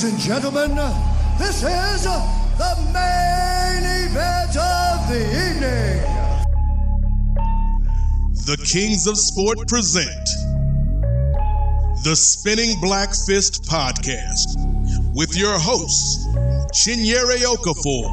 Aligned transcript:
Ladies 0.00 0.14
and 0.14 0.22
gentlemen, 0.22 0.76
this 1.36 1.56
is 1.56 2.04
the 2.04 2.74
main 2.94 3.84
event 4.08 4.56
of 4.56 5.08
the 5.10 5.20
evening. 5.20 6.00
The 8.46 8.56
Kings 8.64 9.06
of 9.06 9.18
Sport 9.18 9.68
present 9.68 10.26
the 12.02 12.16
Spinning 12.16 12.80
Black 12.80 13.10
Fist 13.10 13.64
Podcast 13.64 14.56
with 15.14 15.36
your 15.36 15.58
hosts, 15.58 16.26
Chinyere 16.72 17.36
Okafor 17.44 18.08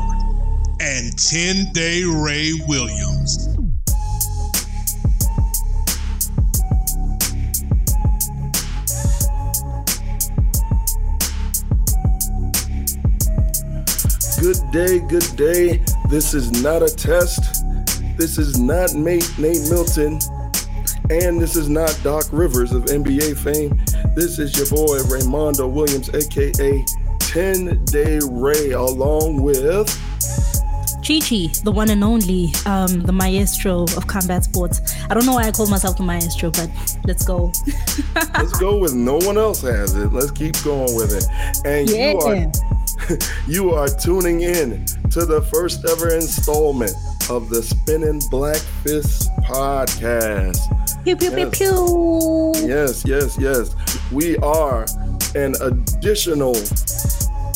and 0.81 1.17
10 1.17 1.71
Day 1.71 2.03
Ray 2.03 2.51
Williams. 2.67 3.46
Day, 14.85 14.99
good 14.99 15.35
day. 15.35 15.81
This 16.07 16.35
is 16.35 16.61
not 16.61 16.83
a 16.83 16.89
test. 16.95 17.65
This 18.15 18.37
is 18.37 18.59
not 18.59 18.93
Nate, 18.93 19.27
Nate 19.39 19.67
Milton. 19.71 20.19
And 21.09 21.41
this 21.41 21.55
is 21.55 21.67
not 21.67 21.99
Doc 22.03 22.25
Rivers 22.31 22.71
of 22.71 22.85
NBA 22.85 23.37
fame. 23.39 23.75
This 24.15 24.37
is 24.37 24.55
your 24.55 24.67
boy 24.67 24.99
Raymondo 25.09 25.67
Williams, 25.67 26.09
aka 26.13 26.85
10 27.19 27.85
Day 27.85 28.19
Ray, 28.29 28.71
along 28.71 29.41
with 29.41 29.87
Chi 31.01 31.21
Chi, 31.21 31.47
the 31.63 31.71
one 31.73 31.89
and 31.89 32.03
only, 32.03 32.51
um, 32.67 33.01
the 33.01 33.13
maestro 33.13 33.83
of 33.83 34.05
combat 34.05 34.43
sports. 34.43 34.81
I 35.09 35.15
don't 35.15 35.25
know 35.25 35.33
why 35.33 35.47
I 35.47 35.51
call 35.51 35.67
myself 35.67 35.97
the 35.97 36.03
maestro, 36.03 36.51
but 36.51 36.69
let's 37.05 37.25
go. 37.25 37.51
Let's 38.37 38.59
go 38.59 38.77
with 38.77 38.93
no 38.93 39.15
one 39.17 39.37
else 39.37 39.61
has 39.61 39.95
it. 39.95 40.13
Let's 40.13 40.29
keep 40.31 40.61
going 40.63 40.95
with 40.95 41.13
it. 41.15 41.25
And 41.65 41.89
Yeah. 41.89 42.11
you 42.11 42.17
are 42.19 42.51
you 43.47 43.71
are 43.71 43.87
tuning 43.87 44.41
in 44.41 44.85
to 45.11 45.25
the 45.25 45.41
first 45.53 45.85
ever 45.85 46.13
installment 46.13 46.91
of 47.29 47.49
the 47.49 47.61
Spinning 47.63 48.21
Black 48.29 48.57
Fist 48.83 49.29
podcast. 49.43 50.57
Pew 51.03 51.15
pew 51.15 51.31
pew 51.31 51.37
Yes. 51.47 51.57
pew. 51.57 52.53
Yes, 52.67 53.05
yes, 53.05 53.37
yes. 53.39 54.11
We 54.11 54.37
are 54.37 54.85
an 55.35 55.55
additional 55.61 56.55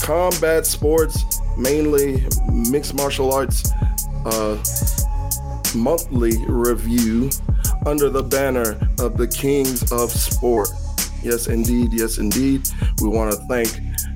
combat 0.02 0.66
sports, 0.66 1.24
mainly 1.58 2.24
mixed 2.52 2.94
martial 2.94 3.34
arts, 3.34 3.72
uh, 4.26 4.58
monthly 5.76 6.38
review 6.48 7.30
under 7.86 8.10
the 8.10 8.24
banner 8.24 8.78
of 9.00 9.18
the 9.18 9.28
Kings 9.28 9.92
of 9.92 10.12
Sport. 10.12 10.70
Yes, 11.24 11.48
indeed. 11.48 11.94
Yes, 11.94 12.18
indeed. 12.18 12.68
We 13.02 13.10
want 13.10 13.32
to 13.32 13.38
thank 13.48 13.70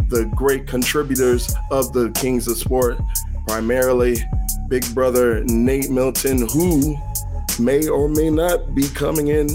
the 0.10 0.26
great 0.36 0.68
contributors 0.68 1.54
of 1.72 1.94
the 1.94 2.12
Kings 2.12 2.48
of 2.48 2.58
Sport, 2.58 3.00
primarily 3.48 4.18
Big 4.70 4.84
Brother 4.94 5.44
Nate 5.46 5.90
Milton, 5.90 6.48
who 6.50 6.98
may 7.60 7.88
or 7.88 8.08
may 8.08 8.30
not 8.30 8.76
be 8.76 8.88
coming 8.90 9.30
in 9.30 9.50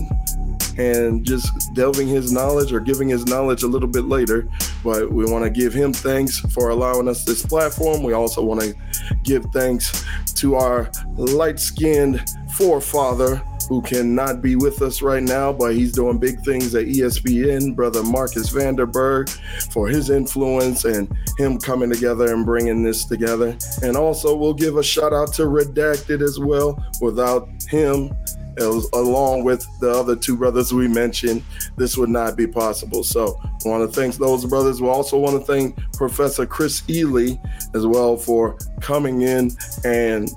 and 0.78 1.24
just 1.26 1.52
delving 1.74 2.08
his 2.08 2.32
knowledge 2.32 2.72
or 2.72 2.80
giving 2.80 3.08
his 3.08 3.26
knowledge 3.26 3.62
a 3.62 3.66
little 3.66 3.88
bit 3.88 4.04
later. 4.04 4.48
But 4.82 5.12
we 5.12 5.24
want 5.24 5.44
to 5.44 5.50
give 5.50 5.74
him 5.74 5.92
thanks 5.92 6.38
for 6.38 6.70
allowing 6.70 7.08
us 7.08 7.24
this 7.24 7.44
platform. 7.44 8.02
We 8.02 8.12
also 8.12 8.42
want 8.42 8.60
to 8.62 8.74
give 9.22 9.44
thanks 9.52 10.04
to 10.36 10.54
our 10.54 10.90
light 11.16 11.60
skinned 11.60 12.24
forefather 12.54 13.42
who 13.70 13.80
cannot 13.80 14.42
be 14.42 14.56
with 14.56 14.82
us 14.82 15.00
right 15.00 15.22
now, 15.22 15.52
but 15.52 15.76
he's 15.76 15.92
doing 15.92 16.18
big 16.18 16.40
things 16.40 16.74
at 16.74 16.86
ESPN, 16.86 17.76
brother 17.76 18.02
Marcus 18.02 18.52
Vanderberg, 18.52 19.30
for 19.72 19.86
his 19.86 20.10
influence 20.10 20.84
and 20.84 21.08
him 21.38 21.56
coming 21.56 21.88
together 21.88 22.34
and 22.34 22.44
bringing 22.44 22.82
this 22.82 23.04
together. 23.04 23.56
And 23.84 23.96
also, 23.96 24.34
we'll 24.34 24.54
give 24.54 24.76
a 24.76 24.82
shout 24.82 25.12
out 25.12 25.32
to 25.34 25.42
Redacted 25.42 26.20
as 26.20 26.40
well. 26.40 26.84
Without 27.00 27.48
him, 27.68 28.10
along 28.58 29.44
with 29.44 29.64
the 29.78 29.88
other 29.88 30.16
two 30.16 30.36
brothers 30.36 30.74
we 30.74 30.88
mentioned, 30.88 31.40
this 31.76 31.96
would 31.96 32.10
not 32.10 32.36
be 32.36 32.48
possible. 32.48 33.04
So 33.04 33.40
I 33.42 33.68
want 33.68 33.88
to 33.88 34.00
thank 34.00 34.16
those 34.16 34.44
brothers. 34.46 34.82
We 34.82 34.88
also 34.88 35.16
want 35.16 35.38
to 35.38 35.46
thank 35.46 35.78
Professor 35.92 36.44
Chris 36.44 36.82
Ely 36.90 37.36
as 37.76 37.86
well 37.86 38.16
for 38.16 38.58
coming 38.80 39.22
in 39.22 39.52
and 39.84 40.28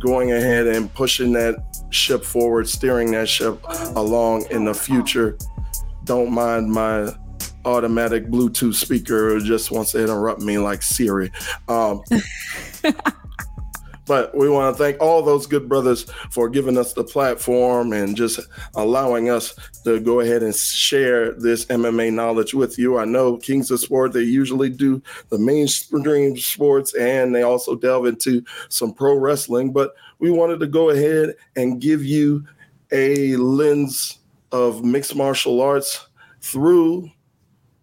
going 0.00 0.32
ahead 0.32 0.66
and 0.66 0.92
pushing 0.94 1.32
that 1.34 1.69
ship 1.90 2.24
forward, 2.24 2.68
steering 2.68 3.10
that 3.12 3.28
ship 3.28 3.62
along 3.96 4.46
in 4.50 4.64
the 4.64 4.74
future. 4.74 5.36
Don't 6.04 6.32
mind 6.32 6.70
my 6.70 7.12
automatic 7.64 8.26
Bluetooth 8.26 8.74
speaker 8.74 9.38
just 9.40 9.70
wants 9.70 9.92
to 9.92 10.02
interrupt 10.02 10.40
me 10.40 10.58
like 10.58 10.82
Siri. 10.82 11.30
Um, 11.68 12.02
but 14.06 14.36
we 14.36 14.48
want 14.48 14.76
to 14.76 14.82
thank 14.82 15.00
all 15.00 15.22
those 15.22 15.46
good 15.46 15.68
brothers 15.68 16.02
for 16.30 16.48
giving 16.48 16.78
us 16.78 16.94
the 16.94 17.04
platform 17.04 17.92
and 17.92 18.16
just 18.16 18.40
allowing 18.74 19.30
us 19.30 19.54
to 19.84 20.00
go 20.00 20.20
ahead 20.20 20.42
and 20.42 20.54
share 20.54 21.32
this 21.34 21.66
MMA 21.66 22.12
knowledge 22.12 22.54
with 22.54 22.78
you. 22.78 22.98
I 22.98 23.04
know 23.04 23.36
Kings 23.36 23.70
of 23.70 23.78
Sport, 23.78 24.12
they 24.12 24.22
usually 24.22 24.70
do 24.70 25.02
the 25.28 25.38
mainstream 25.38 26.36
sports 26.36 26.94
and 26.94 27.34
they 27.34 27.42
also 27.42 27.76
delve 27.76 28.06
into 28.06 28.42
some 28.68 28.92
pro 28.92 29.14
wrestling, 29.14 29.72
but 29.72 29.92
we 30.20 30.30
wanted 30.30 30.60
to 30.60 30.66
go 30.66 30.90
ahead 30.90 31.34
and 31.56 31.80
give 31.80 32.04
you 32.04 32.44
a 32.92 33.36
lens 33.36 34.18
of 34.52 34.84
mixed 34.84 35.16
martial 35.16 35.60
arts 35.60 36.06
through 36.40 37.10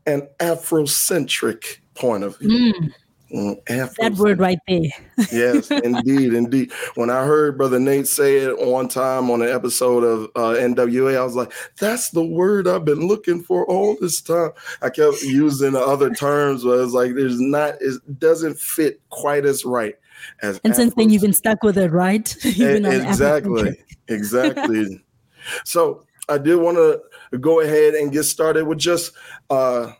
an 0.06 0.28
Afrocentric 0.40 1.80
point 1.96 2.24
of 2.24 2.38
view. 2.38 2.74
Mm, 2.74 2.94
Mm, 3.31 3.58
that 3.66 4.16
word 4.16 4.40
right 4.40 4.59
there. 4.70 4.90
yes, 5.34 5.70
indeed, 5.70 6.34
indeed. 6.34 6.72
When 6.96 7.09
I 7.09 7.26
heard 7.26 7.58
Brother 7.58 7.80
Nate 7.80 8.08
say 8.08 8.38
it 8.38 8.58
one 8.58 8.88
time 8.88 9.30
on 9.30 9.42
an 9.42 9.50
episode 9.50 10.03
of 10.06 10.24
uh, 10.36 10.58
NWA, 10.58 11.18
I 11.18 11.24
was 11.26 11.36
like, 11.36 11.52
"That's 11.78 12.09
the 12.12 12.24
word 12.24 12.70
I've 12.70 12.86
been 12.86 13.06
looking 13.06 13.44
for 13.44 13.66
all 13.66 13.97
this 14.00 14.22
time." 14.22 14.52
I 14.81 14.90
kept 14.90 15.22
using 15.24 15.76
other 15.76 16.14
terms, 16.14 16.64
but 16.64 16.80
it's 16.80 16.94
like 16.94 17.16
there's 17.16 17.40
not, 17.40 17.76
it 17.81 18.18
doesn't 18.18 18.59
fit 18.59 19.02
quite 19.09 19.46
as 19.46 19.66
right 19.66 19.96
as. 20.41 20.59
And 20.63 20.75
since 20.75 20.94
then, 20.95 21.09
you've 21.09 21.22
been 21.22 21.33
stuck 21.33 21.63
with 21.63 21.78
it, 21.78 21.91
right? 21.91 22.35
You've 22.44 22.57
been 22.57 22.85
on 22.85 22.94
exactly, 22.94 23.83
exactly. 24.07 25.03
so 25.66 26.03
I 26.29 26.38
did 26.38 26.55
want 26.55 26.78
to 26.78 27.38
go 27.38 27.61
ahead 27.61 27.94
and 27.94 28.11
get 28.11 28.23
started 28.23 28.66
with 28.66 28.79
just 28.79 29.13
uh, 29.50 29.91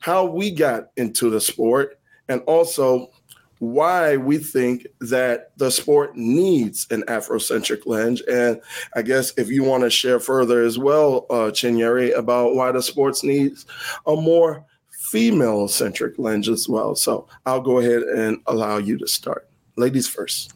how 0.00 0.26
we 0.26 0.50
got 0.50 0.88
into 0.96 1.30
the 1.30 1.40
sport, 1.40 1.98
and 2.28 2.40
also 2.42 3.10
why 3.58 4.16
we 4.16 4.38
think 4.38 4.86
that 5.00 5.56
the 5.56 5.70
sport 5.70 6.16
needs 6.16 6.86
an 6.90 7.02
Afrocentric 7.08 7.86
lens. 7.86 8.20
And 8.22 8.60
I 8.94 9.02
guess 9.02 9.32
if 9.36 9.48
you 9.48 9.64
want 9.64 9.84
to 9.84 9.90
share 9.90 10.20
further 10.20 10.62
as 10.62 10.78
well, 10.78 11.26
uh, 11.30 11.50
Chinyere, 11.50 12.16
about 12.16 12.54
why 12.54 12.72
the 12.72 12.82
sports 12.82 13.22
needs 13.22 13.64
a 14.06 14.16
more 14.16 14.64
female 14.90 15.68
centric 15.68 16.18
lens 16.18 16.48
as 16.48 16.68
well. 16.68 16.94
So 16.94 17.28
I'll 17.46 17.60
go 17.60 17.78
ahead 17.78 18.02
and 18.02 18.38
allow 18.46 18.78
you 18.78 18.98
to 18.98 19.06
start. 19.06 19.48
Ladies 19.76 20.08
first. 20.08 20.52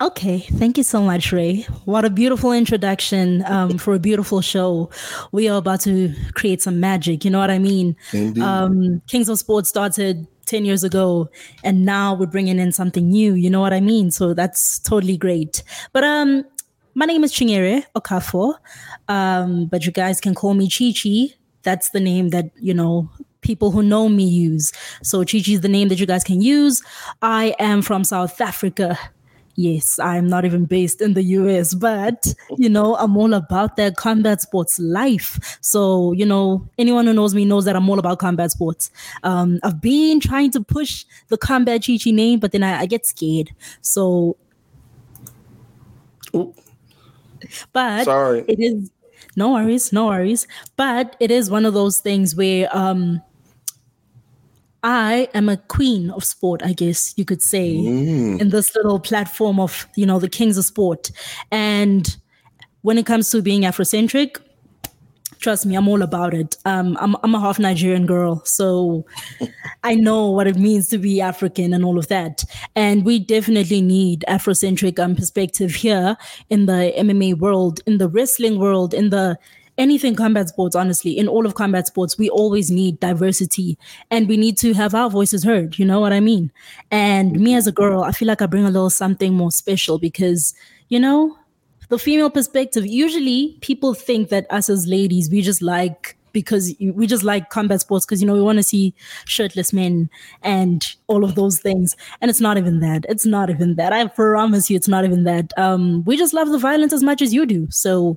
Okay, 0.00 0.38
thank 0.38 0.78
you 0.78 0.82
so 0.82 1.02
much, 1.02 1.30
Ray. 1.30 1.66
What 1.84 2.06
a 2.06 2.10
beautiful 2.10 2.52
introduction 2.52 3.44
um, 3.44 3.76
for 3.76 3.92
a 3.92 3.98
beautiful 3.98 4.40
show. 4.40 4.88
We 5.30 5.46
are 5.46 5.58
about 5.58 5.80
to 5.82 6.14
create 6.32 6.62
some 6.62 6.80
magic. 6.80 7.22
You 7.22 7.30
know 7.30 7.38
what 7.38 7.50
I 7.50 7.58
mean? 7.58 7.96
Indeed. 8.14 8.42
Um, 8.42 9.02
Kings 9.08 9.28
of 9.28 9.38
Sports 9.38 9.68
started 9.68 10.26
10 10.46 10.64
years 10.64 10.82
ago, 10.82 11.28
and 11.62 11.84
now 11.84 12.14
we're 12.14 12.26
bringing 12.26 12.58
in 12.58 12.72
something 12.72 13.10
new. 13.10 13.34
You 13.34 13.50
know 13.50 13.60
what 13.60 13.74
I 13.74 13.80
mean? 13.80 14.10
So 14.10 14.32
that's 14.32 14.78
totally 14.78 15.18
great. 15.18 15.62
But 15.92 16.02
um, 16.02 16.46
my 16.94 17.04
name 17.04 17.22
is 17.22 17.30
Chinyere 17.30 17.84
Okafor, 17.94 18.54
um, 19.08 19.66
but 19.66 19.84
you 19.84 19.92
guys 19.92 20.18
can 20.18 20.34
call 20.34 20.54
me 20.54 20.70
Chi 20.70 20.94
Chi. 20.96 21.36
That's 21.62 21.90
the 21.90 22.00
name 22.00 22.30
that, 22.30 22.46
you 22.56 22.72
know, 22.72 23.10
people 23.40 23.70
who 23.70 23.82
know 23.82 24.08
me 24.08 24.24
use. 24.24 24.72
So 25.02 25.20
Chi 25.24 25.40
Chi 25.40 25.52
is 25.52 25.60
the 25.60 25.68
name 25.68 25.88
that 25.88 25.98
you 25.98 26.06
guys 26.06 26.24
can 26.24 26.40
use. 26.40 26.82
I 27.22 27.54
am 27.58 27.82
from 27.82 28.04
South 28.04 28.40
Africa. 28.40 28.98
Yes, 29.56 29.98
I'm 29.98 30.26
not 30.26 30.44
even 30.46 30.64
based 30.64 31.02
in 31.02 31.12
the 31.14 31.22
US, 31.22 31.74
but 31.74 32.32
you 32.56 32.68
know, 32.68 32.96
I'm 32.96 33.16
all 33.16 33.34
about 33.34 33.76
that 33.76 33.96
combat 33.96 34.40
sports 34.40 34.78
life. 34.78 35.58
So, 35.60 36.12
you 36.12 36.24
know, 36.24 36.66
anyone 36.78 37.06
who 37.06 37.12
knows 37.12 37.34
me 37.34 37.44
knows 37.44 37.64
that 37.66 37.76
I'm 37.76 37.88
all 37.90 37.98
about 37.98 38.18
combat 38.20 38.50
sports. 38.52 38.90
Um, 39.22 39.60
I've 39.62 39.80
been 39.80 40.20
trying 40.20 40.50
to 40.52 40.62
push 40.62 41.04
the 41.28 41.36
combat 41.36 41.84
Chi 41.86 41.98
Chi 42.02 42.10
name, 42.10 42.38
but 42.38 42.52
then 42.52 42.62
I, 42.62 42.80
I 42.80 42.86
get 42.86 43.04
scared. 43.04 43.50
So, 43.82 44.36
Oop, 46.34 46.58
but 47.72 48.04
sorry. 48.04 48.44
it 48.48 48.60
is 48.60 48.90
no 49.36 49.52
worries, 49.52 49.92
no 49.92 50.06
worries. 50.06 50.46
But 50.76 51.16
it 51.20 51.30
is 51.30 51.50
one 51.50 51.66
of 51.66 51.74
those 51.74 51.98
things 51.98 52.34
where 52.34 52.74
um 52.76 53.20
I 54.82 55.28
am 55.34 55.48
a 55.48 55.56
queen 55.56 56.10
of 56.10 56.24
sport, 56.24 56.62
I 56.64 56.72
guess 56.72 57.12
you 57.16 57.24
could 57.24 57.42
say, 57.42 57.74
Mm. 57.76 58.40
in 58.40 58.48
this 58.50 58.74
little 58.74 58.98
platform 58.98 59.60
of, 59.60 59.86
you 59.96 60.06
know, 60.06 60.18
the 60.18 60.28
kings 60.28 60.56
of 60.56 60.64
sport. 60.64 61.10
And 61.50 62.16
when 62.82 62.96
it 62.98 63.06
comes 63.06 63.30
to 63.30 63.42
being 63.42 63.62
Afrocentric, 63.62 64.36
trust 65.38 65.64
me, 65.66 65.74
I'm 65.74 65.88
all 65.88 66.02
about 66.02 66.34
it. 66.34 66.56
Um, 66.64 66.96
I'm 67.00 67.14
I'm 67.22 67.34
a 67.34 67.40
half 67.40 67.58
Nigerian 67.58 68.06
girl, 68.06 68.42
so 68.44 69.04
I 69.84 69.94
know 69.94 70.30
what 70.30 70.46
it 70.46 70.56
means 70.56 70.88
to 70.88 70.98
be 70.98 71.20
African 71.20 71.72
and 71.74 71.84
all 71.84 71.98
of 71.98 72.08
that. 72.08 72.44
And 72.74 73.04
we 73.04 73.18
definitely 73.18 73.80
need 73.82 74.24
Afrocentric 74.28 74.98
um, 74.98 75.14
perspective 75.16 75.74
here 75.74 76.16
in 76.50 76.66
the 76.66 76.92
MMA 76.96 77.34
world, 77.38 77.80
in 77.86 77.98
the 77.98 78.08
wrestling 78.08 78.58
world, 78.58 78.92
in 78.94 79.10
the 79.10 79.38
anything 79.80 80.14
combat 80.14 80.48
sports, 80.50 80.76
honestly, 80.76 81.16
in 81.16 81.26
all 81.26 81.46
of 81.46 81.54
combat 81.54 81.86
sports, 81.86 82.18
we 82.18 82.28
always 82.28 82.70
need 82.70 83.00
diversity 83.00 83.78
and 84.10 84.28
we 84.28 84.36
need 84.36 84.58
to 84.58 84.74
have 84.74 84.94
our 84.94 85.08
voices 85.08 85.42
heard. 85.42 85.78
You 85.78 85.86
know 85.86 86.00
what 86.00 86.12
I 86.12 86.20
mean? 86.20 86.52
And 86.90 87.40
me 87.40 87.54
as 87.54 87.66
a 87.66 87.72
girl, 87.72 88.02
I 88.04 88.12
feel 88.12 88.28
like 88.28 88.42
I 88.42 88.46
bring 88.46 88.64
a 88.66 88.70
little 88.70 88.90
something 88.90 89.32
more 89.32 89.50
special 89.50 89.98
because, 89.98 90.54
you 90.90 91.00
know, 91.00 91.36
the 91.88 91.98
female 91.98 92.30
perspective, 92.30 92.86
usually 92.86 93.56
people 93.62 93.94
think 93.94 94.28
that 94.28 94.46
us 94.50 94.68
as 94.68 94.86
ladies, 94.86 95.30
we 95.30 95.40
just 95.40 95.62
like 95.62 96.16
because 96.32 96.72
we 96.80 97.08
just 97.08 97.24
like 97.24 97.50
combat 97.50 97.80
sports 97.80 98.06
because 98.06 98.20
you 98.20 98.26
know 98.28 98.34
we 98.34 98.40
want 98.40 98.56
to 98.56 98.62
see 98.62 98.94
shirtless 99.24 99.72
men 99.72 100.08
and 100.42 100.94
all 101.08 101.24
of 101.24 101.34
those 101.34 101.58
things 101.58 101.96
and 102.20 102.30
it's 102.30 102.40
not 102.40 102.56
even 102.56 102.78
that 102.78 103.04
it's 103.08 103.26
not 103.26 103.50
even 103.50 103.74
that 103.74 103.92
i 103.92 104.06
promise 104.06 104.70
you 104.70 104.76
it's 104.76 104.86
not 104.86 105.04
even 105.04 105.24
that 105.24 105.52
um 105.58 106.04
we 106.04 106.16
just 106.16 106.32
love 106.32 106.48
the 106.50 106.58
violence 106.58 106.92
as 106.92 107.02
much 107.02 107.20
as 107.20 107.34
you 107.34 107.44
do 107.44 107.66
so 107.68 108.16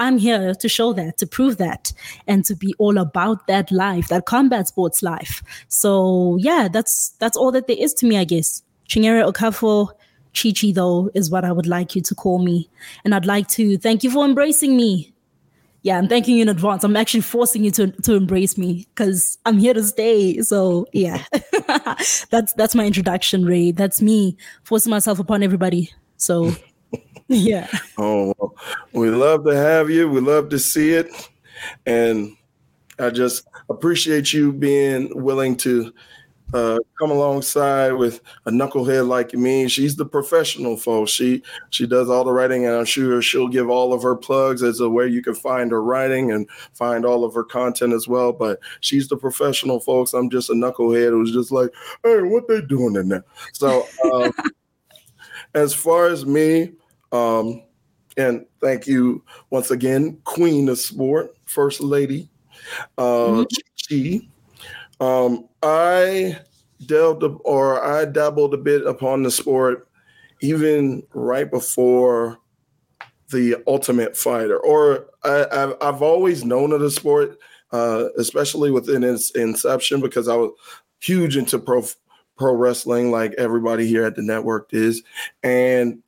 I'm 0.00 0.18
here 0.18 0.54
to 0.54 0.68
show 0.68 0.92
that, 0.94 1.18
to 1.18 1.26
prove 1.26 1.58
that, 1.58 1.92
and 2.26 2.44
to 2.46 2.56
be 2.56 2.74
all 2.78 2.98
about 2.98 3.46
that 3.46 3.70
life, 3.70 4.08
that 4.08 4.26
combat 4.26 4.66
sports 4.66 5.02
life. 5.02 5.42
So 5.68 6.36
yeah, 6.40 6.68
that's 6.72 7.10
that's 7.20 7.36
all 7.36 7.52
that 7.52 7.68
there 7.68 7.76
is 7.78 7.94
to 7.94 8.06
me, 8.06 8.16
I 8.18 8.24
guess. 8.24 8.62
Chinyere 8.88 9.30
Okafor 9.30 9.90
Chichi, 10.32 10.72
though, 10.72 11.10
is 11.14 11.30
what 11.30 11.44
I 11.44 11.52
would 11.52 11.66
like 11.66 11.94
you 11.94 12.02
to 12.02 12.14
call 12.14 12.38
me. 12.38 12.68
And 13.04 13.14
I'd 13.14 13.26
like 13.26 13.48
to 13.48 13.78
thank 13.78 14.02
you 14.02 14.10
for 14.10 14.24
embracing 14.24 14.76
me. 14.76 15.12
Yeah, 15.82 15.96
I'm 15.96 16.08
thanking 16.08 16.36
you 16.36 16.42
in 16.42 16.48
advance. 16.48 16.84
I'm 16.84 16.96
actually 16.96 17.22
forcing 17.22 17.64
you 17.64 17.70
to, 17.72 17.88
to 17.88 18.14
embrace 18.14 18.58
me 18.58 18.86
because 18.94 19.38
I'm 19.46 19.58
here 19.58 19.72
to 19.72 19.82
stay. 19.82 20.40
So 20.42 20.86
yeah, 20.92 21.22
that's 22.30 22.54
that's 22.54 22.74
my 22.74 22.84
introduction, 22.84 23.46
Ray. 23.46 23.72
That's 23.72 24.02
me 24.02 24.36
forcing 24.62 24.90
myself 24.90 25.18
upon 25.18 25.42
everybody. 25.42 25.90
So 26.18 26.52
yeah. 27.30 27.68
Oh, 27.96 28.34
well, 28.38 28.56
we 28.92 29.08
love 29.08 29.44
to 29.44 29.56
have 29.56 29.88
you. 29.88 30.08
We 30.08 30.20
love 30.20 30.48
to 30.50 30.58
see 30.58 30.90
it. 30.90 31.08
And 31.86 32.36
I 32.98 33.10
just 33.10 33.46
appreciate 33.68 34.32
you 34.32 34.52
being 34.52 35.10
willing 35.14 35.56
to 35.58 35.92
uh, 36.52 36.78
come 36.98 37.12
alongside 37.12 37.92
with 37.92 38.20
a 38.46 38.50
knucklehead 38.50 39.06
like 39.06 39.32
me. 39.32 39.68
She's 39.68 39.94
the 39.94 40.04
professional, 40.04 40.76
folks. 40.76 41.12
She 41.12 41.44
she 41.70 41.86
does 41.86 42.10
all 42.10 42.24
the 42.24 42.32
writing, 42.32 42.66
and 42.66 42.74
I'm 42.74 42.84
sure 42.84 43.22
she'll 43.22 43.46
give 43.46 43.70
all 43.70 43.92
of 43.92 44.02
her 44.02 44.16
plugs 44.16 44.64
as 44.64 44.78
to 44.78 44.88
where 44.88 45.06
you 45.06 45.22
can 45.22 45.36
find 45.36 45.70
her 45.70 45.82
writing 45.82 46.32
and 46.32 46.48
find 46.74 47.04
all 47.04 47.24
of 47.24 47.34
her 47.34 47.44
content 47.44 47.92
as 47.92 48.08
well. 48.08 48.32
But 48.32 48.58
she's 48.80 49.06
the 49.06 49.16
professional, 49.16 49.78
folks. 49.78 50.12
I'm 50.12 50.30
just 50.30 50.50
a 50.50 50.54
knucklehead 50.54 51.10
who's 51.10 51.32
just 51.32 51.52
like, 51.52 51.70
hey, 52.02 52.22
what 52.22 52.48
they 52.48 52.60
doing 52.60 52.96
in 52.96 53.08
there? 53.08 53.24
So, 53.52 53.86
um, 54.12 54.32
as 55.54 55.72
far 55.72 56.08
as 56.08 56.26
me, 56.26 56.72
um, 57.12 57.62
and 58.16 58.44
thank 58.60 58.86
you 58.86 59.24
once 59.50 59.70
again, 59.70 60.18
Queen 60.24 60.68
of 60.68 60.78
Sport, 60.78 61.36
First 61.46 61.80
Lady, 61.80 62.30
uh, 62.98 63.44
mm-hmm. 63.90 65.04
Um, 65.04 65.48
I 65.62 66.38
delved 66.86 67.24
or 67.44 67.84
I 67.84 68.04
dabbled 68.04 68.54
a 68.54 68.58
bit 68.58 68.86
upon 68.86 69.22
the 69.22 69.30
sport 69.30 69.88
even 70.42 71.02
right 71.12 71.50
before 71.50 72.38
the 73.30 73.56
Ultimate 73.66 74.16
Fighter, 74.16 74.58
or 74.58 75.06
I, 75.24 75.74
have 75.80 76.02
always 76.02 76.44
known 76.44 76.72
of 76.72 76.80
the 76.80 76.90
sport, 76.90 77.38
uh, 77.72 78.06
especially 78.18 78.70
within 78.70 79.04
its 79.04 79.30
inception, 79.32 80.00
because 80.00 80.28
I 80.28 80.34
was 80.36 80.50
huge 81.00 81.36
into 81.36 81.58
pro 81.58 81.84
pro 82.36 82.54
wrestling, 82.54 83.10
like 83.10 83.34
everybody 83.38 83.86
here 83.86 84.04
at 84.04 84.16
the 84.16 84.22
network 84.22 84.70
is, 84.72 85.02
and 85.42 86.02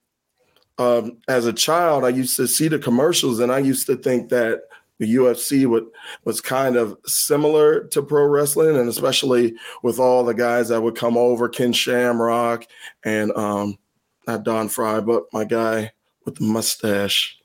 um, 0.82 1.18
as 1.28 1.46
a 1.46 1.52
child, 1.52 2.04
I 2.04 2.08
used 2.08 2.36
to 2.36 2.46
see 2.48 2.68
the 2.68 2.78
commercials 2.78 3.40
and 3.40 3.52
I 3.52 3.58
used 3.58 3.86
to 3.86 3.96
think 3.96 4.30
that 4.30 4.62
the 4.98 5.14
UFC 5.16 5.66
would, 5.66 5.86
was 6.24 6.40
kind 6.40 6.76
of 6.76 6.96
similar 7.06 7.84
to 7.88 8.02
pro 8.02 8.24
wrestling, 8.26 8.76
and 8.76 8.88
especially 8.88 9.54
with 9.82 9.98
all 9.98 10.24
the 10.24 10.34
guys 10.34 10.68
that 10.68 10.82
would 10.82 10.94
come 10.94 11.16
over, 11.16 11.48
Ken 11.48 11.72
Shamrock 11.72 12.66
and 13.04 13.32
um, 13.32 13.78
not 14.26 14.44
Don 14.44 14.68
Frye, 14.68 15.00
but 15.00 15.24
my 15.32 15.44
guy 15.44 15.90
with 16.24 16.36
the 16.36 16.44
mustache. 16.44 17.36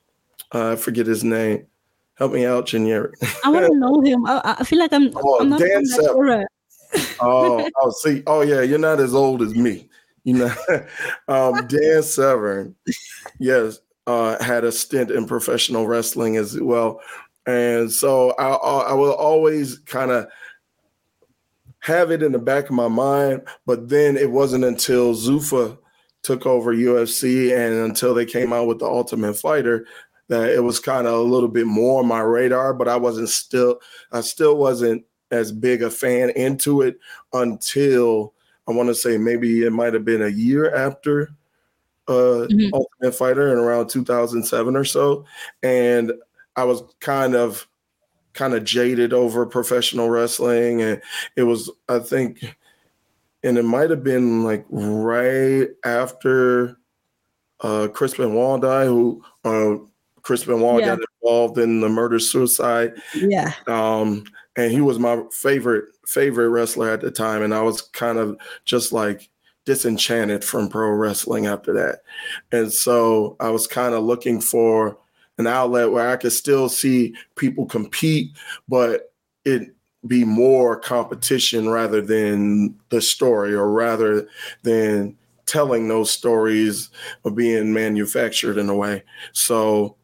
Uh, 0.54 0.74
I 0.74 0.76
forget 0.76 1.08
his 1.08 1.24
name. 1.24 1.66
Help 2.16 2.32
me 2.32 2.46
out, 2.46 2.68
Chinyere. 2.68 3.12
I 3.46 3.50
want 3.50 3.66
to 3.66 3.78
know 3.78 4.02
him. 4.02 4.26
I, 4.26 4.56
I, 4.60 4.64
feel 4.64 4.80
like 4.80 4.94
I'm. 4.94 5.12
Oh, 5.16 5.40
I'm 5.40 5.50
not 5.50 5.60
Dan 5.60 5.86
Severn. 5.86 6.46
oh, 7.20 7.68
oh, 7.76 7.92
see. 8.02 8.24
Oh, 8.28 8.42
yeah. 8.42 8.62
You're 8.62 8.80
not 8.80 9.00
as 9.00 9.14
old 9.14 9.42
as 9.42 9.54
me 9.54 9.87
you 10.28 10.34
know, 10.34 10.54
um, 11.30 11.66
Dan 11.68 12.04
Severn, 12.04 12.76
yes, 13.40 13.80
uh, 14.08 14.42
had 14.44 14.66
a 14.66 14.74
stint 14.74 15.10
in 15.10 15.26
professional 15.26 15.88
wrestling 15.88 16.36
as 16.36 16.60
well, 16.60 17.00
and 17.46 17.90
so 17.90 18.32
I, 18.32 18.50
I 18.90 18.94
will 18.94 19.14
always 19.14 19.78
kind 19.80 20.12
of 20.12 20.28
have 21.80 22.12
it 22.12 22.22
in 22.22 22.34
the 22.34 22.40
back 22.40 22.66
of 22.66 22.72
my 22.72 22.90
mind. 22.90 23.42
But 23.66 23.88
then 23.88 24.18
it 24.18 24.30
wasn't 24.30 24.66
until 24.66 25.14
Zuffa 25.14 25.78
took 26.24 26.46
over 26.46 26.76
UFC 26.76 27.56
and 27.56 27.90
until 27.90 28.14
they 28.14 28.26
came 28.26 28.52
out 28.52 28.68
with 28.68 28.80
the 28.80 28.86
Ultimate 28.86 29.36
Fighter 29.36 29.86
that 30.28 30.50
it 30.50 30.60
was 30.60 30.82
kind 30.82 31.08
of 31.08 31.14
a 31.14 31.22
little 31.22 31.48
bit 31.48 31.68
more 31.68 32.02
on 32.02 32.08
my 32.08 32.20
radar. 32.20 32.74
But 32.74 32.90
I 32.90 32.98
wasn't 32.98 33.30
still, 33.30 33.80
I 34.12 34.20
still 34.20 34.58
wasn't 34.58 35.06
as 35.32 35.54
big 35.54 35.82
a 35.82 35.90
fan 35.90 36.32
into 36.32 36.82
it 36.82 36.98
until 37.32 38.34
I 38.68 38.72
want 38.72 38.90
to 38.90 38.96
say 38.96 39.18
maybe 39.18 39.64
it 39.64 39.72
might 39.72 39.94
have 39.94 40.06
been 40.06 40.22
a 40.22 40.28
year 40.28 40.74
after 40.74 41.30
uh, 42.08 42.48
mm-hmm. 42.48 42.74
Ultimate 42.74 43.16
Fighter 43.16 43.52
in 43.52 43.58
around 43.58 43.90
2007 43.90 44.76
or 44.76 44.84
so, 44.84 45.26
and 45.64 46.14
I 46.56 46.64
was 46.64 46.84
kind 47.00 47.36
of 47.36 47.68
kind 48.34 48.54
of 48.54 48.64
jaded 48.64 49.14
over 49.14 49.46
professional 49.46 50.10
wrestling, 50.10 50.82
and 50.82 51.02
it 51.36 51.44
was 51.44 51.70
I 51.90 52.00
think, 52.00 52.44
and 53.44 53.58
it 53.58 53.64
might 53.64 53.90
have 53.90 54.04
been 54.04 54.44
like 54.44 54.66
right 54.70 55.70
after 55.86 56.78
uh, 57.62 57.88
Chris 57.94 58.16
Benoit 58.16 58.62
died, 58.62 58.88
who 58.88 59.24
uh, 59.44 59.76
Chris 60.22 60.44
Benoit 60.44 60.82
yeah. 60.82 60.96
got 60.96 61.00
involved 61.22 61.58
in 61.58 61.82
the 61.82 61.90
murder 61.90 62.20
suicide. 62.20 62.94
Yeah. 63.16 63.54
Um, 63.66 64.26
and 64.58 64.72
he 64.72 64.82
was 64.82 65.00
my 65.00 65.24
favorite 65.32 65.86
favorite 66.06 66.50
wrestler 66.50 66.90
at 66.90 67.02
the 67.02 67.12
time, 67.12 67.42
and 67.42 67.54
I 67.54 67.62
was 67.62 67.82
kind 67.82 68.18
of 68.18 68.38
just 68.66 68.92
like 68.92 69.30
disenchanted 69.66 70.44
from 70.44 70.68
pro 70.68 70.90
wrestling 70.90 71.46
after 71.46 71.74
that, 71.74 72.00
and 72.52 72.74
so 72.74 73.38
I 73.40 73.50
was 73.50 73.68
kind 73.68 73.96
of 73.96 74.04
looking 74.04 74.42
for 74.42 74.98
an 75.38 75.48
outlet 75.48 75.92
where 75.92 76.10
I 76.10 76.18
could 76.18 76.34
still 76.34 76.68
see 76.68 77.16
people 77.36 77.66
compete, 77.66 78.36
but 78.68 79.14
it 79.46 79.74
be 80.06 80.24
more 80.24 80.80
competition 80.80 81.70
rather 81.70 82.02
than 82.02 82.74
the 82.90 83.02
story, 83.02 83.54
or 83.54 83.72
rather 83.72 84.28
than 84.64 85.16
telling 85.46 85.88
those 85.88 86.12
stories 86.12 86.90
or 87.24 87.32
being 87.32 87.74
manufactured 87.74 88.58
in 88.58 88.70
a 88.70 88.76
way. 88.76 89.04
So 89.34 89.97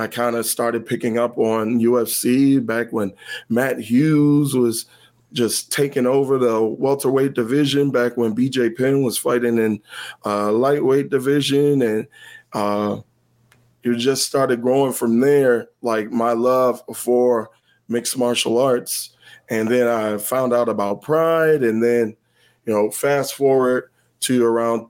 I 0.00 0.06
kind 0.06 0.34
of 0.34 0.46
started 0.46 0.86
picking 0.86 1.18
up 1.18 1.36
on 1.36 1.78
UFC 1.78 2.64
back 2.64 2.90
when 2.90 3.12
Matt 3.50 3.78
Hughes 3.78 4.54
was 4.54 4.86
just 5.34 5.70
taking 5.70 6.06
over 6.06 6.38
the 6.38 6.58
welterweight 6.62 7.34
division 7.34 7.90
back 7.90 8.16
when 8.16 8.34
BJ 8.34 8.74
Penn 8.74 9.02
was 9.02 9.18
fighting 9.18 9.58
in 9.58 9.82
uh, 10.24 10.52
lightweight 10.52 11.10
division 11.10 11.82
and 11.82 12.06
uh, 12.54 13.00
you 13.82 13.94
just 13.94 14.24
started 14.24 14.62
growing 14.62 14.94
from 14.94 15.20
there 15.20 15.68
like 15.82 16.10
my 16.10 16.32
love 16.32 16.82
for 16.96 17.50
mixed 17.88 18.16
martial 18.16 18.56
arts. 18.56 19.10
And 19.50 19.68
then 19.68 19.86
I 19.86 20.16
found 20.16 20.54
out 20.54 20.70
about 20.70 21.02
pride 21.02 21.62
and 21.62 21.82
then 21.82 22.16
you 22.64 22.72
know 22.72 22.90
fast 22.90 23.34
forward 23.34 23.90
to 24.20 24.46
around 24.46 24.86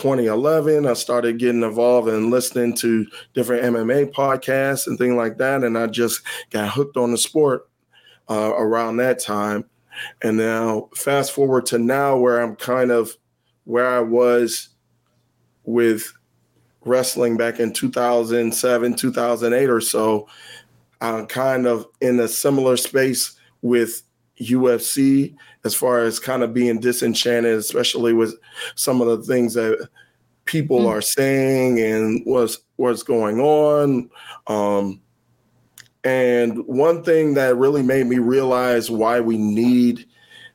2011, 0.00 0.86
I 0.86 0.94
started 0.94 1.38
getting 1.38 1.62
involved 1.62 2.08
and 2.08 2.30
listening 2.30 2.74
to 2.76 3.06
different 3.34 3.64
MMA 3.64 4.12
podcasts 4.12 4.86
and 4.86 4.96
things 4.96 5.14
like 5.14 5.36
that. 5.36 5.62
And 5.62 5.76
I 5.76 5.88
just 5.88 6.22
got 6.50 6.70
hooked 6.70 6.96
on 6.96 7.10
the 7.10 7.18
sport 7.18 7.68
uh, 8.30 8.54
around 8.56 8.96
that 8.96 9.22
time. 9.22 9.66
And 10.22 10.38
now, 10.38 10.88
fast 10.96 11.32
forward 11.32 11.66
to 11.66 11.78
now, 11.78 12.16
where 12.16 12.40
I'm 12.40 12.56
kind 12.56 12.90
of 12.90 13.14
where 13.64 13.86
I 13.86 14.00
was 14.00 14.70
with 15.64 16.10
wrestling 16.86 17.36
back 17.36 17.60
in 17.60 17.70
2007, 17.70 18.96
2008 18.96 19.68
or 19.68 19.80
so. 19.82 20.26
I'm 21.02 21.26
kind 21.26 21.66
of 21.66 21.86
in 22.00 22.18
a 22.20 22.28
similar 22.28 22.78
space 22.78 23.38
with 23.60 24.02
UFC 24.40 25.34
as 25.64 25.74
far 25.74 26.00
as 26.00 26.18
kind 26.18 26.42
of 26.42 26.54
being 26.54 26.80
disenchanted, 26.80 27.58
especially 27.58 28.12
with 28.12 28.34
some 28.74 29.00
of 29.00 29.08
the 29.08 29.22
things 29.24 29.54
that 29.54 29.88
people 30.44 30.80
mm. 30.80 30.88
are 30.88 31.02
saying 31.02 31.78
and 31.80 32.22
what's 32.24 32.58
what's 32.76 33.02
going 33.02 33.40
on. 33.40 34.10
Um, 34.46 35.00
And 36.02 36.66
one 36.66 37.02
thing 37.02 37.34
that 37.34 37.56
really 37.56 37.82
made 37.82 38.06
me 38.06 38.18
realize 38.18 38.90
why 38.90 39.20
we 39.20 39.36
need 39.36 40.06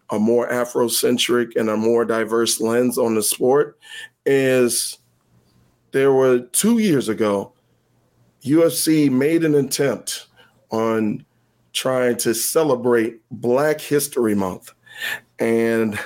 a 0.09 0.19
more 0.19 0.49
Afrocentric 0.49 1.55
and 1.55 1.69
a 1.69 1.77
more 1.77 2.05
diverse 2.05 2.59
lens 2.59 2.97
on 2.97 3.15
the 3.15 3.23
sport 3.23 3.77
is 4.25 4.97
there 5.91 6.13
were 6.13 6.39
two 6.39 6.79
years 6.79 7.09
ago, 7.09 7.53
UFC 8.43 9.09
made 9.09 9.43
an 9.43 9.55
attempt 9.55 10.27
on 10.71 11.25
trying 11.73 12.17
to 12.17 12.33
celebrate 12.33 13.21
Black 13.29 13.81
History 13.81 14.35
Month. 14.35 14.73
And 15.39 15.99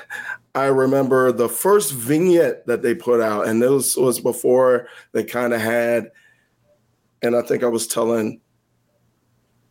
I 0.55 0.65
remember 0.65 1.31
the 1.31 1.49
first 1.49 1.93
vignette 1.93 2.65
that 2.67 2.81
they 2.81 2.95
put 2.95 3.21
out, 3.21 3.47
and 3.47 3.61
this 3.61 3.95
was 3.95 4.19
before 4.19 4.87
they 5.11 5.23
kind 5.23 5.53
of 5.53 5.61
had, 5.61 6.11
and 7.21 7.35
I 7.35 7.41
think 7.41 7.63
I 7.63 7.67
was 7.67 7.87
telling 7.87 8.41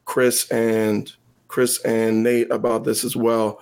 Chris 0.04 0.48
and 0.50 1.12
Chris 1.48 1.82
and 1.82 2.22
Nate 2.22 2.50
about 2.50 2.84
this 2.84 3.04
as 3.04 3.16
well. 3.16 3.60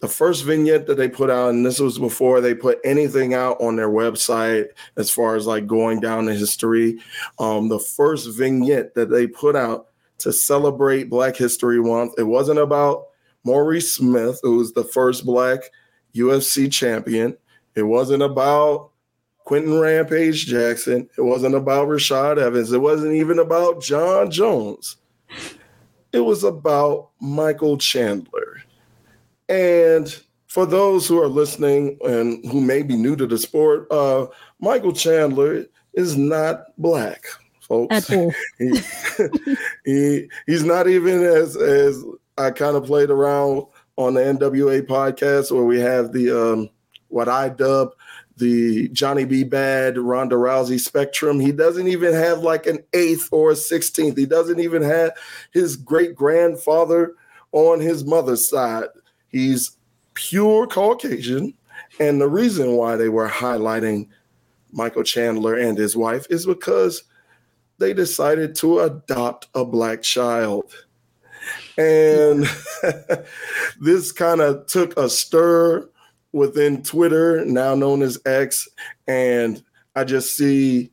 The 0.00 0.08
first 0.08 0.44
vignette 0.44 0.86
that 0.88 0.96
they 0.96 1.08
put 1.08 1.30
out, 1.30 1.50
and 1.50 1.64
this 1.64 1.78
was 1.78 1.98
before 1.98 2.40
they 2.40 2.54
put 2.54 2.80
anything 2.84 3.34
out 3.34 3.60
on 3.60 3.76
their 3.76 3.88
website 3.88 4.66
as 4.96 5.10
far 5.10 5.36
as 5.36 5.46
like 5.46 5.66
going 5.66 6.00
down 6.00 6.24
the 6.24 6.34
history. 6.34 6.98
Um, 7.38 7.68
the 7.68 7.78
first 7.78 8.36
vignette 8.36 8.94
that 8.94 9.10
they 9.10 9.28
put 9.28 9.54
out 9.54 9.88
to 10.18 10.32
celebrate 10.32 11.08
Black 11.08 11.36
History 11.36 11.80
Month, 11.80 12.14
it 12.18 12.24
wasn't 12.24 12.58
about 12.58 13.06
Maurice 13.44 13.92
Smith, 13.92 14.40
who 14.42 14.56
was 14.56 14.72
the 14.72 14.84
first 14.84 15.24
Black 15.24 15.60
UFC 16.14 16.70
champion. 16.70 17.36
It 17.74 17.82
wasn't 17.82 18.22
about 18.22 18.90
Quinton 19.44 19.78
Rampage 19.78 20.46
Jackson. 20.46 21.08
It 21.16 21.22
wasn't 21.22 21.54
about 21.54 21.88
Rashad 21.88 22.38
Evans. 22.38 22.72
It 22.72 22.80
wasn't 22.80 23.14
even 23.14 23.38
about 23.38 23.82
Jon 23.82 24.30
Jones. 24.30 24.96
It 26.12 26.20
was 26.20 26.44
about 26.44 27.10
Michael 27.20 27.78
Chandler. 27.78 28.62
And 29.48 30.14
for 30.46 30.66
those 30.66 31.08
who 31.08 31.20
are 31.20 31.28
listening 31.28 31.98
and 32.04 32.44
who 32.50 32.60
may 32.60 32.82
be 32.82 32.96
new 32.96 33.16
to 33.16 33.26
the 33.26 33.38
sport, 33.38 33.86
uh, 33.90 34.26
Michael 34.60 34.92
Chandler 34.92 35.66
is 35.94 36.16
not 36.16 36.64
black, 36.78 37.24
folks. 37.60 38.10
At 38.10 38.16
all. 38.16 38.32
he, 38.58 38.80
he, 39.84 40.28
he's 40.46 40.64
not 40.64 40.88
even 40.88 41.22
as 41.22 41.56
as 41.56 42.04
I 42.38 42.50
kind 42.50 42.76
of 42.76 42.84
played 42.84 43.10
around 43.10 43.66
on 43.96 44.14
the 44.14 44.20
NWA 44.20 44.86
podcast 44.86 45.52
where 45.52 45.64
we 45.64 45.80
have 45.80 46.12
the 46.12 46.30
um, 46.30 46.70
what 47.08 47.28
I 47.28 47.48
dub 47.50 47.92
the 48.36 48.88
Johnny 48.88 49.24
B. 49.24 49.44
Bad 49.44 49.98
Ronda 49.98 50.36
Rousey 50.36 50.80
spectrum. 50.80 51.38
He 51.38 51.52
doesn't 51.52 51.88
even 51.88 52.14
have 52.14 52.40
like 52.40 52.66
an 52.66 52.78
eighth 52.94 53.28
or 53.30 53.50
a 53.50 53.56
sixteenth. 53.56 54.16
He 54.16 54.26
doesn't 54.26 54.60
even 54.60 54.82
have 54.82 55.12
his 55.52 55.76
great 55.76 56.14
grandfather 56.14 57.14
on 57.52 57.80
his 57.80 58.04
mother's 58.04 58.48
side. 58.48 58.88
He's 59.28 59.76
pure 60.14 60.66
Caucasian. 60.66 61.54
And 62.00 62.20
the 62.20 62.28
reason 62.28 62.72
why 62.72 62.96
they 62.96 63.08
were 63.08 63.28
highlighting 63.28 64.08
Michael 64.72 65.02
Chandler 65.02 65.54
and 65.54 65.76
his 65.76 65.94
wife 65.94 66.26
is 66.30 66.46
because 66.46 67.02
they 67.78 67.92
decided 67.92 68.54
to 68.56 68.80
adopt 68.80 69.48
a 69.54 69.64
black 69.64 70.02
child. 70.02 70.72
And 71.76 72.48
this 73.80 74.12
kind 74.12 74.40
of 74.40 74.66
took 74.66 74.96
a 74.96 75.08
stir 75.08 75.88
within 76.32 76.82
Twitter, 76.82 77.44
now 77.44 77.74
known 77.74 78.02
as 78.02 78.18
X. 78.26 78.68
And 79.06 79.62
I 79.94 80.04
just 80.04 80.36
see 80.36 80.90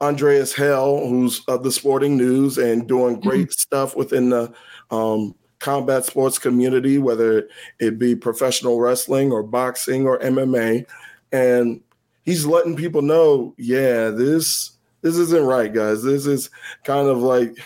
Andreas 0.00 0.54
Hale, 0.54 1.06
who's 1.08 1.42
of 1.46 1.62
the 1.62 1.72
sporting 1.72 2.16
news 2.16 2.58
and 2.58 2.88
doing 2.88 3.20
great 3.20 3.48
mm-hmm. 3.48 3.52
stuff 3.52 3.96
within 3.96 4.30
the 4.30 4.52
um, 4.90 5.34
combat 5.60 6.04
sports 6.04 6.38
community, 6.38 6.98
whether 6.98 7.48
it 7.78 7.98
be 7.98 8.16
professional 8.16 8.80
wrestling 8.80 9.30
or 9.30 9.42
boxing 9.42 10.06
or 10.06 10.18
MMA. 10.18 10.84
And 11.30 11.80
he's 12.22 12.44
letting 12.44 12.76
people 12.76 13.02
know, 13.02 13.54
yeah, 13.56 14.10
this 14.10 14.72
this 15.02 15.16
isn't 15.16 15.44
right, 15.44 15.72
guys. 15.72 16.02
This 16.02 16.26
is 16.26 16.50
kind 16.84 17.08
of 17.08 17.18
like 17.18 17.56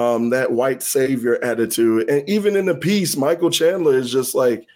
um, 0.00 0.30
that 0.30 0.52
white 0.52 0.82
savior 0.82 1.42
attitude. 1.44 2.08
And 2.08 2.26
even 2.26 2.56
in 2.56 2.64
the 2.64 2.74
piece, 2.74 3.18
Michael 3.18 3.50
Chandler 3.50 3.98
is 3.98 4.10
just 4.10 4.34
like, 4.34 4.66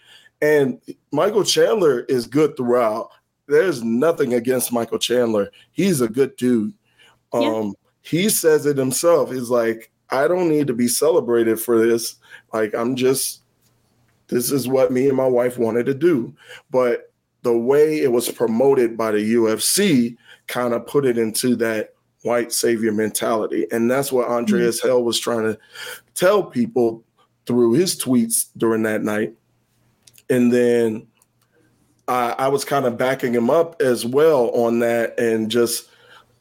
and 0.43 0.78
Michael 1.12 1.45
Chandler 1.45 2.00
is 2.00 2.26
good 2.26 2.59
throughout. 2.59 3.09
There's 3.47 3.83
nothing 3.83 4.35
against 4.35 4.73
Michael 4.73 4.99
Chandler. 4.99 5.50
He's 5.73 6.02
a 6.02 6.09
good 6.09 6.37
dude. 6.37 6.75
Um, 7.33 7.43
yeah. 7.43 7.71
He 8.02 8.28
says 8.28 8.66
it 8.66 8.76
himself. 8.76 9.31
He's 9.31 9.49
like, 9.49 9.90
I 10.11 10.28
don't 10.28 10.50
need 10.50 10.66
to 10.66 10.75
be 10.75 10.88
celebrated 10.88 11.59
for 11.59 11.78
this. 11.78 12.16
Like, 12.52 12.75
I'm 12.75 12.95
just, 12.95 13.40
this 14.28 14.52
is 14.52 14.69
what 14.69 14.93
me 14.93 15.09
and 15.09 15.16
my 15.16 15.26
wife 15.26 15.57
wanted 15.57 15.87
to 15.87 15.95
do. 15.95 16.35
But 16.71 17.11
the 17.43 17.57
way 17.57 18.00
it 18.00 18.12
was 18.12 18.28
promoted 18.28 18.99
by 18.99 19.12
the 19.12 19.35
UFC 19.35 20.19
kind 20.49 20.75
of 20.75 20.87
put 20.87 21.07
it 21.07 21.16
into 21.16 21.57
that 21.57 21.94
white 22.25 22.52
savior 22.52 22.90
mentality. 22.90 23.66
And 23.71 23.90
that's 23.90 24.11
what 24.11 24.28
Andreas 24.28 24.81
mm-hmm. 24.81 24.88
Hale 24.88 25.04
was 25.04 25.21
trying 25.21 25.45
to 25.45 25.59
tell 26.14 26.43
people 26.43 27.04
through 27.47 27.75
his 27.75 28.00
tweets 28.00 28.47
during 28.57 28.83
that 28.85 29.02
night. 29.02 29.35
And 30.31 30.50
then 30.50 31.07
I, 32.09 32.35
I 32.38 32.49
was 32.49 32.64
kind 32.64 32.87
of 32.87 32.97
backing 32.97 33.35
him 33.35 33.50
up 33.50 33.81
as 33.81 34.07
well 34.07 34.49
on 34.50 34.78
that 34.81 35.19
and 35.21 35.50
just 35.50 35.88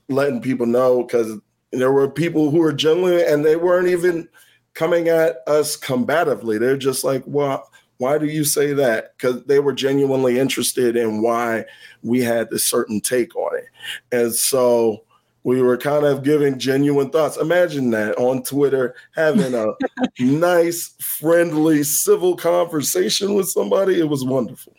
letting 0.07 0.41
people 0.41 0.65
know 0.65 1.03
because 1.03 1.37
there 1.71 1.91
were 1.91 2.09
people 2.09 2.49
who 2.49 2.59
were 2.59 2.71
genuine 2.71 3.25
and 3.27 3.43
they 3.43 3.57
weren't 3.57 3.89
even 3.89 4.29
coming 4.75 5.09
at 5.09 5.37
us 5.47 5.75
combatively. 5.77 6.59
They're 6.59 6.77
just 6.77 7.03
like, 7.03 7.23
well, 7.25 7.69
why 7.97 8.17
do 8.17 8.25
you 8.25 8.45
say 8.45 8.73
that? 8.73 9.17
Because 9.17 9.43
they 9.45 9.59
were 9.59 9.73
genuinely 9.73 10.39
interested 10.39 10.95
in 10.95 11.21
why 11.21 11.65
we 12.01 12.21
had 12.21 12.49
this 12.49 12.65
certain 12.65 13.01
take 13.01 13.35
on 13.35 13.57
it. 13.57 13.65
And 14.13 14.33
so 14.33 15.03
we 15.43 15.61
were 15.61 15.77
kind 15.77 16.05
of 16.05 16.23
giving 16.23 16.57
genuine 16.57 17.09
thoughts. 17.09 17.37
Imagine 17.37 17.89
that 17.91 18.17
on 18.17 18.43
Twitter, 18.43 18.95
having 19.15 19.53
a 19.53 19.73
nice, 20.19 20.95
friendly, 20.99 21.83
civil 21.83 22.35
conversation 22.35 23.33
with 23.33 23.49
somebody. 23.49 23.99
It 23.99 24.07
was 24.09 24.23
wonderful. 24.23 24.73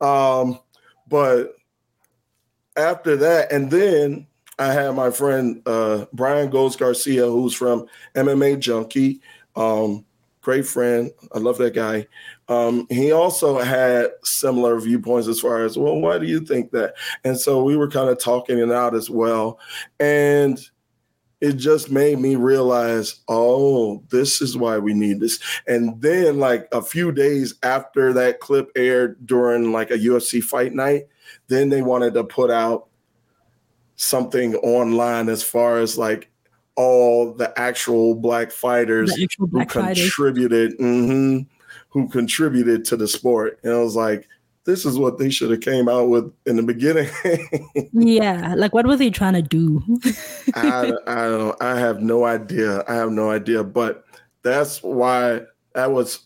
Um, 0.00 0.58
but 1.08 1.54
after 2.76 3.16
that, 3.16 3.52
and 3.52 3.70
then 3.70 4.26
I 4.58 4.72
had 4.72 4.94
my 4.94 5.10
friend 5.10 5.62
uh, 5.66 6.06
Brian 6.12 6.50
Goes 6.50 6.74
Garcia, 6.74 7.26
who's 7.26 7.54
from 7.54 7.86
MMA 8.14 8.58
Junkie. 8.58 9.20
Um, 9.54 10.04
great 10.40 10.66
friend. 10.66 11.12
I 11.32 11.38
love 11.38 11.58
that 11.58 11.74
guy. 11.74 12.06
Um, 12.48 12.86
he 12.88 13.12
also 13.12 13.58
had 13.58 14.10
similar 14.24 14.80
viewpoints 14.80 15.28
as 15.28 15.40
far 15.40 15.64
as, 15.64 15.76
well, 15.76 16.00
why 16.00 16.18
do 16.18 16.26
you 16.26 16.40
think 16.40 16.70
that? 16.72 16.94
And 17.24 17.38
so 17.38 17.62
we 17.62 17.76
were 17.76 17.90
kind 17.90 18.08
of 18.08 18.18
talking 18.18 18.58
it 18.58 18.72
out 18.72 18.94
as 18.94 19.10
well. 19.10 19.58
And 20.00 20.58
it 21.40 21.52
just 21.52 21.90
made 21.90 22.18
me 22.18 22.36
realize, 22.36 23.20
oh, 23.28 24.02
this 24.10 24.40
is 24.40 24.56
why 24.56 24.78
we 24.78 24.94
need 24.94 25.20
this. 25.20 25.38
And 25.66 26.00
then, 26.00 26.38
like 26.38 26.66
a 26.72 26.82
few 26.82 27.12
days 27.12 27.54
after 27.62 28.12
that 28.14 28.40
clip 28.40 28.70
aired 28.74 29.24
during 29.26 29.72
like 29.72 29.90
a 29.90 29.98
UFC 29.98 30.42
fight 30.42 30.72
night, 30.72 31.04
then 31.48 31.68
they 31.68 31.82
wanted 31.82 32.14
to 32.14 32.24
put 32.24 32.50
out 32.50 32.88
something 33.96 34.54
online 34.56 35.28
as 35.28 35.42
far 35.42 35.78
as 35.78 35.98
like 35.98 36.30
all 36.76 37.34
the 37.34 37.52
actual 37.58 38.14
black 38.14 38.52
fighters 38.52 39.10
actual 39.20 39.48
black 39.48 39.70
who 39.72 39.82
contributed 39.82 40.78
mm-hmm, 40.78 41.40
who 41.88 42.08
contributed 42.08 42.84
to 42.86 42.96
the 42.96 43.08
sport. 43.08 43.58
And 43.62 43.72
i 43.72 43.78
was 43.78 43.96
like 43.96 44.28
this 44.64 44.84
is 44.84 44.98
what 44.98 45.16
they 45.16 45.30
should 45.30 45.50
have 45.50 45.62
came 45.62 45.88
out 45.88 46.10
with 46.10 46.30
in 46.44 46.56
the 46.56 46.62
beginning. 46.62 47.08
Yeah 47.92 48.54
like 48.54 48.74
what 48.74 48.86
were 48.86 48.96
they 48.96 49.10
trying 49.10 49.34
to 49.34 49.42
do? 49.42 49.82
I, 50.54 50.92
I 51.06 51.24
don't 51.28 51.62
i 51.62 51.78
have 51.78 52.00
no 52.00 52.24
idea. 52.24 52.84
I 52.86 52.94
have 52.94 53.10
no 53.10 53.30
idea. 53.30 53.64
But 53.64 54.04
that's 54.42 54.82
why 54.82 55.42
that 55.74 55.90
was 55.90 56.20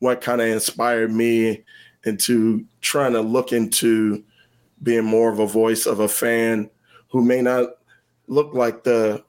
what 0.00 0.20
kind 0.20 0.40
of 0.40 0.48
inspired 0.48 1.12
me 1.12 1.64
into 2.04 2.64
trying 2.80 3.12
to 3.12 3.20
look 3.20 3.52
into 3.52 4.24
being 4.82 5.04
more 5.04 5.30
of 5.30 5.38
a 5.38 5.46
voice 5.46 5.86
of 5.86 6.00
a 6.00 6.08
fan 6.08 6.70
who 7.10 7.22
may 7.22 7.42
not 7.42 7.70
look 8.26 8.54
like 8.54 8.84
the 8.84 9.24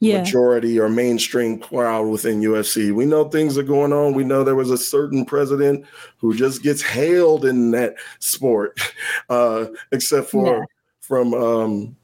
yeah. 0.00 0.18
majority 0.18 0.78
or 0.78 0.88
mainstream 0.88 1.58
crowd 1.58 2.08
within 2.08 2.40
UFC. 2.40 2.92
We 2.92 3.06
know 3.06 3.28
things 3.28 3.56
are 3.56 3.62
going 3.62 3.92
on. 3.92 4.14
We 4.14 4.24
know 4.24 4.44
there 4.44 4.54
was 4.54 4.70
a 4.70 4.78
certain 4.78 5.24
president 5.24 5.86
who 6.18 6.34
just 6.34 6.62
gets 6.62 6.82
hailed 6.82 7.44
in 7.44 7.70
that 7.72 7.96
sport, 8.18 8.78
uh, 9.28 9.66
except 9.92 10.30
for 10.30 10.58
yeah. 10.58 10.64
from 11.00 11.34
um, 11.34 11.96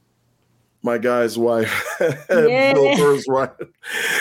my 0.82 0.98
guy's 0.98 1.38
wife, 1.38 1.86
yeah. 2.00 2.72
Bill 2.74 2.96
Burr's 2.96 3.24
wife. 3.28 3.50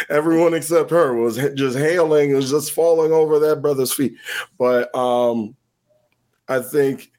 Everyone 0.10 0.54
except 0.54 0.92
her 0.92 1.16
was 1.16 1.38
just 1.56 1.78
hailing, 1.78 2.34
was 2.36 2.52
just 2.52 2.72
falling 2.72 3.12
over 3.12 3.40
that 3.40 3.62
brother's 3.62 3.94
feet. 3.94 4.16
But 4.58 4.94
um, 4.96 5.56
I 6.48 6.60
think 6.60 7.12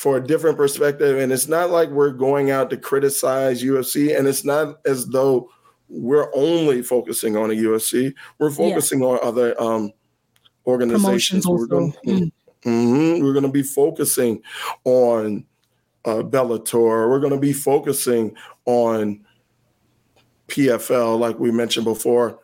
for 0.00 0.16
a 0.16 0.26
different 0.26 0.56
perspective. 0.56 1.18
And 1.18 1.30
it's 1.30 1.46
not 1.46 1.68
like 1.68 1.90
we're 1.90 2.12
going 2.12 2.50
out 2.50 2.70
to 2.70 2.78
criticize 2.78 3.62
UFC, 3.62 4.18
and 4.18 4.26
it's 4.26 4.46
not 4.46 4.78
as 4.86 5.06
though 5.06 5.50
we're 5.90 6.34
only 6.34 6.80
focusing 6.80 7.36
on 7.36 7.50
the 7.50 7.54
UFC. 7.56 8.14
We're 8.38 8.50
focusing 8.50 9.00
yeah. 9.00 9.08
on 9.08 9.18
other 9.22 9.60
um, 9.60 9.92
organizations. 10.66 11.46
We're 11.46 11.66
going, 11.66 11.92
mm. 12.06 12.32
mm-hmm, 12.64 13.22
we're 13.22 13.34
going 13.34 13.44
to 13.44 13.52
be 13.52 13.62
focusing 13.62 14.40
on 14.84 15.44
uh, 16.06 16.22
Bellator. 16.22 17.10
We're 17.10 17.20
going 17.20 17.34
to 17.34 17.38
be 17.38 17.52
focusing 17.52 18.34
on 18.64 19.22
PFL, 20.48 21.18
like 21.18 21.38
we 21.38 21.50
mentioned 21.50 21.84
before. 21.84 22.38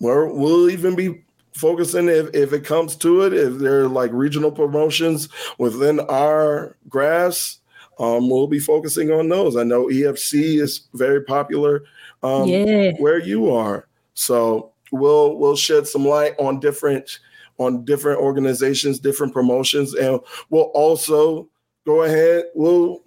We'll 0.00 0.70
even 0.70 0.96
be 0.96 1.24
focusing 1.56 2.08
if, 2.08 2.28
if 2.34 2.52
it 2.52 2.64
comes 2.64 2.94
to 2.96 3.22
it, 3.22 3.32
if 3.32 3.58
there 3.58 3.80
are 3.80 3.88
like 3.88 4.10
regional 4.12 4.52
promotions 4.52 5.28
within 5.58 6.00
our 6.00 6.76
grass, 6.88 7.58
um, 7.98 8.28
we'll 8.28 8.46
be 8.46 8.58
focusing 8.58 9.10
on 9.10 9.28
those. 9.28 9.56
I 9.56 9.62
know 9.62 9.86
EFC 9.86 10.60
is 10.60 10.82
very 10.92 11.22
popular 11.22 11.84
um, 12.22 12.46
yeah. 12.46 12.92
where 12.98 13.18
you 13.18 13.50
are, 13.50 13.88
so 14.12 14.72
we'll 14.92 15.36
we'll 15.36 15.56
shed 15.56 15.86
some 15.86 16.04
light 16.04 16.34
on 16.38 16.60
different 16.60 17.20
on 17.58 17.86
different 17.86 18.20
organizations, 18.20 18.98
different 18.98 19.32
promotions, 19.32 19.94
and 19.94 20.20
we'll 20.50 20.70
also 20.74 21.48
go 21.86 22.02
ahead. 22.02 22.44
We'll 22.54 23.02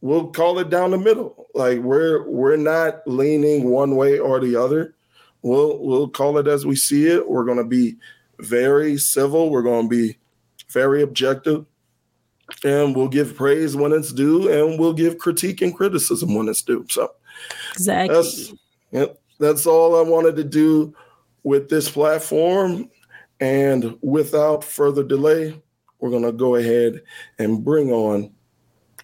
we'll 0.00 0.28
call 0.28 0.60
it 0.60 0.70
down 0.70 0.92
the 0.92 0.98
middle. 0.98 1.48
Like 1.54 1.80
we're 1.80 2.28
we're 2.28 2.56
not 2.56 3.02
leaning 3.06 3.70
one 3.70 3.96
way 3.96 4.20
or 4.20 4.38
the 4.38 4.54
other 4.54 4.94
we'll 5.42 5.78
we'll 5.78 6.08
call 6.08 6.38
it 6.38 6.46
as 6.46 6.66
we 6.66 6.76
see 6.76 7.06
it. 7.06 7.28
We're 7.28 7.44
going 7.44 7.58
to 7.58 7.64
be 7.64 7.96
very 8.38 8.96
civil. 8.98 9.50
We're 9.50 9.62
going 9.62 9.88
to 9.88 9.96
be 9.96 10.18
very 10.70 11.02
objective, 11.02 11.66
and 12.64 12.94
we'll 12.94 13.08
give 13.08 13.34
praise 13.34 13.76
when 13.76 13.92
it's 13.92 14.12
due, 14.12 14.50
and 14.50 14.78
we'll 14.78 14.92
give 14.92 15.18
critique 15.18 15.62
and 15.62 15.74
criticism 15.74 16.34
when 16.34 16.48
it's 16.48 16.62
due. 16.62 16.86
So, 16.88 17.12
exactly. 17.72 18.14
That's, 18.14 18.54
yep, 18.92 19.20
that's 19.38 19.66
all 19.66 19.98
I 19.98 20.08
wanted 20.08 20.36
to 20.36 20.44
do 20.44 20.94
with 21.42 21.68
this 21.68 21.90
platform. 21.90 22.90
And 23.40 23.96
without 24.02 24.62
further 24.62 25.02
delay, 25.02 25.60
we're 25.98 26.10
going 26.10 26.24
to 26.24 26.32
go 26.32 26.56
ahead 26.56 27.02
and 27.38 27.64
bring 27.64 27.90
on 27.90 28.32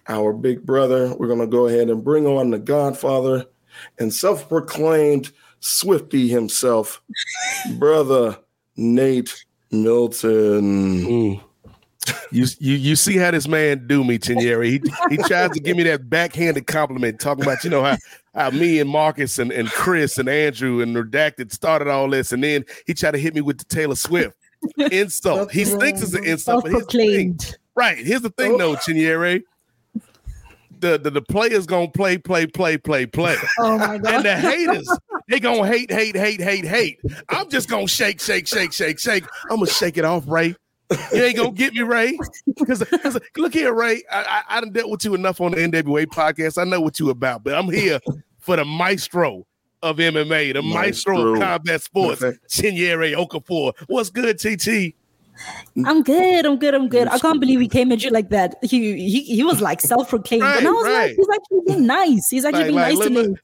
our 0.07 0.31
big 0.31 0.63
brother. 0.63 1.13
We're 1.15 1.27
going 1.27 1.39
to 1.39 1.47
go 1.47 1.67
ahead 1.67 1.89
and 1.89 2.03
bring 2.03 2.27
on 2.27 2.51
the 2.51 2.59
Godfather 2.59 3.45
and 3.99 4.13
self 4.13 4.47
proclaimed 4.47 5.31
Swifty 5.59 6.27
himself, 6.27 7.01
brother 7.77 8.37
Nate 8.75 9.43
Milton. 9.71 11.05
Mm. 11.05 11.43
You, 12.31 12.45
you 12.59 12.75
you 12.75 12.95
see 12.95 13.17
how 13.17 13.31
this 13.31 13.47
man 13.47 13.85
do 13.85 14.03
me, 14.03 14.17
Chinyere. 14.17 14.65
He 14.65 14.81
he 15.09 15.17
tries 15.23 15.51
to 15.51 15.59
give 15.59 15.75
me 15.75 15.83
that 15.83 16.09
backhanded 16.09 16.65
compliment, 16.67 17.19
talking 17.19 17.43
about 17.43 17.63
you 17.65 17.69
know 17.69 17.83
how, 17.83 17.97
how 18.33 18.49
me 18.51 18.79
and 18.79 18.89
Marcus 18.89 19.39
and, 19.39 19.51
and 19.51 19.69
Chris 19.69 20.17
and 20.17 20.29
Andrew 20.29 20.81
and 20.81 20.95
Redacted 20.95 21.51
started 21.51 21.89
all 21.89 22.09
this, 22.09 22.31
and 22.31 22.41
then 22.43 22.63
he 22.85 22.93
tried 22.93 23.11
to 23.11 23.17
hit 23.17 23.35
me 23.35 23.41
with 23.41 23.57
the 23.57 23.65
Taylor 23.65 23.95
Swift 23.95 24.37
insult. 24.91 25.51
He 25.51 25.65
thinks 25.65 26.01
it's 26.01 26.13
an 26.13 26.23
insult, 26.23 26.63
but 26.63 26.71
here's 26.71 26.85
the 26.85 26.91
thing. 26.91 27.39
right? 27.75 27.97
Here's 27.97 28.21
the 28.21 28.29
thing, 28.29 28.57
though, 28.57 28.75
Chinyere 28.75 29.43
the, 30.79 30.97
the, 30.97 31.09
the 31.09 31.21
players 31.21 31.65
gonna 31.65 31.89
play, 31.89 32.17
play, 32.17 32.47
play, 32.47 32.77
play, 32.77 33.05
play. 33.05 33.35
Oh 33.59 33.77
my 33.77 33.97
god! 33.97 34.13
And 34.13 34.25
the 34.25 34.35
haters, 34.37 34.89
they 35.27 35.39
gonna 35.39 35.67
hate, 35.67 35.91
hate, 35.91 36.15
hate, 36.15 36.41
hate, 36.41 36.65
hate. 36.65 36.99
I'm 37.29 37.49
just 37.49 37.69
gonna 37.69 37.87
shake, 37.87 38.21
shake, 38.21 38.47
shake, 38.47 38.73
shake, 38.73 38.99
shake. 38.99 39.23
I'm 39.49 39.57
gonna 39.57 39.67
shake 39.67 39.97
it 39.97 40.05
off, 40.05 40.23
Ray. 40.27 40.55
You 41.13 41.23
ain't 41.23 41.37
gonna 41.37 41.51
get 41.51 41.73
me, 41.73 41.81
Ray. 41.81 42.17
Because 42.45 42.83
look 43.35 43.53
here, 43.53 43.73
Ray. 43.73 44.03
I, 44.11 44.43
I 44.49 44.57
I 44.57 44.61
done 44.61 44.71
dealt 44.71 44.89
with 44.89 45.03
you 45.05 45.15
enough 45.15 45.41
on 45.41 45.51
the 45.51 45.57
NWA 45.57 46.05
podcast. 46.07 46.57
I 46.59 46.63
know 46.63 46.81
what 46.81 46.99
you 46.99 47.09
about, 47.09 47.43
but 47.43 47.53
I'm 47.53 47.69
here 47.69 47.99
for 48.39 48.55
the 48.55 48.65
maestro 48.65 49.45
of 49.83 49.97
MMA, 49.97 50.53
the 50.53 50.61
maestro, 50.61 51.15
maestro 51.15 51.33
of 51.33 51.39
combat 51.39 51.81
sports, 51.81 52.21
Chinyere 52.49 53.15
Okafor. 53.15 53.73
What's 53.87 54.09
good, 54.09 54.37
TT? 54.39 54.95
I'm 55.85 56.03
good. 56.03 56.45
I'm 56.45 56.57
good. 56.57 56.73
I'm 56.73 56.87
good. 56.87 57.07
I 57.07 57.19
can't 57.19 57.39
believe 57.39 57.59
he 57.59 57.67
came 57.67 57.91
at 57.91 58.03
you 58.03 58.09
like 58.09 58.29
that. 58.29 58.55
He 58.61 59.09
he, 59.09 59.21
he 59.23 59.43
was 59.43 59.61
like 59.61 59.81
self-proclaimed, 59.81 60.43
right, 60.43 60.57
and 60.57 60.67
I 60.67 60.71
was 60.71 60.85
right. 60.85 60.93
like, 60.93 61.15
he's 61.17 61.27
actually 61.29 61.61
being 61.65 61.87
nice. 61.87 62.29
He's 62.29 62.45
actually 62.45 62.59
like, 62.59 62.67
being 62.67 62.75
like, 62.75 62.87
nice 62.89 62.97
look, 62.97 63.07
to 63.07 63.29
me. 63.29 63.37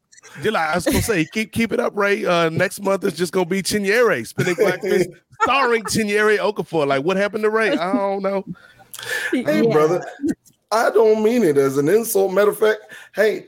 Look, 0.44 0.56
I 0.56 0.76
was 0.76 0.86
gonna 0.86 1.02
say, 1.02 1.26
keep 1.26 1.52
keep 1.52 1.72
it 1.72 1.80
up, 1.80 1.96
Ray. 1.96 2.26
Uh, 2.26 2.50
next 2.50 2.82
month 2.82 3.04
is 3.04 3.14
just 3.14 3.34
gonna 3.34 3.46
be 3.46 3.62
Chinyere 3.62 4.26
spinning 4.26 4.56
black 4.56 4.82
fist, 4.82 5.10
starring 5.42 5.84
Chinyere 5.84 6.38
Okafor. 6.38 6.88
Like, 6.88 7.04
what 7.04 7.18
happened 7.18 7.44
to 7.44 7.50
Ray? 7.50 7.72
I 7.72 7.94
don't 7.94 8.24
know. 8.24 8.46
Hey, 9.32 9.64
yeah. 9.64 9.72
brother, 9.72 10.06
I 10.72 10.90
don't 10.90 11.24
mean 11.24 11.44
it 11.44 11.58
as 11.58 11.78
an 11.78 11.90
insult. 11.90 12.34
Matter 12.34 12.52
of 12.52 12.58
fact, 12.58 12.80
hey, 13.14 13.48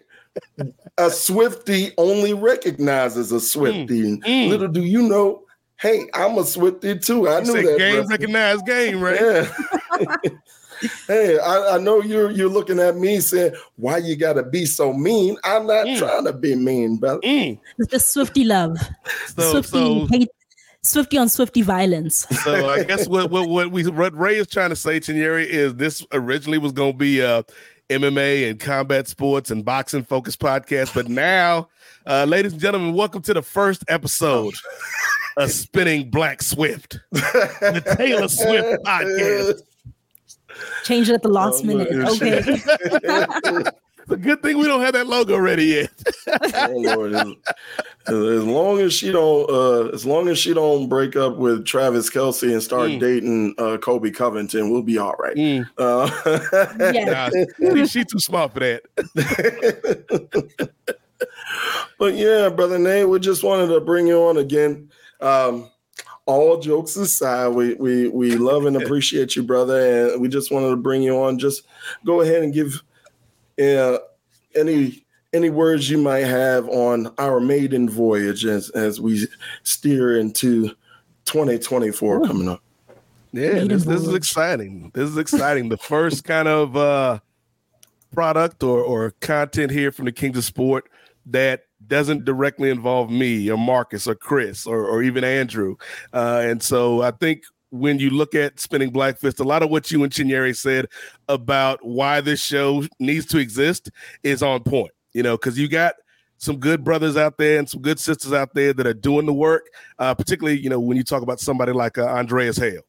a 0.98 1.10
Swifty 1.10 1.92
only 1.98 2.34
recognizes 2.34 3.32
a 3.32 3.40
Swifty. 3.40 4.02
Mm, 4.02 4.24
mm. 4.24 4.50
Little 4.50 4.68
do 4.68 4.84
you 4.84 5.02
know, 5.04 5.45
hey, 5.80 6.08
I'm 6.14 6.38
a 6.38 6.44
Swifty 6.44 6.98
too. 6.98 7.28
I 7.28 7.40
you 7.40 7.54
knew 7.54 7.72
that. 7.72 7.78
Game 7.78 8.08
recognized 8.08 8.66
game, 8.66 9.02
right? 9.02 9.20
Yeah. 9.20 10.16
hey, 11.08 11.40
I, 11.40 11.76
I, 11.76 11.78
know 11.78 12.02
you're 12.02 12.32
you're 12.32 12.50
looking 12.50 12.80
at 12.80 12.98
me 12.98 13.20
saying, 13.20 13.54
why 13.76 13.98
you 13.98 14.16
gotta 14.16 14.44
be 14.44 14.66
so 14.66 14.94
mean? 14.94 15.38
I'm 15.44 15.68
not 15.68 15.86
mm. 15.86 15.98
trying 15.98 16.26
to 16.26 16.34
be 16.34 16.56
mean, 16.56 16.98
brother. 16.98 17.22
Mm. 17.22 17.60
It's 17.78 17.92
just 17.92 18.14
Swifty 18.14 18.44
love. 18.44 18.78
So, 19.36 19.52
Swifty 19.52 19.70
so, 19.70 20.08
hate 20.08 20.30
Swifty 20.82 21.18
on 21.18 21.30
Swifty 21.30 21.62
violence. 21.62 22.28
So 22.44 22.70
I 22.70 22.84
guess 22.84 23.08
what 23.08 23.32
what 23.32 23.50
what 23.50 23.72
we 23.72 23.88
what 23.88 24.16
Ray 24.16 24.36
is 24.36 24.48
trying 24.48 24.70
to 24.70 24.76
say, 24.76 25.00
Chinyere, 25.00 25.46
is 25.46 25.76
this 25.76 26.06
originally 26.12 26.58
was 26.58 26.72
gonna 26.72 26.94
be 26.94 27.22
a 27.22 27.44
MMA 27.90 28.50
and 28.50 28.60
combat 28.60 29.08
sports 29.08 29.52
and 29.52 29.66
boxing 29.66 30.04
focused 30.04 30.40
podcast, 30.40 30.94
but 30.94 31.08
now, 31.08 31.70
uh, 32.06 32.26
ladies 32.26 32.54
and 32.54 32.62
gentlemen, 32.62 32.94
welcome 32.94 33.22
to 33.24 33.34
the 33.34 33.42
first 33.42 33.84
episode 33.88 34.54
of 35.38 35.52
spinning 35.52 36.10
black 36.10 36.42
Swift, 36.42 37.00
the 37.12 37.96
Taylor 37.98 38.28
Swift 38.28 38.84
podcast. 38.84 39.62
Change 40.84 41.10
it 41.10 41.14
at 41.14 41.22
the 41.24 41.30
last 41.30 41.64
oh, 41.64 41.68
minute. 41.68 41.90
Okay. 41.92 42.42
It's 42.46 43.70
a 44.10 44.18
good 44.18 44.42
thing 44.42 44.58
we 44.58 44.66
don't 44.66 44.82
have 44.82 44.94
that 44.94 45.08
logo 45.08 45.38
ready 45.38 45.66
yet. 45.66 45.90
oh 46.28 46.70
Lord! 46.76 47.16
As, 47.16 47.28
as, 48.08 48.44
long 48.44 48.80
as 48.80 48.94
she 48.94 49.12
don't, 49.12 49.50
uh, 49.50 49.88
as 49.90 50.06
long 50.06 50.28
as 50.28 50.38
she 50.38 50.54
don't 50.54 50.88
break 50.88 51.16
up 51.16 51.38
with 51.38 51.66
Travis 51.66 52.10
Kelce 52.10 52.52
and 52.52 52.62
start 52.62 52.92
mm. 52.92 53.00
dating 53.00 53.56
uh, 53.58 53.78
Colby 53.78 54.12
Covington, 54.12 54.70
we'll 54.70 54.84
be 54.84 55.00
all 55.00 55.16
right. 55.16 55.36
Mm. 55.36 55.68
Uh, 55.78 56.10
yeah, 56.94 57.30
nah, 57.60 57.86
she 57.86 58.06
too 58.06 58.20
smart 58.20 58.54
for 58.54 58.60
that. 58.60 58.84
But 62.00 62.16
yeah, 62.16 62.50
brother 62.50 62.80
Nate, 62.80 63.08
we 63.08 63.20
just 63.20 63.44
wanted 63.44 63.68
to 63.68 63.80
bring 63.80 64.08
you 64.08 64.22
on 64.24 64.38
again. 64.38 64.90
Um, 65.22 65.70
all 66.26 66.60
jokes 66.60 66.96
aside, 66.96 67.50
we 67.50 67.76
we 67.76 68.08
we 68.08 68.36
love 68.36 68.66
and 68.66 68.76
appreciate 68.82 69.36
you, 69.36 69.44
brother, 69.44 70.10
and 70.12 70.22
we 70.22 70.28
just 70.28 70.52
wanted 70.52 70.70
to 70.70 70.76
bring 70.76 71.02
you 71.02 71.18
on. 71.22 71.40
Just 71.40 71.64
go 72.06 72.22
ahead 72.22 72.44
and 72.44 72.54
give 72.54 72.82
uh, 73.62 73.98
any 74.56 75.06
any 75.34 75.50
words 75.50 75.90
you 75.90 75.98
might 75.98 76.26
have 76.26 76.68
on 76.70 77.14
our 77.18 77.40
maiden 77.40 77.90
voyage 77.90 78.46
as 78.46 78.70
as 78.72 79.00
we 79.00 79.28
steer 79.64 80.18
into 80.18 80.70
2024 81.26 82.18
Ooh. 82.18 82.28
coming 82.28 82.50
up. 82.50 82.62
Yeah, 83.34 83.66
this, 83.66 83.84
this 83.84 84.02
is 84.02 84.14
exciting. 84.14 84.92
This 84.94 85.10
is 85.10 85.18
exciting. 85.18 85.68
the 85.68 85.78
first 85.78 86.24
kind 86.24 86.48
of 86.48 86.78
uh 86.78 87.20
product 88.14 88.64
or 88.64 88.82
or 88.82 89.12
content 89.20 89.72
here 89.72 89.92
from 89.92 90.06
the 90.06 90.12
Kings 90.12 90.38
of 90.38 90.46
Sport 90.46 90.90
that 91.26 91.64
doesn't 91.88 92.26
directly 92.26 92.70
involve 92.70 93.10
me 93.10 93.50
or 93.50 93.58
Marcus 93.58 94.08
or 94.08 94.16
Chris 94.16 94.66
or, 94.66 94.86
or 94.86 95.04
even 95.04 95.24
Andrew. 95.24 95.76
Uh, 96.14 96.42
and 96.44 96.62
so 96.62 97.02
I 97.02 97.12
think 97.12 97.44
when 97.72 98.00
you 98.00 98.10
look 98.10 98.36
at 98.36 98.60
Spinning 98.60 98.92
Black 98.92 99.18
Fist, 99.18 99.40
a 99.40 99.44
lot 99.44 99.64
of 99.64 99.70
what 99.70 99.92
you 99.92 100.04
and 100.04 100.12
Chinyere 100.12 100.56
said 100.56 100.88
about 101.28 101.84
why 101.86 102.22
this 102.22 102.42
show 102.42 102.84
needs 103.00 103.26
to 103.28 103.38
exist 103.38 103.90
is 104.24 104.42
on 104.42 104.64
point, 104.64 104.92
you 105.14 105.24
know, 105.24 105.36
because 105.36 105.60
you 105.60 105.68
got 105.68 105.96
some 106.38 106.58
good 106.58 106.84
brothers 106.84 107.18
out 107.18 107.38
there 107.38 107.60
and 107.60 107.70
some 107.70 107.82
good 107.82 108.00
sisters 108.00 108.34
out 108.34 108.54
there 108.54 108.74
that 108.74 108.88
are 108.88 108.94
doing 108.94 109.26
the 109.26 109.34
work, 109.34 109.68
uh, 110.00 110.14
particularly, 110.14 110.60
you 110.60 110.70
know, 110.70 110.80
when 110.80 110.98
you 110.98 111.04
talk 111.04 111.22
about 111.22 111.40
somebody 111.40 111.72
like 111.72 111.98
uh, 111.98 112.06
Andreas 112.06 112.58
Hale. 112.58 112.82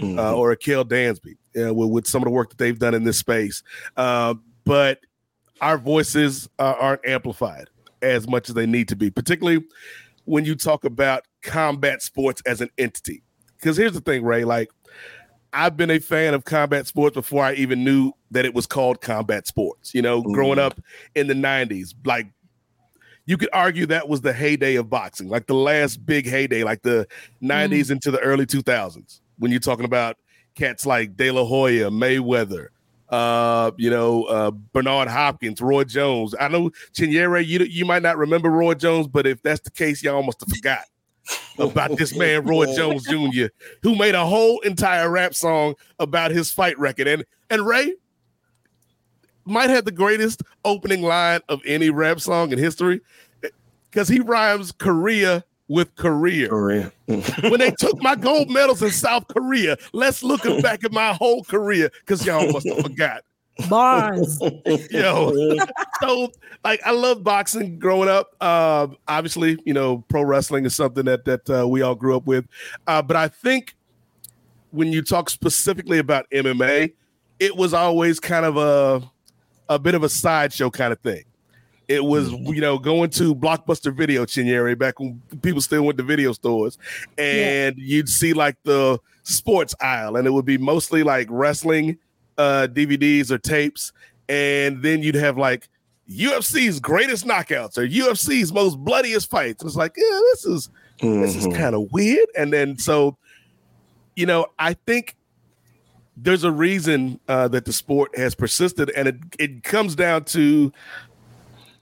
Uh, 0.00 0.04
mm-hmm. 0.04 0.18
Uh, 0.18 0.32
or 0.32 0.52
Akil 0.52 0.84
Dansby 0.84 1.36
uh, 1.60 1.72
with, 1.72 1.90
with, 1.90 2.06
some 2.06 2.22
of 2.22 2.24
the 2.24 2.30
work 2.30 2.48
that 2.48 2.58
they've 2.58 2.78
done 2.78 2.94
in 2.94 3.04
this 3.04 3.18
space. 3.18 3.62
Uh, 3.96 4.34
but 4.64 5.00
our 5.60 5.78
voices 5.78 6.48
uh, 6.58 6.74
aren't 6.80 7.06
amplified 7.06 7.68
as 8.02 8.28
much 8.28 8.48
as 8.48 8.54
they 8.54 8.66
need 8.66 8.88
to 8.88 8.96
be, 8.96 9.10
particularly 9.10 9.64
when 10.24 10.44
you 10.44 10.54
talk 10.54 10.84
about 10.84 11.24
combat 11.42 12.02
sports 12.02 12.42
as 12.46 12.60
an 12.60 12.70
entity. 12.78 13.22
Because 13.58 13.76
here's 13.76 13.92
the 13.92 14.00
thing, 14.00 14.24
Ray, 14.24 14.44
like 14.44 14.70
I've 15.52 15.76
been 15.76 15.90
a 15.90 15.98
fan 15.98 16.34
of 16.34 16.44
combat 16.44 16.86
sports 16.86 17.14
before 17.14 17.44
I 17.44 17.54
even 17.54 17.84
knew 17.84 18.12
that 18.30 18.44
it 18.44 18.54
was 18.54 18.66
called 18.66 19.00
combat 19.00 19.46
sports. 19.46 19.94
You 19.94 20.02
know, 20.02 20.22
mm-hmm. 20.22 20.32
growing 20.32 20.58
up 20.58 20.80
in 21.14 21.26
the 21.26 21.34
90s, 21.34 21.94
like 22.04 22.28
you 23.26 23.36
could 23.36 23.50
argue 23.52 23.86
that 23.86 24.08
was 24.08 24.22
the 24.22 24.32
heyday 24.32 24.76
of 24.76 24.90
boxing, 24.90 25.28
like 25.28 25.46
the 25.46 25.54
last 25.54 26.04
big 26.04 26.26
heyday, 26.26 26.64
like 26.64 26.82
the 26.82 27.06
90s 27.42 27.86
mm. 27.86 27.90
into 27.92 28.10
the 28.10 28.18
early 28.20 28.46
2000s, 28.46 29.20
when 29.38 29.50
you're 29.50 29.60
talking 29.60 29.84
about 29.84 30.16
cats 30.54 30.84
like 30.86 31.16
De 31.16 31.30
La 31.30 31.44
Hoya, 31.44 31.90
Mayweather, 31.90 32.68
uh, 33.12 33.70
you 33.76 33.90
know, 33.90 34.24
uh, 34.24 34.50
Bernard 34.50 35.06
Hopkins, 35.06 35.60
Roy 35.60 35.84
Jones. 35.84 36.34
I 36.40 36.48
know 36.48 36.70
Chinyere, 36.94 37.46
you 37.46 37.60
you 37.60 37.84
might 37.84 38.02
not 38.02 38.16
remember 38.16 38.50
Roy 38.50 38.74
Jones, 38.74 39.06
but 39.06 39.26
if 39.26 39.42
that's 39.42 39.60
the 39.60 39.70
case, 39.70 40.02
y'all 40.02 40.22
must 40.22 40.40
have 40.40 40.48
forgot 40.48 40.84
about 41.58 41.96
this 41.98 42.16
man, 42.16 42.44
Roy 42.44 42.74
Jones 42.74 43.04
Jr., 43.04 43.46
who 43.82 43.94
made 43.94 44.14
a 44.14 44.24
whole 44.24 44.60
entire 44.60 45.10
rap 45.10 45.34
song 45.34 45.74
about 45.98 46.30
his 46.30 46.50
fight 46.50 46.78
record. 46.78 47.06
And 47.06 47.24
and 47.50 47.66
Ray 47.66 47.94
might 49.44 49.68
have 49.68 49.84
the 49.84 49.92
greatest 49.92 50.42
opening 50.64 51.02
line 51.02 51.40
of 51.50 51.60
any 51.66 51.90
rap 51.90 52.18
song 52.18 52.50
in 52.50 52.58
history 52.58 53.02
because 53.90 54.08
he 54.08 54.20
rhymes 54.20 54.72
Korea 54.72 55.44
with 55.68 55.94
Korea. 55.96 56.48
Korea. 56.48 56.92
when 57.06 57.58
they 57.58 57.70
took 57.78 58.00
my 58.02 58.14
gold 58.14 58.50
medals 58.50 58.82
in 58.82 58.90
South 58.90 59.26
Korea, 59.28 59.76
let's 59.92 60.22
look 60.22 60.42
back 60.62 60.84
at 60.84 60.92
my 60.92 61.12
whole 61.12 61.44
career 61.44 61.90
because 62.00 62.24
y'all 62.26 62.50
must 62.52 62.68
have 62.68 62.82
forgot. 62.82 63.22
Bars. 63.68 64.40
Yo, 64.90 65.56
so 66.00 66.32
like 66.64 66.80
I 66.84 66.90
love 66.92 67.22
boxing 67.22 67.78
growing 67.78 68.08
up. 68.08 68.34
Uh, 68.40 68.88
obviously, 69.06 69.58
you 69.64 69.74
know, 69.74 70.04
pro 70.08 70.22
wrestling 70.22 70.64
is 70.64 70.74
something 70.74 71.04
that 71.04 71.24
that 71.26 71.50
uh, 71.50 71.68
we 71.68 71.82
all 71.82 71.94
grew 71.94 72.16
up 72.16 72.26
with. 72.26 72.46
Uh, 72.86 73.02
but 73.02 73.16
I 73.16 73.28
think 73.28 73.76
when 74.70 74.90
you 74.90 75.02
talk 75.02 75.28
specifically 75.28 75.98
about 75.98 76.28
MMA, 76.30 76.92
it 77.38 77.56
was 77.56 77.74
always 77.74 78.18
kind 78.20 78.46
of 78.46 78.56
a 78.56 79.02
a 79.68 79.78
bit 79.78 79.94
of 79.94 80.02
a 80.02 80.08
sideshow 80.08 80.70
kind 80.70 80.92
of 80.92 81.00
thing. 81.00 81.24
It 81.88 82.04
was, 82.04 82.30
mm-hmm. 82.30 82.52
you 82.54 82.60
know, 82.60 82.78
going 82.78 83.10
to 83.10 83.34
Blockbuster 83.34 83.94
Video 83.94 84.24
Chinyere 84.24 84.78
back 84.78 84.98
when 84.98 85.20
people 85.42 85.60
still 85.60 85.82
went 85.82 85.98
to 85.98 86.04
video 86.04 86.32
stores, 86.32 86.78
and 87.18 87.76
yeah. 87.76 87.84
you'd 87.84 88.08
see 88.08 88.32
like 88.32 88.56
the 88.64 88.98
sports 89.22 89.74
aisle, 89.80 90.16
and 90.16 90.26
it 90.26 90.30
would 90.30 90.44
be 90.44 90.58
mostly 90.58 91.02
like 91.02 91.28
wrestling 91.30 91.98
uh, 92.38 92.68
DVDs 92.70 93.30
or 93.30 93.38
tapes, 93.38 93.92
and 94.28 94.82
then 94.82 95.02
you'd 95.02 95.14
have 95.14 95.36
like 95.36 95.68
UFC's 96.10 96.80
greatest 96.80 97.26
knockouts 97.26 97.78
or 97.78 97.86
UFC's 97.86 98.52
most 98.52 98.78
bloodiest 98.78 99.30
fights. 99.30 99.64
It's 99.64 99.76
like, 99.76 99.94
yeah, 99.96 100.20
this 100.32 100.44
is 100.44 100.70
mm-hmm. 101.00 101.22
this 101.22 101.36
is 101.36 101.46
mm-hmm. 101.46 101.56
kind 101.56 101.74
of 101.74 101.92
weird. 101.92 102.26
And 102.36 102.52
then 102.52 102.78
so, 102.78 103.16
you 104.16 104.26
know, 104.26 104.46
I 104.58 104.74
think 104.74 105.16
there's 106.16 106.44
a 106.44 106.52
reason 106.52 107.18
uh, 107.28 107.48
that 107.48 107.64
the 107.64 107.72
sport 107.72 108.16
has 108.16 108.34
persisted, 108.34 108.90
and 108.90 109.08
it 109.08 109.16
it 109.38 109.62
comes 109.62 109.94
down 109.94 110.24
to 110.24 110.72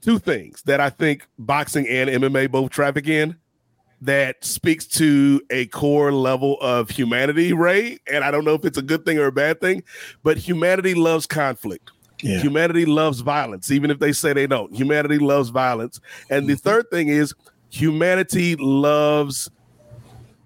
two 0.01 0.19
things 0.19 0.61
that 0.63 0.79
I 0.79 0.89
think 0.89 1.27
boxing 1.37 1.87
and 1.87 2.09
MMA 2.09 2.51
both 2.51 2.71
traffic 2.71 3.07
in 3.07 3.35
that 4.01 4.43
speaks 4.43 4.85
to 4.87 5.41
a 5.51 5.67
core 5.67 6.11
level 6.11 6.57
of 6.59 6.89
humanity, 6.89 7.53
Ray. 7.53 7.99
And 8.11 8.23
I 8.23 8.31
don't 8.31 8.43
know 8.43 8.55
if 8.55 8.65
it's 8.65 8.77
a 8.77 8.81
good 8.81 9.05
thing 9.05 9.19
or 9.19 9.27
a 9.27 9.31
bad 9.31 9.61
thing, 9.61 9.83
but 10.23 10.37
humanity 10.37 10.95
loves 10.95 11.27
conflict. 11.27 11.91
Yeah. 12.21 12.39
Humanity 12.39 12.85
loves 12.85 13.21
violence, 13.21 13.71
even 13.71 13.89
if 13.89 13.99
they 13.99 14.11
say 14.11 14.33
they 14.33 14.47
don't. 14.47 14.73
Humanity 14.75 15.17
loves 15.17 15.49
violence. 15.49 15.99
And 16.29 16.47
the 16.47 16.53
mm-hmm. 16.53 16.69
third 16.69 16.89
thing 16.91 17.07
is 17.07 17.33
humanity 17.69 18.55
loves 18.57 19.49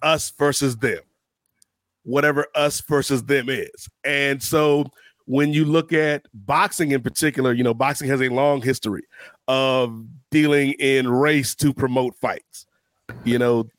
us 0.01 0.31
versus 0.37 0.77
them, 0.77 0.99
whatever 2.03 2.47
us 2.55 2.81
versus 2.81 3.23
them 3.23 3.49
is. 3.49 3.89
And 4.03 4.41
so 4.41 4.85
when 5.25 5.53
you 5.53 5.65
look 5.65 5.91
at 5.91 6.25
boxing 6.33 6.91
in 6.91 7.01
particular, 7.01 7.53
you 7.53 7.63
know, 7.63 7.73
boxing 7.73 8.07
has 8.09 8.21
a 8.21 8.29
long 8.29 8.61
history 8.61 9.03
of 9.47 10.05
dealing 10.31 10.73
in 10.73 11.07
race 11.07 11.55
to 11.55 11.73
promote 11.73 12.15
fights. 12.15 12.65
You 13.23 13.37
know, 13.37 13.69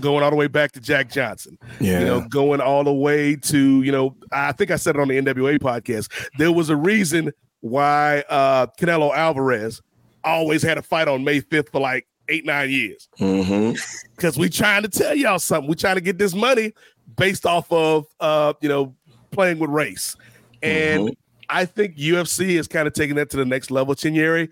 going 0.00 0.22
all 0.22 0.30
the 0.30 0.36
way 0.36 0.48
back 0.48 0.72
to 0.72 0.80
Jack 0.80 1.10
Johnson. 1.10 1.58
Yeah. 1.80 2.00
You 2.00 2.06
know, 2.06 2.20
going 2.28 2.60
all 2.60 2.84
the 2.84 2.92
way 2.92 3.36
to, 3.36 3.82
you 3.82 3.92
know, 3.92 4.16
I 4.32 4.52
think 4.52 4.70
I 4.70 4.76
said 4.76 4.96
it 4.96 5.00
on 5.00 5.08
the 5.08 5.14
NWA 5.14 5.58
podcast. 5.58 6.10
There 6.38 6.52
was 6.52 6.70
a 6.70 6.76
reason 6.76 7.32
why 7.60 8.22
uh 8.28 8.66
Canelo 8.78 9.14
Alvarez 9.14 9.82
always 10.22 10.62
had 10.62 10.78
a 10.78 10.82
fight 10.82 11.08
on 11.08 11.24
May 11.24 11.40
5th 11.40 11.70
for 11.70 11.80
like 11.80 12.06
eight, 12.28 12.44
nine 12.44 12.70
years. 12.70 13.08
Because 13.12 14.34
mm-hmm. 14.34 14.40
we 14.40 14.48
trying 14.48 14.82
to 14.82 14.88
tell 14.88 15.14
y'all 15.14 15.38
something. 15.38 15.68
We 15.68 15.74
trying 15.74 15.96
to 15.96 16.00
get 16.00 16.18
this 16.18 16.34
money 16.34 16.72
based 17.16 17.46
off 17.46 17.70
of 17.72 18.06
uh, 18.20 18.52
you 18.60 18.68
know, 18.68 18.94
playing 19.30 19.58
with 19.58 19.70
race. 19.70 20.16
And 20.62 21.02
mm-hmm. 21.04 21.12
I 21.48 21.64
think 21.64 21.96
UFC 21.96 22.58
is 22.58 22.68
kind 22.68 22.86
of 22.86 22.94
taking 22.94 23.16
that 23.16 23.30
to 23.30 23.36
the 23.36 23.44
next 23.44 23.70
level, 23.70 23.94
Chinyere. 23.94 24.50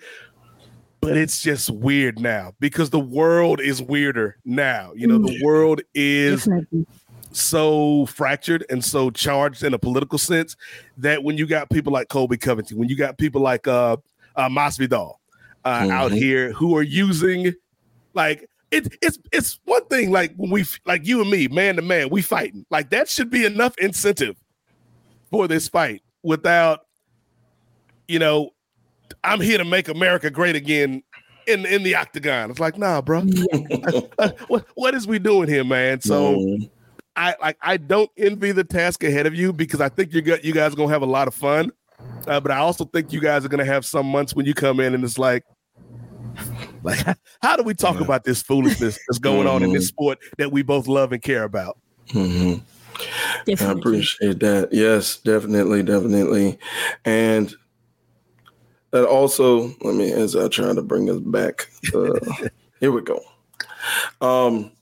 But 1.01 1.17
it's 1.17 1.41
just 1.41 1.71
weird 1.71 2.19
now 2.19 2.55
because 2.59 2.91
the 2.91 2.99
world 2.99 3.61
is 3.61 3.81
weirder 3.81 4.39
now. 4.45 4.93
You 4.97 5.07
know, 5.07 5.19
the 5.19 5.35
mm. 5.35 5.43
world 5.45 5.83
is 5.95 6.49
so 7.31 8.07
fractured 8.07 8.65
and 8.71 8.85
so 8.85 9.11
charged 9.11 9.63
in 9.63 9.75
a 9.75 9.79
political 9.79 10.19
sense 10.19 10.57
that 10.97 11.23
when 11.23 11.37
you 11.37 11.47
got 11.47 11.71
people 11.71 11.93
like 11.93 12.09
Colby 12.09 12.39
Covington, 12.39 12.79
when 12.79 12.89
you 12.89 12.97
got 12.97 13.19
people 13.19 13.41
like 13.41 13.69
uh, 13.69 13.99
uh 14.35 14.49
Masvidal 14.49 15.17
uh, 15.65 15.81
mm-hmm. 15.81 15.91
out 15.91 16.13
here 16.13 16.53
who 16.53 16.77
are 16.77 16.83
using 16.83 17.53
like 18.15 18.49
it, 18.71 18.97
it's 19.03 19.19
it's 19.33 19.61
one 19.65 19.85
thing 19.87 20.11
like 20.11 20.35
when 20.37 20.51
we 20.51 20.65
like 20.87 21.07
you 21.07 21.21
and 21.21 21.31
me 21.31 21.49
man 21.49 21.77
to 21.77 21.83
man 21.83 22.09
we 22.09 22.23
fighting 22.23 22.65
like 22.71 22.91
that 22.91 23.09
should 23.09 23.31
be 23.31 23.45
enough 23.45 23.77
incentive 23.79 24.37
for 25.31 25.49
this 25.49 25.69
fight 25.69 26.03
without, 26.23 26.87
you 28.09 28.19
know, 28.19 28.51
I'm 29.25 29.41
here 29.41 29.59
to 29.59 29.65
make 29.65 29.89
America 29.89 30.31
great 30.31 30.57
again 30.57 31.03
in 31.47 31.67
in 31.67 31.83
the 31.83 31.95
octagon. 31.95 32.51
It's 32.51 32.61
like, 32.61 32.79
nah, 32.79 33.01
bro. 33.01 33.21
what 34.49 34.67
what 34.75 34.95
is 34.95 35.07
we 35.07 35.19
doing 35.19 35.49
here, 35.49 35.65
man? 35.65 36.01
So. 36.01 36.59
I 37.19 37.35
like 37.41 37.57
I 37.63 37.79
don't 37.79 38.11
envy 38.19 38.53
the 38.53 38.63
task 38.63 39.03
ahead 39.03 39.25
of 39.27 39.35
you 39.35 39.51
because 39.51 39.81
I 39.81 39.89
think 39.89 40.13
you 40.13 40.21
got 40.21 40.45
you 40.45 40.53
guys 40.53 40.75
are 40.75 40.77
gonna 40.77 40.93
have 40.93 41.01
a 41.01 41.07
lot 41.07 41.29
of 41.29 41.35
fun. 41.35 41.73
Uh, 42.27 42.41
but 42.41 42.51
I 42.51 42.59
also 42.59 42.85
think 42.85 43.11
you 43.11 43.23
guys 43.23 43.43
are 43.43 43.49
gonna 43.49 43.65
have 43.65 43.87
some 43.87 44.05
months 44.05 44.35
when 44.35 44.45
you 44.45 44.53
come 44.53 44.81
in 44.81 44.95
and 44.95 45.03
it's 45.03 45.19
like, 45.19 45.43
like 46.83 46.99
how 47.41 47.57
do 47.57 47.63
we 47.63 47.73
talk 47.73 47.97
yeah. 47.97 48.05
about 48.05 48.25
this 48.25 48.43
foolishness 48.43 48.99
that's 49.09 49.19
going 49.19 49.47
mm-hmm. 49.47 49.49
on 49.49 49.63
in 49.63 49.73
this 49.73 49.85
mm-hmm. 49.85 49.95
sport 49.95 50.19
that 50.37 50.53
we 50.53 50.61
both 50.63 50.87
love 50.89 51.13
and 51.13 51.23
care 51.23 51.45
about? 51.45 51.79
Mm-hmm. 52.09 52.63
Definitely. 53.47 53.67
I 53.67 53.71
appreciate 53.73 54.41
that. 54.41 54.69
Yes, 54.73 55.19
definitely, 55.19 55.83
definitely. 55.83 56.59
And 57.05 57.55
that 58.91 59.07
also, 59.07 59.75
let 59.83 59.95
me, 59.95 60.13
as 60.13 60.37
I 60.37 60.49
try 60.49 60.75
to 60.75 60.83
bring 60.83 61.11
us 61.11 61.21
back, 61.21 61.69
uh, 61.95 62.19
here 62.81 62.93
we 62.93 63.03
go. 63.03 63.21
Um, 64.21 64.73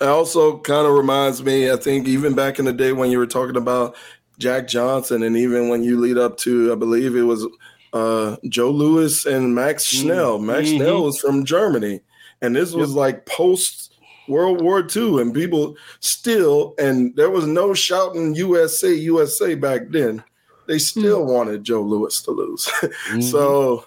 it 0.00 0.06
also 0.06 0.58
kind 0.58 0.86
of 0.86 0.94
reminds 0.94 1.42
me, 1.42 1.70
I 1.70 1.76
think, 1.76 2.06
even 2.06 2.34
back 2.34 2.58
in 2.58 2.64
the 2.64 2.72
day 2.72 2.92
when 2.92 3.10
you 3.10 3.18
were 3.18 3.26
talking 3.26 3.56
about 3.56 3.96
Jack 4.38 4.68
Johnson, 4.68 5.22
and 5.22 5.36
even 5.36 5.68
when 5.68 5.82
you 5.82 5.98
lead 5.98 6.18
up 6.18 6.36
to, 6.38 6.72
I 6.72 6.76
believe 6.76 7.16
it 7.16 7.22
was 7.22 7.46
uh, 7.92 8.36
Joe 8.48 8.70
Louis 8.70 9.26
and 9.26 9.54
Max 9.54 9.84
Schnell. 9.84 10.38
Max 10.38 10.68
mm-hmm. 10.68 10.76
Schnell 10.76 11.04
was 11.04 11.18
from 11.18 11.44
Germany, 11.44 12.00
and 12.40 12.54
this 12.54 12.72
was 12.72 12.90
yep. 12.90 12.96
like 12.96 13.26
post 13.26 13.87
World 14.28 14.62
War 14.62 14.86
II, 14.94 15.20
and 15.20 15.34
people 15.34 15.76
still, 16.00 16.74
and 16.78 17.14
there 17.16 17.30
was 17.30 17.46
no 17.46 17.74
shouting 17.74 18.34
USA, 18.34 18.92
USA 18.92 19.54
back 19.54 19.90
then. 19.90 20.22
They 20.66 20.78
still 20.78 21.20
mm-hmm. 21.20 21.32
wanted 21.32 21.64
Joe 21.64 21.82
Louis 21.82 22.20
to 22.22 22.30
lose. 22.30 22.66
mm-hmm. 22.66 23.20
So 23.20 23.86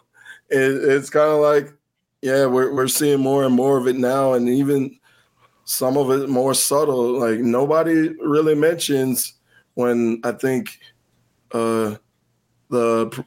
it, 0.50 0.58
it's 0.58 1.10
kind 1.10 1.30
of 1.30 1.40
like, 1.40 1.74
yeah, 2.22 2.46
we're, 2.46 2.74
we're 2.74 2.88
seeing 2.88 3.20
more 3.20 3.44
and 3.44 3.54
more 3.54 3.78
of 3.78 3.88
it 3.88 3.96
now, 3.96 4.34
and 4.34 4.50
even 4.50 5.00
some 5.66 5.98
of 5.98 6.12
it 6.12 6.30
more 6.30 6.54
subtle. 6.54 7.20
Like 7.20 7.40
nobody 7.40 8.10
really 8.20 8.56
mentions 8.56 9.34
when 9.76 10.20
I 10.24 10.34
think 10.34 10.80
uh, 11.52 11.96
the 12.70 13.26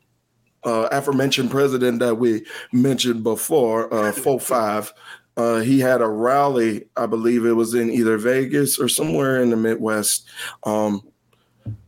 uh, 0.64 0.88
aforementioned 0.90 1.50
president 1.50 2.00
that 2.00 2.16
we 2.16 2.44
mentioned 2.72 3.22
before, 3.22 3.92
uh, 3.92 4.12
four 4.12 4.40
five, 4.40 4.92
uh, 5.36 5.60
he 5.60 5.80
had 5.80 6.00
a 6.00 6.08
rally, 6.08 6.86
I 6.96 7.06
believe 7.06 7.44
it 7.44 7.52
was 7.52 7.74
in 7.74 7.90
either 7.90 8.16
Vegas 8.18 8.78
or 8.78 8.88
somewhere 8.88 9.42
in 9.42 9.50
the 9.50 9.56
Midwest. 9.56 10.28
Um, 10.64 11.02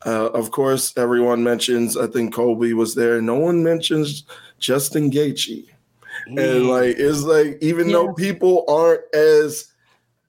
uh, 0.04 0.26
of 0.26 0.50
course, 0.50 0.96
everyone 0.96 1.44
mentions, 1.44 1.96
I 1.96 2.06
think 2.06 2.35
Colby 2.35 2.72
was 2.72 2.94
there. 2.94 3.20
No 3.20 3.37
one 3.37 3.62
mentions 3.62 4.24
Justin 4.59 5.11
Gaethje. 5.11 5.66
Mm. 6.28 6.38
And 6.38 6.68
like, 6.68 6.96
it's 6.98 7.22
like, 7.22 7.59
even 7.61 7.88
yeah. 7.88 7.92
though 7.92 8.12
people 8.14 8.64
aren't 8.68 9.02
as 9.14 9.72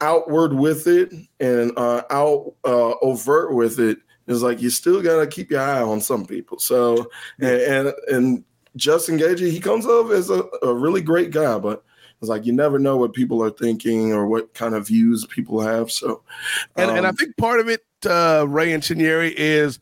outward 0.02 0.54
with 0.54 0.86
it 0.86 1.12
and 1.40 1.72
uh, 1.78 2.04
out 2.12 2.54
uh, 2.66 2.94
overt 3.02 3.54
with 3.54 3.80
it, 3.80 3.98
it's 4.28 4.42
like 4.42 4.62
you 4.62 4.70
still 4.70 5.02
got 5.02 5.22
to 5.22 5.28
keep 5.28 5.50
your 5.50 5.62
eye 5.62 5.82
on 5.82 6.02
some 6.02 6.26
people. 6.26 6.60
So, 6.60 7.10
and, 7.40 7.62
and, 7.62 7.94
and 8.10 8.44
Justin 8.76 9.18
Gaethje, 9.18 9.50
he 9.50 9.60
comes 9.60 9.86
off 9.86 10.12
as 10.12 10.30
a, 10.30 10.44
a 10.62 10.74
really 10.74 11.02
great 11.02 11.32
guy, 11.32 11.58
but 11.58 11.84
it's 12.22 12.30
like 12.30 12.46
you 12.46 12.54
never 12.54 12.80
know 12.80 12.98
what 12.98 13.14
people 13.14 13.44
are 13.44 13.52
thinking 13.52 14.12
or 14.12 14.26
what 14.26 14.54
kind 14.54 14.74
of 14.74 14.88
views 14.88 15.26
people 15.28 15.62
have. 15.62 15.92
So, 15.92 16.24
and, 16.76 16.92
um, 16.92 16.98
and 16.98 17.06
I 17.06 17.10
um, 17.10 17.16
think 17.16 17.38
part 17.38 17.60
of 17.60 17.70
it, 17.70 17.82
uh, 18.08 18.46
Ray 18.48 18.74
and 18.74 18.82
Chinyere, 18.82 19.34
is 19.36 19.80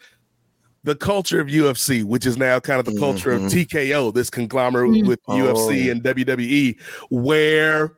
the 0.83 0.95
culture 0.95 1.39
of 1.39 1.47
UFC, 1.47 2.03
which 2.03 2.25
is 2.25 2.37
now 2.37 2.59
kind 2.59 2.79
of 2.79 2.85
the 2.85 2.99
culture 2.99 3.31
mm-hmm. 3.31 3.45
of 3.45 3.51
TKO, 3.51 4.13
this 4.13 4.29
conglomerate 4.29 4.91
mm-hmm. 4.91 5.07
with 5.07 5.19
oh. 5.27 5.33
UFC 5.33 5.89
and 5.89 6.03
WWE, 6.03 6.79
where 7.09 7.93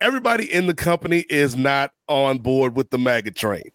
everybody 0.00 0.52
in 0.52 0.66
the 0.66 0.74
company 0.74 1.26
is 1.28 1.56
not 1.56 1.92
on 2.08 2.38
board 2.38 2.74
with 2.74 2.90
the 2.90 2.98
MAGA 2.98 3.32
train. 3.32 3.70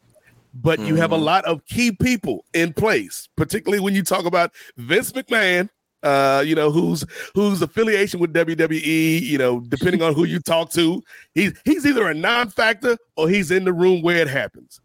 but 0.56 0.80
mm-hmm. 0.80 0.90
you 0.90 0.96
have 0.96 1.12
a 1.12 1.16
mm-hmm. 1.16 1.26
lot 1.26 1.46
of 1.46 1.66
key 1.66 1.92
people 1.92 2.46
in 2.54 2.74
place, 2.74 3.28
particularly 3.36 3.82
when 3.82 3.94
you 3.94 4.04
talk 4.04 4.26
about 4.26 4.52
Vince 4.78 5.12
McMahon. 5.12 5.70
Uh, 6.06 6.44
you 6.46 6.54
know, 6.54 6.70
whose 6.70 7.04
whose 7.34 7.62
affiliation 7.64 8.20
with 8.20 8.32
WWE, 8.32 9.22
you 9.22 9.40
know, 9.40 9.60
depending 9.62 10.04
on 10.04 10.14
who 10.14 10.24
you 10.24 10.40
talk 10.40 10.72
to, 10.72 11.02
he's 11.34 11.52
he's 11.66 11.84
either 11.84 12.08
a 12.08 12.14
non-factor 12.14 12.96
or 13.18 13.28
he's 13.28 13.50
in 13.50 13.66
the 13.66 13.74
room 13.74 14.04
where 14.04 14.18
it 14.18 14.28
happens. 14.28 14.80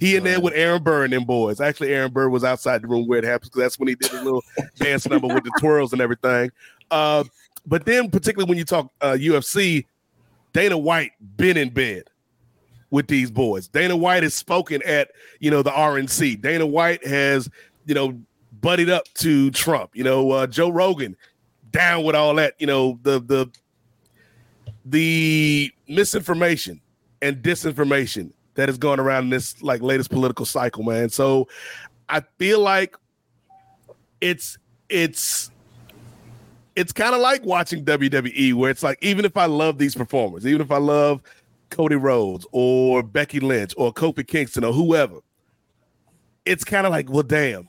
He 0.00 0.16
in 0.16 0.24
there 0.24 0.40
with 0.40 0.52
Aaron 0.54 0.82
Burr 0.82 1.04
and 1.04 1.12
them 1.12 1.24
boys. 1.24 1.60
Actually, 1.60 1.94
Aaron 1.94 2.12
Burr 2.12 2.28
was 2.28 2.42
outside 2.42 2.82
the 2.82 2.88
room 2.88 3.06
where 3.06 3.20
it 3.20 3.24
happens 3.24 3.50
because 3.50 3.62
that's 3.62 3.78
when 3.78 3.86
he 3.88 3.94
did 3.94 4.12
a 4.14 4.22
little 4.24 4.42
dance 4.76 5.08
number 5.08 5.28
with 5.28 5.44
the 5.44 5.52
twirls 5.60 5.92
and 5.92 6.02
everything. 6.02 6.50
Uh, 6.90 7.22
but 7.64 7.86
then, 7.86 8.10
particularly 8.10 8.48
when 8.48 8.58
you 8.58 8.64
talk 8.64 8.90
uh, 9.00 9.12
UFC, 9.12 9.86
Dana 10.52 10.76
White 10.76 11.12
been 11.36 11.56
in 11.56 11.70
bed 11.70 12.10
with 12.90 13.06
these 13.06 13.30
boys. 13.30 13.68
Dana 13.68 13.96
White 13.96 14.24
has 14.24 14.34
spoken 14.34 14.82
at 14.84 15.12
you 15.38 15.50
know 15.50 15.62
the 15.62 15.70
RNC. 15.70 16.40
Dana 16.40 16.66
White 16.66 17.06
has 17.06 17.48
you 17.86 17.94
know 17.94 18.20
buddied 18.64 18.90
up 18.90 19.04
to 19.14 19.50
Trump. 19.50 19.90
You 19.94 20.02
know 20.02 20.30
uh, 20.32 20.46
Joe 20.46 20.70
Rogan 20.70 21.16
down 21.70 22.02
with 22.04 22.16
all 22.16 22.34
that. 22.36 22.54
You 22.58 22.66
know 22.66 22.98
the 23.02 23.20
the 23.20 23.50
the 24.86 25.70
misinformation 25.86 26.80
and 27.22 27.36
disinformation 27.36 28.32
that 28.54 28.68
has 28.68 28.78
gone 28.78 28.98
around 28.98 29.24
in 29.24 29.30
this 29.30 29.62
like 29.62 29.82
latest 29.82 30.10
political 30.10 30.46
cycle, 30.46 30.82
man. 30.82 31.10
So 31.10 31.46
I 32.08 32.22
feel 32.38 32.60
like 32.60 32.96
it's 34.20 34.58
it's 34.88 35.50
it's 36.74 36.92
kind 36.92 37.14
of 37.14 37.20
like 37.20 37.44
watching 37.44 37.84
WWE, 37.84 38.54
where 38.54 38.70
it's 38.70 38.82
like 38.82 38.98
even 39.02 39.24
if 39.24 39.36
I 39.36 39.46
love 39.46 39.78
these 39.78 39.94
performers, 39.94 40.46
even 40.46 40.60
if 40.60 40.70
I 40.70 40.78
love 40.78 41.22
Cody 41.70 41.96
Rhodes 41.96 42.46
or 42.50 43.02
Becky 43.02 43.40
Lynch 43.40 43.74
or 43.76 43.92
Kofi 43.92 44.26
Kingston 44.26 44.64
or 44.64 44.72
whoever, 44.72 45.18
it's 46.44 46.64
kind 46.64 46.86
of 46.86 46.90
like, 46.90 47.10
well, 47.10 47.22
damn, 47.22 47.68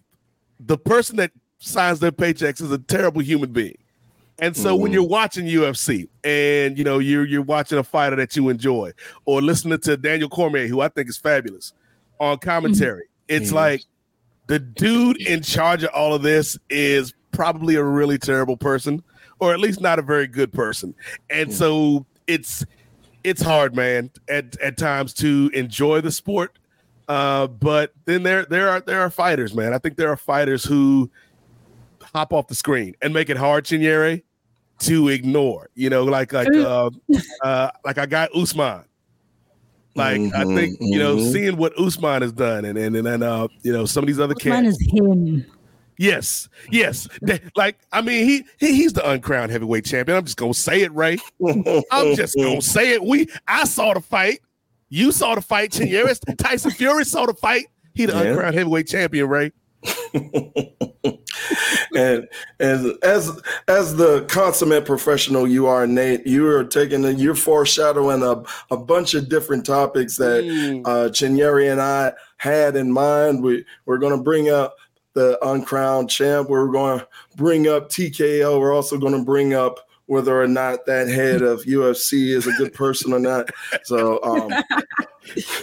the 0.59 0.77
person 0.77 1.17
that 1.17 1.31
signs 1.59 1.99
their 1.99 2.11
paychecks 2.11 2.61
is 2.61 2.71
a 2.71 2.77
terrible 2.77 3.21
human 3.21 3.51
being. 3.51 3.77
And 4.37 4.55
so 4.55 4.73
mm-hmm. 4.73 4.81
when 4.81 4.91
you're 4.91 5.03
watching 5.03 5.45
UFC 5.45 6.09
and 6.23 6.77
you 6.77 6.83
know 6.83 6.99
you're 6.99 7.25
you're 7.25 7.41
watching 7.41 7.77
a 7.77 7.83
fighter 7.83 8.17
that 8.17 8.35
you 8.35 8.49
enjoy 8.49 8.91
or 9.25 9.41
listening 9.41 9.79
to 9.79 9.95
Daniel 9.95 10.27
Cormier, 10.27 10.67
who 10.67 10.81
I 10.81 10.89
think 10.89 11.07
is 11.07 11.17
fabulous 11.17 11.71
on 12.19 12.39
commentary, 12.39 13.03
mm-hmm. 13.03 13.43
it's 13.43 13.53
like 13.53 13.83
the 14.47 14.59
dude 14.59 15.21
in 15.21 15.41
charge 15.41 15.83
of 15.83 15.89
all 15.93 16.13
of 16.13 16.21
this 16.21 16.57
is 16.69 17.13
probably 17.31 17.75
a 17.75 17.83
really 17.83 18.17
terrible 18.17 18.57
person, 18.57 19.03
or 19.39 19.53
at 19.53 19.59
least 19.59 19.79
not 19.79 19.99
a 19.99 20.01
very 20.01 20.27
good 20.27 20.51
person. 20.51 20.93
And 21.29 21.53
so 21.53 22.05
it's 22.27 22.65
it's 23.23 23.41
hard, 23.41 23.75
man, 23.75 24.11
at, 24.29 24.55
at 24.59 24.77
times 24.77 25.13
to 25.15 25.49
enjoy 25.53 26.01
the 26.01 26.11
sport. 26.11 26.59
Uh, 27.07 27.47
but 27.47 27.93
then 28.05 28.23
there 28.23 28.45
there 28.45 28.69
are 28.69 28.81
there 28.81 29.01
are 29.01 29.09
fighters, 29.09 29.53
man. 29.53 29.73
I 29.73 29.77
think 29.77 29.97
there 29.97 30.09
are 30.09 30.17
fighters 30.17 30.63
who 30.63 31.09
hop 32.01 32.33
off 32.33 32.47
the 32.47 32.55
screen 32.55 32.95
and 33.01 33.13
make 33.13 33.29
it 33.29 33.37
hard, 33.37 33.65
Chinyere, 33.65 34.23
to 34.79 35.09
ignore. 35.09 35.69
You 35.75 35.89
know, 35.89 36.03
like 36.03 36.33
like 36.33 36.47
uh, 36.53 36.89
uh 37.43 37.71
like 37.83 37.97
I 37.97 38.05
got 38.05 38.35
Usman. 38.35 38.85
Like 39.95 40.19
mm-hmm, 40.19 40.35
I 40.35 40.55
think 40.55 40.77
you 40.81 40.99
know, 40.99 41.15
mm-hmm. 41.15 41.31
seeing 41.31 41.57
what 41.57 41.77
Usman 41.79 42.21
has 42.21 42.33
done, 42.33 42.65
and 42.65 42.77
and 42.77 42.95
and, 42.95 43.07
and 43.07 43.23
uh, 43.23 43.47
you 43.61 43.71
know, 43.71 43.85
some 43.85 44.03
of 44.03 44.07
these 44.07 44.19
other 44.19 44.35
Usman 44.37 44.65
cats. 44.65 44.81
is 44.81 44.91
him. 44.91 45.45
Yes, 45.97 46.49
yes. 46.69 47.07
like 47.55 47.77
I 47.93 48.01
mean, 48.01 48.25
he, 48.27 48.45
he 48.57 48.75
he's 48.75 48.93
the 48.93 49.09
uncrowned 49.09 49.51
heavyweight 49.51 49.85
champion. 49.85 50.17
I'm 50.17 50.25
just 50.25 50.37
gonna 50.37 50.53
say 50.53 50.81
it, 50.81 50.93
Ray. 50.93 51.17
I'm 51.91 52.15
just 52.15 52.35
gonna 52.35 52.61
say 52.61 52.93
it. 52.93 53.03
We 53.03 53.27
I 53.47 53.63
saw 53.63 53.93
the 53.93 54.01
fight. 54.01 54.41
You 54.89 55.11
saw 55.11 55.35
the 55.35 55.41
fight. 55.41 55.71
Chinyeris, 55.71 56.19
Tyson 56.37 56.71
Fury 56.71 57.05
saw 57.05 57.25
the 57.25 57.33
fight. 57.33 57.65
He 57.93 58.05
the 58.05 58.13
yeah. 58.13 58.21
uncrowned 58.21 58.55
heavyweight 58.55 58.87
champion, 58.87 59.27
right? 59.27 59.53
and 61.95 62.27
as 62.59 62.85
as 63.03 63.41
as 63.67 63.95
the 63.95 64.25
consummate 64.27 64.85
professional 64.85 65.47
you 65.47 65.67
are, 65.67 65.85
Nate, 65.85 66.25
you 66.25 66.47
are 66.47 66.63
taking 66.63 67.03
you're 67.17 67.35
foreshadowing 67.35 68.23
a, 68.23 68.43
a 68.73 68.77
bunch 68.77 69.13
of 69.13 69.29
different 69.29 69.65
topics 69.65 70.17
that 70.17 70.43
mm. 70.43 70.81
uh 70.85 71.09
Chinyere 71.09 71.71
and 71.71 71.81
I 71.81 72.13
had 72.37 72.75
in 72.75 72.91
mind. 72.91 73.43
We 73.43 73.65
we're 73.85 73.99
gonna 73.99 74.21
bring 74.21 74.49
up 74.49 74.75
the 75.15 75.39
uncrowned 75.47 76.09
champ. 76.09 76.49
We're 76.49 76.67
going 76.67 76.99
to 76.99 77.07
bring 77.35 77.67
up 77.67 77.89
TKO. 77.89 78.59
We're 78.59 78.73
also 78.73 78.97
going 78.97 79.17
to 79.17 79.23
bring 79.23 79.53
up 79.53 79.84
whether 80.07 80.39
or 80.39 80.47
not 80.47 80.85
that 80.85 81.07
head 81.07 81.41
of 81.41 81.63
UFC 81.63 82.27
is 82.27 82.47
a 82.47 82.51
good 82.53 82.73
person 82.73 83.13
or 83.13 83.19
not. 83.19 83.49
So 83.83 84.21
um, 84.23 84.49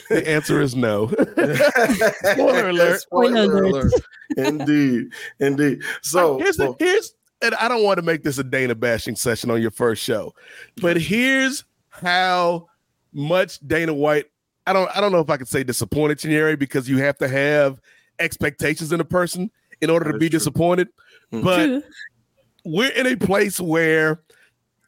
the 0.08 0.24
answer 0.26 0.60
is 0.60 0.74
no. 0.74 1.08
Spoiler 2.32 2.70
alert. 2.70 3.00
Spoiler 3.00 3.62
alert. 3.64 3.92
Indeed. 4.36 5.12
Indeed. 5.38 5.82
So 6.02 6.38
here's, 6.38 6.58
well, 6.58 6.76
here's 6.78 7.14
and 7.42 7.54
I 7.56 7.68
don't 7.68 7.82
want 7.82 7.98
to 7.98 8.02
make 8.02 8.22
this 8.22 8.38
a 8.38 8.44
Dana 8.44 8.74
bashing 8.74 9.16
session 9.16 9.50
on 9.50 9.60
your 9.60 9.70
first 9.70 10.02
show, 10.02 10.32
but 10.80 10.96
here's 10.96 11.64
how 11.88 12.68
much 13.12 13.58
Dana 13.66 13.92
White. 13.92 14.26
I 14.66 14.72
don't. 14.72 14.88
I 14.96 15.00
don't 15.00 15.12
know 15.12 15.20
if 15.20 15.28
I 15.28 15.36
can 15.36 15.46
say 15.46 15.64
disappointed, 15.64 16.18
Chinyere, 16.18 16.58
because 16.58 16.88
you 16.88 16.98
have 16.98 17.18
to 17.18 17.28
have 17.28 17.80
expectations 18.18 18.92
in 18.92 19.00
a 19.00 19.04
person 19.04 19.50
in 19.80 19.90
order 19.90 20.12
to 20.12 20.18
be 20.18 20.28
true. 20.28 20.38
disappointed. 20.38 20.88
Mm-hmm. 21.32 21.44
But 21.44 21.84
we're 22.64 22.92
in 22.92 23.06
a 23.08 23.16
place 23.16 23.60
where 23.60 24.22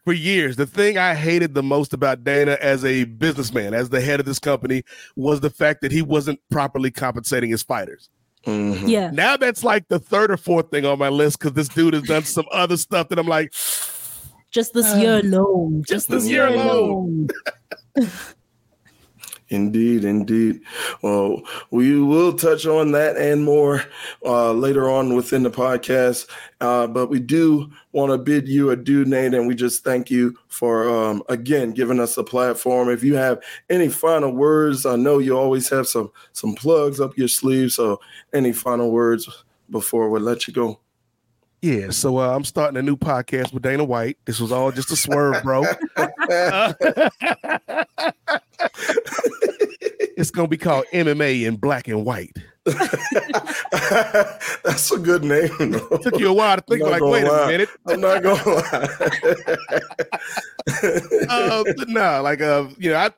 for 0.05 0.13
years, 0.13 0.57
the 0.57 0.67
thing 0.67 0.99
I 0.99 1.15
hated 1.15 1.55
the 1.55 1.63
most 1.63 1.93
about 1.93 2.25
Dana 2.25 2.59
as 2.61 2.85
a 2.85 3.05
businessman, 3.05 3.75
as 3.75 3.89
the 3.89 4.01
head 4.01 4.21
of 4.21 4.27
this 4.27 4.39
company, 4.39 4.83
was 5.17 5.41
the 5.41 5.51
fact 5.51 5.81
that 5.81 5.93
he 5.93 6.03
wasn't 6.03 6.41
properly 6.51 6.91
compensating 6.91 7.51
his 7.51 7.63
fighters. 7.63 8.11
Mm-hmm. 8.47 8.87
Yeah. 8.87 9.11
Now 9.11 9.39
that's 9.39 9.65
like 9.65 9.89
the 9.89 9.99
third 9.99 10.31
or 10.31 10.37
fourth 10.37 10.71
thing 10.71 10.85
on 10.85 10.99
my 10.99 11.09
list 11.09 11.39
because 11.39 11.55
this 11.55 11.69
dude 11.69 11.95
has 11.95 12.03
done 12.03 12.25
some 12.25 12.45
other 12.53 12.77
stuff 12.77 13.09
that 13.09 13.19
I'm 13.19 13.27
like, 13.27 13.53
just 14.51 14.75
this 14.75 14.93
uh, 14.93 14.97
year 14.97 15.19
alone. 15.21 15.83
Just, 15.87 16.09
just 16.09 16.11
this 16.11 16.29
year 16.29 16.47
alone. 16.47 17.29
Indeed, 19.51 20.05
indeed. 20.05 20.63
Well, 21.03 21.43
we 21.71 22.01
will 22.01 22.33
touch 22.33 22.67
on 22.67 22.93
that 22.93 23.19
and 23.19 23.45
more 23.45 23.83
uh, 24.25 24.53
later 24.53 24.89
on 24.89 25.15
within 25.15 25.43
the 25.43 25.51
podcast. 25.51 26.29
Uh, 26.63 26.87
but 26.87 27.09
we 27.09 27.21
do 27.21 27.71
want 27.93 28.11
to 28.11 28.17
bid 28.17 28.49
you 28.49 28.71
adieu, 28.71 29.05
Nate, 29.05 29.35
and 29.35 29.47
we 29.47 29.55
just 29.55 29.85
thank 29.85 30.11
you 30.11 30.37
for 30.49 30.89
um, 30.89 31.23
again 31.29 31.73
giving 31.73 32.01
us 32.01 32.17
a 32.17 32.25
platform. 32.25 32.89
If 32.89 33.05
you 33.05 33.17
have 33.17 33.43
any 33.69 33.89
final 33.89 34.33
words, 34.33 34.87
I 34.87 34.97
know 34.97 35.19
you 35.19 35.37
always 35.37 35.69
have 35.69 35.87
some 35.87 36.11
some 36.33 36.55
plugs 36.55 37.01
up 37.01 37.19
your 37.19 37.29
sleeve. 37.29 37.73
So, 37.73 38.01
any 38.33 38.53
final 38.53 38.91
words 38.91 39.29
before 39.69 40.09
we 40.09 40.21
let 40.21 40.49
you 40.49 40.55
go? 40.55 40.81
Yeah, 41.61 41.91
so 41.91 42.19
uh, 42.19 42.35
I'm 42.35 42.45
starting 42.45 42.79
a 42.79 42.83
new 42.83 42.97
podcast 42.97 43.53
with 43.53 43.63
Dana 43.63 43.85
White. 43.85 44.19
This 44.25 44.41
was 44.41 44.53
all 44.53 44.71
just 44.71 44.91
a 44.91 44.97
swerve, 44.97 45.43
bro. 45.43 45.65
it's 50.17 50.31
gonna 50.31 50.49
be 50.49 50.57
called 50.57 50.85
MMA 50.93 51.47
in 51.47 51.57
black 51.57 51.89
and 51.89 52.05
white. 52.05 52.37
That's 54.65 54.91
a 54.91 54.99
good 54.99 55.23
name. 55.25 55.73
Though. 55.73 55.99
Took 55.99 56.19
you 56.19 56.29
a 56.29 56.33
while 56.33 56.57
to 56.57 56.63
think. 56.63 56.83
Like, 56.83 57.03
wait 57.03 57.25
lie. 57.25 57.45
a 57.45 57.47
minute. 57.47 57.69
I'm 57.87 58.01
not 58.01 58.23
gonna 58.23 58.51
lie. 58.51 58.89
uh, 61.29 61.65
no, 61.89 62.23
like 62.23 62.41
uh, 62.41 62.69
you 62.79 62.91
know, 62.91 62.97
I 62.97 63.11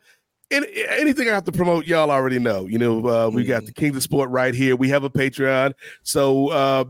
anything 0.50 1.28
I 1.28 1.34
have 1.34 1.44
to 1.44 1.52
promote, 1.52 1.86
y'all 1.86 2.10
already 2.10 2.38
know. 2.38 2.66
You 2.66 2.78
know, 2.78 3.06
uh, 3.06 3.28
we 3.28 3.44
got 3.44 3.62
mm. 3.62 3.66
the 3.66 3.72
Kings 3.72 3.96
of 3.96 4.02
Sport 4.02 4.30
right 4.30 4.54
here. 4.54 4.74
We 4.76 4.88
have 4.88 5.04
a 5.04 5.10
Patreon, 5.10 5.74
so 6.02 6.48
uh, 6.48 6.84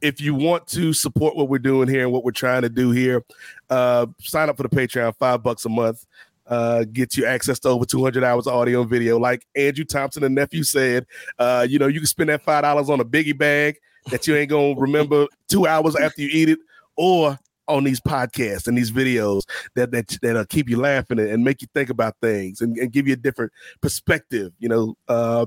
if 0.00 0.20
you 0.20 0.34
want 0.34 0.66
to 0.68 0.92
support 0.92 1.36
what 1.36 1.48
we're 1.48 1.58
doing 1.58 1.88
here 1.88 2.02
and 2.02 2.12
what 2.12 2.24
we're 2.24 2.30
trying 2.30 2.62
to 2.62 2.68
do 2.68 2.90
here, 2.90 3.24
uh, 3.70 4.06
sign 4.20 4.48
up 4.48 4.56
for 4.56 4.62
the 4.62 4.68
Patreon, 4.68 5.16
five 5.16 5.42
bucks 5.42 5.64
a 5.64 5.68
month. 5.68 6.06
Uh, 6.46 6.84
get 6.84 7.16
you 7.16 7.26
access 7.26 7.58
to 7.60 7.68
over 7.68 7.84
200 7.84 8.22
hours 8.22 8.46
of 8.46 8.54
audio 8.54 8.82
and 8.82 8.90
video. 8.90 9.18
Like 9.18 9.46
Andrew 9.56 9.84
Thompson 9.84 10.22
and 10.24 10.34
nephew 10.34 10.62
said, 10.62 11.06
uh, 11.38 11.66
you 11.68 11.78
know, 11.78 11.88
you 11.88 12.00
can 12.00 12.06
spend 12.06 12.28
that 12.30 12.42
five 12.42 12.62
dollars 12.62 12.88
on 12.88 13.00
a 13.00 13.04
biggie 13.04 13.36
bag 13.36 13.78
that 14.10 14.26
you 14.26 14.36
ain't 14.36 14.50
gonna 14.50 14.74
remember 14.78 15.26
two 15.48 15.66
hours 15.66 15.96
after 15.96 16.22
you 16.22 16.28
eat 16.32 16.48
it, 16.48 16.58
or 16.96 17.38
on 17.68 17.84
these 17.84 18.00
podcasts 18.00 18.68
and 18.68 18.78
these 18.78 18.90
videos 18.90 19.42
that 19.74 19.90
that 19.90 20.06
that'll 20.22 20.44
keep 20.44 20.68
you 20.68 20.78
laughing 20.78 21.18
and, 21.18 21.44
make 21.44 21.60
you 21.60 21.68
think 21.74 21.90
about 21.90 22.14
things 22.20 22.60
and, 22.60 22.76
and, 22.78 22.92
give 22.92 23.06
you 23.06 23.12
a 23.12 23.16
different 23.16 23.52
perspective. 23.80 24.52
You 24.58 24.68
know, 24.68 24.96
uh, 25.08 25.46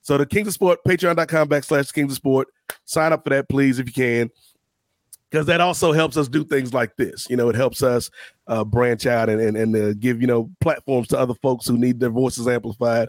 so 0.00 0.18
the 0.18 0.26
Kings 0.26 0.48
of 0.48 0.54
Sport, 0.54 0.80
patreon.com 0.86 1.48
backslash 1.48 1.92
Kings 1.92 2.12
of 2.12 2.16
Sport. 2.16 2.48
Sign 2.84 3.12
up 3.12 3.24
for 3.24 3.30
that, 3.30 3.48
please, 3.48 3.78
if 3.78 3.86
you 3.86 3.92
can. 3.92 4.30
Because 5.30 5.46
that 5.46 5.60
also 5.60 5.92
helps 5.92 6.16
us 6.16 6.28
do 6.28 6.44
things 6.44 6.72
like 6.72 6.96
this. 6.96 7.26
You 7.28 7.36
know, 7.36 7.48
it 7.48 7.56
helps 7.56 7.82
us 7.82 8.10
uh, 8.46 8.64
branch 8.64 9.06
out 9.06 9.28
and 9.28 9.40
and, 9.40 9.56
and 9.56 9.76
uh, 9.76 9.92
give 9.94 10.20
you 10.20 10.26
know 10.26 10.50
platforms 10.60 11.08
to 11.08 11.18
other 11.18 11.34
folks 11.34 11.66
who 11.66 11.76
need 11.76 11.98
their 12.00 12.10
voices 12.10 12.46
amplified. 12.46 13.08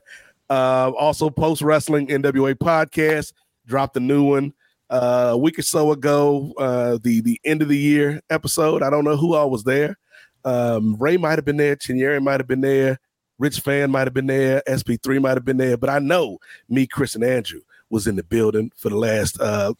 Uh, 0.49 0.91
also, 0.97 1.29
post 1.29 1.61
wrestling 1.61 2.07
NWA 2.07 2.55
podcast 2.55 3.33
dropped 3.65 3.97
a 3.97 3.99
new 3.99 4.23
one 4.23 4.53
uh, 4.89 5.29
a 5.31 5.37
week 5.37 5.59
or 5.59 5.63
so 5.63 5.91
ago. 5.91 6.53
Uh, 6.57 6.97
the 7.03 7.21
the 7.21 7.39
end 7.45 7.61
of 7.61 7.69
the 7.69 7.77
year 7.77 8.19
episode. 8.29 8.81
I 8.81 8.89
don't 8.89 9.03
know 9.03 9.17
who 9.17 9.35
all 9.35 9.51
was 9.51 9.63
there. 9.63 9.97
Um, 10.43 10.95
Ray 10.97 11.17
might 11.17 11.37
have 11.37 11.45
been 11.45 11.57
there. 11.57 11.75
Chinyere 11.75 12.21
might 12.21 12.39
have 12.39 12.47
been 12.47 12.61
there. 12.61 12.99
Rich 13.39 13.59
Fan 13.59 13.91
might 13.91 14.07
have 14.07 14.13
been 14.13 14.27
there, 14.27 14.63
SP3 14.67 15.21
might 15.21 15.37
have 15.37 15.45
been 15.45 15.57
there, 15.57 15.77
but 15.77 15.89
I 15.89 15.99
know 15.99 16.39
me, 16.69 16.87
Chris, 16.87 17.15
and 17.15 17.23
Andrew 17.23 17.61
was 17.89 18.07
in 18.07 18.15
the 18.15 18.23
building 18.23 18.71
for 18.75 18.89
the 18.89 18.97
last 18.97 19.39
uh, 19.39 19.73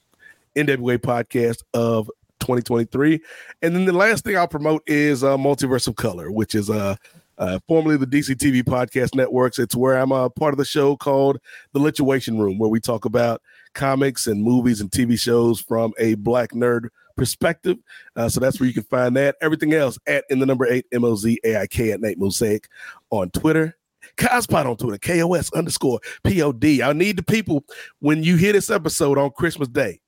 NWA 0.55 0.97
podcast 0.99 1.63
of 1.73 2.09
2023. 2.39 3.19
And 3.61 3.75
then 3.75 3.85
the 3.85 3.93
last 3.93 4.23
thing 4.23 4.37
I'll 4.37 4.47
promote 4.47 4.83
is 4.87 5.23
uh, 5.23 5.37
Multiverse 5.37 5.87
of 5.87 5.95
Color, 5.95 6.31
which 6.31 6.55
is 6.55 6.69
uh, 6.69 6.95
uh, 7.37 7.59
formerly 7.67 7.97
the 7.97 8.07
DC 8.07 8.35
TV 8.35 8.63
Podcast 8.63 9.15
Networks. 9.15 9.59
It's 9.59 9.75
where 9.75 9.97
I'm 9.97 10.11
a 10.11 10.29
part 10.29 10.53
of 10.53 10.57
the 10.57 10.65
show 10.65 10.95
called 10.95 11.39
The 11.73 11.79
Lituation 11.79 12.39
Room, 12.39 12.57
where 12.57 12.69
we 12.69 12.79
talk 12.79 13.05
about 13.05 13.41
comics 13.73 14.27
and 14.27 14.43
movies 14.43 14.81
and 14.81 14.89
TV 14.89 15.19
shows 15.19 15.59
from 15.59 15.93
a 15.99 16.15
black 16.15 16.51
nerd 16.51 16.89
perspective. 17.15 17.77
Uh, 18.15 18.29
so 18.29 18.39
that's 18.39 18.59
where 18.59 18.67
you 18.67 18.73
can 18.73 18.83
find 18.83 19.15
that. 19.17 19.35
Everything 19.41 19.73
else 19.73 19.99
at 20.07 20.25
in 20.29 20.39
the 20.39 20.45
number 20.45 20.65
eight 20.65 20.85
M 20.91 21.03
O 21.03 21.15
Z 21.15 21.39
A 21.43 21.57
I 21.57 21.67
K 21.67 21.91
at 21.91 22.01
Nate 22.01 22.19
Mosaic 22.19 22.67
on 23.09 23.29
Twitter. 23.31 23.75
Cospod 24.15 24.65
on 24.65 24.77
Twitter, 24.77 24.97
KOS 24.97 25.51
underscore 25.51 25.99
POD. 26.23 26.81
I 26.81 26.93
need 26.93 27.17
the 27.17 27.23
people 27.23 27.65
when 27.99 28.23
you 28.23 28.37
hear 28.37 28.53
this 28.53 28.69
episode 28.69 29.17
on 29.17 29.31
Christmas 29.31 29.67
Day 29.67 29.99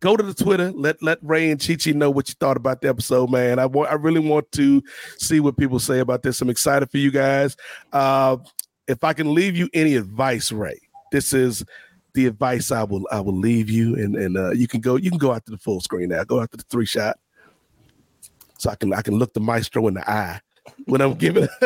go 0.00 0.16
to 0.16 0.22
the 0.22 0.34
Twitter. 0.34 0.72
Let 0.72 1.02
let 1.02 1.18
Ray 1.22 1.50
and 1.50 1.64
Chi 1.64 1.76
Chi 1.76 1.92
know 1.92 2.10
what 2.10 2.28
you 2.28 2.34
thought 2.38 2.56
about 2.56 2.80
the 2.80 2.88
episode, 2.88 3.30
man. 3.30 3.58
I 3.58 3.66
want 3.66 3.90
I 3.90 3.94
really 3.94 4.20
want 4.20 4.50
to 4.52 4.82
see 5.18 5.40
what 5.40 5.56
people 5.56 5.78
say 5.78 6.00
about 6.00 6.22
this. 6.22 6.40
I'm 6.40 6.50
excited 6.50 6.90
for 6.90 6.98
you 6.98 7.10
guys. 7.10 7.56
Uh, 7.92 8.36
if 8.86 9.04
I 9.04 9.12
can 9.12 9.34
leave 9.34 9.56
you 9.56 9.68
any 9.74 9.96
advice, 9.96 10.50
Ray, 10.50 10.80
this 11.12 11.32
is 11.32 11.64
the 12.14 12.26
advice 12.26 12.70
I 12.72 12.84
will 12.84 13.06
I 13.10 13.20
will 13.20 13.36
leave 13.36 13.70
you, 13.70 13.96
and 13.96 14.16
and 14.16 14.36
uh, 14.36 14.50
you 14.52 14.68
can 14.68 14.80
go 14.80 14.96
you 14.96 15.10
can 15.10 15.18
go 15.18 15.32
out 15.32 15.44
to 15.46 15.50
the 15.50 15.58
full 15.58 15.80
screen 15.80 16.10
now. 16.10 16.24
Go 16.24 16.40
out 16.40 16.50
to 16.52 16.56
the 16.56 16.64
three 16.64 16.86
shot, 16.86 17.18
so 18.58 18.70
I 18.70 18.76
can 18.76 18.92
I 18.92 19.02
can 19.02 19.18
look 19.18 19.34
the 19.34 19.40
maestro 19.40 19.86
in 19.88 19.94
the 19.94 20.10
eye 20.10 20.40
when 20.86 21.00
I'm 21.00 21.14
giving 21.14 21.48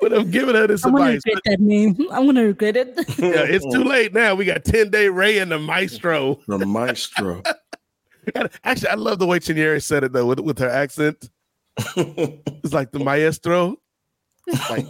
when 0.00 0.12
I'm 0.12 0.30
giving 0.30 0.54
her 0.54 0.66
this 0.66 0.84
I'm 0.84 0.94
advice. 0.94 1.22
gonna 1.24 1.36
regret 1.36 1.42
that 1.44 1.60
name. 1.60 1.96
I'm 2.10 2.26
gonna 2.26 2.44
regret 2.44 2.76
it. 2.76 2.94
yeah, 3.18 3.44
it's 3.44 3.64
too 3.72 3.84
late 3.84 4.12
now. 4.12 4.34
We 4.34 4.44
got 4.44 4.64
10 4.64 4.90
day 4.90 5.08
Ray 5.08 5.38
and 5.38 5.50
the 5.50 5.58
maestro. 5.58 6.40
The 6.46 6.66
maestro. 6.66 7.42
Actually, 8.64 8.88
I 8.88 8.94
love 8.94 9.18
the 9.18 9.26
way 9.26 9.38
Chinyere 9.38 9.82
said 9.82 10.04
it 10.04 10.12
though, 10.12 10.26
with, 10.26 10.40
with 10.40 10.58
her 10.58 10.68
accent. 10.68 11.28
it's 11.96 12.72
like 12.72 12.90
the 12.92 12.98
maestro. 13.00 13.76
Like, 14.70 14.86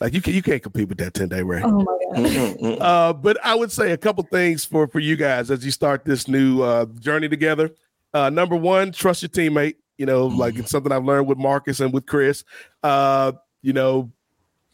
like 0.00 0.12
you 0.14 0.20
can 0.20 0.34
you 0.34 0.42
can't 0.42 0.62
compete 0.62 0.88
with 0.88 0.98
that 0.98 1.14
10 1.14 1.28
day 1.28 1.42
Ray. 1.42 1.62
Oh 1.64 1.84
my 2.14 2.20
god. 2.22 2.78
Uh, 2.80 3.12
but 3.12 3.38
I 3.44 3.54
would 3.54 3.70
say 3.72 3.92
a 3.92 3.96
couple 3.96 4.24
things 4.24 4.64
for 4.64 4.88
for 4.88 4.98
you 4.98 5.16
guys 5.16 5.50
as 5.50 5.64
you 5.64 5.70
start 5.70 6.04
this 6.04 6.26
new 6.28 6.62
uh, 6.62 6.86
journey 7.00 7.28
together. 7.28 7.70
Uh, 8.14 8.30
number 8.30 8.56
one, 8.56 8.92
trust 8.92 9.22
your 9.22 9.28
teammate. 9.28 9.74
You 9.98 10.06
know, 10.06 10.26
like 10.26 10.56
it's 10.56 10.70
something 10.70 10.92
I've 10.92 11.04
learned 11.04 11.26
with 11.26 11.38
Marcus 11.38 11.80
and 11.80 11.92
with 11.92 12.06
Chris. 12.06 12.44
Uh, 12.82 13.32
you 13.62 13.72
know, 13.72 14.12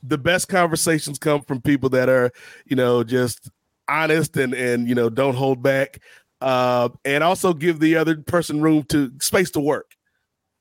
the 0.02 0.18
best 0.18 0.48
conversations 0.48 1.18
come 1.18 1.42
from 1.42 1.60
people 1.60 1.88
that 1.90 2.08
are, 2.08 2.32
you 2.66 2.76
know, 2.76 3.04
just 3.04 3.50
honest 3.88 4.36
and 4.36 4.54
and 4.54 4.88
you 4.88 4.94
know 4.94 5.08
don't 5.10 5.34
hold 5.34 5.62
back, 5.62 6.00
uh, 6.40 6.88
and 7.04 7.22
also 7.22 7.52
give 7.52 7.78
the 7.80 7.96
other 7.96 8.16
person 8.16 8.60
room 8.60 8.82
to 8.84 9.12
space 9.20 9.50
to 9.52 9.60
work. 9.60 9.94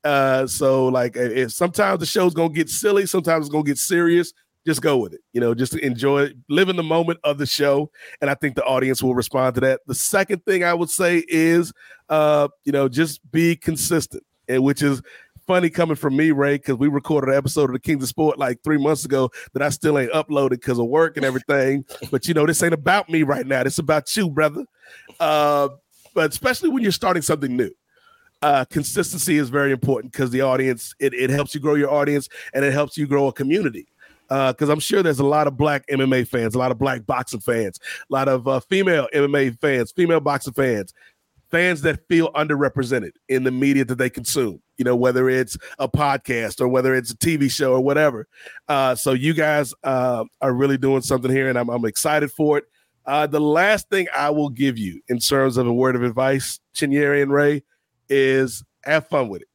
Uh, 0.04 0.46
so 0.46 0.86
like 0.86 1.16
if 1.16 1.52
sometimes 1.52 2.00
the 2.00 2.06
show's 2.06 2.34
gonna 2.34 2.52
get 2.52 2.68
silly, 2.68 3.06
sometimes 3.06 3.46
it's 3.46 3.52
gonna 3.52 3.64
get 3.64 3.78
serious. 3.78 4.32
Just 4.64 4.80
go 4.80 4.96
with 4.96 5.12
it, 5.12 5.20
you 5.32 5.40
know. 5.40 5.54
Just 5.54 5.74
enjoy 5.74 6.22
it, 6.22 6.36
live 6.48 6.68
in 6.68 6.76
the 6.76 6.84
moment 6.84 7.18
of 7.24 7.36
the 7.38 7.46
show, 7.46 7.90
and 8.20 8.30
I 8.30 8.34
think 8.34 8.54
the 8.54 8.64
audience 8.64 9.02
will 9.02 9.14
respond 9.14 9.56
to 9.56 9.60
that. 9.62 9.80
The 9.88 9.94
second 9.94 10.44
thing 10.44 10.62
I 10.62 10.72
would 10.72 10.90
say 10.90 11.24
is, 11.26 11.72
uh, 12.08 12.46
you 12.64 12.70
know, 12.70 12.88
just 12.88 13.28
be 13.32 13.56
consistent 13.56 14.22
which 14.48 14.82
is 14.82 15.02
funny 15.46 15.70
coming 15.70 15.96
from 15.96 16.16
me, 16.16 16.30
Ray, 16.30 16.56
because 16.56 16.76
we 16.76 16.88
recorded 16.88 17.30
an 17.30 17.36
episode 17.36 17.64
of 17.64 17.72
the 17.72 17.80
Kings 17.80 18.02
of 18.02 18.08
Sport 18.08 18.38
like 18.38 18.62
three 18.62 18.78
months 18.78 19.04
ago 19.04 19.30
that 19.52 19.62
I 19.62 19.68
still 19.70 19.98
ain't 19.98 20.12
uploaded 20.12 20.50
because 20.50 20.78
of 20.78 20.86
work 20.86 21.16
and 21.16 21.26
everything. 21.26 21.84
but 22.10 22.26
you 22.28 22.34
know, 22.34 22.46
this 22.46 22.62
ain't 22.62 22.74
about 22.74 23.08
me 23.08 23.22
right 23.22 23.46
now. 23.46 23.62
This 23.62 23.78
about 23.78 24.14
you, 24.16 24.30
brother. 24.30 24.64
Uh, 25.18 25.68
but 26.14 26.30
especially 26.30 26.68
when 26.68 26.82
you're 26.82 26.92
starting 26.92 27.22
something 27.22 27.56
new. 27.56 27.70
Uh, 28.40 28.64
consistency 28.64 29.38
is 29.38 29.50
very 29.50 29.70
important 29.70 30.12
because 30.12 30.30
the 30.30 30.40
audience 30.40 30.96
it, 30.98 31.14
it 31.14 31.30
helps 31.30 31.54
you 31.54 31.60
grow 31.60 31.76
your 31.76 31.92
audience 31.92 32.28
and 32.54 32.64
it 32.64 32.72
helps 32.72 32.96
you 32.96 33.06
grow 33.06 33.28
a 33.28 33.32
community 33.32 33.86
because 34.28 34.68
uh, 34.68 34.72
I'm 34.72 34.80
sure 34.80 35.02
there's 35.02 35.18
a 35.18 35.26
lot 35.26 35.46
of 35.46 35.56
black 35.56 35.86
MMA 35.88 36.26
fans, 36.26 36.54
a 36.54 36.58
lot 36.58 36.70
of 36.70 36.78
black 36.78 37.04
boxing 37.04 37.40
fans, 37.40 37.78
a 38.10 38.12
lot 38.12 38.28
of 38.28 38.48
uh, 38.48 38.60
female 38.60 39.06
MMA 39.14 39.60
fans, 39.60 39.92
female 39.92 40.20
boxing 40.20 40.54
fans, 40.54 40.94
fans 41.52 41.82
that 41.82 42.00
feel 42.08 42.32
underrepresented 42.32 43.12
in 43.28 43.44
the 43.44 43.50
media 43.52 43.84
that 43.84 43.98
they 43.98 44.10
consume 44.10 44.60
you 44.78 44.84
know 44.84 44.96
whether 44.96 45.28
it's 45.28 45.56
a 45.78 45.88
podcast 45.88 46.60
or 46.60 46.66
whether 46.66 46.92
it's 46.92 47.12
a 47.12 47.16
tv 47.16 47.48
show 47.48 47.72
or 47.72 47.80
whatever. 47.80 48.26
Uh, 48.66 48.96
so 48.96 49.12
you 49.12 49.32
guys 49.32 49.72
uh, 49.84 50.24
are 50.40 50.52
really 50.52 50.76
doing 50.76 51.02
something 51.02 51.30
here 51.30 51.48
and 51.48 51.56
i'm, 51.56 51.68
I'm 51.68 51.84
excited 51.84 52.32
for 52.32 52.58
it. 52.58 52.64
Uh, 53.06 53.28
the 53.28 53.40
last 53.40 53.88
thing 53.90 54.08
i 54.16 54.30
will 54.30 54.48
give 54.48 54.78
you 54.78 55.00
in 55.06 55.18
terms 55.18 55.56
of 55.56 55.68
a 55.68 55.72
word 55.72 55.94
of 55.94 56.02
advice 56.02 56.58
chinyere 56.74 57.22
and 57.22 57.32
ray 57.32 57.62
is 58.08 58.64
have 58.84 59.06
fun 59.06 59.28
with 59.28 59.42
it. 59.42 59.48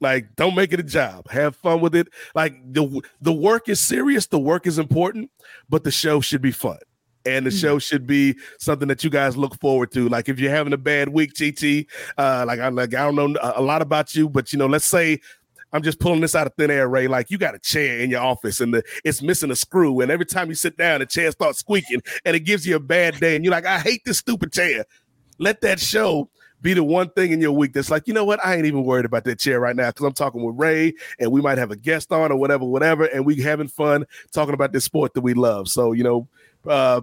Like 0.00 0.36
don't 0.36 0.54
make 0.54 0.72
it 0.72 0.78
a 0.78 0.84
job. 0.84 1.28
Have 1.30 1.56
fun 1.56 1.80
with 1.80 1.96
it. 1.96 2.06
Like 2.34 2.54
the 2.72 3.02
the 3.20 3.32
work 3.32 3.68
is 3.68 3.80
serious. 3.80 4.26
The 4.28 4.38
work 4.38 4.68
is 4.68 4.78
important 4.78 5.30
but 5.68 5.82
the 5.82 5.90
show 5.90 6.20
should 6.20 6.42
be 6.42 6.52
fun 6.52 6.78
and 7.26 7.46
the 7.46 7.50
mm. 7.50 7.60
show 7.60 7.78
should 7.78 8.06
be 8.06 8.36
something 8.58 8.88
that 8.88 9.04
you 9.04 9.10
guys 9.10 9.36
look 9.36 9.58
forward 9.60 9.92
to. 9.92 10.08
Like 10.08 10.28
if 10.28 10.38
you're 10.38 10.50
having 10.50 10.72
a 10.72 10.78
bad 10.78 11.08
week, 11.08 11.34
TT, 11.34 11.86
uh, 12.18 12.44
like 12.46 12.60
I 12.60 12.68
like 12.68 12.94
I 12.94 13.04
don't 13.04 13.16
know 13.16 13.36
a 13.42 13.62
lot 13.62 13.82
about 13.82 14.14
you, 14.14 14.28
but 14.28 14.52
you 14.52 14.58
know, 14.58 14.66
let's 14.66 14.86
say 14.86 15.20
I'm 15.72 15.82
just 15.82 16.00
pulling 16.00 16.20
this 16.20 16.34
out 16.34 16.46
of 16.46 16.54
thin 16.54 16.70
air, 16.70 16.88
Ray. 16.88 17.06
Like 17.06 17.30
you 17.30 17.38
got 17.38 17.54
a 17.54 17.58
chair 17.58 18.00
in 18.00 18.10
your 18.10 18.22
office 18.22 18.60
and 18.60 18.74
the, 18.74 18.82
it's 19.04 19.22
missing 19.22 19.50
a 19.50 19.56
screw, 19.56 20.00
and 20.00 20.10
every 20.10 20.26
time 20.26 20.48
you 20.48 20.54
sit 20.54 20.76
down, 20.76 21.00
the 21.00 21.06
chair 21.06 21.30
starts 21.30 21.58
squeaking, 21.58 22.02
and 22.24 22.34
it 22.34 22.40
gives 22.40 22.66
you 22.66 22.76
a 22.76 22.80
bad 22.80 23.18
day, 23.20 23.36
and 23.36 23.44
you're 23.44 23.52
like, 23.52 23.66
I 23.66 23.78
hate 23.78 24.04
this 24.04 24.18
stupid 24.18 24.52
chair. 24.52 24.84
Let 25.38 25.60
that 25.62 25.80
show 25.80 26.28
be 26.62 26.74
the 26.74 26.84
one 26.84 27.08
thing 27.10 27.32
in 27.32 27.40
your 27.40 27.52
week 27.52 27.72
that's 27.72 27.90
like, 27.90 28.06
you 28.06 28.14
know 28.14 28.24
what? 28.24 28.44
I 28.44 28.54
ain't 28.54 28.66
even 28.66 28.84
worried 28.84 29.06
about 29.06 29.24
that 29.24 29.38
chair 29.38 29.60
right 29.60 29.74
now 29.74 29.88
because 29.88 30.04
I'm 30.04 30.12
talking 30.12 30.42
with 30.42 30.56
Ray 30.58 30.92
and 31.18 31.32
we 31.32 31.40
might 31.40 31.58
have 31.58 31.70
a 31.70 31.76
guest 31.76 32.12
on 32.12 32.30
or 32.30 32.36
whatever, 32.36 32.64
whatever, 32.64 33.04
and 33.06 33.24
we 33.24 33.40
having 33.40 33.68
fun 33.68 34.04
talking 34.32 34.54
about 34.54 34.72
this 34.72 34.84
sport 34.84 35.14
that 35.14 35.22
we 35.22 35.34
love. 35.34 35.68
So, 35.68 35.92
you 35.92 36.04
know, 36.04 36.28
uh, 36.66 37.00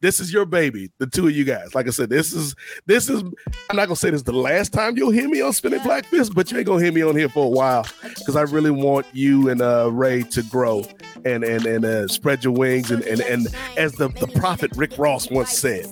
this 0.00 0.18
is 0.18 0.32
your 0.32 0.46
baby, 0.46 0.90
the 0.98 1.06
two 1.06 1.26
of 1.26 1.36
you 1.36 1.44
guys. 1.44 1.74
Like 1.74 1.86
I 1.86 1.90
said, 1.90 2.08
this 2.08 2.32
is 2.32 2.54
this 2.86 3.08
is. 3.08 3.22
I'm 3.22 3.76
not 3.76 3.86
gonna 3.86 3.96
say 3.96 4.10
this 4.10 4.20
is 4.20 4.24
the 4.24 4.32
last 4.32 4.72
time 4.72 4.96
you'll 4.96 5.10
hear 5.10 5.28
me 5.28 5.42
on 5.42 5.52
Spinning 5.52 5.82
Black 5.82 6.06
Fist, 6.06 6.34
but 6.34 6.50
you 6.50 6.58
ain't 6.58 6.66
gonna 6.66 6.82
hear 6.82 6.92
me 6.92 7.02
on 7.02 7.16
here 7.16 7.28
for 7.28 7.44
a 7.44 7.48
while 7.48 7.86
because 8.18 8.34
I 8.34 8.42
really 8.42 8.70
want 8.70 9.06
you 9.12 9.50
and 9.50 9.60
uh, 9.60 9.90
Ray 9.92 10.22
to 10.22 10.42
grow 10.44 10.84
and 11.24 11.44
and 11.44 11.66
and 11.66 11.84
uh, 11.84 12.08
spread 12.08 12.44
your 12.44 12.52
wings 12.52 12.90
and 12.90 13.02
and 13.04 13.20
and 13.20 13.48
as 13.76 13.92
the 13.92 14.08
the 14.08 14.26
prophet 14.26 14.70
Rick 14.76 14.98
Ross 14.98 15.30
once 15.30 15.52
said, 15.52 15.86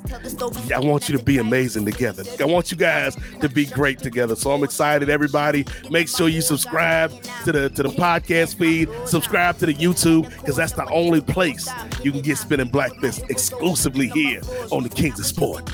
I 0.74 0.80
want 0.80 1.08
you 1.08 1.16
to 1.16 1.22
be 1.22 1.38
amazing 1.38 1.84
together. 1.84 2.24
I 2.40 2.44
want 2.44 2.70
you 2.70 2.76
guys 2.76 3.16
to 3.40 3.48
be 3.48 3.66
great 3.66 3.98
together. 3.98 4.36
So 4.36 4.52
I'm 4.52 4.64
excited. 4.64 5.08
Everybody, 5.08 5.66
make 5.90 6.08
sure 6.08 6.28
you 6.28 6.40
subscribe 6.40 7.10
to 7.44 7.52
the 7.52 7.70
to 7.70 7.82
the 7.82 7.90
podcast 7.90 8.56
feed. 8.56 8.88
Subscribe 9.06 9.58
to 9.58 9.66
the 9.66 9.74
YouTube 9.74 10.28
because 10.40 10.56
that's 10.56 10.72
the 10.72 10.88
only 10.90 11.20
place 11.20 11.68
you 12.02 12.12
can 12.12 12.22
get 12.22 12.38
Spinning 12.38 12.68
Black 12.68 12.92
Fist 13.00 13.22
exclusively 13.28 14.08
here 14.08 14.40
on 14.70 14.82
the 14.82 14.88
Kings 14.88 15.18
of 15.18 15.26
Sport. 15.26 15.72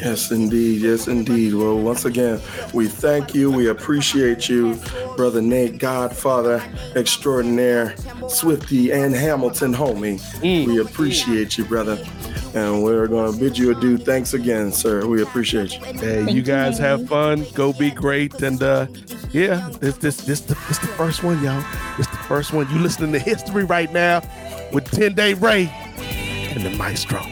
Yes, 0.00 0.30
indeed. 0.30 0.82
Yes, 0.82 1.08
indeed. 1.08 1.54
Well, 1.54 1.78
once 1.78 2.04
again, 2.04 2.40
we 2.72 2.88
thank 2.88 3.34
you. 3.34 3.50
We 3.50 3.68
appreciate 3.68 4.48
you, 4.48 4.78
Brother 5.16 5.40
Nate, 5.40 5.78
Godfather 5.78 6.62
extraordinaire, 6.96 7.94
Swifty, 8.28 8.92
and 8.92 9.14
Hamilton, 9.14 9.74
homie. 9.74 10.20
Mm. 10.40 10.66
We 10.66 10.80
appreciate 10.80 11.58
you, 11.58 11.64
brother. 11.64 12.04
And 12.54 12.82
we're 12.82 13.06
going 13.06 13.32
to 13.32 13.38
bid 13.38 13.56
you 13.56 13.70
adieu. 13.70 13.96
Thanks 13.96 14.34
again, 14.34 14.72
sir. 14.72 15.06
We 15.06 15.22
appreciate 15.22 15.72
you. 15.72 15.80
Hey, 15.80 16.30
you 16.30 16.42
guys 16.42 16.78
you. 16.78 16.84
have 16.84 17.08
fun. 17.08 17.46
Go 17.54 17.72
be 17.72 17.90
great. 17.90 18.40
And 18.42 18.62
uh, 18.62 18.86
yeah, 19.30 19.70
this 19.80 19.96
this 19.96 20.18
this 20.18 20.40
the, 20.40 20.54
this 20.68 20.78
the 20.78 20.88
first 20.88 21.22
one, 21.22 21.42
y'all. 21.42 21.64
This 21.96 22.06
the 22.06 22.16
first 22.16 22.52
one. 22.52 22.68
You 22.70 22.78
listening 22.78 23.12
to 23.12 23.18
history 23.18 23.64
right 23.64 23.92
now 23.92 24.20
with 24.72 24.90
10 24.90 25.14
Day 25.14 25.34
Ray 25.34 25.68
and 25.68 26.62
the 26.62 26.70
maestro. 26.76 27.22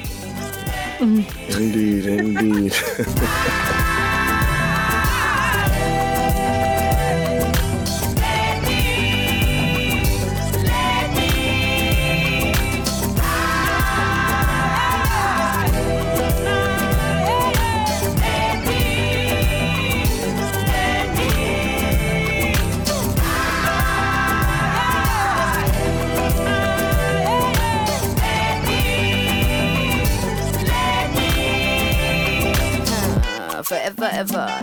Indeed, 1.01 2.07
indeed. 2.07 2.75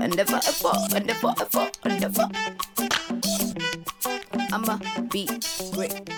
ever, 0.08 0.14
and 0.16 0.20
ever, 0.20 0.40
ever, 0.48 0.74
and 0.96 1.10
ever, 1.10 1.34
ever, 1.42 1.72
and 1.84 2.04
ever. 2.04 2.30
I'm 4.54 4.64
a 4.64 4.72
Uh, 4.72 5.02
beat, 5.12 5.46
great. 5.74 6.10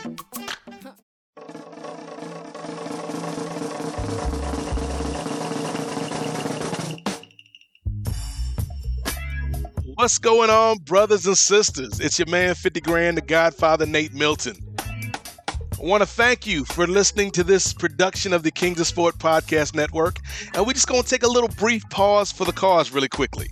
What's 9.96 10.18
going 10.18 10.50
on, 10.50 10.78
brothers 10.80 11.26
and 11.26 11.38
sisters? 11.38 12.00
It's 12.00 12.20
your 12.20 12.28
man, 12.28 12.56
50 12.56 12.82
Grand, 12.82 13.18
the 13.18 13.22
Godfather, 13.22 13.86
Nate 13.86 14.14
Milton. 14.14 14.56
I 14.80 15.86
want 15.86 16.02
to 16.02 16.08
thank 16.08 16.46
you 16.46 16.64
for 16.66 16.86
listening 16.86 17.32
to 17.32 17.44
this 17.44 17.74
production 17.74 18.34
of 18.34 18.44
the 18.44 18.52
Kings 18.52 18.80
of 18.80 18.88
Sport 18.88 19.18
Podcast 19.18 19.74
Network. 19.74 20.20
And 20.54 20.66
we're 20.68 20.74
just 20.74 20.88
going 20.88 21.04
to 21.04 21.10
take 21.10 21.24
a 21.24 21.28
little 21.28 21.50
brief 21.50 21.84
pause 21.90 22.32
for 22.32 22.46
the 22.46 22.54
cause 22.54 22.92
really 22.92 23.10
quickly. 23.10 23.48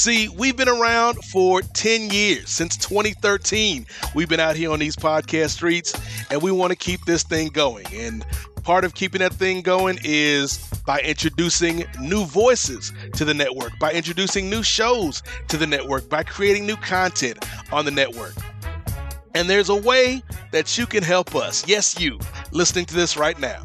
See, 0.00 0.30
we've 0.30 0.56
been 0.56 0.66
around 0.66 1.16
for 1.26 1.60
10 1.60 2.08
years, 2.08 2.48
since 2.48 2.74
2013. 2.78 3.84
We've 4.14 4.30
been 4.30 4.40
out 4.40 4.56
here 4.56 4.70
on 4.70 4.78
these 4.78 4.96
podcast 4.96 5.50
streets, 5.50 5.92
and 6.30 6.40
we 6.40 6.50
want 6.50 6.70
to 6.70 6.74
keep 6.74 7.04
this 7.04 7.22
thing 7.22 7.48
going. 7.48 7.84
And 7.92 8.24
part 8.62 8.86
of 8.86 8.94
keeping 8.94 9.18
that 9.18 9.34
thing 9.34 9.60
going 9.60 9.98
is 10.02 10.56
by 10.86 11.00
introducing 11.00 11.84
new 12.00 12.24
voices 12.24 12.94
to 13.12 13.26
the 13.26 13.34
network, 13.34 13.78
by 13.78 13.92
introducing 13.92 14.48
new 14.48 14.62
shows 14.62 15.22
to 15.48 15.58
the 15.58 15.66
network, 15.66 16.08
by 16.08 16.22
creating 16.22 16.64
new 16.64 16.76
content 16.76 17.44
on 17.70 17.84
the 17.84 17.90
network. 17.90 18.32
And 19.34 19.50
there's 19.50 19.68
a 19.68 19.76
way 19.76 20.22
that 20.50 20.78
you 20.78 20.86
can 20.86 21.02
help 21.02 21.34
us. 21.34 21.68
Yes, 21.68 22.00
you, 22.00 22.18
listening 22.52 22.86
to 22.86 22.94
this 22.94 23.18
right 23.18 23.38
now. 23.38 23.62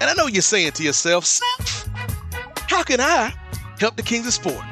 And 0.00 0.10
I 0.10 0.14
know 0.14 0.26
you're 0.26 0.42
saying 0.42 0.72
to 0.72 0.82
yourself, 0.82 1.40
how 2.68 2.82
can 2.82 3.00
I 3.00 3.32
help 3.78 3.94
the 3.94 4.02
Kings 4.02 4.26
of 4.26 4.32
Sport? 4.32 4.64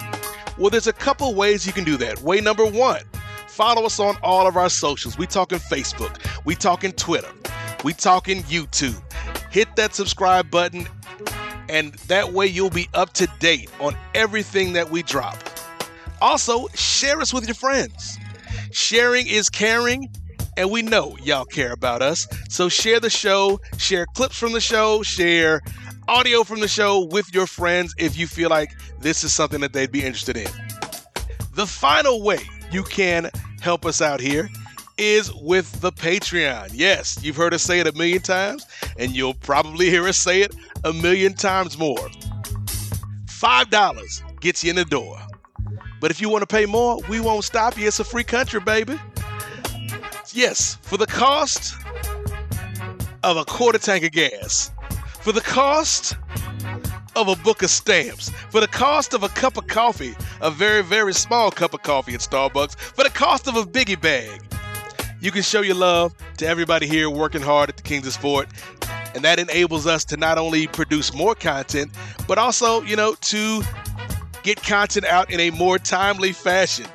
Well, 0.58 0.70
there's 0.70 0.86
a 0.86 0.92
couple 0.92 1.34
ways 1.34 1.66
you 1.66 1.72
can 1.72 1.84
do 1.84 1.96
that. 1.98 2.20
Way 2.20 2.40
number 2.40 2.66
one, 2.66 3.02
follow 3.48 3.86
us 3.86 3.98
on 3.98 4.16
all 4.22 4.46
of 4.46 4.56
our 4.56 4.68
socials. 4.68 5.16
We 5.16 5.26
talking 5.26 5.58
Facebook, 5.58 6.18
we 6.44 6.54
talking 6.54 6.92
Twitter, 6.92 7.30
we 7.84 7.94
talking 7.94 8.42
YouTube. 8.42 9.00
Hit 9.50 9.74
that 9.76 9.94
subscribe 9.94 10.50
button, 10.50 10.86
and 11.68 11.94
that 12.08 12.32
way 12.32 12.46
you'll 12.46 12.70
be 12.70 12.88
up 12.94 13.12
to 13.14 13.26
date 13.38 13.70
on 13.80 13.96
everything 14.14 14.74
that 14.74 14.90
we 14.90 15.02
drop. 15.02 15.36
Also, 16.20 16.68
share 16.74 17.20
us 17.20 17.32
with 17.32 17.46
your 17.46 17.54
friends. 17.54 18.18
Sharing 18.70 19.26
is 19.26 19.50
caring, 19.50 20.08
and 20.56 20.70
we 20.70 20.82
know 20.82 21.16
y'all 21.22 21.44
care 21.44 21.72
about 21.72 22.02
us. 22.02 22.26
So 22.48 22.68
share 22.68 23.00
the 23.00 23.10
show, 23.10 23.58
share 23.78 24.06
clips 24.14 24.38
from 24.38 24.52
the 24.52 24.60
show, 24.60 25.02
share 25.02 25.62
audio 26.12 26.44
from 26.44 26.60
the 26.60 26.68
show 26.68 27.06
with 27.06 27.32
your 27.32 27.46
friends 27.46 27.94
if 27.96 28.18
you 28.18 28.26
feel 28.26 28.50
like 28.50 28.76
this 29.00 29.24
is 29.24 29.32
something 29.32 29.60
that 29.60 29.72
they'd 29.72 29.90
be 29.90 30.04
interested 30.04 30.36
in. 30.36 30.48
The 31.54 31.66
final 31.66 32.22
way 32.22 32.40
you 32.70 32.82
can 32.82 33.30
help 33.62 33.86
us 33.86 34.02
out 34.02 34.20
here 34.20 34.50
is 34.98 35.32
with 35.32 35.80
the 35.80 35.90
Patreon. 35.90 36.68
Yes, 36.74 37.18
you've 37.22 37.36
heard 37.36 37.54
us 37.54 37.62
say 37.62 37.80
it 37.80 37.86
a 37.86 37.92
million 37.92 38.20
times, 38.20 38.66
and 38.98 39.12
you'll 39.12 39.32
probably 39.32 39.88
hear 39.88 40.06
us 40.06 40.18
say 40.18 40.42
it 40.42 40.54
a 40.84 40.92
million 40.92 41.32
times 41.32 41.78
more. 41.78 42.10
$5 43.24 44.40
gets 44.40 44.62
you 44.62 44.68
in 44.68 44.76
the 44.76 44.84
door. 44.84 45.18
But 45.98 46.10
if 46.10 46.20
you 46.20 46.28
want 46.28 46.42
to 46.42 46.46
pay 46.46 46.66
more, 46.66 46.98
we 47.08 47.20
won't 47.20 47.44
stop 47.44 47.78
you. 47.78 47.88
It's 47.88 48.00
a 48.00 48.04
free 48.04 48.24
country, 48.24 48.60
baby. 48.60 49.00
Yes, 50.34 50.76
for 50.82 50.98
the 50.98 51.06
cost 51.06 51.74
of 53.22 53.38
a 53.38 53.46
quarter 53.46 53.78
tank 53.78 54.04
of 54.04 54.12
gas, 54.12 54.70
for 55.22 55.30
the 55.30 55.40
cost 55.40 56.16
of 57.14 57.28
a 57.28 57.36
book 57.36 57.62
of 57.62 57.70
stamps, 57.70 58.30
for 58.50 58.60
the 58.60 58.66
cost 58.66 59.14
of 59.14 59.22
a 59.22 59.28
cup 59.28 59.56
of 59.56 59.68
coffee, 59.68 60.14
a 60.40 60.50
very, 60.50 60.82
very 60.82 61.14
small 61.14 61.50
cup 61.50 61.74
of 61.74 61.82
coffee 61.82 62.14
at 62.14 62.20
Starbucks, 62.20 62.76
for 62.76 63.04
the 63.04 63.10
cost 63.10 63.46
of 63.46 63.56
a 63.56 63.62
biggie 63.62 64.00
bag. 64.00 64.42
You 65.20 65.30
can 65.30 65.42
show 65.42 65.60
your 65.60 65.76
love 65.76 66.12
to 66.38 66.46
everybody 66.46 66.88
here 66.88 67.08
working 67.08 67.40
hard 67.40 67.68
at 67.68 67.76
the 67.76 67.82
Kings 67.84 68.08
of 68.08 68.12
Sport. 68.12 68.48
And 69.14 69.22
that 69.22 69.38
enables 69.38 69.86
us 69.86 70.04
to 70.06 70.16
not 70.16 70.38
only 70.38 70.66
produce 70.66 71.14
more 71.14 71.36
content, 71.36 71.92
but 72.26 72.38
also, 72.38 72.82
you 72.82 72.96
know, 72.96 73.14
to 73.14 73.62
get 74.42 74.60
content 74.60 75.06
out 75.06 75.30
in 75.30 75.38
a 75.38 75.50
more 75.50 75.78
timely 75.78 76.32
fashion. 76.32 76.86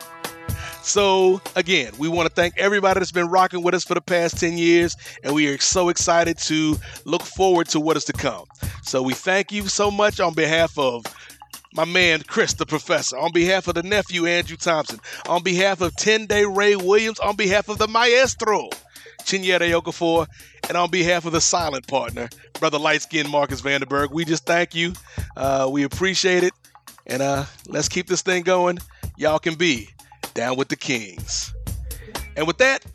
So, 0.87 1.41
again, 1.57 1.91
we 1.99 2.07
want 2.07 2.29
to 2.29 2.33
thank 2.33 2.57
everybody 2.57 3.01
that's 3.01 3.11
been 3.11 3.27
rocking 3.27 3.61
with 3.61 3.73
us 3.73 3.83
for 3.83 3.93
the 3.93 3.99
past 3.99 4.39
10 4.39 4.57
years, 4.57 4.95
and 5.21 5.35
we 5.35 5.53
are 5.53 5.57
so 5.57 5.89
excited 5.89 6.37
to 6.37 6.77
look 7.03 7.23
forward 7.23 7.67
to 7.69 7.81
what 7.81 7.97
is 7.97 8.05
to 8.05 8.13
come. 8.13 8.45
So, 8.83 9.03
we 9.03 9.13
thank 9.13 9.51
you 9.51 9.67
so 9.67 9.91
much 9.91 10.21
on 10.21 10.33
behalf 10.33 10.79
of 10.79 11.03
my 11.73 11.83
man 11.83 12.23
Chris, 12.25 12.53
the 12.53 12.65
professor, 12.65 13.17
on 13.17 13.33
behalf 13.33 13.67
of 13.67 13.75
the 13.75 13.83
nephew 13.83 14.27
Andrew 14.27 14.55
Thompson, 14.55 15.01
on 15.27 15.43
behalf 15.43 15.81
of 15.81 15.93
10 15.97 16.25
Day 16.25 16.45
Ray 16.45 16.77
Williams, 16.77 17.19
on 17.19 17.35
behalf 17.35 17.67
of 17.67 17.79
the 17.79 17.89
maestro 17.89 18.69
Chinyere 19.23 19.69
Okafor, 19.81 20.25
and 20.69 20.77
on 20.77 20.89
behalf 20.89 21.25
of 21.25 21.33
the 21.33 21.41
silent 21.41 21.85
partner, 21.87 22.29
brother 22.61 22.79
light 22.79 23.01
skinned 23.01 23.29
Marcus 23.29 23.59
Vanderberg, 23.59 24.11
we 24.11 24.23
just 24.23 24.45
thank 24.45 24.73
you. 24.73 24.93
Uh, 25.35 25.67
we 25.69 25.83
appreciate 25.83 26.43
it. 26.45 26.53
And 27.05 27.21
uh, 27.21 27.43
let's 27.67 27.89
keep 27.89 28.07
this 28.07 28.21
thing 28.21 28.43
going. 28.43 28.79
Y'all 29.17 29.39
can 29.39 29.55
be 29.55 29.89
down 30.37 30.55
with 30.55 30.67
the 30.69 30.75
Kings. 30.75 31.51
And 32.35 32.45
with 32.45 32.59
that, 32.59 32.85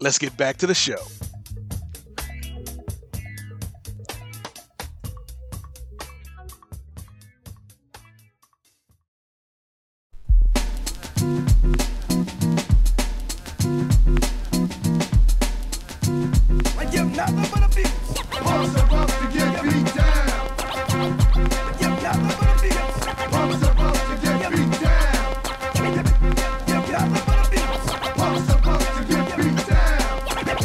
let's 0.00 0.18
get 0.18 0.34
back 0.38 0.56
to 0.56 0.66
the 0.66 0.74
show. 0.74 0.96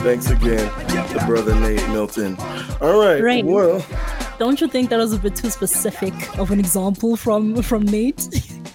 Thanks 0.03 0.31
again 0.31 0.67
to 1.09 1.23
brother 1.27 1.53
Nate 1.53 1.87
Milton. 1.89 2.35
All 2.81 2.99
right. 2.99 3.45
Well, 3.45 3.85
don't 4.39 4.59
you 4.59 4.67
think 4.67 4.89
that 4.89 4.97
was 4.97 5.13
a 5.13 5.19
bit 5.19 5.35
too 5.35 5.51
specific 5.51 6.13
of 6.39 6.49
an 6.49 6.59
example 6.59 7.15
from 7.15 7.61
from 7.61 7.83
Nate? 7.83 8.27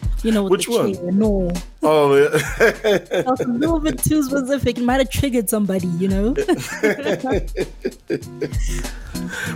you 0.22 0.30
know, 0.30 0.44
which 0.44 0.68
one? 0.68 0.94
Chair. 0.94 1.10
No. 1.10 1.50
Oh 1.82 2.14
yeah. 2.16 2.28
that 2.28 3.24
was 3.26 3.40
a 3.40 3.48
little 3.48 3.80
bit 3.80 3.98
too 3.98 4.22
specific. 4.22 4.78
It 4.78 4.84
might 4.84 4.98
have 4.98 5.10
triggered 5.10 5.50
somebody, 5.50 5.88
you 5.88 6.06
know. 6.06 6.32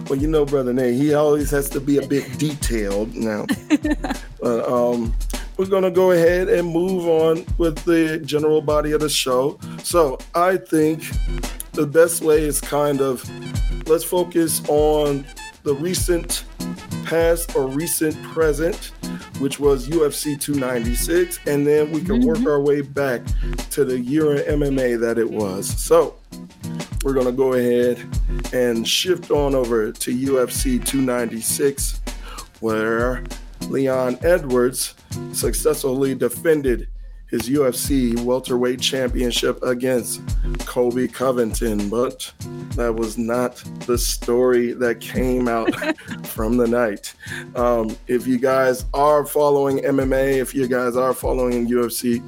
well, 0.08 0.18
you 0.18 0.26
know, 0.26 0.44
brother 0.44 0.72
Nate, 0.72 0.94
he 0.94 1.14
always 1.14 1.52
has 1.52 1.70
to 1.70 1.80
be 1.80 1.98
a 1.98 2.06
bit 2.06 2.36
detailed 2.36 3.14
now. 3.14 3.46
but 4.40 4.68
um, 4.68 5.14
we're 5.60 5.66
going 5.66 5.82
to 5.82 5.90
go 5.90 6.12
ahead 6.12 6.48
and 6.48 6.66
move 6.66 7.06
on 7.06 7.44
with 7.58 7.76
the 7.84 8.18
general 8.20 8.62
body 8.62 8.92
of 8.92 9.00
the 9.00 9.10
show. 9.10 9.60
So 9.82 10.18
I 10.34 10.56
think 10.56 11.04
the 11.72 11.86
best 11.86 12.22
way 12.22 12.40
is 12.40 12.62
kind 12.62 13.02
of 13.02 13.22
let's 13.86 14.02
focus 14.02 14.66
on 14.68 15.26
the 15.64 15.74
recent 15.74 16.46
past 17.04 17.54
or 17.54 17.66
recent 17.66 18.16
present, 18.22 18.92
which 19.38 19.60
was 19.60 19.86
UFC 19.86 20.40
296, 20.40 21.40
and 21.46 21.66
then 21.66 21.92
we 21.92 22.00
can 22.00 22.22
mm-hmm. 22.22 22.28
work 22.28 22.46
our 22.46 22.62
way 22.62 22.80
back 22.80 23.20
to 23.68 23.84
the 23.84 24.00
year 24.00 24.36
in 24.36 24.60
MMA 24.60 24.98
that 24.98 25.18
it 25.18 25.30
was. 25.30 25.68
So 25.68 26.16
we're 27.04 27.12
going 27.12 27.26
to 27.26 27.32
go 27.32 27.52
ahead 27.52 28.02
and 28.54 28.88
shift 28.88 29.30
on 29.30 29.54
over 29.54 29.92
to 29.92 30.10
UFC 30.10 30.82
296, 30.82 32.00
where 32.60 33.22
Leon 33.68 34.18
Edwards 34.22 34.94
successfully 35.32 36.14
defended 36.14 36.88
his 37.30 37.48
UFC 37.48 38.20
welterweight 38.24 38.80
championship 38.80 39.62
against 39.62 40.20
Colby 40.66 41.06
Covington, 41.06 41.88
but 41.88 42.32
that 42.74 42.92
was 42.92 43.16
not 43.16 43.56
the 43.86 43.96
story 43.96 44.72
that 44.72 45.00
came 45.00 45.46
out 45.46 45.72
from 46.26 46.56
the 46.56 46.66
night. 46.66 47.14
Um, 47.54 47.96
if 48.08 48.26
you 48.26 48.38
guys 48.38 48.84
are 48.94 49.24
following 49.24 49.78
MMA, 49.78 50.38
if 50.38 50.54
you 50.54 50.66
guys 50.66 50.96
are 50.96 51.14
following 51.14 51.68
UFC, 51.68 52.20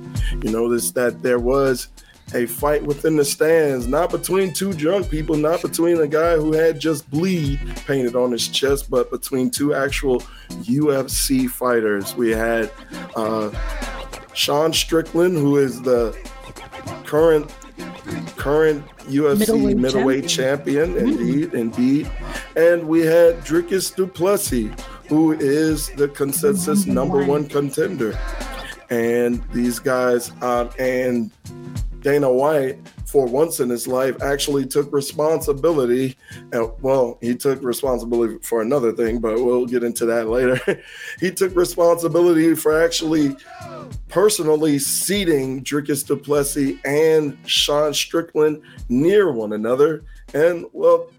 you 0.44 0.52
notice 0.52 0.92
that 0.92 1.20
there 1.20 1.40
was 1.40 1.88
a 2.34 2.46
fight 2.46 2.82
within 2.82 3.16
the 3.16 3.24
stands, 3.24 3.86
not 3.86 4.10
between 4.10 4.52
two 4.52 4.72
drunk 4.72 5.10
people, 5.10 5.36
not 5.36 5.62
between 5.62 6.00
a 6.00 6.06
guy 6.06 6.36
who 6.36 6.52
had 6.52 6.78
just 6.80 7.08
bleed 7.10 7.60
painted 7.86 8.16
on 8.16 8.32
his 8.32 8.48
chest, 8.48 8.90
but 8.90 9.10
between 9.10 9.50
two 9.50 9.74
actual 9.74 10.20
UFC 10.62 11.48
fighters. 11.48 12.14
We 12.14 12.30
had 12.30 12.70
uh, 13.16 13.50
Sean 14.34 14.72
Strickland, 14.72 15.36
who 15.36 15.56
is 15.56 15.82
the 15.82 16.16
current 17.04 17.50
current 18.36 18.84
UFC 19.00 19.38
middleweight, 19.38 19.76
middleweight 19.76 20.28
champion, 20.28 20.94
champion 20.94 21.16
mm-hmm. 21.16 21.22
indeed, 21.22 21.54
indeed. 21.54 22.10
And 22.56 22.88
we 22.88 23.00
had 23.00 23.36
Dricus 23.44 23.94
Du 23.94 24.06
Plessis, 24.06 24.70
who 25.08 25.32
is 25.32 25.88
the 25.90 26.08
consensus 26.08 26.86
number 26.86 27.24
one 27.24 27.46
contender. 27.46 28.18
And 28.90 29.42
these 29.52 29.78
guys, 29.78 30.32
um, 30.42 30.70
and 30.78 31.30
Dana 32.02 32.30
White 32.30 32.78
for 33.12 33.26
once 33.26 33.60
in 33.60 33.68
his 33.68 33.86
life, 33.86 34.16
actually 34.22 34.64
took 34.64 34.90
responsibility. 34.90 36.16
And, 36.52 36.70
well, 36.80 37.18
he 37.20 37.34
took 37.34 37.62
responsibility 37.62 38.38
for 38.40 38.62
another 38.62 38.90
thing, 38.90 39.18
but 39.18 39.34
we'll 39.34 39.66
get 39.66 39.84
into 39.84 40.06
that 40.06 40.28
later. 40.28 40.58
he 41.20 41.30
took 41.30 41.54
responsibility 41.54 42.54
for 42.54 42.82
actually 42.82 43.36
personally 44.08 44.78
seating 44.78 45.62
Dricus 45.62 46.06
Du 46.06 46.16
Plessis 46.16 46.78
and 46.86 47.36
Sean 47.44 47.92
Strickland 47.92 48.62
near 48.88 49.30
one 49.30 49.52
another. 49.52 50.04
And, 50.32 50.64
well, 50.72 51.10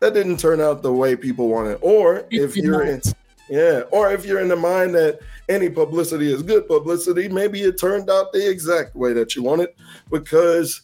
that 0.00 0.14
didn't 0.14 0.38
turn 0.38 0.58
out 0.58 0.82
the 0.82 0.92
way 0.92 1.16
people 1.16 1.48
wanted. 1.48 1.78
Or 1.82 2.26
if 2.30 2.56
you're 2.56 2.84
in, 2.84 3.02
yeah, 3.50 3.82
or 3.90 4.10
if 4.10 4.24
you're 4.24 4.40
in 4.40 4.48
the 4.48 4.56
mind 4.56 4.94
that 4.94 5.20
any 5.48 5.68
publicity 5.68 6.32
is 6.32 6.42
good 6.42 6.66
publicity, 6.66 7.28
maybe 7.28 7.62
it 7.62 7.78
turned 7.78 8.10
out 8.10 8.32
the 8.32 8.48
exact 8.50 8.94
way 8.96 9.12
that 9.12 9.36
you 9.36 9.42
wanted 9.42 9.70
because 10.10 10.82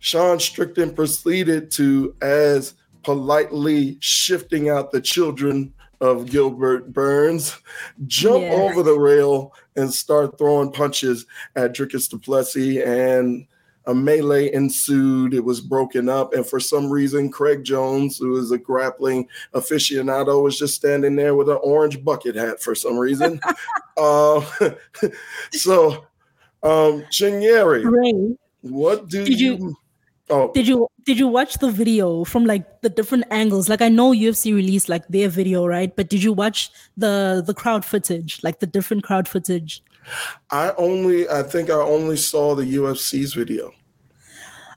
Sean 0.00 0.38
Strickland 0.38 0.96
proceeded 0.96 1.70
to, 1.72 2.14
as 2.22 2.74
politely 3.02 3.96
shifting 4.00 4.68
out 4.68 4.90
the 4.90 5.00
children 5.00 5.72
of 6.00 6.26
Gilbert 6.26 6.92
Burns, 6.92 7.56
jump 8.06 8.42
yeah. 8.42 8.50
over 8.50 8.82
the 8.82 8.98
rail 8.98 9.54
and 9.76 9.92
start 9.92 10.36
throwing 10.36 10.72
punches 10.72 11.24
at 11.54 11.72
Dricus 11.72 12.10
Du 12.10 12.18
Plessis. 12.18 12.82
And 12.84 13.46
a 13.86 13.94
melee 13.94 14.52
ensued. 14.52 15.34
It 15.34 15.44
was 15.44 15.60
broken 15.60 16.08
up. 16.08 16.34
And 16.34 16.46
for 16.46 16.60
some 16.60 16.90
reason, 16.90 17.30
Craig 17.30 17.64
Jones, 17.64 18.18
who 18.18 18.36
is 18.36 18.50
a 18.50 18.58
grappling 18.58 19.28
aficionado, 19.54 20.42
was 20.42 20.58
just 20.58 20.74
standing 20.74 21.16
there 21.16 21.34
with 21.34 21.48
an 21.48 21.58
orange 21.62 22.02
bucket 22.04 22.36
hat 22.36 22.62
for 22.62 22.74
some 22.74 22.98
reason. 22.98 23.40
uh, 23.96 24.40
so, 25.52 26.06
um, 26.62 27.04
Chinyere, 27.10 28.36
what 28.60 29.08
do 29.08 29.24
Did 29.24 29.40
you, 29.40 29.56
you 29.56 29.76
Oh. 30.30 30.50
Did 30.54 30.66
you 30.66 30.88
did 31.04 31.18
you 31.18 31.28
watch 31.28 31.58
the 31.58 31.70
video 31.70 32.24
from 32.24 32.46
like 32.46 32.80
the 32.80 32.88
different 32.88 33.24
angles? 33.30 33.68
Like 33.68 33.82
I 33.82 33.88
know 33.88 34.12
UFC 34.12 34.54
released 34.54 34.88
like 34.88 35.06
their 35.08 35.28
video, 35.28 35.66
right? 35.66 35.94
But 35.94 36.08
did 36.08 36.22
you 36.22 36.32
watch 36.32 36.70
the 36.96 37.42
the 37.44 37.52
crowd 37.52 37.84
footage, 37.84 38.42
like 38.42 38.60
the 38.60 38.66
different 38.66 39.04
crowd 39.04 39.28
footage? 39.28 39.82
I 40.50 40.72
only 40.76 41.28
I 41.28 41.42
think 41.42 41.70
I 41.70 41.74
only 41.74 42.16
saw 42.16 42.54
the 42.54 42.64
UFC's 42.64 43.34
video. 43.34 43.72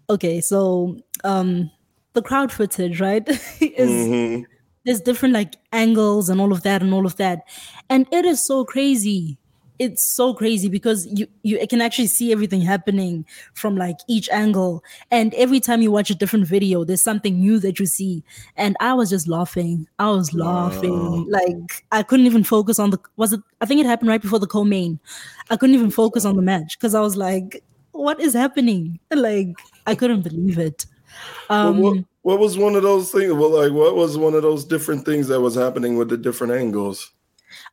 Okay, 0.09 0.41
so 0.41 0.97
um 1.23 1.71
the 2.13 2.21
crowd 2.21 2.51
footage, 2.51 2.99
right? 3.01 3.27
is 3.59 3.89
mm-hmm. 3.89 4.43
there's 4.85 5.01
different 5.01 5.33
like 5.33 5.55
angles 5.71 6.29
and 6.29 6.39
all 6.39 6.51
of 6.51 6.63
that 6.63 6.81
and 6.81 6.93
all 6.93 7.05
of 7.05 7.15
that. 7.17 7.43
And 7.89 8.07
it 8.11 8.25
is 8.25 8.45
so 8.45 8.65
crazy 8.65 9.37
it's 9.79 10.03
so 10.03 10.33
crazy 10.33 10.69
because 10.69 11.05
you 11.07 11.27
you 11.43 11.65
can 11.67 11.81
actually 11.81 12.07
see 12.07 12.31
everything 12.31 12.61
happening 12.61 13.25
from 13.53 13.75
like 13.75 13.97
each 14.07 14.29
angle. 14.29 14.83
And 15.11 15.33
every 15.35 15.59
time 15.59 15.81
you 15.81 15.91
watch 15.91 16.09
a 16.09 16.15
different 16.15 16.47
video 16.47 16.83
there's 16.83 17.01
something 17.01 17.39
new 17.39 17.59
that 17.59 17.79
you 17.79 17.85
see. 17.85 18.23
And 18.55 18.75
i 18.79 18.93
was 18.93 19.09
just 19.09 19.27
laughing. 19.27 19.87
I 19.99 20.09
was 20.09 20.33
laughing. 20.33 21.29
Like 21.29 21.85
i 21.91 22.03
couldn't 22.03 22.25
even 22.25 22.43
focus 22.43 22.79
on 22.79 22.89
the 22.91 22.99
was 23.17 23.33
it 23.33 23.41
i 23.61 23.65
think 23.65 23.81
it 23.81 23.85
happened 23.85 24.09
right 24.09 24.21
before 24.21 24.39
the 24.39 24.47
co-main. 24.47 24.99
I 25.49 25.57
couldn't 25.57 25.75
even 25.75 25.91
focus 25.91 26.25
on 26.25 26.35
the 26.35 26.41
match 26.41 26.77
because 26.77 26.95
i 26.95 27.01
was 27.01 27.17
like 27.17 27.63
what 27.91 28.19
is 28.19 28.33
happening? 28.33 28.99
Like 29.15 29.57
i 29.87 29.95
couldn't 29.95 30.21
believe 30.21 30.59
it. 30.59 30.85
Um 31.49 31.79
well, 31.79 31.95
what, 31.95 32.05
what 32.21 32.39
was 32.39 32.57
one 32.57 32.75
of 32.75 32.83
those 32.83 33.11
things 33.11 33.33
well 33.33 33.49
like 33.49 33.71
what 33.71 33.95
was 33.95 34.17
one 34.17 34.33
of 34.33 34.41
those 34.41 34.65
different 34.65 35.05
things 35.05 35.27
that 35.27 35.41
was 35.41 35.55
happening 35.55 35.97
with 35.97 36.09
the 36.09 36.17
different 36.17 36.53
angles 36.53 37.11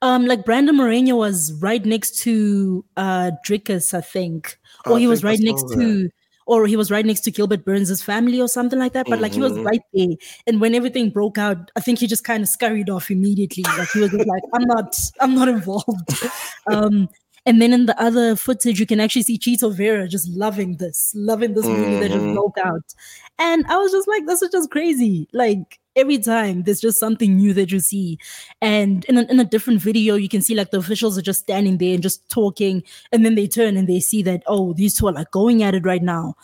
um, 0.03 0.26
like 0.26 0.44
Brandon 0.44 0.76
Moreno 0.76 1.16
was 1.16 1.53
right 1.62 1.84
next 1.84 2.18
to 2.22 2.84
uh 2.96 3.30
Dricus, 3.46 3.94
I 3.94 4.00
think, 4.00 4.59
or 4.84 4.96
I 4.96 5.00
he 5.00 5.07
was 5.07 5.24
right 5.24 5.38
next 5.40 5.62
that. 5.68 5.76
to, 5.76 6.11
or 6.46 6.66
he 6.66 6.76
was 6.76 6.90
right 6.90 7.07
next 7.07 7.20
to 7.20 7.30
Gilbert 7.30 7.64
Burns' 7.64 8.03
family 8.03 8.40
or 8.40 8.48
something 8.48 8.78
like 8.78 8.92
that. 8.92 9.07
But 9.07 9.14
mm-hmm. 9.14 9.22
like 9.22 9.32
he 9.32 9.40
was 9.40 9.53
mm-hmm. 9.53 9.66
right 9.66 9.82
there, 9.94 10.16
and 10.46 10.61
when 10.61 10.74
everything 10.74 11.11
broke 11.11 11.38
out, 11.38 11.70
I 11.76 11.80
think 11.80 12.00
he 12.00 12.07
just 12.07 12.24
kind 12.24 12.42
of 12.42 12.48
scurried 12.48 12.90
off 12.90 13.11
immediately. 13.11 13.64
Like 13.78 13.90
he 13.90 14.00
was 14.00 14.11
just 14.11 14.26
like, 14.26 14.42
"I'm 14.53 14.64
not, 14.64 14.98
I'm 15.20 15.34
not 15.34 15.48
involved." 15.48 16.11
um, 16.66 17.09
and 17.44 17.61
then 17.61 17.72
in 17.72 17.86
the 17.86 18.00
other 18.00 18.36
footage, 18.36 18.78
you 18.78 18.86
can 18.86 19.00
actually 19.00 19.22
see 19.22 19.38
Chito 19.38 19.72
Vera 19.74 20.07
just 20.07 20.28
loving 20.28 20.76
this, 20.76 21.12
loving 21.16 21.55
this 21.55 21.64
movie 21.64 21.82
mm-hmm. 21.82 22.00
that 22.00 22.11
just 22.11 22.22
mm-hmm. 22.22 22.34
broke 22.34 22.59
out. 22.59 22.94
And 23.38 23.64
I 23.66 23.76
was 23.78 23.90
just 23.90 24.07
like, 24.07 24.26
this 24.26 24.42
is 24.42 24.50
just 24.50 24.70
crazy. 24.70 25.28
Like 25.32 25.80
every 25.97 26.18
time 26.18 26.62
there's 26.62 26.80
just 26.80 26.99
something 26.99 27.36
new 27.36 27.53
that 27.55 27.70
you 27.70 27.80
see. 27.80 28.18
And 28.61 29.05
in 29.07 29.18
a, 29.18 29.22
in 29.22 29.40
a 29.40 29.45
different 29.45 29.80
video, 29.80 30.14
you 30.14 30.28
can 30.28 30.43
see 30.43 30.55
like 30.55 30.70
the 30.70 30.78
officials 30.78 31.18
are 31.18 31.22
just 31.22 31.40
standing 31.40 31.78
there 31.78 31.95
and 31.95 32.03
just 32.03 32.28
talking. 32.30 32.82
And 33.11 33.24
then 33.24 33.34
they 33.34 33.47
turn 33.47 33.76
and 33.76 33.88
they 33.88 34.01
see 34.01 34.22
that, 34.22 34.43
oh, 34.47 34.72
these 34.72 34.97
two 34.97 35.09
are 35.09 35.12
like 35.12 35.30
going 35.30 35.62
at 35.62 35.74
it 35.74 35.84
right 35.84 36.03
now. 36.03 36.34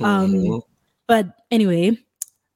Um, 0.00 0.32
mm-hmm. 0.32 0.52
Um, 0.52 0.62
but 1.06 1.26
anyway, 1.50 1.98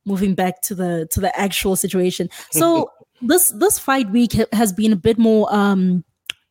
moving 0.04 0.34
back 0.34 0.62
to 0.62 0.74
the 0.74 1.08
to 1.10 1.20
the 1.20 1.36
actual 1.38 1.76
situation. 1.76 2.28
So 2.50 2.90
this 3.22 3.50
this 3.50 3.78
fight 3.78 4.10
week 4.10 4.34
ha- 4.34 4.44
has 4.52 4.72
been 4.72 4.92
a 4.92 4.96
bit 4.96 5.18
more 5.18 5.52
um 5.54 6.04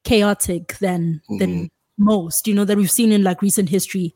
chaotic 0.04 0.78
than 0.80 1.22
mm-hmm. 1.30 1.38
than 1.38 1.70
most, 1.98 2.48
you 2.48 2.56
know, 2.56 2.66
that 2.66 2.78
we've 2.78 2.92
seen 2.92 3.12
in 3.12 3.24
like 3.24 3.42
recent 3.42 3.70
history. 3.70 4.16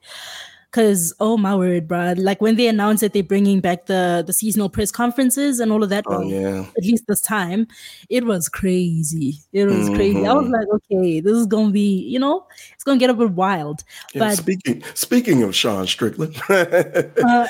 Cause 0.76 1.14
oh 1.22 1.38
my 1.38 1.56
word, 1.56 1.88
bro! 1.88 2.16
Like 2.18 2.42
when 2.42 2.58
they 2.58 2.68
announced 2.68 3.00
that 3.00 3.14
they're 3.14 3.24
bringing 3.24 3.62
back 3.62 3.86
the 3.86 4.26
the 4.28 4.34
seasonal 4.34 4.68
press 4.68 4.92
conferences 4.92 5.62
and 5.62 5.72
all 5.72 5.82
of 5.84 5.90
that. 5.90 6.04
Oh 6.06 6.22
yeah. 6.22 6.66
At 6.78 6.84
least 6.84 7.06
this 7.08 7.22
time, 7.22 7.66
it 8.10 8.26
was 8.26 8.50
crazy. 8.50 9.36
It 9.54 9.68
was 9.68 9.86
mm-hmm. 9.86 9.96
crazy. 9.96 10.28
I 10.28 10.34
was 10.34 10.44
mm-hmm. 10.44 10.54
like, 10.54 10.68
okay, 10.68 11.22
this 11.22 11.38
is 11.38 11.48
gonna 11.48 11.72
be, 11.72 12.02
you 12.02 12.20
know, 12.20 12.46
it's 12.74 12.84
gonna 12.84 13.00
get 13.00 13.10
a 13.10 13.14
bit 13.14 13.32
wild. 13.32 13.86
Yeah, 14.14 14.20
but 14.20 14.36
speaking 14.36 14.84
speaking 14.96 15.44
of 15.44 15.56
Sean 15.56 15.88
Strickland, 15.88 16.36
uh, 16.50 17.48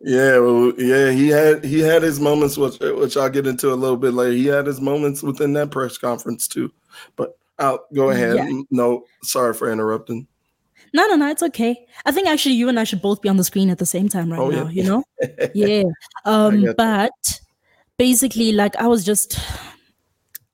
yeah, 0.00 0.38
well, 0.38 0.72
yeah, 0.78 1.10
he 1.10 1.30
had 1.30 1.64
he 1.64 1.80
had 1.80 2.04
his 2.04 2.20
moments, 2.20 2.56
which 2.56 2.78
which 2.78 3.16
I'll 3.16 3.28
get 3.28 3.48
into 3.48 3.72
a 3.72 3.74
little 3.74 3.96
bit 3.96 4.14
later. 4.14 4.34
He 4.34 4.46
had 4.46 4.66
his 4.66 4.80
moments 4.80 5.20
within 5.20 5.52
that 5.54 5.72
press 5.72 5.98
conference 5.98 6.46
too. 6.46 6.72
But 7.16 7.36
I'll 7.58 7.84
go 7.92 8.10
ahead. 8.10 8.36
Yeah. 8.36 8.60
No, 8.70 9.02
sorry 9.24 9.52
for 9.52 9.68
interrupting. 9.68 10.28
No, 10.92 11.06
no, 11.06 11.16
no, 11.16 11.28
it's 11.30 11.42
okay. 11.42 11.86
I 12.06 12.12
think 12.12 12.28
actually 12.28 12.54
you 12.54 12.68
and 12.68 12.78
I 12.78 12.84
should 12.84 13.02
both 13.02 13.20
be 13.22 13.28
on 13.28 13.36
the 13.36 13.44
screen 13.44 13.70
at 13.70 13.78
the 13.78 13.86
same 13.86 14.08
time 14.08 14.30
right 14.30 14.40
oh, 14.40 14.50
now, 14.50 14.68
yeah. 14.68 14.70
you 14.70 14.84
know? 14.84 15.04
yeah. 15.54 15.84
Um, 16.24 16.62
but 16.76 16.76
that. 16.76 17.40
basically 17.96 18.52
like 18.52 18.76
I 18.76 18.86
was 18.86 19.04
just 19.04 19.38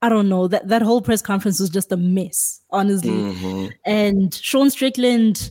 I 0.04 0.10
don't 0.10 0.28
know, 0.28 0.48
that 0.48 0.68
that 0.68 0.82
whole 0.82 1.00
press 1.00 1.22
conference 1.22 1.58
was 1.58 1.70
just 1.70 1.90
a 1.90 1.96
mess, 1.96 2.60
honestly. 2.68 3.10
Mm-hmm. 3.10 3.68
And 3.86 4.34
Sean 4.34 4.68
Strickland, 4.68 5.50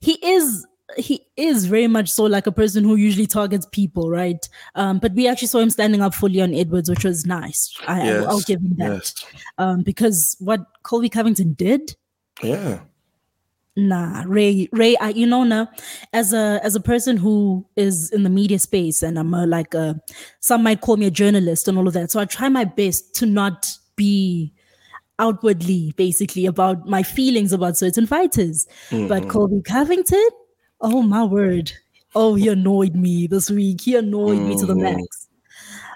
he 0.00 0.12
is 0.26 0.66
he 0.96 1.26
is 1.36 1.66
very 1.66 1.86
much 1.86 2.10
so 2.10 2.24
like 2.24 2.46
a 2.46 2.52
person 2.52 2.82
who 2.82 2.96
usually 2.96 3.26
targets 3.26 3.66
people, 3.72 4.08
right? 4.08 4.48
Um, 4.74 5.00
but 5.00 5.12
we 5.12 5.28
actually 5.28 5.48
saw 5.48 5.58
him 5.58 5.68
standing 5.68 6.00
up 6.00 6.14
fully 6.14 6.40
on 6.40 6.54
Edwards, 6.54 6.88
which 6.88 7.04
was 7.04 7.26
nice. 7.26 7.74
I, 7.86 8.04
yes. 8.04 8.26
I'll 8.26 8.40
give 8.40 8.60
him 8.60 8.74
that. 8.78 8.92
Yes. 8.92 9.24
Um, 9.58 9.82
because 9.82 10.34
what 10.40 10.60
Colby 10.82 11.10
Covington 11.10 11.52
did, 11.52 11.94
yeah, 12.42 12.80
nah 13.76 14.22
ray 14.26 14.68
ray 14.72 14.96
I, 14.96 15.08
you 15.10 15.26
know 15.26 15.42
now 15.42 15.68
as 16.12 16.32
a 16.32 16.60
as 16.62 16.76
a 16.76 16.80
person 16.80 17.16
who 17.16 17.66
is 17.74 18.10
in 18.12 18.22
the 18.22 18.30
media 18.30 18.58
space 18.60 19.02
and 19.02 19.18
i'm 19.18 19.34
a, 19.34 19.46
like 19.46 19.74
a 19.74 20.00
some 20.38 20.62
might 20.62 20.80
call 20.80 20.96
me 20.96 21.06
a 21.06 21.10
journalist 21.10 21.66
and 21.66 21.76
all 21.76 21.88
of 21.88 21.94
that 21.94 22.12
so 22.12 22.20
i 22.20 22.24
try 22.24 22.48
my 22.48 22.64
best 22.64 23.14
to 23.16 23.26
not 23.26 23.68
be 23.96 24.52
outwardly 25.18 25.92
basically 25.96 26.46
about 26.46 26.86
my 26.86 27.02
feelings 27.02 27.52
about 27.52 27.76
certain 27.76 28.06
fighters 28.06 28.66
mm-hmm. 28.90 29.08
but 29.08 29.28
colby 29.28 29.60
covington 29.62 30.28
oh 30.80 31.02
my 31.02 31.24
word 31.24 31.72
oh 32.14 32.36
he 32.36 32.48
annoyed 32.48 32.94
me 32.94 33.26
this 33.26 33.50
week 33.50 33.80
he 33.80 33.96
annoyed 33.96 34.38
mm-hmm. 34.38 34.50
me 34.50 34.56
to 34.56 34.66
the 34.66 34.74
mm-hmm. 34.74 34.96
max 34.96 35.28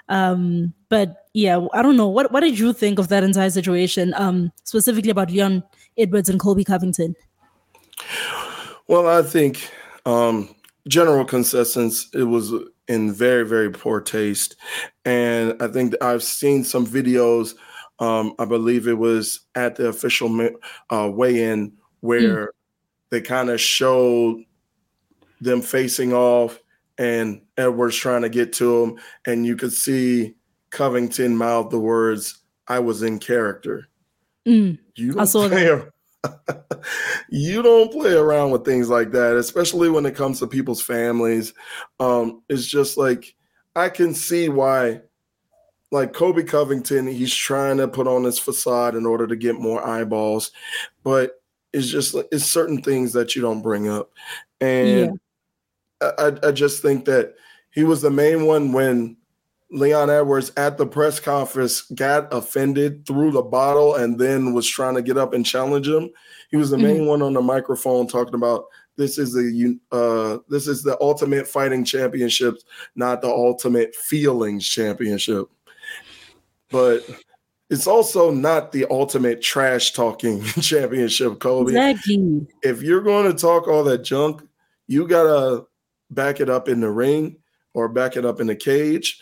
um 0.09 0.73
but 0.89 1.27
yeah 1.33 1.65
i 1.73 1.81
don't 1.81 1.95
know 1.95 2.07
what 2.07 2.31
what 2.31 2.41
did 2.41 2.59
you 2.59 2.73
think 2.73 2.99
of 2.99 3.07
that 3.07 3.23
entire 3.23 3.49
situation 3.49 4.13
um 4.17 4.51
specifically 4.63 5.11
about 5.11 5.31
leon 5.31 5.63
edwards 5.97 6.29
and 6.29 6.39
colby 6.39 6.63
covington 6.63 7.15
well, 8.87 9.07
I 9.07 9.21
think 9.21 9.71
um, 10.05 10.53
general 10.87 11.25
consensus 11.25 12.09
it 12.13 12.23
was 12.23 12.53
in 12.87 13.13
very 13.13 13.45
very 13.45 13.69
poor 13.69 14.01
taste, 14.01 14.55
and 15.05 15.61
I 15.61 15.67
think 15.67 15.93
I've 16.01 16.23
seen 16.23 16.63
some 16.63 16.85
videos. 16.85 17.55
Um, 17.99 18.33
I 18.39 18.45
believe 18.45 18.87
it 18.87 18.97
was 18.97 19.41
at 19.55 19.75
the 19.75 19.89
official 19.89 20.49
uh, 20.89 21.11
weigh-in 21.13 21.73
where 21.99 22.47
mm. 22.47 22.47
they 23.09 23.19
kind 23.19 23.49
of 23.49 23.59
showed 23.59 24.45
them 25.41 25.61
facing 25.61 26.13
off 26.13 26.59
and 26.97 27.41
Edwards 27.57 27.95
trying 27.95 28.21
to 28.21 28.29
get 28.29 28.53
to 28.53 28.83
him, 28.83 28.99
and 29.25 29.45
you 29.45 29.55
could 29.55 29.73
see 29.73 30.35
Covington 30.69 31.35
mouth 31.35 31.69
the 31.69 31.79
words, 31.79 32.39
"I 32.67 32.79
was 32.79 33.03
in 33.03 33.19
character." 33.19 33.87
Mm. 34.45 34.77
You 34.95 35.13
don't 35.13 35.21
I 35.21 35.25
saw 35.25 35.47
play, 35.47 35.65
that 35.65 35.91
you 37.29 37.61
don't 37.61 37.91
play 37.91 38.13
around 38.13 38.51
with 38.51 38.65
things 38.65 38.89
like 38.89 39.11
that, 39.11 39.35
especially 39.35 39.89
when 39.89 40.05
it 40.05 40.15
comes 40.15 40.39
to 40.39 40.47
people's 40.47 40.81
families. 40.81 41.53
Um, 41.99 42.41
it's 42.49 42.65
just 42.65 42.97
like 42.97 43.35
I 43.75 43.89
can 43.89 44.13
see 44.13 44.49
why, 44.49 45.01
like 45.91 46.13
Colby 46.13 46.43
Covington, 46.43 47.07
he's 47.07 47.33
trying 47.33 47.77
to 47.77 47.87
put 47.87 48.07
on 48.07 48.23
this 48.23 48.39
facade 48.39 48.95
in 48.95 49.05
order 49.05 49.27
to 49.27 49.35
get 49.35 49.59
more 49.59 49.85
eyeballs, 49.85 50.51
but 51.03 51.41
it's 51.73 51.87
just 51.87 52.15
it's 52.31 52.45
certain 52.45 52.81
things 52.81 53.13
that 53.13 53.35
you 53.35 53.41
don't 53.41 53.61
bring 53.61 53.87
up, 53.87 54.11
and. 54.61 54.87
Yeah. 54.89 55.11
I, 56.01 56.31
I 56.43 56.51
just 56.51 56.81
think 56.81 57.03
that 57.05 57.35
he 57.71 57.83
was 57.83 58.01
the 58.01 58.09
main 58.09 58.45
one 58.45 58.71
when 58.71 59.17
Leon 59.71 60.09
Edwards 60.09 60.51
at 60.57 60.77
the 60.77 60.87
press 60.87 61.19
conference 61.19 61.81
got 61.81 62.33
offended, 62.33 63.05
threw 63.05 63.31
the 63.31 63.41
bottle, 63.41 63.95
and 63.95 64.17
then 64.19 64.53
was 64.53 64.67
trying 64.67 64.95
to 64.95 65.01
get 65.01 65.17
up 65.17 65.33
and 65.33 65.45
challenge 65.45 65.87
him. 65.87 66.09
He 66.49 66.57
was 66.57 66.71
the 66.71 66.77
mm-hmm. 66.77 66.85
main 66.85 67.05
one 67.05 67.21
on 67.21 67.33
the 67.33 67.41
microphone 67.41 68.07
talking 68.07 68.33
about 68.33 68.65
this 68.97 69.17
is 69.17 69.33
the 69.33 69.79
uh, 69.91 70.39
this 70.49 70.67
is 70.67 70.83
the 70.83 70.97
ultimate 70.99 71.47
fighting 71.47 71.85
championships, 71.85 72.65
not 72.95 73.21
the 73.21 73.29
ultimate 73.29 73.95
feelings 73.95 74.67
championship. 74.67 75.47
But 76.69 77.05
it's 77.69 77.87
also 77.87 78.31
not 78.31 78.71
the 78.71 78.85
ultimate 78.89 79.41
trash 79.41 79.93
talking 79.93 80.43
championship, 80.61 81.39
Colby. 81.39 81.77
Exactly. 81.77 82.47
If 82.63 82.81
you're 82.81 83.01
going 83.01 83.31
to 83.31 83.37
talk 83.39 83.67
all 83.67 83.83
that 83.85 83.99
junk, 83.99 84.41
you 84.87 85.07
gotta 85.07 85.65
back 86.09 86.39
it 86.41 86.49
up 86.49 86.67
in 86.67 86.81
the 86.81 86.89
ring 86.89 87.37
or 87.73 87.87
back 87.87 88.17
it 88.17 88.25
up 88.25 88.41
in 88.41 88.47
the 88.47 88.55
cage. 88.55 89.21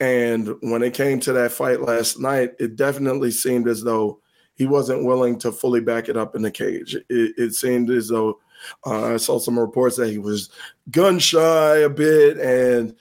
And 0.00 0.54
when 0.60 0.82
it 0.82 0.94
came 0.94 1.18
to 1.20 1.32
that 1.32 1.52
fight 1.52 1.80
last 1.80 2.20
night, 2.20 2.52
it 2.58 2.76
definitely 2.76 3.30
seemed 3.30 3.66
as 3.66 3.82
though 3.82 4.20
he 4.54 4.66
wasn't 4.66 5.04
willing 5.04 5.38
to 5.40 5.52
fully 5.52 5.80
back 5.80 6.08
it 6.08 6.16
up 6.16 6.36
in 6.36 6.42
the 6.42 6.50
cage. 6.50 6.94
It, 6.94 7.34
it 7.36 7.54
seemed 7.54 7.90
as 7.90 8.08
though 8.08 8.38
uh, 8.86 9.14
I 9.14 9.16
saw 9.16 9.38
some 9.38 9.58
reports 9.58 9.96
that 9.96 10.10
he 10.10 10.18
was 10.18 10.50
gun 10.90 11.18
shy 11.18 11.78
a 11.78 11.88
bit, 11.88 12.38
and 12.38 12.94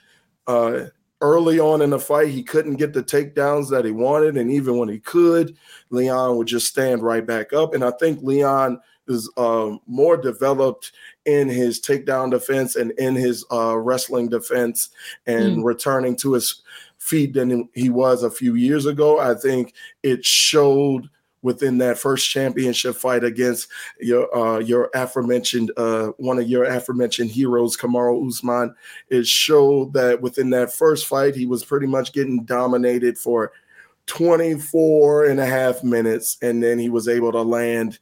uh, 0.46 0.86
early 1.22 1.60
on 1.60 1.82
in 1.82 1.90
the 1.90 2.00
fight, 2.00 2.30
he 2.30 2.44
couldn't 2.44 2.76
get 2.76 2.94
the 2.94 3.04
takedowns 3.04 3.70
that 3.70 3.86
he 3.86 3.92
wanted. 3.92 4.38
And 4.38 4.52
even 4.52 4.78
when 4.78 4.90
he 4.90 5.00
could, 5.00 5.58
Leon 5.90 6.38
would 6.38 6.48
just 6.48 6.68
stand 6.68 7.02
right 7.02 7.26
back 7.26 7.54
up. 7.54 7.74
And 7.74 7.84
I 7.84 7.92
think 8.00 8.22
Leon 8.22 8.80
is 9.08 9.30
uh, 9.38 9.72
more 9.88 10.18
developed 10.18 10.92
in 11.26 11.48
his 11.50 11.80
takedown 11.80 12.30
defense 12.30 12.76
and 12.76 12.92
in 12.92 13.16
his 13.16 13.46
uh, 13.52 13.78
wrestling 13.78 14.30
defense 14.30 14.90
and 15.26 15.58
mm. 15.58 15.64
returning 15.64 16.16
to 16.18 16.34
his 16.34 16.62
feet 16.98 17.34
than 17.34 17.70
he 17.74 17.90
was 17.90 18.24
a 18.24 18.32
few 18.32 18.56
years 18.56 18.86
ago. 18.86 19.20
I 19.20 19.34
think 19.34 19.74
it 20.04 20.26
showed 20.26 21.10
within 21.42 21.78
that 21.78 21.98
first 21.98 22.30
championship 22.30 22.96
fight 22.96 23.24
against 23.24 23.70
your 24.00 24.36
uh, 24.36 24.60
your 24.60 24.90
aforementioned 24.94 25.72
uh, 25.78 26.08
one 26.18 26.40
of 26.40 26.48
your 26.48 26.66
aforementioned 26.66 27.32
heroes, 27.32 27.78
Kamaru 27.78 28.28
Usman. 28.28 28.76
It 29.10 29.26
showed 29.26 29.94
that 29.94 30.22
within 30.22 30.50
that 30.52 30.74
first 30.74 31.06
fight, 31.08 31.36
he 31.36 31.46
was 31.46 31.64
pretty 31.64 31.88
much 31.88 32.14
getting 32.14 32.44
dominated 32.44 33.18
for 33.18 33.52
24 34.08 35.26
and 35.26 35.40
a 35.40 35.46
half 35.46 35.84
minutes, 35.84 36.38
and 36.42 36.64
then 36.64 36.80
he 36.80 36.90
was 36.90 37.08
able 37.08 37.32
to 37.32 37.42
land 37.42 38.00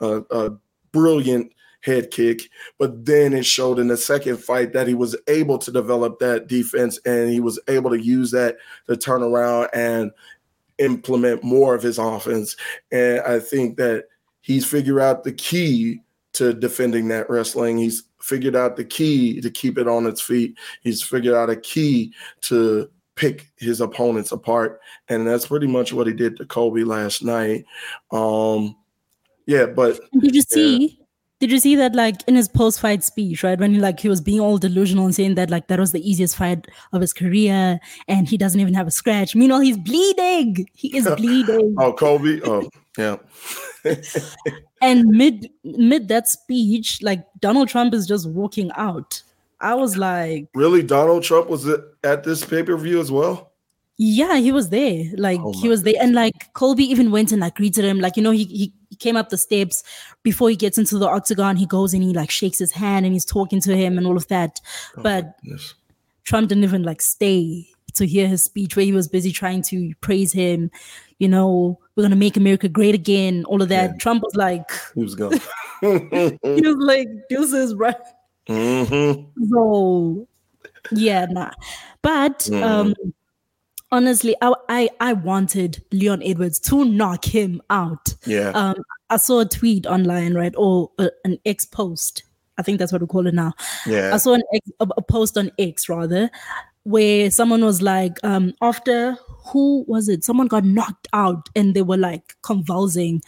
a, 0.00 0.22
a 0.30 0.50
brilliant 0.92 1.52
head 1.80 2.10
kick. 2.10 2.48
But 2.78 3.04
then 3.04 3.32
it 3.32 3.46
showed 3.46 3.78
in 3.78 3.88
the 3.88 3.96
second 3.96 4.38
fight 4.38 4.72
that 4.72 4.88
he 4.88 4.94
was 4.94 5.16
able 5.26 5.58
to 5.58 5.70
develop 5.70 6.18
that 6.18 6.48
defense 6.48 6.98
and 7.04 7.30
he 7.30 7.40
was 7.40 7.58
able 7.68 7.90
to 7.90 8.02
use 8.02 8.30
that 8.32 8.56
to 8.88 8.96
turn 8.96 9.22
around 9.22 9.68
and 9.72 10.10
implement 10.78 11.42
more 11.42 11.74
of 11.74 11.82
his 11.82 11.98
offense. 11.98 12.56
And 12.90 13.20
I 13.20 13.40
think 13.40 13.76
that 13.76 14.06
he's 14.40 14.66
figured 14.66 15.00
out 15.00 15.24
the 15.24 15.32
key 15.32 16.00
to 16.34 16.52
defending 16.52 17.08
that 17.08 17.28
wrestling. 17.28 17.78
He's 17.78 18.04
figured 18.20 18.56
out 18.56 18.76
the 18.76 18.84
key 18.84 19.40
to 19.40 19.50
keep 19.50 19.78
it 19.78 19.88
on 19.88 20.06
its 20.06 20.20
feet. 20.20 20.56
He's 20.82 21.02
figured 21.02 21.34
out 21.34 21.50
a 21.50 21.56
key 21.56 22.12
to 22.42 22.90
pick 23.14 23.50
his 23.56 23.80
opponents 23.80 24.30
apart. 24.30 24.80
And 25.08 25.26
that's 25.26 25.46
pretty 25.46 25.66
much 25.66 25.92
what 25.92 26.06
he 26.06 26.12
did 26.12 26.36
to 26.36 26.46
Colby 26.46 26.84
last 26.84 27.24
night. 27.24 27.64
Um 28.12 28.76
yeah, 29.46 29.66
but 29.66 29.98
did 30.20 30.34
you 30.34 30.42
see 30.42 30.97
did 31.40 31.52
you 31.52 31.60
see 31.60 31.76
that 31.76 31.94
like 31.94 32.16
in 32.26 32.34
his 32.34 32.48
post 32.48 32.80
fight 32.80 33.04
speech, 33.04 33.44
right? 33.44 33.58
When 33.58 33.72
he 33.72 33.78
like 33.78 34.00
he 34.00 34.08
was 34.08 34.20
being 34.20 34.40
all 34.40 34.58
delusional 34.58 35.04
and 35.04 35.14
saying 35.14 35.36
that 35.36 35.50
like 35.50 35.68
that 35.68 35.78
was 35.78 35.92
the 35.92 36.08
easiest 36.08 36.36
fight 36.36 36.66
of 36.92 37.00
his 37.00 37.12
career 37.12 37.78
and 38.08 38.28
he 38.28 38.36
doesn't 38.36 38.60
even 38.60 38.74
have 38.74 38.88
a 38.88 38.90
scratch. 38.90 39.36
Meanwhile, 39.36 39.60
he's 39.60 39.76
bleeding. 39.76 40.68
He 40.74 40.96
is 40.96 41.08
bleeding. 41.16 41.76
oh, 41.78 41.92
Colby. 41.92 42.42
Oh, 42.42 42.68
yeah. 42.96 43.16
and 44.82 45.06
mid 45.06 45.48
mid 45.62 46.08
that 46.08 46.26
speech, 46.26 47.00
like 47.02 47.24
Donald 47.38 47.68
Trump 47.68 47.94
is 47.94 48.06
just 48.06 48.28
walking 48.28 48.72
out. 48.74 49.22
I 49.60 49.74
was 49.74 49.96
like, 49.96 50.48
really? 50.54 50.82
Donald 50.82 51.22
Trump 51.22 51.48
was 51.48 51.68
at 52.02 52.24
this 52.24 52.44
pay 52.44 52.64
per 52.64 52.76
view 52.76 53.00
as 53.00 53.12
well? 53.12 53.52
Yeah, 53.96 54.36
he 54.36 54.52
was 54.52 54.70
there. 54.70 55.04
Like 55.16 55.40
oh 55.40 55.52
he 55.60 55.68
was 55.68 55.82
there, 55.84 55.94
and 56.00 56.14
like 56.14 56.52
Colby 56.52 56.84
even 56.84 57.10
went 57.10 57.32
and 57.32 57.40
like 57.40 57.56
greeted 57.56 57.84
him. 57.84 58.00
Like 58.00 58.16
you 58.16 58.22
know, 58.22 58.30
he 58.30 58.44
he 58.44 58.72
came 58.98 59.16
up 59.16 59.28
the 59.28 59.38
steps 59.38 59.82
before 60.22 60.50
he 60.50 60.56
gets 60.56 60.78
into 60.78 60.98
the 60.98 61.08
octagon. 61.08 61.56
He 61.56 61.66
goes 61.66 61.94
and 61.94 62.02
he 62.02 62.12
like 62.12 62.30
shakes 62.30 62.58
his 62.58 62.72
hand 62.72 63.06
and 63.06 63.14
he's 63.14 63.24
talking 63.24 63.60
to 63.62 63.76
him 63.76 63.98
and 63.98 64.06
all 64.06 64.16
of 64.16 64.28
that. 64.28 64.60
Oh 64.96 65.02
but 65.02 65.38
Trump 66.24 66.48
didn't 66.48 66.64
even 66.64 66.82
like 66.82 67.00
stay 67.02 67.68
to 67.94 68.06
hear 68.06 68.28
his 68.28 68.42
speech 68.42 68.76
where 68.76 68.84
he 68.84 68.92
was 68.92 69.08
busy 69.08 69.32
trying 69.32 69.62
to 69.62 69.92
praise 70.00 70.32
him. 70.32 70.70
You 71.18 71.28
know, 71.28 71.78
we're 71.96 72.04
gonna 72.04 72.16
make 72.16 72.36
America 72.36 72.68
great 72.68 72.94
again. 72.94 73.44
All 73.46 73.62
of 73.62 73.68
that. 73.68 73.90
Yeah. 73.90 73.96
Trump 73.98 74.22
was 74.22 74.36
like, 74.36 74.70
he 74.94 75.02
was 75.02 75.14
going. 75.14 75.40
he 75.80 76.38
was 76.42 76.76
like, 76.78 77.08
this 77.28 77.52
is 77.52 77.74
right. 77.74 77.96
Mm-hmm. 78.48 79.44
So, 79.52 80.28
yeah, 80.92 81.26
nah. 81.26 81.50
But 82.02 82.40
mm-hmm. 82.40 82.62
um 82.62 82.94
honestly, 83.90 84.36
I, 84.40 84.54
I, 84.68 84.88
I 85.00 85.12
wanted 85.14 85.84
Leon 85.92 86.22
Edwards 86.22 86.58
to 86.60 86.84
knock 86.84 87.24
him 87.24 87.60
out. 87.70 88.14
Yeah. 88.26 88.50
Um, 88.50 88.76
I 89.10 89.16
saw 89.16 89.40
a 89.40 89.46
tweet 89.46 89.86
online, 89.86 90.34
right, 90.34 90.54
or 90.56 90.90
uh, 90.98 91.08
an 91.24 91.38
X 91.44 91.64
post. 91.64 92.24
I 92.58 92.62
think 92.62 92.78
that's 92.78 92.92
what 92.92 93.00
we 93.00 93.06
call 93.06 93.26
it 93.26 93.34
now. 93.34 93.52
Yeah. 93.86 94.12
I 94.12 94.16
saw 94.18 94.34
an 94.34 94.42
X, 94.54 94.70
a, 94.80 94.88
a 94.96 95.02
post 95.02 95.38
on 95.38 95.50
X 95.58 95.88
rather, 95.88 96.30
where 96.82 97.30
someone 97.30 97.64
was 97.64 97.82
like, 97.82 98.18
um, 98.22 98.54
after 98.60 99.16
who 99.52 99.84
was 99.86 100.08
it? 100.08 100.24
Someone 100.24 100.46
got 100.46 100.64
knocked 100.64 101.08
out, 101.12 101.48
and 101.56 101.74
they 101.74 101.82
were 101.82 101.96
like 101.96 102.34
convulsing 102.42 103.22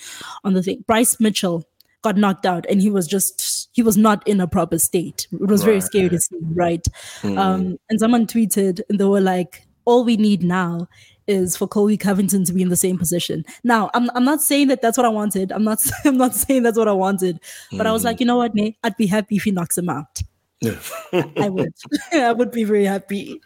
on 0.45 0.55
the 0.55 0.63
thing. 0.63 0.85
Bryce 0.87 1.19
Mitchell 1.21 1.65
got 2.03 2.17
knocked 2.17 2.45
out, 2.45 2.67
and 2.69 2.83
he 2.83 2.91
was 2.91 3.07
just 3.07 3.69
he 3.73 3.83
was 3.83 3.97
not 3.97 4.27
in 4.27 4.41
a 4.41 4.47
proper 4.47 4.79
state. 4.79 5.27
It 5.33 5.49
was 5.49 5.63
right. 5.63 5.67
very 5.67 5.81
scary 5.81 6.09
to 6.11 6.19
see, 6.19 6.39
right? 6.55 6.85
Mm. 7.23 7.39
Um, 7.39 7.77
and 7.89 8.01
someone 8.01 8.27
tweeted, 8.27 8.81
and 8.89 8.99
they 8.99 9.05
were 9.05 9.21
like, 9.21 9.67
all 9.85 10.05
we 10.05 10.17
need 10.17 10.43
now 10.43 10.89
is 11.27 11.57
for 11.57 11.69
Colby 11.69 11.97
Covington 11.97 12.45
to 12.45 12.53
be 12.53 12.63
in 12.63 12.69
the 12.69 12.77
same 12.77 12.99
position. 12.99 13.45
Now, 13.63 13.91
I'm 13.95 14.11
I'm 14.15 14.25
not 14.25 14.43
saying 14.43 14.69
that 14.69 14.83
that's 14.83 14.99
what 14.99 15.07
I 15.07 15.11
wanted. 15.11 15.53
I'm 15.53 15.65
not 15.65 15.79
I'm 16.05 16.17
not 16.17 16.35
saying 16.35 16.63
that's 16.63 16.79
what 16.79 16.89
I 16.89 16.93
wanted, 16.93 17.41
but 17.73 17.87
mm. 17.87 17.87
I 17.87 17.93
was 17.93 18.05
like, 18.05 18.17
mm. 18.17 18.21
you 18.21 18.27
know 18.27 18.37
what, 18.37 18.55
Nate? 18.55 18.77
I'd 18.83 18.97
be 18.97 19.07
happy 19.07 19.37
if 19.37 19.45
he 19.45 19.51
knocks 19.51 19.79
him 19.79 19.89
out. 19.89 20.23
I 21.13 21.49
would. 21.49 21.73
I 22.13 22.33
would 22.33 22.51
be 22.51 22.65
very 22.65 22.85
happy. 22.85 23.41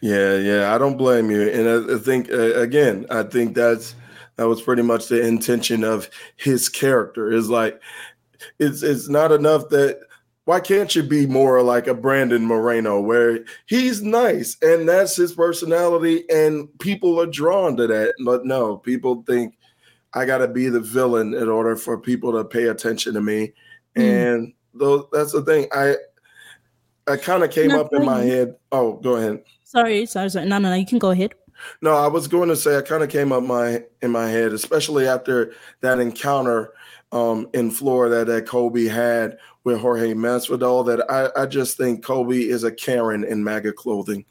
Yeah, 0.00 0.36
yeah, 0.36 0.74
I 0.74 0.78
don't 0.78 0.96
blame 0.96 1.30
you, 1.30 1.48
and 1.48 1.68
I, 1.68 1.96
I 1.96 1.98
think 1.98 2.30
uh, 2.32 2.54
again, 2.54 3.06
I 3.10 3.22
think 3.24 3.54
that's 3.54 3.94
that 4.36 4.48
was 4.48 4.62
pretty 4.62 4.82
much 4.82 5.08
the 5.08 5.20
intention 5.20 5.84
of 5.84 6.08
his 6.36 6.68
character. 6.68 7.30
Is 7.30 7.50
like, 7.50 7.80
it's 8.58 8.82
it's 8.82 9.08
not 9.08 9.32
enough 9.32 9.68
that 9.68 10.00
why 10.50 10.58
can't 10.58 10.96
you 10.96 11.04
be 11.04 11.26
more 11.26 11.62
like 11.62 11.86
a 11.86 11.94
Brandon 11.94 12.44
Moreno 12.44 13.00
where 13.00 13.44
he's 13.66 14.02
nice 14.02 14.56
and 14.60 14.88
that's 14.88 15.14
his 15.14 15.32
personality 15.32 16.24
and 16.28 16.68
people 16.80 17.20
are 17.20 17.26
drawn 17.26 17.76
to 17.76 17.86
that? 17.86 18.14
But 18.24 18.44
no, 18.44 18.76
people 18.76 19.22
think 19.28 19.54
I 20.12 20.24
got 20.24 20.38
to 20.38 20.48
be 20.48 20.68
the 20.68 20.80
villain 20.80 21.34
in 21.34 21.48
order 21.48 21.76
for 21.76 21.96
people 21.96 22.32
to 22.32 22.44
pay 22.44 22.64
attention 22.64 23.14
to 23.14 23.20
me. 23.20 23.52
Mm. 23.96 24.02
And 24.02 24.52
though 24.74 25.08
that's 25.12 25.30
the 25.30 25.42
thing, 25.42 25.68
I 25.70 25.94
I 27.06 27.16
kind 27.16 27.44
of 27.44 27.52
came 27.52 27.70
up 27.70 27.92
in 27.92 28.04
my 28.04 28.22
head. 28.22 28.56
Oh, 28.72 28.94
go 28.94 29.14
ahead. 29.14 29.44
Sorry, 29.62 30.04
sorry, 30.04 30.30
sorry. 30.30 30.46
No, 30.46 30.58
no, 30.58 30.70
no. 30.70 30.74
You 30.74 30.84
can 30.84 30.98
go 30.98 31.10
ahead. 31.10 31.32
No, 31.80 31.94
I 31.94 32.08
was 32.08 32.26
going 32.26 32.48
to 32.48 32.56
say 32.56 32.76
I 32.76 32.82
kind 32.82 33.04
of 33.04 33.08
came 33.08 33.30
up 33.30 33.44
my 33.44 33.84
in 34.02 34.10
my 34.10 34.28
head, 34.28 34.52
especially 34.52 35.06
after 35.06 35.54
that 35.82 36.00
encounter 36.00 36.72
um, 37.12 37.48
in 37.54 37.70
Florida 37.70 38.24
that 38.24 38.46
Colby 38.46 38.88
had 38.88 39.38
with 39.64 39.80
Jorge 39.80 40.14
Masvidal 40.14 40.86
that 40.86 41.10
I, 41.10 41.42
I 41.42 41.46
just 41.46 41.76
think 41.76 42.04
Colby 42.04 42.48
is 42.48 42.64
a 42.64 42.72
Karen 42.72 43.24
in 43.24 43.42
MAGA 43.42 43.72
clothing. 43.72 44.24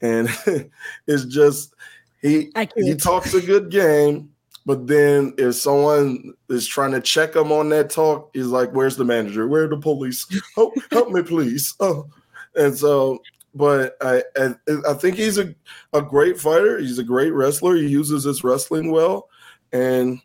And 0.00 0.28
it's 1.06 1.24
just 1.24 1.74
he 2.20 2.50
he 2.76 2.94
talks 2.94 3.34
a 3.34 3.40
good 3.40 3.70
game, 3.70 4.30
but 4.66 4.86
then 4.86 5.34
if 5.38 5.54
someone 5.54 6.34
is 6.48 6.66
trying 6.66 6.92
to 6.92 7.00
check 7.00 7.34
him 7.34 7.52
on 7.52 7.68
that 7.70 7.90
talk, 7.90 8.30
he's 8.34 8.46
like, 8.46 8.70
Where's 8.70 8.96
the 8.96 9.04
manager? 9.04 9.48
Where 9.48 9.64
are 9.64 9.68
the 9.68 9.78
police? 9.78 10.26
Help, 10.54 10.74
help 10.90 11.10
me, 11.10 11.22
please. 11.22 11.74
Oh. 11.80 12.08
And 12.56 12.76
so 12.76 13.20
but 13.54 13.96
I, 14.00 14.22
I, 14.36 14.54
I 14.88 14.94
think 14.94 15.16
he's 15.16 15.38
a, 15.38 15.54
a 15.92 16.02
great 16.02 16.38
fighter. 16.38 16.78
He's 16.78 16.98
a 16.98 17.04
great 17.04 17.32
wrestler. 17.32 17.76
He 17.76 17.88
uses 17.88 18.24
his 18.24 18.44
wrestling 18.44 18.90
well, 18.90 19.28
and 19.72 20.20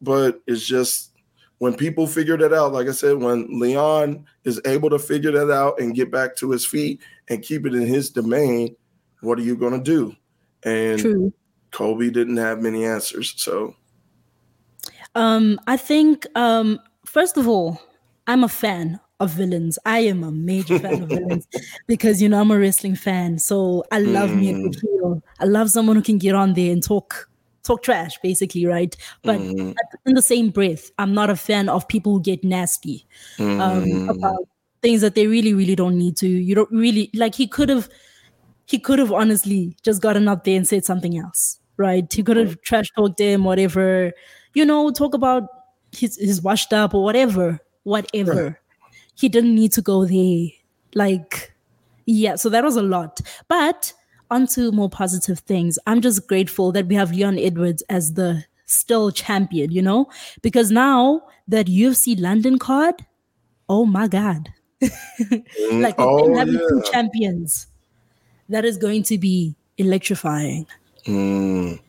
but 0.00 0.40
it's 0.46 0.66
just 0.66 1.12
when 1.58 1.74
people 1.74 2.06
figure 2.06 2.36
that 2.36 2.52
out, 2.52 2.72
like 2.72 2.88
I 2.88 2.92
said, 2.92 3.16
when 3.16 3.60
Leon 3.60 4.24
is 4.44 4.60
able 4.64 4.90
to 4.90 4.98
figure 4.98 5.32
that 5.32 5.50
out 5.50 5.80
and 5.80 5.94
get 5.94 6.10
back 6.10 6.36
to 6.36 6.50
his 6.50 6.64
feet 6.64 7.00
and 7.28 7.42
keep 7.42 7.66
it 7.66 7.74
in 7.74 7.86
his 7.86 8.10
domain, 8.10 8.76
what 9.20 9.38
are 9.38 9.42
you 9.42 9.56
going 9.56 9.72
to 9.72 9.82
do? 9.82 10.14
And 10.62 11.00
True. 11.00 11.32
Colby 11.72 12.10
didn't 12.10 12.36
have 12.36 12.60
many 12.60 12.84
answers. 12.84 13.34
So, 13.36 13.74
um, 15.14 15.60
I 15.66 15.76
think, 15.76 16.26
um, 16.36 16.78
first 17.04 17.36
of 17.36 17.48
all, 17.48 17.80
I'm 18.26 18.44
a 18.44 18.48
fan 18.48 19.00
of 19.20 19.30
villains. 19.30 19.78
I 19.84 20.00
am 20.00 20.22
a 20.22 20.30
major 20.30 20.78
fan 20.78 21.02
of 21.02 21.08
villains 21.08 21.48
because 21.88 22.22
you 22.22 22.28
know 22.28 22.40
I'm 22.40 22.52
a 22.52 22.58
wrestling 22.58 22.94
fan. 22.94 23.38
So 23.38 23.84
I 23.90 23.98
love 23.98 24.30
mm. 24.30 24.38
me 24.38 24.50
a 24.50 24.52
good 24.54 24.76
mm. 24.76 24.80
heel. 24.80 25.22
I 25.40 25.44
love 25.44 25.70
someone 25.70 25.96
who 25.96 26.02
can 26.02 26.18
get 26.18 26.36
on 26.36 26.54
there 26.54 26.72
and 26.72 26.82
talk 26.82 27.28
talk 27.68 27.82
trash, 27.82 28.18
basically, 28.22 28.66
right? 28.66 28.96
But 29.22 29.38
mm. 29.38 29.74
in 30.06 30.14
the 30.14 30.22
same 30.22 30.50
breath, 30.50 30.90
I'm 30.98 31.14
not 31.14 31.30
a 31.30 31.36
fan 31.36 31.68
of 31.68 31.86
people 31.86 32.14
who 32.14 32.20
get 32.20 32.42
nasty 32.42 33.06
um, 33.38 33.84
mm. 33.84 34.10
about 34.10 34.48
things 34.82 35.00
that 35.02 35.14
they 35.14 35.26
really, 35.26 35.54
really 35.54 35.76
don't 35.76 35.96
need 35.96 36.16
to. 36.16 36.28
You 36.28 36.54
don't 36.54 36.70
really 36.72 37.10
like 37.14 37.34
he 37.34 37.46
could 37.46 37.68
have 37.68 37.88
he 38.66 38.78
could 38.78 38.98
have 38.98 39.12
honestly 39.12 39.76
just 39.82 40.02
gotten 40.02 40.28
up 40.28 40.44
there 40.44 40.56
and 40.56 40.66
said 40.66 40.84
something 40.84 41.16
else, 41.16 41.60
right? 41.76 42.12
He 42.12 42.22
could 42.22 42.36
have 42.36 42.60
trash 42.62 42.90
talked 42.96 43.20
him, 43.20 43.44
whatever, 43.44 44.12
you 44.54 44.64
know, 44.64 44.90
talk 44.90 45.14
about 45.14 45.44
his 45.92 46.18
his 46.18 46.42
washed 46.42 46.72
up 46.72 46.94
or 46.94 47.04
whatever, 47.04 47.60
whatever. 47.84 48.44
Right 48.44 48.54
he 49.18 49.28
didn't 49.28 49.54
need 49.54 49.72
to 49.72 49.82
go 49.82 50.04
there. 50.04 50.48
Like, 50.94 51.52
yeah, 52.06 52.36
so 52.36 52.48
that 52.50 52.64
was 52.64 52.76
a 52.76 52.82
lot. 52.82 53.20
But 53.48 53.92
onto 54.30 54.70
more 54.72 54.90
positive 54.90 55.40
things. 55.40 55.78
I'm 55.86 56.00
just 56.00 56.26
grateful 56.26 56.72
that 56.72 56.86
we 56.86 56.94
have 56.94 57.12
Leon 57.12 57.38
Edwards 57.38 57.82
as 57.88 58.14
the 58.14 58.44
still 58.66 59.10
champion, 59.10 59.70
you 59.70 59.82
know? 59.82 60.08
Because 60.42 60.70
now 60.70 61.22
that 61.48 61.66
UFC 61.66 62.18
London 62.20 62.58
card, 62.58 62.94
oh 63.68 63.84
my 63.84 64.08
God. 64.08 64.52
like 65.72 65.96
oh, 65.98 66.36
having 66.36 66.54
yeah. 66.54 66.60
two 66.60 66.82
champions. 66.92 67.66
That 68.48 68.64
is 68.64 68.78
going 68.78 69.02
to 69.04 69.18
be 69.18 69.56
electrifying. 69.76 70.66
Mm. 71.06 71.80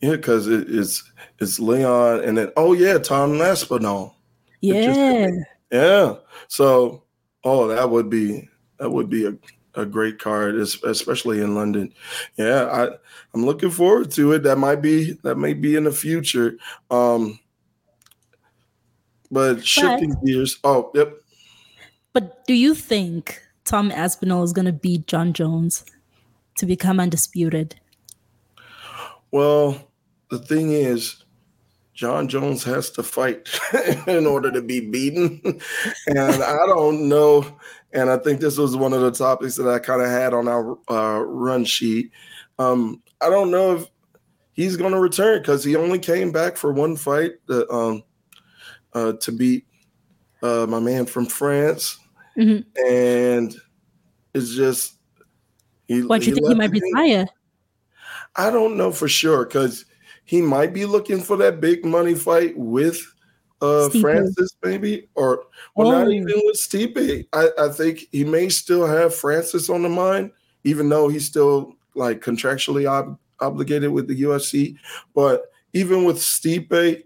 Yeah, 0.00 0.12
because 0.12 0.48
it, 0.48 0.66
it's 0.68 1.04
it's 1.38 1.60
Leon 1.60 2.24
and 2.24 2.36
then 2.36 2.50
oh 2.56 2.72
yeah, 2.72 2.98
Tom 2.98 3.40
Aspinall. 3.40 4.16
Yeah. 4.60 5.28
Yeah. 5.70 6.16
So, 6.48 7.04
oh, 7.44 7.68
that 7.68 7.90
would 7.90 8.10
be 8.10 8.48
that 8.78 8.90
would 8.90 9.08
be 9.08 9.26
a, 9.26 9.34
a 9.74 9.86
great 9.86 10.18
card, 10.18 10.56
especially 10.56 11.40
in 11.40 11.54
London. 11.54 11.92
Yeah, 12.36 12.64
I 12.64 12.88
I'm 13.34 13.44
looking 13.44 13.70
forward 13.70 14.10
to 14.12 14.32
it. 14.32 14.42
That 14.42 14.58
might 14.58 14.82
be 14.82 15.12
that 15.22 15.36
may 15.36 15.54
be 15.54 15.76
in 15.76 15.84
the 15.84 15.92
future. 15.92 16.58
Um, 16.90 17.38
but 19.30 19.64
shifting 19.66 20.14
but, 20.14 20.24
gears. 20.24 20.58
Oh, 20.64 20.90
yep. 20.94 21.14
But 22.12 22.46
do 22.46 22.54
you 22.54 22.74
think 22.74 23.40
Tom 23.64 23.92
Aspinall 23.92 24.42
is 24.42 24.52
going 24.52 24.66
to 24.66 24.72
beat 24.72 25.06
Jon 25.06 25.32
Jones 25.32 25.84
to 26.56 26.66
become 26.66 26.98
undisputed? 26.98 27.76
Well, 29.30 29.88
the 30.30 30.38
thing 30.38 30.72
is, 30.72 31.24
Jon 31.94 32.28
Jones 32.28 32.64
has 32.64 32.90
to 32.92 33.02
fight 33.02 33.48
in 34.06 34.26
order 34.26 34.50
to 34.50 34.62
be 34.62 34.80
beaten. 34.80 35.40
and 36.06 36.18
I 36.18 36.66
don't 36.66 37.08
know. 37.08 37.46
And 37.92 38.08
I 38.08 38.18
think 38.18 38.40
this 38.40 38.56
was 38.56 38.76
one 38.76 38.92
of 38.92 39.00
the 39.00 39.10
topics 39.10 39.56
that 39.56 39.68
I 39.68 39.78
kind 39.78 40.00
of 40.02 40.08
had 40.08 40.32
on 40.32 40.48
our 40.48 40.78
uh, 40.88 41.20
run 41.20 41.64
sheet. 41.64 42.12
Um, 42.58 43.02
I 43.20 43.28
don't 43.28 43.50
know 43.50 43.76
if 43.76 43.86
he's 44.52 44.76
going 44.76 44.92
to 44.92 45.00
return 45.00 45.40
because 45.40 45.64
he 45.64 45.76
only 45.76 45.98
came 45.98 46.30
back 46.30 46.56
for 46.56 46.72
one 46.72 46.96
fight 46.96 47.32
that, 47.46 47.68
um, 47.72 48.02
uh, 48.92 49.14
to 49.14 49.32
beat 49.32 49.66
uh, 50.42 50.66
my 50.68 50.78
man 50.78 51.06
from 51.06 51.26
France. 51.26 51.98
Mm-hmm. 52.36 52.86
And 52.86 53.54
it's 54.34 54.54
just. 54.54 54.98
He, 55.88 56.02
what, 56.02 56.20
do 56.20 56.28
you 56.28 56.34
think 56.34 56.46
he 56.46 56.54
might 56.54 56.70
retire? 56.70 57.26
I 58.36 58.50
don't 58.50 58.76
know 58.76 58.92
for 58.92 59.08
sure 59.08 59.44
because 59.44 59.84
he 60.24 60.40
might 60.40 60.72
be 60.72 60.86
looking 60.86 61.20
for 61.20 61.36
that 61.38 61.60
big 61.60 61.84
money 61.84 62.14
fight 62.14 62.56
with 62.56 63.04
uh 63.60 63.88
Stipe. 63.88 64.00
Francis, 64.00 64.56
maybe, 64.62 65.08
or 65.14 65.44
or 65.74 65.86
oh. 65.86 65.90
not 65.90 66.10
even 66.10 66.40
with 66.44 66.56
Stipe. 66.56 67.26
I, 67.32 67.48
I 67.58 67.68
think 67.68 68.06
he 68.12 68.24
may 68.24 68.48
still 68.48 68.86
have 68.86 69.14
Francis 69.14 69.68
on 69.68 69.82
the 69.82 69.88
mind, 69.88 70.30
even 70.64 70.88
though 70.88 71.08
he's 71.08 71.26
still 71.26 71.76
like 71.94 72.20
contractually 72.20 72.86
ob- 72.86 73.18
obligated 73.40 73.90
with 73.90 74.08
the 74.08 74.22
UFC. 74.22 74.76
But 75.14 75.50
even 75.72 76.04
with 76.04 76.18
Stipe, 76.18 77.02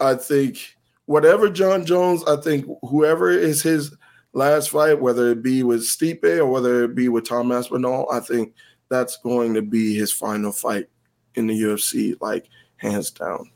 I 0.00 0.14
think 0.14 0.76
whatever 1.06 1.48
Jon 1.48 1.86
Jones, 1.86 2.22
I 2.24 2.36
think 2.36 2.66
whoever 2.82 3.30
is 3.30 3.62
his 3.62 3.94
last 4.32 4.70
fight, 4.70 5.00
whether 5.00 5.30
it 5.30 5.42
be 5.42 5.62
with 5.62 5.82
Stipe 5.82 6.38
or 6.38 6.46
whether 6.46 6.84
it 6.84 6.94
be 6.94 7.08
with 7.08 7.28
Tom 7.28 7.50
Aspinall, 7.52 8.10
I 8.12 8.20
think 8.20 8.54
that's 8.88 9.16
going 9.18 9.54
to 9.54 9.62
be 9.62 9.96
his 9.96 10.12
final 10.12 10.52
fight 10.52 10.88
in 11.34 11.46
the 11.46 11.60
UFC, 11.60 12.16
like 12.20 12.48
hands 12.76 13.10
down. 13.10 13.50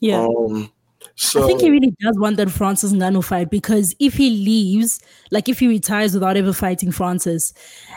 Yeah. 0.00 0.20
Um, 0.20 0.72
so 1.22 1.44
I 1.44 1.46
think 1.46 1.60
he 1.60 1.70
really 1.70 1.94
does 2.00 2.18
want 2.18 2.36
that 2.38 2.50
Francis 2.50 2.92
Ngannou 2.92 3.24
fight 3.24 3.48
because 3.48 3.94
if 4.00 4.14
he 4.14 4.30
leaves, 4.30 5.00
like 5.30 5.48
if 5.48 5.60
he 5.60 5.68
retires 5.68 6.14
without 6.14 6.36
ever 6.36 6.52
fighting 6.52 6.90
Francis, 6.90 7.54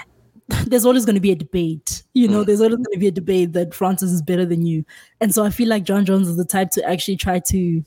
there's 0.68 0.86
always 0.86 1.06
going 1.06 1.16
to 1.16 1.22
be 1.22 1.32
a 1.32 1.36
debate. 1.36 2.04
You 2.14 2.28
know, 2.28 2.44
mm. 2.44 2.46
there's 2.46 2.62
always 2.62 2.76
going 2.76 2.94
to 2.94 3.00
be 3.00 3.08
a 3.08 3.12
debate 3.12 3.54
that 3.54 3.74
Francis 3.74 4.12
is 4.12 4.22
better 4.22 4.46
than 4.46 4.66
you. 4.66 4.86
And 5.22 5.34
so 5.34 5.44
I 5.44 5.50
feel 5.50 5.68
like 5.68 5.86
Jon 5.86 6.06
Jones 6.06 6.28
is 6.28 6.38
the 6.38 6.46
type 6.46 6.70
to 6.72 6.88
actually 6.88 7.18
try 7.18 7.40
to, 7.48 7.84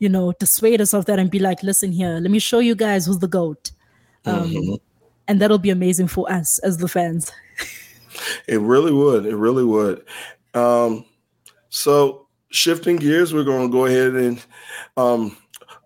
you 0.00 0.08
know, 0.08 0.32
dissuade 0.32 0.80
us 0.80 0.92
of 0.92 1.04
that 1.04 1.20
and 1.20 1.30
be 1.30 1.38
like, 1.38 1.62
listen 1.62 1.92
here, 1.92 2.18
let 2.20 2.32
me 2.32 2.40
show 2.40 2.58
you 2.58 2.74
guys 2.74 3.06
who's 3.06 3.20
the 3.20 3.28
GOAT. 3.28 3.70
Um, 4.24 4.50
mm-hmm. 4.50 4.74
And 5.28 5.40
that'll 5.40 5.58
be 5.58 5.70
amazing 5.70 6.08
for 6.08 6.30
us 6.30 6.58
as 6.60 6.78
the 6.78 6.88
fans. 6.88 7.30
it 8.48 8.60
really 8.60 8.92
would. 8.92 9.26
It 9.26 9.36
really 9.36 9.64
would. 9.64 10.04
Um, 10.54 11.04
so 11.68 12.25
shifting 12.56 12.96
gears, 12.96 13.34
we're 13.34 13.44
going 13.44 13.68
to 13.68 13.72
go 13.72 13.84
ahead 13.84 14.14
and, 14.14 14.42
um, 14.96 15.36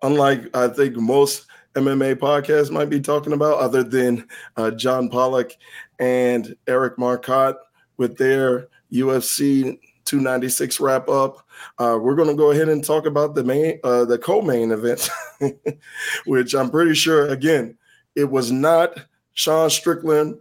unlike 0.03 0.55
I 0.57 0.69
think 0.69 0.97
most 0.97 1.47
MMA 1.75 2.15
podcasts 2.17 2.71
might 2.71 2.89
be 2.89 3.01
talking 3.01 3.33
about, 3.33 3.59
other 3.59 3.83
than 3.83 4.27
uh, 4.57 4.71
John 4.71 5.09
Pollock 5.09 5.53
and 5.99 6.57
Eric 6.67 6.97
Marcotte 6.97 7.59
with 7.97 8.17
their 8.17 8.69
UFC 8.93 9.79
296 10.05 10.81
wrap 10.81 11.09
up. 11.09 11.47
Uh, 11.79 11.99
we're 12.01 12.15
going 12.15 12.29
to 12.29 12.35
go 12.35 12.53
ahead 12.53 12.69
and 12.69 12.85
talk 12.85 13.05
about 13.05 13.35
the 13.35 13.45
main, 13.45 13.79
uh, 13.85 14.05
the 14.05 14.19
co-main 14.19 14.71
event, 14.71 15.11
which 16.27 16.55
I'm 16.55 16.71
pretty 16.71 16.95
sure, 16.95 17.29
again, 17.29 17.77
it 18.15 18.31
was 18.31 18.51
not 18.51 18.95
Sean 19.35 19.71
Strickland 19.71 20.39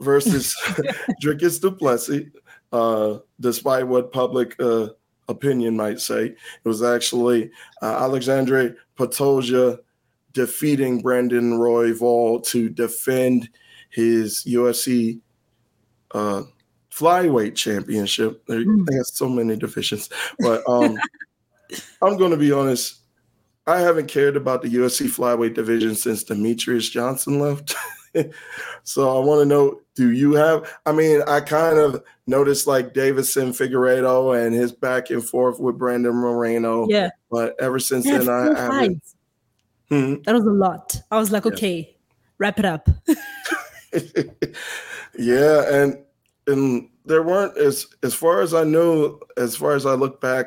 versus 0.00 0.54
Dricus 1.22 1.60
Du 1.60 1.70
Plessis 1.70 2.26
uh, 2.72 3.18
despite 3.40 3.86
what 3.86 4.12
public 4.12 4.54
uh, 4.60 4.88
opinion 5.28 5.76
might 5.76 6.00
say. 6.00 6.26
It 6.26 6.38
was 6.64 6.82
actually 6.82 7.50
uh, 7.82 7.98
Alexandre 8.00 8.76
Pantoja 8.98 9.78
defeating 10.32 11.00
Brandon 11.00 11.58
Royval 11.58 12.44
to 12.48 12.68
defend 12.68 13.48
his 13.90 14.44
UFC 14.44 15.20
uh, 16.12 16.42
flyweight 16.90 17.54
championship. 17.54 18.44
They, 18.46 18.64
mm. 18.64 18.86
have 18.92 19.06
so 19.06 19.28
many 19.28 19.56
divisions, 19.56 20.08
but 20.38 20.62
um, 20.68 20.98
I'm 22.02 22.16
going 22.16 22.30
to 22.30 22.36
be 22.36 22.52
honest. 22.52 23.00
I 23.66 23.80
haven't 23.80 24.06
cared 24.06 24.36
about 24.36 24.62
the 24.62 24.68
UFC 24.68 25.06
flyweight 25.06 25.54
division 25.54 25.96
since 25.96 26.22
Demetrious 26.22 26.88
Johnson 26.90 27.40
left. 27.40 27.74
so 28.82 29.16
I 29.16 29.24
want 29.24 29.40
to 29.40 29.44
know 29.46 29.80
do 29.94 30.10
you 30.10 30.34
have 30.34 30.70
I 30.84 30.92
mean, 30.92 31.22
I 31.26 31.40
kind 31.40 31.78
of 31.78 32.02
noticed 32.26 32.66
like 32.66 32.94
Deiveson 32.94 33.48
Figueiredo 33.48 34.44
and 34.44 34.54
his 34.54 34.72
back 34.72 35.10
and 35.10 35.24
forth 35.24 35.58
with 35.58 35.78
Brandon 35.78 36.14
Moreno. 36.14 36.86
Yeah. 36.88 37.10
But 37.30 37.54
ever 37.60 37.78
since 37.78 38.06
yeah, 38.06 38.18
then 38.18 38.28
I 38.28 38.60
haven't 38.60 39.02
hmm? 39.88 40.14
that 40.24 40.34
was 40.34 40.44
a 40.44 40.50
lot. 40.50 41.00
I 41.10 41.18
was 41.18 41.30
like, 41.30 41.44
yeah. 41.44 41.52
okay, 41.52 41.96
wrap 42.38 42.58
it 42.58 42.64
up. 42.64 42.88
yeah, 45.18 45.72
and 45.72 45.98
and 46.46 46.88
there 47.04 47.22
weren't 47.22 47.56
as 47.56 47.86
as 48.02 48.14
far 48.14 48.40
as 48.40 48.54
I 48.54 48.64
know, 48.64 49.20
as 49.36 49.56
far 49.56 49.74
as 49.74 49.86
I 49.86 49.94
look 49.94 50.20
back, 50.20 50.46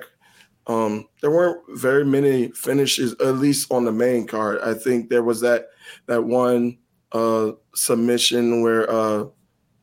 um, 0.68 1.08
there 1.22 1.32
weren't 1.32 1.62
very 1.70 2.06
many 2.06 2.50
finishes, 2.50 3.14
at 3.14 3.38
least 3.38 3.72
on 3.72 3.86
the 3.86 3.92
main 3.92 4.28
card. 4.28 4.60
I 4.62 4.74
think 4.74 5.10
there 5.10 5.24
was 5.24 5.42
that 5.42 5.70
that 6.06 6.24
one 6.24 6.78
uh, 7.12 7.52
submission 7.76 8.62
where 8.62 8.90
uh, 8.90 9.26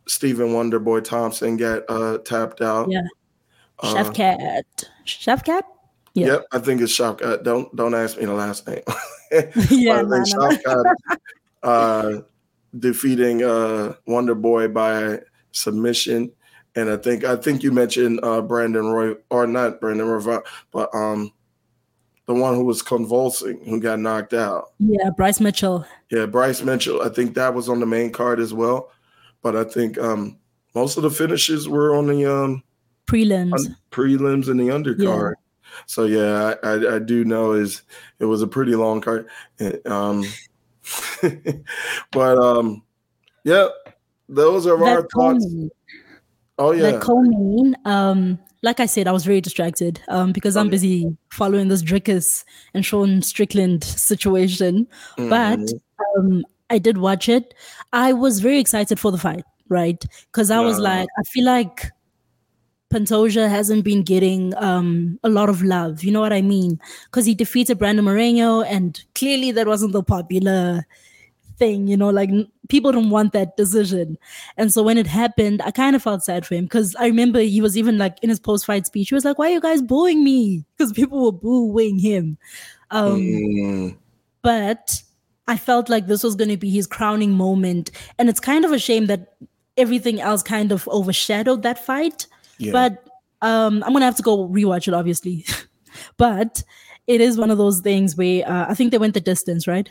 Stephen 0.06 0.48
Wonderboy 0.48 1.04
Thompson 1.04 1.56
got 1.56 1.82
uh, 1.88 2.18
tapped 2.18 2.60
out. 2.60 2.90
Yeah. 2.90 3.02
Uh, 3.78 3.92
Chef 3.92 4.14
Cat. 4.14 4.84
Shavkat? 5.04 5.62
Yeah. 6.14 6.26
Yep, 6.26 6.46
I 6.52 6.58
think 6.60 6.80
it's 6.80 6.96
Shavkat. 6.96 7.44
Don't 7.44 7.74
don't 7.76 7.94
ask 7.94 8.16
me 8.18 8.24
the 8.24 8.32
last 8.32 8.66
name. 8.66 8.80
yeah, 9.70 10.02
Shavkat 10.02 10.94
uh, 11.62 12.12
defeating 12.78 13.42
uh, 13.42 13.94
Wonder 14.06 14.34
Boy 14.34 14.68
by 14.68 15.20
submission. 15.52 16.32
And 16.74 16.90
I 16.90 16.96
think 16.96 17.24
I 17.24 17.36
think 17.36 17.62
you 17.62 17.70
mentioned 17.70 18.20
uh, 18.22 18.40
Brandon 18.40 18.86
Roy 18.86 19.14
or 19.30 19.46
not 19.46 19.80
Brandon 19.80 20.06
Roy, 20.06 20.38
but 20.72 20.94
um 20.94 21.32
the 22.26 22.34
one 22.34 22.54
who 22.54 22.64
was 22.64 22.82
convulsing, 22.82 23.64
who 23.64 23.80
got 23.80 24.00
knocked 24.00 24.34
out. 24.34 24.72
Yeah, 24.78 25.10
Bryce 25.10 25.40
Mitchell. 25.40 25.86
Yeah, 26.10 26.26
Bryce 26.26 26.62
Mitchell. 26.62 27.02
I 27.02 27.08
think 27.08 27.34
that 27.34 27.54
was 27.54 27.68
on 27.68 27.80
the 27.80 27.86
main 27.86 28.10
card 28.10 28.40
as 28.40 28.52
well. 28.52 28.90
But 29.42 29.54
I 29.54 29.64
think 29.64 29.96
um, 29.98 30.38
most 30.74 30.96
of 30.96 31.04
the 31.04 31.10
finishes 31.10 31.68
were 31.68 31.94
on 31.94 32.06
the 32.08 32.24
um, 32.26 32.62
prelims, 33.06 33.52
un- 33.52 33.76
prelims 33.90 34.48
and 34.48 34.58
the 34.58 34.68
undercard. 34.68 35.34
So 35.86 36.04
yeah, 36.04 36.54
I, 36.62 36.68
I, 36.68 36.96
I 36.96 36.98
do 36.98 37.24
know 37.24 37.52
is 37.52 37.82
it 38.18 38.24
was 38.24 38.42
a 38.42 38.46
pretty 38.46 38.74
long 38.74 39.00
card. 39.00 39.28
Um, 39.84 40.24
but 42.10 42.38
um, 42.38 42.82
yeah, 43.44 43.68
those 44.28 44.66
are 44.66 44.78
that 44.78 44.84
our 44.84 45.08
thoughts. 45.14 45.46
Oh 46.58 46.72
yeah, 46.72 46.92
that 46.92 47.02
co-main. 47.02 47.76
Um, 47.84 48.38
like 48.66 48.80
I 48.80 48.86
said, 48.86 49.06
I 49.06 49.12
was 49.12 49.24
very 49.24 49.40
distracted 49.40 50.00
um, 50.08 50.32
because 50.32 50.56
I'm 50.56 50.68
busy 50.68 51.16
following 51.30 51.68
this 51.68 51.84
Dricus 51.84 52.44
and 52.74 52.84
Sean 52.84 53.22
Strickland 53.22 53.84
situation. 53.84 54.88
Mm-hmm. 55.16 55.28
But 55.30 55.72
um, 56.18 56.44
I 56.68 56.78
did 56.78 56.98
watch 56.98 57.28
it. 57.28 57.54
I 57.92 58.12
was 58.12 58.40
very 58.40 58.58
excited 58.58 58.98
for 58.98 59.12
the 59.12 59.18
fight, 59.18 59.44
right? 59.68 60.04
Because 60.32 60.50
I 60.50 60.58
was 60.58 60.80
like, 60.80 61.08
I 61.16 61.22
feel 61.22 61.44
like 61.44 61.92
Pantoja 62.92 63.48
hasn't 63.48 63.84
been 63.84 64.02
getting 64.02 64.52
um, 64.56 65.20
a 65.22 65.28
lot 65.28 65.48
of 65.48 65.62
love. 65.62 66.02
You 66.02 66.10
know 66.10 66.20
what 66.20 66.32
I 66.32 66.42
mean? 66.42 66.80
Because 67.04 67.24
he 67.24 67.36
defeated 67.36 67.78
Brandon 67.78 68.04
Moreno, 68.04 68.62
and 68.62 69.00
clearly 69.14 69.52
that 69.52 69.68
wasn't 69.68 69.92
the 69.92 70.02
popular 70.02 70.84
thing. 71.58 71.86
You 71.86 71.96
know, 71.96 72.10
like 72.10 72.30
people 72.68 72.92
don't 72.92 73.10
want 73.10 73.32
that 73.32 73.56
decision. 73.56 74.18
And 74.56 74.72
so 74.72 74.82
when 74.82 74.98
it 74.98 75.06
happened, 75.06 75.62
I 75.62 75.70
kind 75.70 75.96
of 75.96 76.02
felt 76.02 76.22
sad 76.22 76.46
for 76.46 76.54
him 76.54 76.64
because 76.64 76.94
I 76.96 77.06
remember 77.06 77.40
he 77.40 77.60
was 77.60 77.76
even 77.76 77.98
like 77.98 78.18
in 78.22 78.28
his 78.28 78.40
post-fight 78.40 78.86
speech, 78.86 79.08
he 79.08 79.14
was 79.14 79.24
like, 79.24 79.38
"Why 79.38 79.48
are 79.48 79.54
you 79.54 79.60
guys 79.60 79.82
booing 79.82 80.22
me?" 80.24 80.64
Because 80.76 80.92
people 80.92 81.24
were 81.24 81.32
booing 81.32 81.98
him. 81.98 82.38
Um, 82.90 83.20
mm. 83.20 83.96
But 84.42 85.02
I 85.48 85.56
felt 85.56 85.88
like 85.88 86.06
this 86.06 86.22
was 86.22 86.36
going 86.36 86.50
to 86.50 86.56
be 86.56 86.70
his 86.70 86.86
crowning 86.86 87.32
moment, 87.32 87.90
and 88.18 88.28
it's 88.28 88.40
kind 88.40 88.64
of 88.64 88.72
a 88.72 88.78
shame 88.78 89.06
that 89.06 89.34
everything 89.76 90.20
else 90.20 90.42
kind 90.42 90.72
of 90.72 90.88
overshadowed 90.88 91.62
that 91.62 91.84
fight 91.84 92.26
yeah. 92.58 92.72
But 92.72 93.06
um, 93.42 93.82
I'm 93.84 93.92
gonna 93.92 94.04
have 94.04 94.16
to 94.16 94.22
go 94.22 94.48
rewatch 94.48 94.88
it, 94.88 94.94
obviously. 94.94 95.44
but 96.16 96.62
it 97.06 97.20
is 97.20 97.38
one 97.38 97.50
of 97.50 97.58
those 97.58 97.80
things 97.80 98.16
where 98.16 98.48
uh, 98.48 98.66
I 98.68 98.74
think 98.74 98.90
they 98.90 98.98
went 98.98 99.14
the 99.14 99.20
distance, 99.20 99.66
right? 99.66 99.90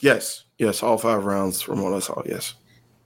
Yes, 0.00 0.44
yes, 0.58 0.82
all 0.82 0.98
five 0.98 1.24
rounds 1.24 1.62
from 1.62 1.82
what 1.82 1.94
I 1.94 2.00
saw. 2.00 2.22
Yes. 2.24 2.54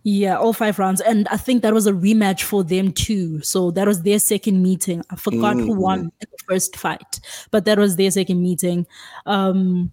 Yeah, 0.02 0.38
all 0.38 0.54
five 0.54 0.78
rounds, 0.78 1.02
and 1.02 1.28
I 1.28 1.36
think 1.36 1.62
that 1.62 1.74
was 1.74 1.86
a 1.86 1.92
rematch 1.92 2.42
for 2.42 2.64
them 2.64 2.90
too. 2.92 3.42
So 3.42 3.70
that 3.72 3.86
was 3.86 4.02
their 4.02 4.18
second 4.18 4.62
meeting. 4.62 5.02
I 5.10 5.16
forgot 5.16 5.56
mm-hmm. 5.56 5.66
who 5.66 5.74
won 5.74 6.10
the 6.20 6.26
first 6.48 6.74
fight, 6.76 7.20
but 7.50 7.66
that 7.66 7.78
was 7.78 7.96
their 7.96 8.10
second 8.10 8.42
meeting. 8.42 8.86
Um, 9.26 9.92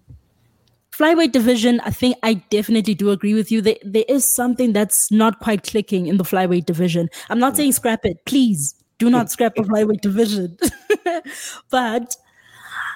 flyweight 0.98 1.34
division, 1.34 1.82
I 1.82 1.92
think 1.92 2.18
I 2.24 2.36
definitely 2.36 2.96
do 2.96 3.12
agree 3.12 3.34
with 3.34 3.52
you. 3.52 3.62
There, 3.62 3.76
there 3.84 4.06
is 4.08 4.24
something 4.34 4.72
that's 4.72 5.12
not 5.12 5.40
quite 5.40 5.64
clicking 5.64 6.08
in 6.08 6.18
the 6.18 6.24
flyweight 6.24 6.66
division. 6.66 7.10
I'm 7.30 7.40
not 7.40 7.58
saying 7.58 7.74
scrap 7.74 8.06
it, 8.06 8.26
please 8.26 8.76
do 8.98 9.10
not 9.10 9.30
scrap 9.32 9.56
the 9.56 9.64
flyweight 9.64 10.02
division. 10.02 10.58
but 11.70 12.16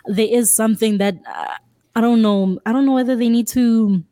there 0.05 0.27
is 0.29 0.53
something 0.53 0.97
that 0.97 1.15
uh, 1.27 1.55
I 1.95 2.01
don't 2.01 2.21
know. 2.21 2.59
I 2.65 2.71
don't 2.71 2.85
know 2.85 2.93
whether 2.93 3.15
they 3.15 3.29
need 3.29 3.47
to. 3.49 4.03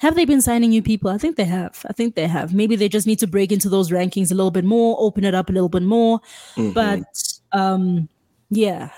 Have 0.00 0.16
they 0.16 0.24
been 0.24 0.42
signing 0.42 0.70
new 0.70 0.82
people? 0.82 1.10
I 1.10 1.18
think 1.18 1.36
they 1.36 1.44
have. 1.44 1.84
I 1.88 1.92
think 1.92 2.14
they 2.14 2.26
have. 2.26 2.52
Maybe 2.52 2.76
they 2.76 2.88
just 2.88 3.06
need 3.06 3.18
to 3.20 3.26
break 3.26 3.52
into 3.52 3.68
those 3.68 3.90
rankings 3.90 4.30
a 4.30 4.34
little 4.34 4.50
bit 4.50 4.64
more, 4.64 4.96
open 4.98 5.24
it 5.24 5.34
up 5.34 5.48
a 5.48 5.52
little 5.52 5.68
bit 5.68 5.82
more. 5.82 6.20
Mm-hmm. 6.56 6.72
But 6.72 7.04
um, 7.52 8.08
yeah, 8.50 8.90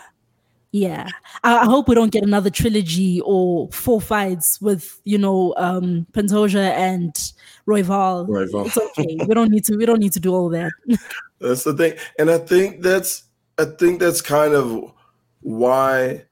yeah. 0.72 1.08
I, 1.44 1.58
I, 1.58 1.64
hope 1.64 1.88
we 1.88 1.94
don't 1.94 2.10
get 2.10 2.24
another 2.24 2.50
trilogy 2.50 3.20
or 3.24 3.68
four 3.70 4.00
fights 4.00 4.60
with 4.60 5.00
you 5.04 5.18
know 5.18 5.54
um, 5.56 6.06
Pantoja 6.12 6.72
and 6.72 7.14
Royval. 7.68 8.26
Royval. 8.26 8.66
It's 8.66 8.76
okay. 8.76 9.18
we 9.26 9.34
don't 9.34 9.50
need 9.50 9.64
to. 9.66 9.76
We 9.76 9.86
don't 9.86 10.00
need 10.00 10.12
to 10.12 10.20
do 10.20 10.34
all 10.34 10.48
that. 10.50 10.72
That's 11.40 11.64
the 11.64 11.74
thing, 11.74 11.94
and 12.18 12.30
I 12.30 12.38
think 12.38 12.82
that's 12.82 13.24
I 13.58 13.64
think 13.64 14.00
that's 14.00 14.20
kind 14.20 14.54
of 14.54 14.92
why 15.40 16.25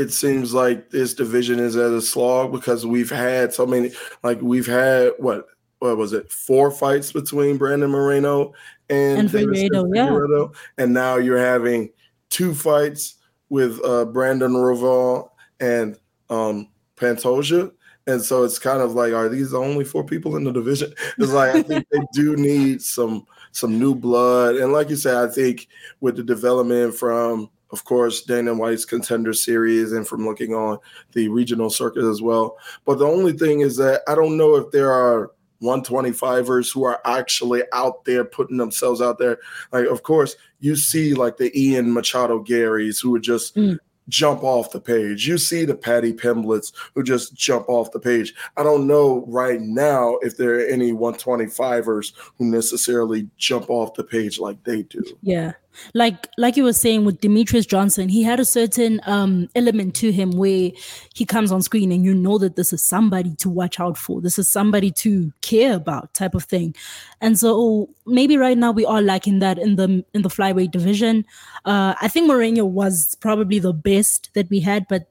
it 0.00 0.12
seems 0.12 0.54
like 0.54 0.90
this 0.90 1.12
division 1.12 1.58
is 1.58 1.76
at 1.76 1.92
a 1.92 2.00
slog 2.00 2.52
because 2.52 2.86
we've 2.86 3.10
had 3.10 3.52
so 3.52 3.66
many 3.66 3.92
like 4.22 4.40
we've 4.40 4.66
had 4.66 5.12
what 5.18 5.46
what 5.80 5.96
was 5.96 6.12
it 6.12 6.30
four 6.32 6.70
fights 6.70 7.12
between 7.12 7.58
Brandon 7.58 7.90
Moreno 7.90 8.54
and, 8.88 9.20
and 9.20 9.30
Figueiredo, 9.30 9.94
yeah. 9.94 10.82
and 10.82 10.94
now 10.94 11.16
you're 11.16 11.38
having 11.38 11.90
two 12.30 12.54
fights 12.54 13.16
with 13.50 13.78
uh, 13.84 14.06
Brandon 14.06 14.52
Royval 14.52 15.30
and 15.60 15.98
um, 16.30 16.68
Pantoja. 16.96 17.70
And 18.06 18.22
so 18.22 18.44
it's 18.44 18.58
kind 18.58 18.80
of 18.80 18.94
like, 18.94 19.12
are 19.12 19.28
these 19.28 19.50
the 19.50 19.58
only 19.58 19.84
four 19.84 20.04
people 20.04 20.36
in 20.36 20.44
the 20.44 20.52
division? 20.52 20.92
It's 21.18 21.32
like 21.32 21.54
I 21.54 21.62
think 21.62 21.86
they 21.90 22.00
do 22.12 22.36
need 22.38 22.80
some 22.80 23.26
some 23.52 23.78
new 23.78 23.94
blood. 23.94 24.56
And 24.56 24.72
like 24.72 24.88
you 24.88 24.96
said, 24.96 25.16
I 25.16 25.30
think 25.30 25.68
with 26.00 26.16
the 26.16 26.22
development 26.22 26.94
from, 26.94 27.50
of 27.72 27.84
course, 27.84 28.22
Dana 28.22 28.54
White's 28.54 28.84
contender 28.84 29.32
series 29.32 29.92
and 29.92 30.06
from 30.06 30.26
looking 30.26 30.54
on 30.54 30.78
the 31.12 31.28
regional 31.28 31.70
circuit 31.70 32.04
as 32.04 32.20
well. 32.22 32.56
But 32.84 32.98
the 32.98 33.06
only 33.06 33.32
thing 33.32 33.60
is 33.60 33.76
that 33.76 34.02
I 34.08 34.14
don't 34.14 34.36
know 34.36 34.56
if 34.56 34.70
there 34.70 34.92
are 34.92 35.30
125ers 35.62 36.72
who 36.72 36.84
are 36.84 37.00
actually 37.04 37.62
out 37.72 38.04
there 38.04 38.24
putting 38.24 38.56
themselves 38.56 39.00
out 39.00 39.18
there. 39.18 39.38
Like, 39.72 39.86
of 39.86 40.02
course, 40.02 40.36
you 40.60 40.76
see 40.76 41.14
like 41.14 41.36
the 41.36 41.56
Ian 41.58 41.92
Machado 41.92 42.42
Garrys 42.42 43.02
who 43.02 43.10
would 43.10 43.22
just 43.22 43.56
mm 43.56 43.78
jump 44.10 44.42
off 44.42 44.72
the 44.72 44.80
page. 44.80 45.26
You 45.26 45.38
see 45.38 45.64
the 45.64 45.74
Paddy 45.74 46.12
Pimbletts 46.12 46.72
who 46.94 47.02
just 47.02 47.34
jump 47.34 47.68
off 47.68 47.92
the 47.92 48.00
page. 48.00 48.34
I 48.56 48.62
don't 48.62 48.86
know 48.86 49.24
right 49.26 49.60
now 49.60 50.16
if 50.20 50.36
there 50.36 50.56
are 50.56 50.66
any 50.66 50.92
125ers 50.92 52.12
who 52.36 52.44
necessarily 52.44 53.28
jump 53.38 53.70
off 53.70 53.94
the 53.94 54.04
page 54.04 54.38
like 54.38 54.62
they 54.64 54.82
do. 54.82 55.04
Yeah 55.22 55.52
like 55.94 56.28
like 56.38 56.56
you 56.56 56.64
were 56.64 56.72
saying 56.72 57.04
with 57.04 57.20
Demetrious 57.20 57.66
Johnson, 57.66 58.08
he 58.08 58.22
had 58.22 58.40
a 58.40 58.44
certain 58.44 59.00
um 59.06 59.48
element 59.54 59.94
to 59.96 60.12
him 60.12 60.32
where 60.32 60.70
he 61.14 61.24
comes 61.24 61.52
on 61.52 61.62
screen 61.62 61.92
and 61.92 62.04
you 62.04 62.14
know 62.14 62.38
that 62.38 62.56
this 62.56 62.72
is 62.72 62.82
somebody 62.82 63.34
to 63.36 63.48
watch 63.48 63.80
out 63.80 63.96
for. 63.96 64.20
This 64.20 64.38
is 64.38 64.50
somebody 64.50 64.90
to 64.92 65.32
care 65.42 65.74
about 65.74 66.12
type 66.14 66.34
of 66.34 66.44
thing. 66.44 66.74
And 67.20 67.38
so 67.38 67.88
maybe 68.06 68.36
right 68.36 68.58
now 68.58 68.72
we 68.72 68.84
are 68.84 69.02
lacking 69.02 69.38
that 69.40 69.58
in 69.58 69.76
the 69.76 70.04
in 70.14 70.22
the 70.22 70.28
flyweight 70.28 70.70
division. 70.70 71.24
Uh 71.64 71.94
I 72.00 72.08
think 72.08 72.26
Moreno 72.26 72.64
was 72.64 73.16
probably 73.20 73.58
the 73.58 73.72
best 73.72 74.30
that 74.34 74.48
we 74.50 74.60
had, 74.60 74.86
but 74.88 75.08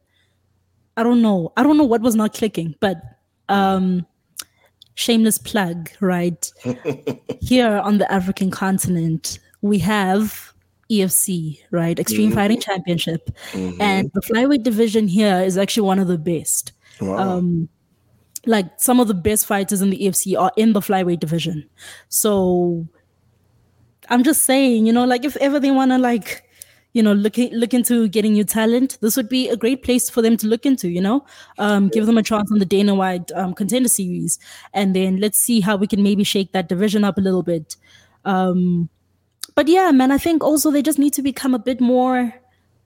I 0.97 1.03
don't 1.03 1.22
know. 1.22 1.53
I 1.55 1.64
don't 1.64 1.78
know 1.78 1.86
what 1.86 2.01
was 2.01 2.16
not 2.16 2.34
clicking, 2.34 2.76
but 2.80 2.97
um 3.47 4.05
shameless 4.95 5.38
plug, 5.38 5.89
right? 6.01 6.51
Here 7.41 7.78
on 7.78 7.99
the 7.99 8.12
African 8.12 8.51
continent, 8.51 9.39
we 9.62 9.80
have 9.80 10.49
EFC, 10.90 11.60
right? 11.72 11.98
Extreme 12.00 12.30
mm-hmm. 12.30 12.36
Fighting 12.38 12.60
Championship. 12.60 13.30
Mm-hmm. 13.52 13.82
And 13.82 14.12
the 14.14 14.22
flyweight 14.22 14.64
division 14.64 15.08
here 15.08 15.42
is 15.42 15.58
actually 15.58 15.88
one 15.88 16.00
of 16.00 16.08
the 16.08 16.18
best. 16.18 16.74
Wow. 17.00 17.18
Um, 17.18 17.70
like 18.46 18.68
some 18.78 19.00
of 19.00 19.08
the 19.08 19.14
best 19.14 19.46
fighters 19.46 19.82
in 19.82 19.90
the 19.90 19.98
EFC 19.98 20.40
are 20.40 20.52
in 20.56 20.74
the 20.74 20.80
flyweight 20.80 21.20
division. 21.20 21.70
So 22.08 22.88
I'm 24.10 24.24
just 24.24 24.44
saying, 24.44 24.86
you 24.86 24.94
know, 24.94 25.06
like 25.06 25.26
if 25.26 25.36
ever 25.38 25.60
they 25.60 25.72
want 25.72 25.92
to 25.92 25.98
like, 25.98 26.44
you 26.94 27.04
know, 27.04 27.14
look 27.14 27.38
look 27.38 27.74
into 27.74 28.08
getting 28.08 28.34
new 28.34 28.44
talent, 28.44 28.98
this 29.02 29.16
would 29.16 29.30
be 29.30 29.48
a 29.50 29.56
great 29.56 29.84
place 29.84 30.10
for 30.10 30.24
them 30.24 30.38
to 30.38 30.48
look 30.48 30.66
into. 30.66 30.90
You 30.90 31.02
know, 31.02 31.26
um, 31.60 31.90
give 31.90 32.08
them 32.08 32.18
a 32.18 32.24
chance 32.24 32.52
on 32.52 32.58
the 32.58 32.66
Dana 32.66 32.96
White 32.96 33.32
um, 33.36 33.54
Contender 33.54 33.90
Series, 33.90 34.40
and 34.74 34.96
then 34.96 35.18
let's 35.18 35.38
see 35.38 35.60
how 35.60 35.76
we 35.76 35.86
can 35.86 36.02
maybe 36.02 36.24
shake 36.24 36.52
that 36.54 36.68
division 36.68 37.04
up 37.04 37.20
a 37.20 37.22
little 37.22 37.44
bit. 37.44 37.76
Um, 38.26 38.90
but 39.56 39.68
yeah, 39.68 39.91
man, 39.91 40.12
I 40.12 40.18
think 40.18 40.43
also 40.43 40.72
they 40.72 40.82
just 40.82 41.00
need 41.00 41.14
to 41.14 41.22
become 41.22 41.54
a 41.54 41.60
bit 41.60 41.82
more 41.82 42.34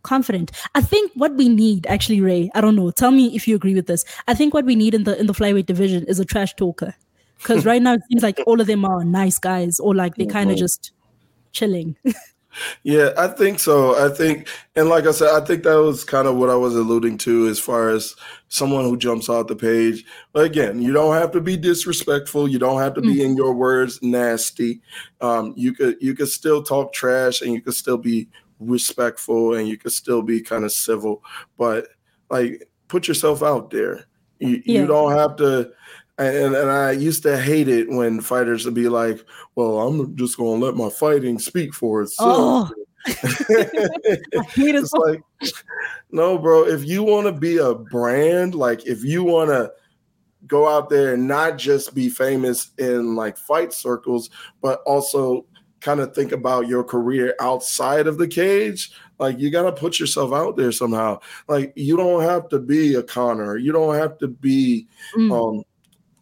confident. 0.03 0.51
I 0.75 0.81
think 0.81 1.11
what 1.15 1.33
we 1.35 1.49
need, 1.49 1.87
actually, 1.87 2.21
Ray, 2.21 2.49
I 2.53 2.61
don't 2.61 2.75
know. 2.75 2.91
Tell 2.91 3.11
me 3.11 3.35
if 3.35 3.47
you 3.47 3.55
agree 3.55 3.75
with 3.75 3.87
this. 3.87 4.05
I 4.27 4.33
think 4.33 4.53
what 4.53 4.65
we 4.65 4.75
need 4.75 4.93
in 4.93 5.03
the 5.05 5.19
in 5.19 5.27
the 5.27 5.33
flyweight 5.33 5.65
division 5.65 6.05
is 6.05 6.19
a 6.19 6.25
trash 6.25 6.53
talker. 6.55 6.93
Because 7.37 7.65
right 7.65 7.81
now 7.81 7.93
it 7.95 8.01
seems 8.09 8.23
like 8.23 8.39
all 8.45 8.61
of 8.61 8.67
them 8.67 8.85
are 8.85 9.03
nice 9.03 9.39
guys, 9.39 9.79
or 9.79 9.95
like 9.95 10.15
they 10.15 10.25
kind 10.37 10.51
of 10.51 10.57
just 10.57 10.91
chilling. 11.51 11.95
Yeah, 12.83 13.11
I 13.17 13.27
think 13.27 13.59
so. 13.59 13.95
I 14.03 14.13
think, 14.13 14.47
and 14.75 14.89
like 14.89 15.05
I 15.05 15.11
said, 15.11 15.29
I 15.29 15.45
think 15.45 15.63
that 15.63 15.81
was 15.81 16.03
kind 16.03 16.27
of 16.27 16.35
what 16.35 16.49
I 16.49 16.55
was 16.55 16.75
alluding 16.75 17.17
to 17.19 17.47
as 17.47 17.59
far 17.59 17.89
as 17.89 18.15
someone 18.47 18.83
who 18.83 18.97
jumps 18.97 19.29
off 19.29 19.47
the 19.47 19.55
page. 19.55 20.05
But 20.31 20.45
again, 20.45 20.81
you 20.81 20.93
don't 20.93 21.15
have 21.15 21.31
to 21.31 21.41
be 21.41 21.57
disrespectful. 21.57 22.47
You 22.47 22.59
don't 22.59 22.81
have 22.81 22.93
to 22.95 23.01
be 23.01 23.15
mm. 23.15 23.25
in 23.25 23.35
your 23.35 23.53
words 23.53 23.99
nasty. 24.01 24.81
Um, 25.21 25.53
you 25.55 25.73
could 25.73 25.97
you 26.01 26.15
could 26.15 26.29
still 26.29 26.61
talk 26.61 26.93
trash, 26.93 27.41
and 27.41 27.53
you 27.53 27.61
could 27.61 27.75
still 27.75 27.97
be 27.97 28.29
respectful, 28.59 29.55
and 29.55 29.67
you 29.67 29.77
could 29.77 29.93
still 29.93 30.21
be 30.21 30.41
kind 30.41 30.63
of 30.63 30.71
civil. 30.71 31.23
But 31.57 31.87
like, 32.29 32.69
put 32.87 33.07
yourself 33.07 33.41
out 33.43 33.69
there. 33.69 34.05
You, 34.39 34.61
yeah. 34.65 34.81
you 34.81 34.87
don't 34.87 35.13
have 35.13 35.35
to 35.37 35.71
and, 36.17 36.55
and 36.55 36.69
I 36.69 36.91
used 36.91 37.23
to 37.23 37.39
hate 37.39 37.67
it 37.67 37.89
when 37.89 38.21
fighters 38.21 38.65
would 38.65 38.73
be 38.73 38.89
like, 38.89 39.25
"Well, 39.55 39.79
I'm 39.79 40.15
just 40.15 40.37
going 40.37 40.59
to 40.59 40.65
let 40.65 40.75
my 40.75 40.89
fighting 40.89 41.39
speak 41.39 41.73
for 41.73 42.01
itself." 42.01 42.71
Oh. 42.71 42.71
it's 43.05 44.93
like, 44.93 45.21
no, 46.11 46.37
bro. 46.37 46.65
If 46.65 46.85
you 46.85 47.03
want 47.03 47.27
to 47.27 47.33
be 47.33 47.57
a 47.57 47.73
brand, 47.73 48.55
like 48.55 48.85
if 48.85 49.03
you 49.03 49.23
want 49.23 49.49
to 49.49 49.73
go 50.47 50.67
out 50.67 50.89
there 50.89 51.13
and 51.13 51.27
not 51.27 51.57
just 51.57 51.95
be 51.95 52.09
famous 52.09 52.71
in 52.77 53.15
like 53.15 53.37
fight 53.37 53.73
circles, 53.73 54.29
but 54.61 54.81
also 54.85 55.45
kind 55.81 55.99
of 55.99 56.15
think 56.15 56.31
about 56.31 56.67
your 56.67 56.83
career 56.83 57.35
outside 57.41 58.07
of 58.07 58.17
the 58.17 58.27
cage, 58.27 58.93
like 59.19 59.37
you 59.37 59.49
got 59.49 59.63
to 59.63 59.71
put 59.71 59.99
yourself 59.99 60.31
out 60.31 60.55
there 60.55 60.71
somehow. 60.71 61.19
Like 61.47 61.73
you 61.75 61.97
don't 61.97 62.23
have 62.23 62.47
to 62.49 62.59
be 62.59 62.95
a 62.95 63.03
Conor, 63.03 63.57
you 63.57 63.71
don't 63.71 63.95
have 63.95 64.17
to 64.19 64.27
be 64.27 64.87
mm. 65.17 65.31
um, 65.31 65.63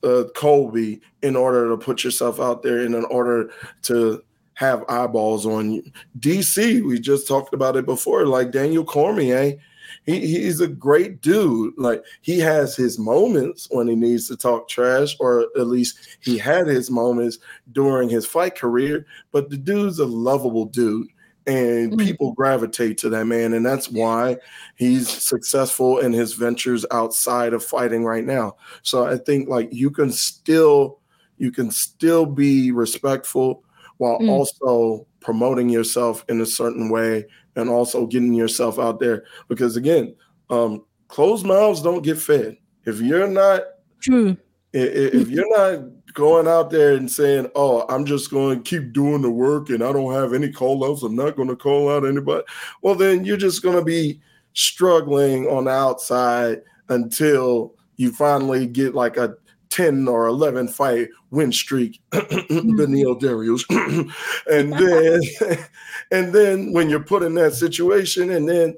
uh, 0.03 0.23
Colby 0.35 1.01
in 1.21 1.35
order 1.35 1.69
to 1.69 1.77
put 1.77 2.03
yourself 2.03 2.39
out 2.39 2.63
there 2.63 2.79
and 2.79 2.95
in 2.95 3.05
order 3.05 3.51
to 3.83 4.23
have 4.53 4.83
eyeballs 4.89 5.45
on 5.45 5.71
you. 5.71 5.83
DC, 6.19 6.85
we 6.85 6.99
just 6.99 7.27
talked 7.27 7.53
about 7.53 7.75
it 7.75 7.85
before, 7.85 8.25
like 8.25 8.51
Daniel 8.51 8.83
Cormier. 8.85 9.57
He, 10.05 10.19
he's 10.19 10.61
a 10.61 10.67
great 10.67 11.21
dude. 11.21 11.73
Like 11.77 12.03
he 12.21 12.39
has 12.39 12.75
his 12.75 12.97
moments 12.97 13.67
when 13.71 13.87
he 13.87 13.95
needs 13.95 14.27
to 14.27 14.37
talk 14.37 14.67
trash, 14.67 15.15
or 15.19 15.47
at 15.57 15.67
least 15.67 16.17
he 16.21 16.37
had 16.37 16.67
his 16.67 16.89
moments 16.89 17.39
during 17.71 18.09
his 18.09 18.25
fight 18.25 18.55
career. 18.55 19.05
But 19.31 19.49
the 19.49 19.57
dude's 19.57 19.99
a 19.99 20.05
lovable 20.05 20.65
dude 20.65 21.07
and 21.47 21.93
mm-hmm. 21.93 22.05
people 22.05 22.33
gravitate 22.33 22.97
to 22.99 23.09
that 23.09 23.25
man 23.25 23.53
and 23.53 23.65
that's 23.65 23.89
why 23.89 24.37
he's 24.75 25.09
successful 25.09 25.97
in 25.99 26.13
his 26.13 26.33
ventures 26.33 26.85
outside 26.91 27.53
of 27.53 27.63
fighting 27.63 28.03
right 28.03 28.25
now 28.25 28.55
so 28.83 29.05
i 29.05 29.17
think 29.17 29.49
like 29.49 29.67
you 29.71 29.89
can 29.89 30.11
still 30.11 30.99
you 31.37 31.51
can 31.51 31.71
still 31.71 32.25
be 32.25 32.71
respectful 32.71 33.63
while 33.97 34.19
mm. 34.19 34.29
also 34.29 35.05
promoting 35.19 35.67
yourself 35.67 36.23
in 36.29 36.41
a 36.41 36.45
certain 36.45 36.89
way 36.89 37.25
and 37.55 37.69
also 37.69 38.05
getting 38.05 38.33
yourself 38.33 38.77
out 38.77 38.99
there 38.99 39.23
because 39.47 39.75
again 39.75 40.15
um 40.51 40.85
closed 41.07 41.45
mouths 41.45 41.81
don't 41.81 42.03
get 42.03 42.19
fed 42.19 42.55
if 42.85 43.01
you're 43.01 43.27
not 43.27 43.61
true 43.99 44.37
if, 44.73 45.13
if 45.13 45.29
you're 45.29 45.57
not 45.57 45.83
going 46.13 46.47
out 46.47 46.69
there 46.69 46.95
and 46.95 47.09
saying, 47.09 47.49
"Oh, 47.55 47.85
I'm 47.89 48.05
just 48.05 48.31
going 48.31 48.61
to 48.61 48.69
keep 48.69 48.93
doing 48.93 49.21
the 49.21 49.31
work 49.31 49.69
and 49.69 49.83
I 49.83 49.91
don't 49.91 50.13
have 50.13 50.33
any 50.33 50.51
call 50.51 50.83
outs. 50.85 51.03
I'm 51.03 51.15
not 51.15 51.35
going 51.35 51.49
to 51.49 51.55
call 51.55 51.89
out 51.89 52.05
anybody." 52.05 52.43
Well, 52.81 52.95
then 52.95 53.25
you're 53.25 53.37
just 53.37 53.63
going 53.63 53.77
to 53.77 53.85
be 53.85 54.21
struggling 54.53 55.47
on 55.47 55.65
the 55.65 55.71
outside 55.71 56.61
until 56.89 57.75
you 57.95 58.11
finally 58.11 58.67
get 58.67 58.93
like 58.95 59.17
a 59.17 59.35
10 59.69 60.07
or 60.07 60.27
11 60.27 60.67
fight 60.67 61.09
win 61.31 61.51
streak, 61.51 62.01
Beneil 62.11 63.17
mm-hmm. 63.19 63.25
Dariush. 63.25 64.11
and 64.51 64.73
then 64.73 65.57
and 66.11 66.33
then 66.33 66.73
when 66.73 66.89
you're 66.89 66.99
put 66.99 67.23
in 67.23 67.33
that 67.35 67.53
situation 67.53 68.31
and 68.31 68.47
then 68.47 68.75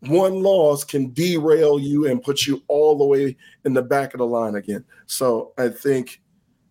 one 0.00 0.42
loss 0.42 0.84
can 0.84 1.12
derail 1.12 1.78
you 1.78 2.06
and 2.06 2.22
put 2.22 2.46
you 2.46 2.62
all 2.68 2.98
the 2.98 3.04
way 3.04 3.36
in 3.64 3.72
the 3.72 3.82
back 3.82 4.12
of 4.12 4.18
the 4.18 4.26
line 4.26 4.56
again. 4.56 4.84
So 5.06 5.52
I 5.56 5.68
think 5.68 6.20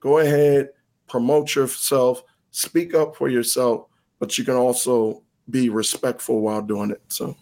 go 0.04 0.18
ahead, 0.20 0.70
promote 1.08 1.56
yourself, 1.56 2.24
speak 2.51 2.93
up 2.93 3.16
for 3.16 3.30
yourself, 3.30 3.88
but 4.20 4.38
you 4.38 4.43
can 4.43 4.56
also 4.56 5.24
be 5.49 5.70
respectful 5.70 6.41
while 6.41 6.62
doing 6.62 6.91
it. 6.91 7.01
So, 7.08 7.36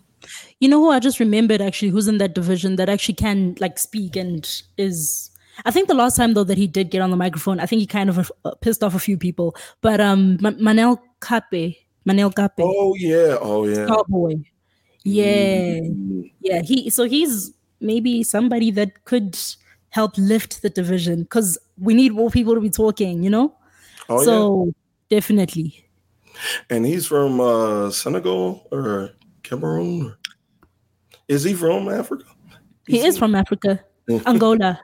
you 0.59 0.69
know 0.69 0.79
who 0.79 0.91
I 0.91 0.99
just 0.99 1.19
remembered 1.19 1.59
actually, 1.59 1.89
who's 1.89 2.07
in 2.07 2.19
that 2.19 2.35
division 2.35 2.75
that 2.75 2.87
actually 2.87 3.15
can 3.15 3.55
like 3.59 3.79
speak 3.79 4.15
and 4.15 4.47
is. 4.77 5.29
I 5.65 5.71
think 5.71 5.87
the 5.87 5.95
last 5.95 6.15
time 6.15 6.33
though 6.33 6.45
that 6.45 6.57
he 6.57 6.67
did 6.67 6.91
get 6.91 7.01
on 7.01 7.11
the 7.11 7.17
microphone, 7.17 7.59
I 7.59 7.65
think 7.65 7.81
he 7.81 7.87
kind 7.87 8.09
of 8.09 8.31
uh, 8.45 8.51
pissed 8.61 8.83
off 8.83 8.95
a 8.95 8.99
few 8.99 9.17
people. 9.17 9.55
But 9.81 9.99
um, 9.99 10.37
Manel 10.37 10.99
Kape, 11.19 11.77
Manel 12.07 12.33
Kape. 12.33 12.59
Oh 12.59 12.95
yeah, 12.95 13.37
oh 13.41 13.65
yeah, 13.65 13.87
Cowboy. 13.87 14.35
Yeah, 15.03 15.79
mm-hmm. 15.81 16.21
yeah. 16.41 16.61
He 16.61 16.91
so 16.91 17.05
he's 17.05 17.51
maybe 17.79 18.21
somebody 18.21 18.69
that 18.71 19.03
could 19.05 19.37
help 19.89 20.17
lift 20.17 20.61
the 20.61 20.69
division 20.69 21.23
because 21.23 21.57
we 21.81 21.93
need 21.93 22.13
more 22.13 22.29
people 22.29 22.53
to 22.53 22.61
be 22.61 22.69
talking, 22.69 23.23
you 23.23 23.29
know? 23.29 23.55
Oh, 24.07 24.23
so 24.23 24.65
yeah. 24.65 25.17
definitely. 25.17 25.85
And 26.69 26.85
he's 26.85 27.07
from 27.07 27.41
uh, 27.41 27.89
Senegal 27.89 28.67
or 28.71 29.11
Cameroon? 29.43 30.15
Is 31.27 31.43
he 31.43 31.53
from 31.53 31.89
Africa? 31.89 32.23
He 32.87 33.05
is 33.05 33.17
from 33.17 33.35
Africa, 33.35 33.83
Angola. 34.25 34.79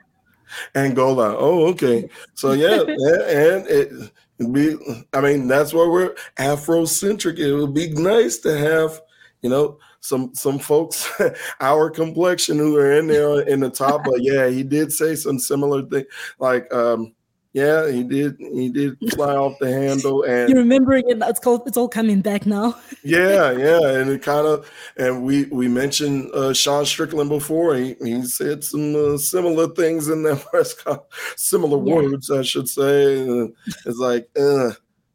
Angola. 0.75 1.35
Oh, 1.37 1.67
okay. 1.67 2.09
So 2.33 2.53
yeah, 2.53 2.81
and 2.81 3.67
it 3.67 4.11
be. 4.53 4.77
I 5.13 5.21
mean, 5.21 5.47
that's 5.47 5.73
why 5.73 5.87
we're 5.87 6.15
Afrocentric. 6.37 7.39
It 7.39 7.53
would 7.53 7.73
be 7.73 7.89
nice 7.91 8.37
to 8.39 8.57
have, 8.57 9.01
you 9.41 9.49
know, 9.49 9.79
some 10.07 10.33
some 10.33 10.59
folks 10.59 11.09
our 11.59 11.89
complexion 11.89 12.57
who 12.57 12.77
are 12.77 12.93
in 12.93 13.07
there 13.07 13.41
in 13.41 13.59
the 13.59 13.69
top. 13.69 14.03
But 14.05 14.21
yeah, 14.21 14.47
he 14.47 14.63
did 14.63 14.91
say 14.91 15.15
some 15.15 15.39
similar 15.39 15.83
thing, 15.83 16.05
like 16.39 16.73
um, 16.73 17.13
yeah, 17.57 17.89
he 17.89 18.03
did. 18.03 18.35
He 18.37 18.69
did 18.69 18.97
fly 19.13 19.35
off 19.35 19.57
the 19.59 19.71
handle, 19.71 20.23
and 20.23 20.47
you're 20.47 20.59
remembering 20.59 21.09
it. 21.09 21.17
It's 21.21 21.39
called. 21.39 21.63
It's 21.65 21.75
all 21.75 21.89
coming 21.89 22.21
back 22.21 22.45
now. 22.45 22.77
yeah, 23.03 23.51
yeah, 23.51 23.79
and 23.99 24.11
it 24.11 24.21
kind 24.21 24.45
of. 24.45 24.69
And 24.95 25.23
we 25.23 25.45
we 25.45 25.67
mentioned 25.67 26.31
uh, 26.35 26.53
Sean 26.53 26.85
Strickland 26.85 27.29
before. 27.29 27.75
He 27.75 27.95
he 27.99 28.23
said 28.25 28.63
some 28.63 28.95
uh, 28.95 29.17
similar 29.17 29.69
things 29.69 30.07
in 30.07 30.23
that 30.23 30.45
press 30.51 30.73
conference, 30.73 31.09
similar 31.37 31.83
yeah. 31.83 31.95
words, 31.95 32.29
I 32.29 32.43
should 32.43 32.69
say. 32.69 33.25
it's 33.85 33.97
like, 33.97 34.29
uh, 34.39 34.71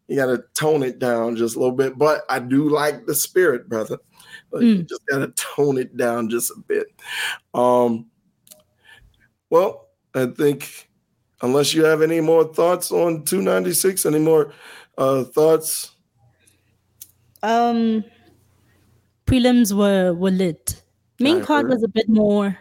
you 0.09 0.16
got 0.16 0.26
to 0.26 0.43
tone 0.55 0.82
it 0.82 0.99
down 0.99 1.36
just 1.36 1.55
a 1.55 1.61
little 1.61 1.76
bit. 1.76 1.97
But 1.97 2.22
I 2.28 2.40
do 2.40 2.68
like 2.68 3.07
the 3.07 3.14
spirit, 3.14 3.68
brother. 3.68 3.99
Like, 4.53 4.62
mm. 4.62 4.76
You 4.78 4.82
just 4.82 5.07
got 5.07 5.18
to 5.18 5.28
tone 5.28 5.78
it 5.78 5.96
down 5.96 6.28
just 6.28 6.50
a 6.50 6.61
bit. 6.66 6.88
Um, 7.55 8.07
well, 9.50 9.88
I 10.14 10.26
think 10.26 10.88
unless 11.40 11.74
you 11.74 11.84
have 11.84 12.03
any 12.03 12.20
more 12.20 12.44
thoughts 12.44 12.92
on 12.92 13.24
296, 13.24 14.07
any 14.07 14.18
more 14.18 14.53
uh, 14.98 15.24
thoughts? 15.24 15.92
Um, 17.42 18.05
prelims 19.26 19.72
were 19.76 20.12
were 20.14 20.30
lit. 20.30 20.82
Main 21.18 21.42
I 21.42 21.44
card 21.44 21.64
heard. 21.64 21.72
was 21.72 21.82
a 21.82 21.88
bit 21.88 22.09
more. 22.09 22.59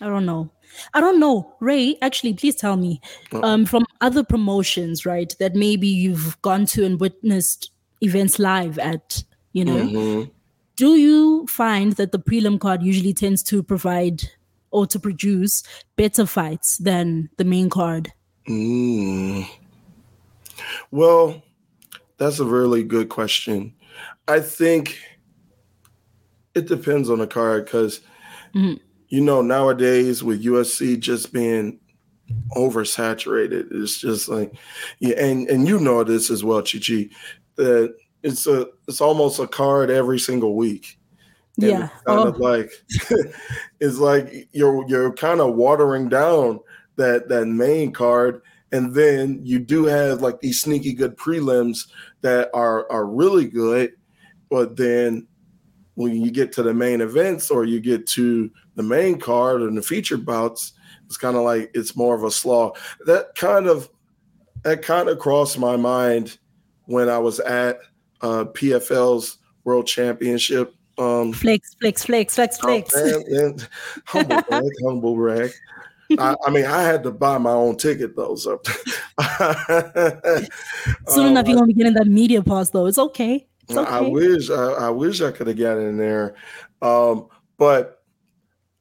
I 0.00 0.06
don't 0.06 0.26
know. 0.26 0.50
I 0.94 1.00
don't 1.00 1.20
know. 1.20 1.54
Ray, 1.60 1.96
actually, 2.02 2.34
please 2.34 2.56
tell 2.56 2.76
me. 2.76 3.00
Um, 3.42 3.66
from 3.66 3.84
other 4.00 4.24
promotions, 4.24 5.04
right, 5.04 5.32
that 5.38 5.54
maybe 5.54 5.86
you've 5.86 6.40
gone 6.42 6.66
to 6.66 6.84
and 6.84 6.98
witnessed 6.98 7.70
events 8.00 8.38
live 8.38 8.78
at, 8.78 9.22
you 9.52 9.64
know, 9.64 9.76
mm-hmm 9.76 10.30
do 10.82 10.96
you 10.96 11.46
find 11.46 11.92
that 11.92 12.10
the 12.10 12.18
prelim 12.18 12.58
card 12.58 12.82
usually 12.82 13.14
tends 13.14 13.40
to 13.40 13.62
provide 13.62 14.20
or 14.72 14.84
to 14.84 14.98
produce 14.98 15.62
better 15.94 16.26
fights 16.26 16.78
than 16.78 17.30
the 17.36 17.44
main 17.44 17.70
card? 17.70 18.12
Mm. 18.48 19.46
Well, 20.90 21.40
that's 22.16 22.40
a 22.40 22.44
really 22.44 22.82
good 22.82 23.10
question. 23.10 23.74
I 24.26 24.40
think 24.40 24.98
it 26.56 26.66
depends 26.66 27.08
on 27.08 27.20
the 27.20 27.28
card 27.28 27.66
because, 27.66 28.00
mm-hmm. 28.52 28.82
you 29.06 29.20
know, 29.20 29.40
nowadays 29.40 30.24
with 30.24 30.42
UFC 30.42 30.98
just 30.98 31.32
being 31.32 31.78
oversaturated, 32.56 33.68
it's 33.70 34.00
just 34.00 34.28
like, 34.28 34.52
yeah, 34.98 35.14
and 35.16 35.48
and 35.48 35.68
you 35.68 35.78
know 35.78 36.02
this 36.02 36.28
as 36.28 36.42
well, 36.42 36.60
Chichi, 36.60 37.12
that 37.54 37.94
it's 38.24 38.48
a 38.48 38.66
it's 38.92 39.00
almost 39.00 39.40
a 39.40 39.46
card 39.46 39.90
every 39.90 40.18
single 40.18 40.54
week. 40.54 40.98
And 41.56 41.70
yeah, 41.70 41.88
kind 42.06 42.20
oh. 42.20 42.28
of 42.28 42.38
like 42.38 42.70
it's 43.80 43.98
like 43.98 44.48
you're 44.52 44.86
you're 44.88 45.12
kind 45.12 45.40
of 45.40 45.54
watering 45.54 46.08
down 46.08 46.60
that 46.96 47.28
that 47.28 47.46
main 47.46 47.92
card, 47.92 48.42
and 48.70 48.94
then 48.94 49.40
you 49.42 49.58
do 49.58 49.84
have 49.84 50.22
like 50.22 50.40
these 50.40 50.60
sneaky 50.60 50.92
good 50.92 51.16
prelims 51.16 51.88
that 52.20 52.50
are 52.54 52.90
are 52.90 53.06
really 53.06 53.46
good, 53.46 53.92
but 54.48 54.76
then 54.76 55.26
when 55.94 56.20
you 56.22 56.30
get 56.30 56.52
to 56.52 56.62
the 56.62 56.72
main 56.72 57.00
events 57.00 57.50
or 57.50 57.64
you 57.64 57.80
get 57.80 58.06
to 58.06 58.50
the 58.76 58.82
main 58.82 59.18
card 59.18 59.60
and 59.60 59.76
the 59.76 59.82
feature 59.82 60.16
bouts, 60.16 60.72
it's 61.04 61.18
kind 61.18 61.36
of 61.36 61.42
like 61.42 61.70
it's 61.74 61.96
more 61.96 62.14
of 62.14 62.24
a 62.24 62.30
slaw. 62.30 62.72
That 63.04 63.34
kind 63.34 63.66
of 63.66 63.90
that 64.62 64.82
kind 64.82 65.08
of 65.08 65.18
crossed 65.18 65.58
my 65.58 65.76
mind 65.76 66.38
when 66.86 67.08
I 67.08 67.18
was 67.18 67.40
at 67.40 67.78
uh, 68.22 68.44
PFL's 68.44 69.38
World 69.64 69.86
Championship. 69.86 70.74
Um, 70.98 71.32
flex, 71.32 71.74
flex, 71.80 72.04
flex, 72.04 72.34
flex, 72.34 72.58
oh, 72.62 72.66
flex. 72.66 72.94
And, 72.94 73.26
and 73.36 73.68
humble 74.06 74.42
brag, 74.42 74.64
humble 74.84 75.14
brag. 75.16 75.50
I, 76.18 76.36
I, 76.46 76.50
mean, 76.50 76.66
I 76.66 76.82
had 76.82 77.02
to 77.04 77.10
buy 77.10 77.38
my 77.38 77.52
own 77.52 77.76
ticket 77.76 78.14
though. 78.16 78.36
So 78.36 78.60
soon 81.08 81.26
enough, 81.28 81.48
you're 81.48 81.56
gonna 81.56 81.66
be 81.66 81.72
getting 81.72 81.94
that 81.94 82.06
media 82.06 82.42
pass 82.42 82.70
though. 82.70 82.86
It's 82.86 82.98
okay. 82.98 83.46
It's 83.68 83.78
okay. 83.78 83.90
I 83.90 84.00
wish 84.00 84.50
I, 84.50 84.64
I 84.72 84.90
wish 84.90 85.22
I 85.22 85.30
could 85.30 85.46
have 85.46 85.58
gotten 85.58 85.86
in 85.86 85.96
there, 85.96 86.34
um, 86.82 87.28
but 87.56 88.02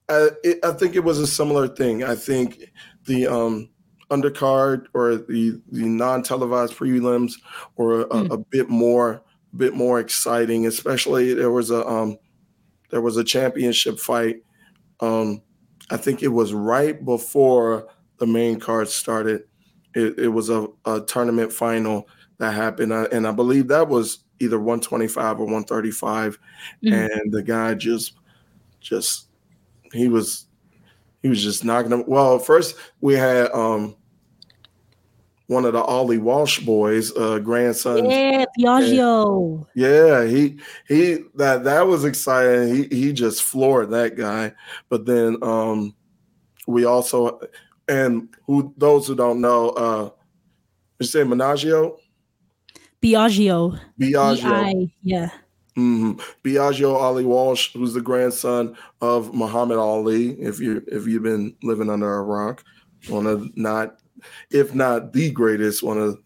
I, 0.10 0.30
it, 0.44 0.60
I 0.64 0.72
think 0.74 0.96
it 0.96 1.04
was 1.04 1.20
a 1.20 1.28
similar 1.28 1.68
thing. 1.68 2.04
I 2.04 2.16
think 2.16 2.72
the 3.06 3.28
um, 3.28 3.70
undercard 4.10 4.88
or 4.94 5.16
the 5.16 5.62
the 5.72 5.86
non-televised 5.86 6.74
prelims 6.76 7.34
were 7.78 8.02
a, 8.02 8.08
mm. 8.08 8.32
a, 8.32 8.38
bit 8.38 8.70
more 8.70 9.24
bit 9.56 9.74
more 9.74 10.00
exciting. 10.00 10.66
Especially 10.66 11.34
there 11.34 11.52
was 11.52 11.72
a 11.72 11.86
um, 11.88 12.18
there 12.90 13.02
was 13.02 13.18
a 13.18 13.24
championship 13.24 14.00
fight. 14.00 14.44
Um, 15.00 15.42
I 15.90 15.98
think 15.98 16.24
it 16.24 16.30
was 16.30 16.54
right 16.54 17.04
before 17.04 17.88
the 18.18 18.28
main 18.28 18.60
card 18.60 18.88
started. 18.88 19.44
It, 19.94 20.20
it 20.20 20.28
was 20.30 20.50
a, 20.50 20.68
a, 20.86 21.02
tournament 21.02 21.52
final 21.52 22.08
that 22.38 22.54
happened, 22.54 22.94
uh, 22.94 23.08
and 23.12 23.28
I 23.28 23.32
believe 23.32 23.68
that 23.68 23.90
was 23.90 24.20
either 24.40 24.58
125 24.58 25.40
or 25.40 25.46
135, 25.46 26.40
mm-hmm. 26.84 26.94
and 26.94 27.32
the 27.32 27.44
guy 27.44 27.74
just 27.74 28.14
just 28.80 29.28
he 29.92 30.08
was 30.08 30.48
he 31.22 31.30
was 31.30 31.44
just 31.44 31.66
knocking 31.66 31.90
them. 31.90 32.04
Well, 32.08 32.40
first 32.40 32.76
we 33.02 33.16
had 33.16 33.52
um 33.52 33.96
one 35.52 35.66
of 35.66 35.74
the 35.74 35.82
Ali 35.82 36.18
Walsh 36.18 36.60
boys, 36.60 37.12
uh, 37.18 37.38
grandson. 37.40 38.10
Yeah, 38.10 38.46
Biagio. 38.58 39.68
yeah, 39.76 40.24
he 40.24 40.58
he 40.88 41.26
that 41.36 41.66
that 41.66 41.88
was 41.88 42.06
exciting. 42.06 42.74
He 42.74 42.96
he 42.96 43.14
just 43.14 43.44
floored 43.44 43.92
that 43.92 44.16
guy. 44.16 44.54
But 44.88 45.06
then 45.06 45.38
um 45.42 45.94
we 46.68 46.86
also 46.86 47.42
and 47.90 48.30
who 48.48 48.74
those 48.78 49.08
who 49.08 49.16
don't 49.16 49.42
know, 49.42 49.70
uh 49.72 50.10
you 51.00 51.06
say 51.06 51.24
Menagio? 51.24 51.98
Biagio. 53.02 53.78
Biagio. 54.00 54.44
B-I, 54.44 54.94
yeah. 55.04 55.32
Mm-hmm. 55.78 56.14
Biagio 56.44 56.96
Ali 56.96 57.26
Walsh, 57.26 57.74
who's 57.74 57.94
the 57.94 58.02
grandson 58.02 58.78
of 59.02 59.34
Muhammad 59.34 59.80
Ali. 59.80 60.40
If 60.40 60.62
you 60.62 60.82
if 60.88 61.08
you've 61.08 61.24
been 61.24 61.56
living 61.62 61.90
under 61.90 62.14
a 62.14 62.24
rock, 62.24 62.64
one 63.10 63.26
of 63.26 63.58
not, 63.58 64.01
if 64.50 64.74
not 64.74 65.14
the 65.14 65.32
greatest, 65.32 65.84
one 65.84 65.98
of 65.98 66.20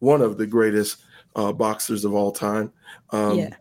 one 0.00 0.22
of 0.22 0.38
the 0.38 0.46
greatest 0.46 0.98
uh, 1.36 1.52
boxers 1.52 2.04
of 2.04 2.14
all 2.14 2.32
time. 2.32 2.72
Um, 3.10 3.38
yeah. 3.38 3.54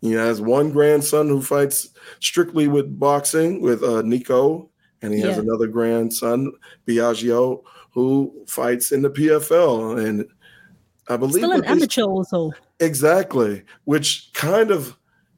He 0.00 0.12
has 0.12 0.40
one 0.40 0.72
grandson 0.72 1.28
who 1.28 1.40
fights 1.40 1.90
strictly 2.18 2.66
with 2.66 2.98
boxing 2.98 3.62
with 3.62 3.84
uh, 3.84 4.02
Nico, 4.02 4.68
and 5.00 5.14
he 5.14 5.20
yeah. 5.20 5.28
has 5.28 5.38
another 5.38 5.68
grandson, 5.68 6.52
Biagio, 6.86 7.62
who 7.92 8.44
fights 8.48 8.90
in 8.90 9.02
the 9.02 9.10
PFL. 9.10 10.04
And 10.04 10.26
I 11.08 11.16
believe 11.16 11.44
still 11.44 11.52
an 11.52 11.64
amateur 11.64 12.02
also. 12.02 12.50
Exactly, 12.80 13.62
which 13.84 14.30
kind 14.34 14.72
of 14.72 14.96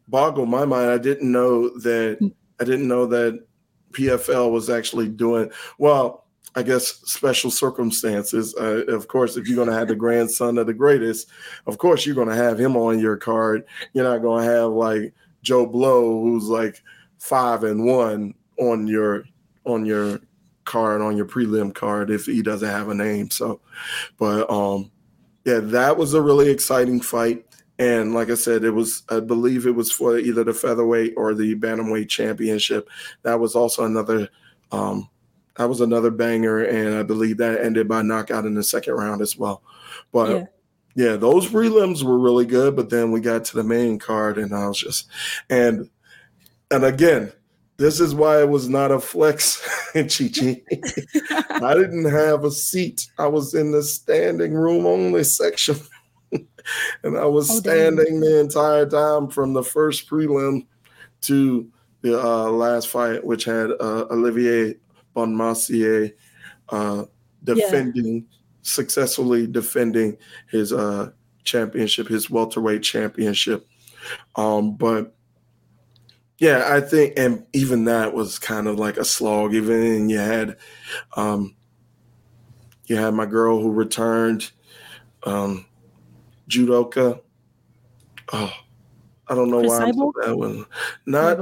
boggled 0.09 0.49
my 0.49 0.65
mind. 0.65 0.91
I 0.91 0.99
didn't 0.99 1.31
know 1.31 1.69
that. 1.81 2.19
Hmm. 2.21 2.29
I 2.61 2.65
didn't 2.65 2.89
know 2.89 3.05
that 3.07 3.45
PFL 3.93 4.51
was 4.51 4.71
actually 4.71 5.09
doing 5.09 5.51
well. 5.79 6.24
I 6.57 6.63
guess 6.63 6.87
special 7.05 7.51
circumstances. 7.51 8.55
Uh, 8.55 8.85
of 8.89 9.09
course, 9.09 9.37
if 9.37 9.49
you're 9.49 9.57
going 9.57 9.69
to 9.69 9.75
have 9.75 9.89
the 9.89 9.97
grandson 9.97 10.59
of 10.59 10.67
the 10.67 10.75
greatest, 10.75 11.29
of 11.67 11.79
course 11.79 12.07
you're 12.07 12.15
going 12.15 12.29
to 12.29 12.35
have 12.35 12.59
him 12.59 12.77
on 12.77 12.99
your 12.99 13.17
card. 13.17 13.65
You're 13.93 14.05
not 14.05 14.23
going 14.23 14.47
to 14.47 14.53
have 14.53 14.71
like 14.71 15.15
Joe 15.43 15.67
Blow, 15.67 16.23
who's 16.23 16.45
like 16.45 16.83
five 17.19 17.65
and 17.65 17.85
one 17.85 18.35
on 18.59 18.87
your 18.87 19.25
on 19.65 19.85
your 19.85 20.21
card 20.65 21.03
on 21.03 21.17
your 21.17 21.27
prelim 21.27 21.75
card 21.75 22.11
if 22.11 22.27
he 22.27 22.43
doesn't 22.43 22.69
have 22.69 22.89
a 22.89 22.95
name. 22.95 23.31
So, 23.31 23.61
but 24.19 24.49
um, 24.51 24.91
yeah, 25.45 25.61
that 25.61 25.97
was 25.97 26.15
a 26.15 26.23
really 26.23 26.51
exciting 26.51 27.01
fight. 27.01 27.45
And 27.79 28.15
like 28.15 28.31
I 28.31 28.35
said, 28.35 28.63
it 28.65 28.71
was, 28.71 29.03
I 29.09 29.21
believe 29.21 29.67
it 29.67 29.75
was 29.75 29.91
for 29.91 30.17
either 30.17 30.45
the 30.45 30.55
featherweight 30.55 31.15
or 31.17 31.35
the 31.35 31.57
bantamweight 31.57 32.09
championship. 32.09 32.89
That 33.23 33.41
was 33.41 33.57
also 33.57 33.85
another, 33.85 34.29
um, 34.71 35.11
that 35.57 35.69
was 35.69 35.81
another 35.81 36.11
banger. 36.11 36.65
And 36.65 36.97
I 36.97 37.03
believe 37.03 37.39
that 37.39 37.61
ended 37.61 37.89
by 37.89 38.03
knockout 38.03 38.47
in 38.47 38.55
the 38.55 38.63
second 38.63 38.95
round 38.95 39.23
as 39.23 39.37
well. 39.37 39.63
But 40.13 40.31
yeah, 40.31 40.45
yeah 41.11 41.17
those 41.17 41.49
prelims 41.49 42.03
were 42.03 42.19
really 42.19 42.47
good. 42.47 42.77
But 42.77 42.91
then 42.91 43.13
we 43.13 43.21
got 43.21 43.45
to 43.47 43.57
the 43.57 43.65
main 43.65 43.99
card 43.99 44.39
and 44.39 44.55
I 44.55 44.69
was 44.69 44.79
just, 44.79 45.07
and, 45.49 45.89
and 46.71 46.85
again, 46.85 47.33
this 47.77 47.99
is 48.01 48.15
why 48.15 48.41
it 48.41 48.49
was 48.49 48.69
not 48.69 48.93
a 48.93 49.01
flex 49.01 49.61
in 49.95 50.09
Chi 50.09 50.29
Chi. 50.29 50.63
I 51.51 51.75
didn't 51.75 52.11
have 52.11 52.45
a 52.45 52.51
seat. 52.51 53.09
I 53.19 53.27
was 53.27 53.55
in 53.55 53.73
the 53.73 53.83
standing 53.83 54.55
room 54.55 54.87
only 54.87 55.25
section. 55.25 55.77
and 57.03 57.17
I 57.17 57.27
was 57.27 57.51
oh, 57.51 57.55
standing 57.55 58.21
the 58.21 58.41
entire 58.41 58.87
time 58.87 59.29
from 59.29 59.53
the 59.53 59.63
first 59.63 60.09
prelim 60.09 60.67
to 61.23 61.69
the 62.03 62.23
uh, 62.23 62.51
last 62.51 62.89
fight, 62.89 63.25
which 63.25 63.45
had 63.45 63.71
uh, 63.71 64.07
Olivier 64.11 64.77
Aubin-Mercier 65.17 66.11
uh, 66.71 67.05
defending, 67.43 68.15
yeah. 68.15 68.39
successfully 68.63 69.47
defending 69.47 70.17
his 70.51 70.73
uh, 70.73 71.11
championship, 71.45 72.09
his 72.09 72.31
welterweight 72.31 72.83
championship. 72.83 73.69
Um, 74.37 74.77
but 74.77 75.15
yeah, 76.39 76.65
I 76.67 76.81
think, 76.81 77.15
and 77.17 77.47
even 77.53 77.85
that 77.85 78.13
was 78.13 78.39
kind 78.39 78.67
of 78.67 78.79
like 78.79 78.97
a 78.97 79.05
slog. 79.05 79.55
Even 79.55 80.09
you 80.09 80.19
had, 80.19 80.57
um, 81.17 81.55
you 82.87 82.97
had 82.97 83.15
my 83.15 83.27
girl 83.27 83.61
who 83.61 83.71
returned, 83.71 84.51
um, 85.25 85.67
judoka. 86.49 87.21
Oh, 88.33 88.53
I 89.29 89.35
don't 89.35 89.51
know 89.51 89.61
Chris 89.61 89.71
why 89.71 89.93
that 90.27 90.37
one. 90.37 90.67
Not 91.07 91.39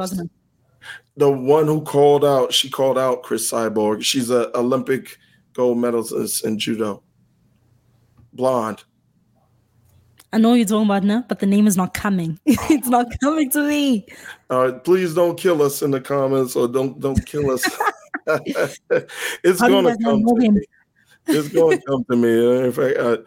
the 1.16 1.30
one 1.30 1.66
who 1.66 1.82
called 1.82 2.24
out. 2.24 2.52
She 2.52 2.70
called 2.70 2.98
out 2.98 3.22
Cris 3.22 3.50
Cyborg. 3.50 4.02
She's 4.02 4.30
an 4.30 4.46
Olympic 4.54 5.18
gold 5.52 5.78
medalist 5.78 6.44
in 6.44 6.58
judo. 6.58 7.02
Blonde. 8.32 8.84
I 10.34 10.38
know 10.38 10.54
you're 10.54 10.66
talking 10.66 10.86
about 10.86 11.04
now, 11.04 11.24
but 11.28 11.40
the 11.40 11.46
name 11.46 11.66
is 11.66 11.76
not 11.76 11.92
coming. 11.92 12.38
it's 12.46 12.88
not 12.88 13.06
coming 13.22 13.50
to 13.50 13.68
me. 13.68 14.06
All 14.48 14.64
right, 14.64 14.84
please 14.84 15.14
don't 15.14 15.36
kill 15.36 15.60
us 15.60 15.82
in 15.82 15.90
the 15.90 16.00
comments 16.00 16.56
or 16.56 16.66
don't 16.68 16.98
don't 17.00 17.24
kill 17.26 17.50
us. 17.50 17.62
it's 18.26 19.60
How 19.60 19.68
gonna 19.68 19.96
come 19.98 20.24
to 20.24 20.50
me. 20.50 20.60
It's 21.26 21.48
gonna 21.48 21.78
come 21.82 22.04
to 22.10 22.16
me. 22.16 22.64
In 22.64 22.72
fact, 22.72 22.96
I, 22.98 23.18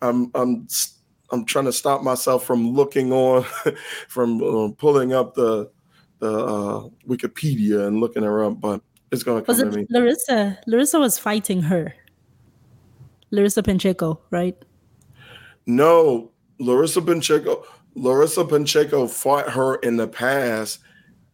I'm 0.00 0.30
I'm 0.34 0.66
I'm 1.30 1.44
trying 1.44 1.66
to 1.66 1.72
stop 1.72 2.02
myself 2.02 2.44
from 2.44 2.70
looking 2.70 3.12
on, 3.12 3.44
from 4.08 4.42
uh, 4.42 4.68
pulling 4.78 5.12
up 5.12 5.34
the 5.34 5.70
the 6.24 6.44
uh, 6.44 6.88
Wikipedia 7.06 7.86
and 7.86 8.00
looking 8.00 8.22
her 8.22 8.44
up, 8.44 8.60
but 8.60 8.80
it's 9.12 9.22
gonna 9.22 9.42
come 9.42 9.52
was 9.52 9.60
it 9.60 9.70
to 9.70 9.78
me. 9.78 9.86
Larissa? 9.90 10.58
Larissa 10.66 10.98
was 10.98 11.18
fighting 11.18 11.62
her. 11.62 11.94
Larissa 13.30 13.62
Pacheco, 13.62 14.20
right? 14.30 14.56
No, 15.66 16.30
Larissa 16.58 17.02
Pacheco, 17.02 17.64
Larissa 17.94 18.44
Pacheco 18.44 19.06
fought 19.06 19.50
her 19.50 19.76
in 19.76 19.96
the 19.96 20.08
past, 20.08 20.80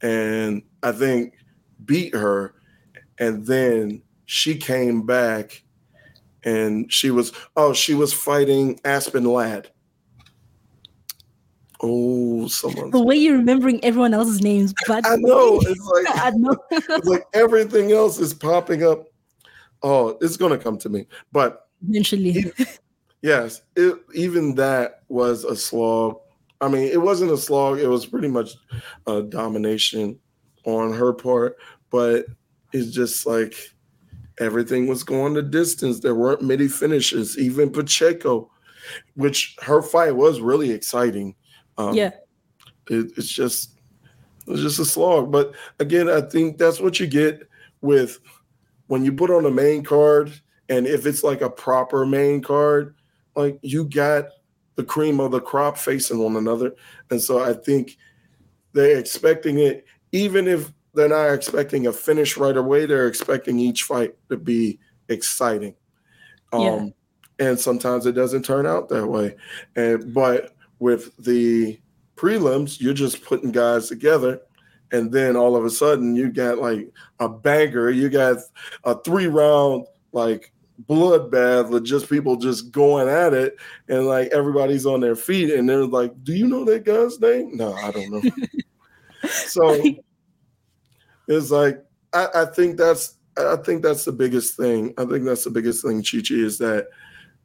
and 0.02 0.62
I 0.82 0.92
think 0.92 1.34
beat 1.84 2.14
her, 2.14 2.54
and 3.18 3.46
then 3.46 4.02
she 4.26 4.56
came 4.56 5.06
back, 5.06 5.62
and 6.42 6.92
she 6.92 7.10
was 7.10 7.32
oh 7.56 7.72
she 7.72 7.94
was 7.94 8.12
fighting 8.12 8.80
Aspen 8.84 9.24
Ladd. 9.24 9.70
Oh, 11.82 12.46
someone. 12.48 12.90
The 12.90 13.02
way 13.02 13.16
you're 13.16 13.38
remembering 13.38 13.82
everyone 13.82 14.12
else's 14.12 14.42
names, 14.42 14.74
but 14.86 15.06
I 15.06 15.16
know 15.16 15.60
it's 15.62 15.80
like 15.80 16.24
I 16.24 16.30
know 16.30 16.56
it's 16.70 17.06
like 17.06 17.24
everything 17.32 17.92
else 17.92 18.18
is 18.18 18.34
popping 18.34 18.84
up. 18.84 19.06
Oh, 19.82 20.18
it's 20.20 20.36
gonna 20.36 20.58
come 20.58 20.76
to 20.78 20.88
me, 20.88 21.06
but 21.32 21.68
eventually. 21.88 22.52
Yes, 23.22 23.62
it, 23.76 23.98
even 24.14 24.54
that 24.54 25.02
was 25.08 25.44
a 25.44 25.54
slog. 25.54 26.18
I 26.60 26.68
mean, 26.68 26.84
it 26.84 27.00
wasn't 27.00 27.32
a 27.32 27.36
slog. 27.36 27.78
It 27.78 27.88
was 27.88 28.06
pretty 28.06 28.28
much 28.28 28.54
a 29.06 29.22
domination 29.22 30.18
on 30.64 30.92
her 30.92 31.12
part, 31.12 31.56
but 31.90 32.26
it's 32.72 32.90
just 32.90 33.26
like 33.26 33.54
everything 34.38 34.86
was 34.86 35.02
going 35.02 35.34
the 35.34 35.42
distance. 35.42 36.00
There 36.00 36.14
weren't 36.14 36.42
many 36.42 36.68
finishes, 36.68 37.38
even 37.38 37.70
Pacheco, 37.70 38.50
which 39.14 39.56
her 39.62 39.82
fight 39.82 40.16
was 40.16 40.40
really 40.40 40.70
exciting. 40.70 41.34
Um, 41.80 41.94
yeah, 41.94 42.10
it, 42.88 43.12
it's 43.16 43.28
just 43.28 43.78
it's 44.46 44.62
just 44.62 44.78
a 44.78 44.84
slog. 44.84 45.30
But 45.30 45.54
again, 45.78 46.08
I 46.08 46.20
think 46.20 46.58
that's 46.58 46.80
what 46.80 47.00
you 47.00 47.06
get 47.06 47.48
with 47.80 48.18
when 48.88 49.04
you 49.04 49.12
put 49.12 49.30
on 49.30 49.46
a 49.46 49.50
main 49.50 49.82
card, 49.82 50.32
and 50.68 50.86
if 50.86 51.06
it's 51.06 51.22
like 51.22 51.40
a 51.40 51.50
proper 51.50 52.04
main 52.04 52.42
card, 52.42 52.94
like 53.34 53.58
you 53.62 53.84
got 53.84 54.26
the 54.76 54.84
cream 54.84 55.20
of 55.20 55.30
the 55.30 55.40
crop 55.40 55.76
facing 55.76 56.18
one 56.18 56.36
another. 56.36 56.74
And 57.10 57.20
so 57.20 57.42
I 57.42 57.52
think 57.52 57.96
they're 58.72 58.98
expecting 58.98 59.58
it, 59.58 59.84
even 60.12 60.48
if 60.48 60.72
they're 60.94 61.08
not 61.08 61.32
expecting 61.32 61.86
a 61.86 61.92
finish 61.92 62.36
right 62.36 62.56
away, 62.56 62.86
they're 62.86 63.06
expecting 63.06 63.58
each 63.58 63.82
fight 63.84 64.14
to 64.28 64.36
be 64.36 64.78
exciting. 65.08 65.74
Um, 66.52 66.62
yeah. 67.38 67.48
and 67.48 67.60
sometimes 67.60 68.06
it 68.06 68.12
doesn't 68.12 68.44
turn 68.44 68.66
out 68.66 68.88
that 68.88 69.06
way. 69.06 69.36
And 69.76 70.12
but 70.12 70.54
with 70.80 71.16
the 71.18 71.78
prelims, 72.16 72.80
you're 72.80 72.92
just 72.92 73.24
putting 73.24 73.52
guys 73.52 73.88
together 73.88 74.40
and 74.92 75.12
then 75.12 75.36
all 75.36 75.56
of 75.56 75.64
a 75.64 75.70
sudden 75.70 76.14
you 76.16 76.30
got 76.30 76.58
like 76.58 76.90
a 77.20 77.28
banger, 77.28 77.90
you 77.90 78.08
got 78.08 78.38
a 78.84 78.98
three 79.02 79.26
round 79.26 79.86
like 80.12 80.52
bloodbath 80.88 81.68
with 81.68 81.84
just 81.84 82.08
people 82.08 82.36
just 82.36 82.72
going 82.72 83.08
at 83.08 83.34
it 83.34 83.56
and 83.88 84.06
like 84.06 84.28
everybody's 84.28 84.86
on 84.86 85.00
their 85.00 85.14
feet 85.14 85.52
and 85.52 85.68
they're 85.68 85.84
like, 85.84 86.12
Do 86.24 86.32
you 86.32 86.48
know 86.48 86.64
that 86.64 86.84
guy's 86.84 87.20
name? 87.20 87.56
No, 87.56 87.72
I 87.74 87.90
don't 87.90 88.10
know. 88.10 88.30
so 89.28 89.80
it's 91.28 91.50
like 91.50 91.84
I, 92.12 92.28
I, 92.34 92.44
think 92.46 92.76
that's 92.76 93.16
I 93.36 93.56
think 93.56 93.82
that's 93.82 94.04
the 94.04 94.12
biggest 94.12 94.56
thing. 94.56 94.94
I 94.98 95.04
think 95.04 95.24
that's 95.24 95.44
the 95.44 95.50
biggest 95.50 95.84
thing, 95.84 96.02
Chichi, 96.02 96.44
is 96.44 96.58
that 96.58 96.88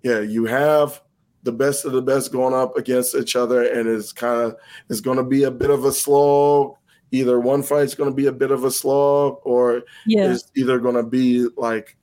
yeah, 0.02 0.20
you 0.20 0.45
have 0.45 1.02
the 1.45 1.51
best 1.51 1.85
of 1.85 1.93
the 1.93 2.01
best 2.01 2.31
going 2.31 2.55
up 2.55 2.76
against 2.76 3.15
each 3.15 3.35
other, 3.35 3.63
and 3.63 3.88
it's 3.88 4.11
kind 4.11 4.41
of 4.41 4.57
it's 4.89 4.99
going 4.99 5.17
to 5.17 5.23
be 5.23 5.43
a 5.43 5.51
bit 5.51 5.69
of 5.69 5.85
a 5.85 5.91
slog. 5.91 6.76
Either 7.11 7.39
one 7.39 7.61
fight's 7.61 7.93
going 7.93 8.09
to 8.09 8.15
be 8.15 8.26
a 8.26 8.31
bit 8.31 8.51
of 8.51 8.63
a 8.63 8.72
slog, 8.72 9.38
or 9.43 9.84
yeah. 10.07 10.31
it's 10.31 10.51
either 10.57 10.80
going 10.80 10.95
to 10.95 11.03
be 11.03 11.47
like 11.55 11.95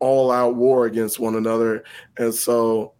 all 0.00 0.32
out 0.32 0.56
war 0.56 0.86
against 0.86 1.20
one 1.20 1.36
another. 1.36 1.84
And 2.18 2.34
so, 2.34 2.94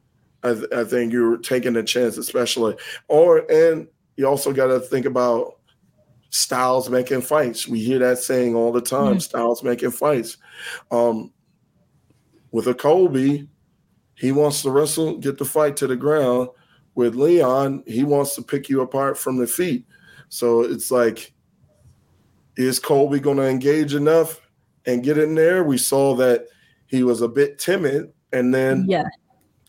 I, 0.45 0.55
th- 0.55 0.73
I 0.73 0.85
think 0.85 1.13
you're 1.13 1.39
taking 1.39 1.77
a 1.77 1.83
chance, 1.83 2.17
especially, 2.17 2.77
or 3.09 3.39
and 3.51 3.89
you 4.17 4.27
also 4.27 4.53
got 4.53 4.69
to 4.69 4.79
think 4.79 5.07
about 5.07 5.59
styles 6.31 6.89
making 6.89 7.23
fights. 7.23 7.67
We 7.67 7.81
hear 7.81 7.99
that 7.99 8.19
saying 8.19 8.55
all 8.55 8.71
the 8.71 8.81
time. 8.81 9.15
Mm-hmm. 9.15 9.19
Styles 9.19 9.65
making 9.65 9.91
fights. 9.91 10.37
Um, 10.93 11.33
with 12.53 12.69
a 12.69 12.75
Colby, 12.75 13.49
he 14.15 14.33
wants 14.33 14.63
to 14.63 14.71
wrestle, 14.71 15.19
get 15.19 15.39
the 15.39 15.45
fight 15.45 15.77
to 15.79 15.87
the 15.87 15.97
ground. 15.97 16.49
With 16.95 17.15
Leon, 17.15 17.85
he 17.87 18.05
wants 18.05 18.35
to 18.35 18.43
pick 18.43 18.69
you 18.69 18.83
apart 18.83 19.17
from 19.17 19.39
the 19.39 19.47
feet. 19.47 19.87
So 20.29 20.61
it's 20.61 20.91
like, 20.91 21.33
is 22.57 22.79
Colby 22.79 23.19
going 23.19 23.39
to 23.39 23.49
engage 23.49 23.95
enough 23.95 24.41
and 24.87 25.03
get 25.03 25.19
in 25.19 25.35
there? 25.35 25.65
We 25.65 25.79
saw 25.79 26.15
that 26.17 26.47
he 26.87 27.03
was 27.03 27.23
a 27.23 27.29
bit 27.29 27.59
timid, 27.59 28.13
and 28.33 28.55
then 28.55 28.85
yeah, 28.87 29.05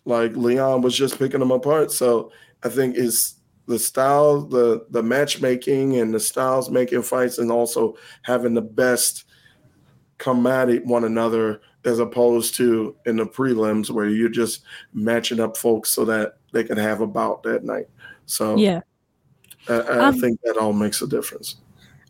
like 0.06 0.36
Leon 0.36 0.82
was 0.82 0.98
just 0.98 1.18
picking 1.18 1.42
him 1.42 1.52
apart. 1.52 1.92
So 1.92 2.32
I 2.64 2.70
think 2.70 2.98
it's 2.98 3.36
the 3.68 3.80
style, 3.80 4.42
the 4.42 4.86
the 4.90 5.02
matchmaking, 5.02 5.98
and 5.98 6.14
the 6.14 6.20
styles 6.20 6.70
making 6.70 7.04
fights, 7.04 7.38
and 7.38 7.52
also 7.52 7.96
having 8.24 8.54
the 8.54 8.62
best 8.62 9.24
come 10.18 10.46
at 10.46 10.86
one 10.86 11.06
another 11.06 11.62
as 11.86 12.00
opposed 12.00 12.56
to 12.56 12.96
in 13.06 13.18
the 13.18 13.26
prelims 13.26 13.90
where 13.90 14.08
you're 14.08 14.30
just 14.30 14.64
matching 14.94 15.40
up 15.40 15.58
folks 15.58 15.92
so 15.92 16.06
that 16.06 16.38
they 16.52 16.64
can 16.64 16.78
have 16.78 17.02
a 17.02 17.08
bout 17.08 17.44
that 17.44 17.64
night. 17.64 17.88
So 18.26 18.56
yeah, 18.56 18.82
I, 19.68 19.74
I 19.74 20.06
um, 20.08 20.20
think 20.20 20.40
that 20.44 20.58
all 20.58 20.74
makes 20.74 21.02
a 21.02 21.08
difference. 21.08 21.58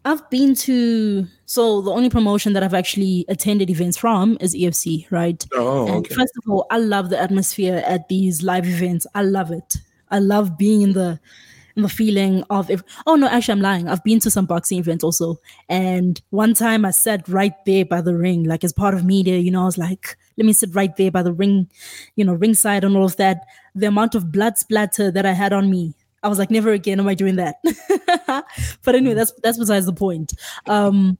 I've 0.05 0.29
been 0.29 0.53
to 0.55 1.25
so 1.45 1.81
the 1.81 1.91
only 1.91 2.09
promotion 2.09 2.53
that 2.53 2.63
I've 2.63 2.73
actually 2.73 3.25
attended 3.29 3.69
events 3.69 3.97
from 3.97 4.37
is 4.41 4.53
EFC, 4.53 5.09
right? 5.11 5.45
Oh, 5.53 5.87
and 5.87 6.05
okay. 6.05 6.15
First 6.15 6.33
of 6.43 6.51
all, 6.51 6.67
I 6.69 6.77
love 6.77 7.09
the 7.09 7.19
atmosphere 7.19 7.81
at 7.85 8.09
these 8.09 8.43
live 8.43 8.67
events. 8.67 9.07
I 9.15 9.23
love 9.23 9.51
it. 9.51 9.77
I 10.11 10.19
love 10.19 10.57
being 10.57 10.81
in 10.81 10.93
the 10.93 11.19
the 11.75 11.89
feeling 11.89 12.43
of 12.49 12.69
if 12.69 12.83
oh 13.07 13.15
no 13.15 13.27
actually 13.27 13.53
i'm 13.53 13.61
lying. 13.61 13.87
I've 13.87 14.03
been 14.03 14.19
to 14.21 14.31
some 14.31 14.45
boxing 14.45 14.79
events 14.79 15.03
also. 15.03 15.39
And 15.69 16.21
one 16.29 16.53
time 16.53 16.85
i 16.85 16.91
sat 16.91 17.27
right 17.27 17.53
there 17.65 17.85
by 17.85 18.01
the 18.01 18.15
ring 18.15 18.43
like 18.43 18.63
as 18.63 18.73
part 18.73 18.93
of 18.93 19.03
media 19.05 19.37
you 19.37 19.51
know 19.51 19.61
i 19.61 19.65
was 19.65 19.77
like 19.77 20.17
let 20.37 20.45
me 20.45 20.53
sit 20.53 20.73
right 20.73 20.95
there 20.97 21.11
by 21.11 21.23
the 21.23 21.33
ring 21.33 21.69
you 22.15 22.25
know 22.25 22.33
ringside 22.33 22.83
and 22.83 22.95
all 22.95 23.05
of 23.05 23.17
that. 23.17 23.45
The 23.75 23.87
amount 23.87 24.15
of 24.15 24.31
blood 24.31 24.57
splatter 24.57 25.11
that 25.11 25.25
i 25.25 25.31
had 25.31 25.53
on 25.53 25.69
me 25.69 25.95
i 26.21 26.27
was 26.27 26.39
like 26.39 26.51
never 26.51 26.71
again 26.71 26.99
am 26.99 27.07
i 27.07 27.15
doing 27.15 27.35
that. 27.37 27.55
But 28.83 28.95
anyway 28.95 29.15
that's 29.15 29.33
that's 29.43 29.57
besides 29.57 29.85
the 29.85 29.93
point. 29.93 30.33
Um 30.67 31.17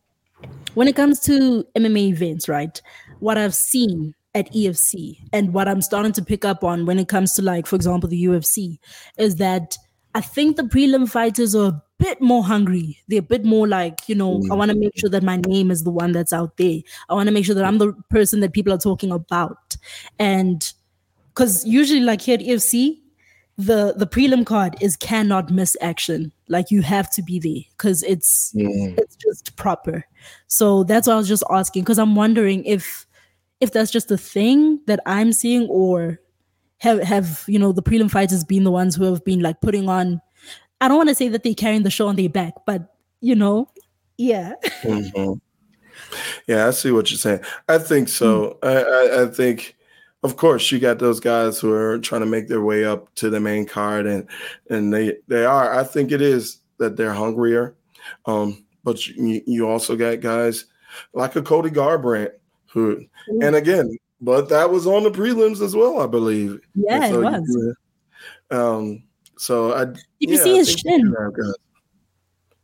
when 0.74 0.88
it 0.88 0.96
comes 0.96 1.20
to 1.22 1.64
mma 1.78 2.10
events 2.10 2.50
right 2.50 2.82
what 3.20 3.38
i've 3.38 3.56
seen 3.56 4.14
at 4.36 4.52
EFC 4.52 5.18
and 5.32 5.54
what 5.54 5.68
I'm 5.68 5.82
starting 5.82 6.12
to 6.14 6.24
pick 6.24 6.44
up 6.44 6.64
on 6.64 6.86
when 6.86 6.98
it 6.98 7.08
comes 7.08 7.34
to 7.36 7.42
like 7.42 7.68
for 7.68 7.76
example 7.76 8.10
the 8.10 8.24
UFC 8.26 8.80
is 9.18 9.36
that 9.36 9.78
I 10.16 10.22
think 10.22 10.58
the 10.58 10.64
prelim 10.64 11.10
fighters 11.10 11.56
are 11.56 11.70
a 11.70 11.84
bit 11.98 12.22
more 12.22 12.44
hungry. 12.44 13.00
They're 13.08 13.20
a 13.20 13.24
bit 13.24 13.46
more 13.46 13.68
like, 13.68 14.08
you 14.08 14.16
know, 14.16 14.40
mm. 14.40 14.52
I 14.52 14.56
want 14.56 14.72
to 14.72 14.78
make 14.78 14.98
sure 14.98 15.10
that 15.10 15.24
my 15.24 15.38
name 15.38 15.72
is 15.72 15.84
the 15.84 15.92
one 15.92 16.12
that's 16.12 16.34
out 16.34 16.58
there. 16.58 16.80
I 17.10 17.14
want 17.14 17.28
to 17.28 17.34
make 17.34 17.46
sure 17.46 17.56
that 17.56 17.66
I'm 17.66 17.78
the 17.78 17.94
person 18.10 18.40
that 18.42 18.54
people 18.54 18.74
are 18.74 18.78
talking 18.78 19.12
about. 19.12 19.78
And 20.20 20.72
because 21.30 21.66
usually, 21.66 22.02
like 22.02 22.22
here 22.22 22.36
at 22.36 22.42
EFC, 22.42 23.00
the 23.58 23.94
the 23.96 24.08
prelim 24.08 24.46
card 24.46 24.76
is 24.82 24.98
cannot 24.98 25.52
miss 25.52 25.78
action. 25.82 26.32
Like 26.48 26.72
you 26.72 26.82
have 26.82 27.12
to 27.12 27.22
be 27.22 27.40
there 27.40 27.64
because 27.78 28.04
it's 28.04 28.52
mm. 28.56 28.98
it's 28.98 29.16
just 29.16 29.56
proper. 29.56 30.06
So 30.48 30.84
that's 30.84 31.08
why 31.08 31.14
I 31.14 31.18
was 31.18 31.28
just 31.28 31.44
asking 31.50 31.84
because 31.84 32.00
I'm 32.00 32.16
wondering 32.16 32.64
if 32.66 33.06
if 33.60 33.72
that's 33.72 33.92
just 33.92 34.12
a 34.12 34.18
thing 34.18 34.82
that 34.88 35.00
I'm 35.06 35.32
seeing 35.32 35.68
or 35.70 36.20
have 36.84 37.02
have 37.02 37.46
you 37.48 37.58
know 37.58 37.72
the 37.72 37.82
prelim 37.82 38.12
fighters 38.12 38.44
been 38.44 38.66
the 38.66 38.72
ones 38.72 38.96
who 38.96 39.06
have 39.06 39.24
been 39.24 39.40
like 39.40 39.62
putting 39.62 39.88
on 39.88 40.22
i 40.82 40.88
don't 40.88 40.98
want 40.98 41.08
to 41.08 41.16
say 41.16 41.30
that 41.30 41.42
they're 41.42 41.54
carrying 41.54 41.84
the 41.84 41.90
show 41.90 42.08
on 42.08 42.18
their 42.18 42.30
back 42.30 42.54
but 42.66 42.94
you 43.22 43.34
know 43.34 43.68
yeah 44.18 44.54
mm-hmm. 44.84 45.34
yeah 46.46 46.68
i 46.68 46.72
see 46.72 46.92
what 46.92 47.10
you're 47.10 47.18
saying 47.18 47.40
i 47.70 47.78
think 47.78 48.10
so 48.10 48.60
mm. 48.62 48.68
I, 48.68 49.22
I, 49.22 49.24
I 49.24 49.28
think 49.28 49.78
of 50.24 50.36
course 50.36 50.72
you 50.72 50.80
got 50.80 51.00
those 51.00 51.22
guys 51.22 51.58
who 51.58 51.72
are 51.72 52.00
trying 52.00 52.22
to 52.22 52.28
make 52.28 52.50
their 52.50 52.62
way 52.62 52.84
up 52.84 53.14
to 53.16 53.30
the 53.30 53.40
main 53.40 53.66
card 53.66 54.06
and 54.06 54.28
and 54.70 54.94
they 54.94 55.16
they 55.30 55.46
are 55.46 55.74
i 55.74 55.86
think 55.86 56.12
it 56.12 56.22
is 56.22 56.60
that 56.80 56.98
they're 56.98 57.14
hungrier 57.14 57.76
um 58.26 58.66
but 58.84 59.08
you, 59.08 59.42
you 59.48 59.70
also 59.70 59.96
got 59.96 60.20
guys 60.20 60.66
like 61.14 61.38
a 61.38 61.42
cody 61.42 61.70
garbrandt 61.70 62.32
who 62.68 62.98
mm. 62.98 63.48
and 63.48 63.56
again 63.56 63.90
but 64.24 64.48
that 64.48 64.72
was 64.72 64.88
on 64.88 65.04
the 65.04 65.12
prelims 65.12 65.62
as 65.62 65.76
well, 65.76 66.00
I 66.00 66.08
believe. 66.08 66.62
Yeah, 66.76 67.10
so 67.10 67.22
it 67.22 67.42
was. 67.42 67.76
um, 68.52 69.04
so 69.38 69.74
I 69.74 69.86
did 69.86 70.00
you 70.20 70.38
yeah, 70.38 70.44
see 70.44 70.56
his 70.56 70.72
shin? 70.72 71.14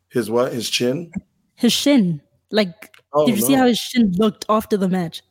His 0.08 0.32
what? 0.32 0.54
His 0.54 0.70
chin? 0.70 1.12
His 1.56 1.74
shin. 1.74 2.22
Like, 2.50 2.96
oh, 3.12 3.26
did 3.26 3.36
you 3.36 3.42
no. 3.42 3.48
see 3.48 3.54
how 3.56 3.68
his 3.68 3.78
shin 3.78 4.14
looked 4.14 4.46
after 4.48 4.78
the 4.78 4.88
match? 4.88 5.22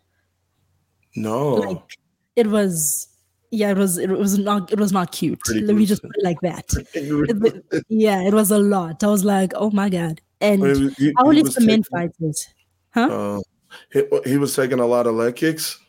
No. 1.17 1.55
Like, 1.55 1.99
it 2.37 2.47
was. 2.47 3.09
Yeah, 3.51 3.71
it 3.71 3.79
was. 3.79 3.97
It 3.97 4.11
was 4.11 4.39
not. 4.39 4.71
It 4.71 4.79
was 4.79 4.93
not 4.93 5.13
cute. 5.13 5.41
Pretty 5.41 5.63
Let 5.63 5.77
me 5.77 5.87
just 5.87 6.03
put 6.03 6.13
it 6.15 6.25
like 6.25 6.41
that. 6.43 6.67
it, 6.93 7.65
yeah, 7.89 8.21
it 8.21 8.35
was 8.35 8.51
a 8.51 8.59
lot. 8.59 9.03
I 9.03 9.07
was 9.07 9.25
like, 9.25 9.53
oh 9.57 9.71
my 9.71 9.89
god. 9.89 10.21
And 10.43 10.63
he, 10.63 10.89
he, 10.91 11.13
how 11.17 11.25
old 11.25 11.37
is 11.37 11.55
the 11.55 11.63
men 11.63 11.83
fighters? 11.85 12.47
Huh? 12.91 13.07
Uh, 13.07 13.41
he, 13.91 14.05
he 14.27 14.37
was 14.37 14.55
taking 14.55 14.79
a 14.79 14.87
lot 14.87 15.07
of 15.07 15.15
leg 15.15 15.35
kicks. 15.35 15.81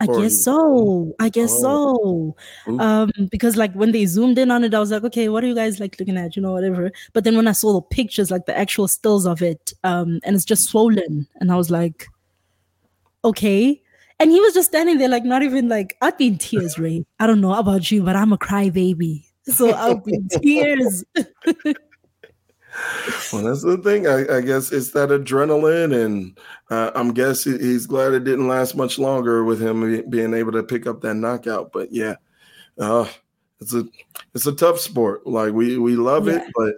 I 0.00 0.06
guess 0.06 0.42
so. 0.42 1.14
I 1.18 1.28
guess 1.28 1.52
oh. 1.62 2.36
so. 2.66 2.78
Um, 2.78 3.10
because 3.30 3.56
like 3.56 3.72
when 3.74 3.92
they 3.92 4.06
zoomed 4.06 4.38
in 4.38 4.50
on 4.50 4.64
it, 4.64 4.74
I 4.74 4.80
was 4.80 4.90
like, 4.90 5.04
okay, 5.04 5.28
what 5.28 5.44
are 5.44 5.46
you 5.46 5.54
guys 5.54 5.80
like 5.80 5.98
looking 5.98 6.16
at? 6.16 6.36
You 6.36 6.42
know, 6.42 6.52
whatever. 6.52 6.92
But 7.12 7.24
then 7.24 7.36
when 7.36 7.48
I 7.48 7.52
saw 7.52 7.72
the 7.74 7.82
pictures, 7.82 8.30
like 8.30 8.46
the 8.46 8.56
actual 8.56 8.88
stills 8.88 9.26
of 9.26 9.42
it, 9.42 9.72
um, 9.84 10.20
and 10.24 10.36
it's 10.36 10.44
just 10.44 10.68
swollen, 10.68 11.26
and 11.40 11.52
I 11.52 11.56
was 11.56 11.70
like, 11.70 12.06
okay. 13.24 13.82
And 14.18 14.30
he 14.30 14.40
was 14.40 14.54
just 14.54 14.70
standing 14.70 14.98
there, 14.98 15.08
like 15.08 15.24
not 15.24 15.42
even 15.42 15.68
like 15.68 15.96
I'd 16.00 16.16
be 16.16 16.28
in 16.28 16.38
tears, 16.38 16.78
Ray. 16.78 17.04
I 17.20 17.26
don't 17.26 17.40
know 17.40 17.54
about 17.54 17.90
you, 17.90 18.02
but 18.02 18.16
I'm 18.16 18.32
a 18.32 18.38
crybaby. 18.38 19.24
So 19.48 19.70
I'll 19.70 19.98
be 19.98 20.14
in 20.14 20.28
tears. 20.42 21.04
well, 23.32 23.42
that's 23.42 23.62
the 23.62 23.78
thing. 23.82 24.06
I, 24.06 24.36
I, 24.36 24.40
guess 24.40 24.72
it's 24.72 24.90
that 24.92 25.10
adrenaline, 25.10 26.04
and 26.04 26.38
uh, 26.70 26.90
I'm 26.94 27.12
guessing 27.12 27.58
he's 27.58 27.86
glad 27.86 28.12
it 28.12 28.24
didn't 28.24 28.48
last 28.48 28.76
much 28.76 28.98
longer 28.98 29.44
with 29.44 29.60
him 29.60 30.08
being 30.10 30.34
able 30.34 30.52
to 30.52 30.62
pick 30.62 30.86
up 30.86 31.00
that 31.02 31.14
knockout. 31.14 31.72
But 31.72 31.92
yeah, 31.92 32.16
uh, 32.78 33.06
it's 33.60 33.74
a 33.74 33.84
it's 34.34 34.46
a 34.46 34.52
tough 34.52 34.78
sport. 34.78 35.26
Like 35.26 35.52
we 35.52 35.78
we 35.78 35.96
love 35.96 36.28
yeah. 36.28 36.36
it, 36.36 36.52
but 36.54 36.74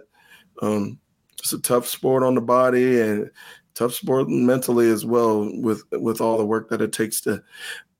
um, 0.65 0.99
it's 1.37 1.53
a 1.53 1.59
tough 1.59 1.87
sport 1.87 2.23
on 2.23 2.35
the 2.35 2.41
body 2.41 3.01
and 3.01 3.29
tough 3.73 3.93
sport 3.93 4.29
mentally 4.29 4.89
as 4.89 5.05
well. 5.05 5.49
With 5.61 5.83
with 5.91 6.21
all 6.21 6.37
the 6.37 6.45
work 6.45 6.69
that 6.69 6.81
it 6.81 6.93
takes 6.93 7.21
to 7.21 7.43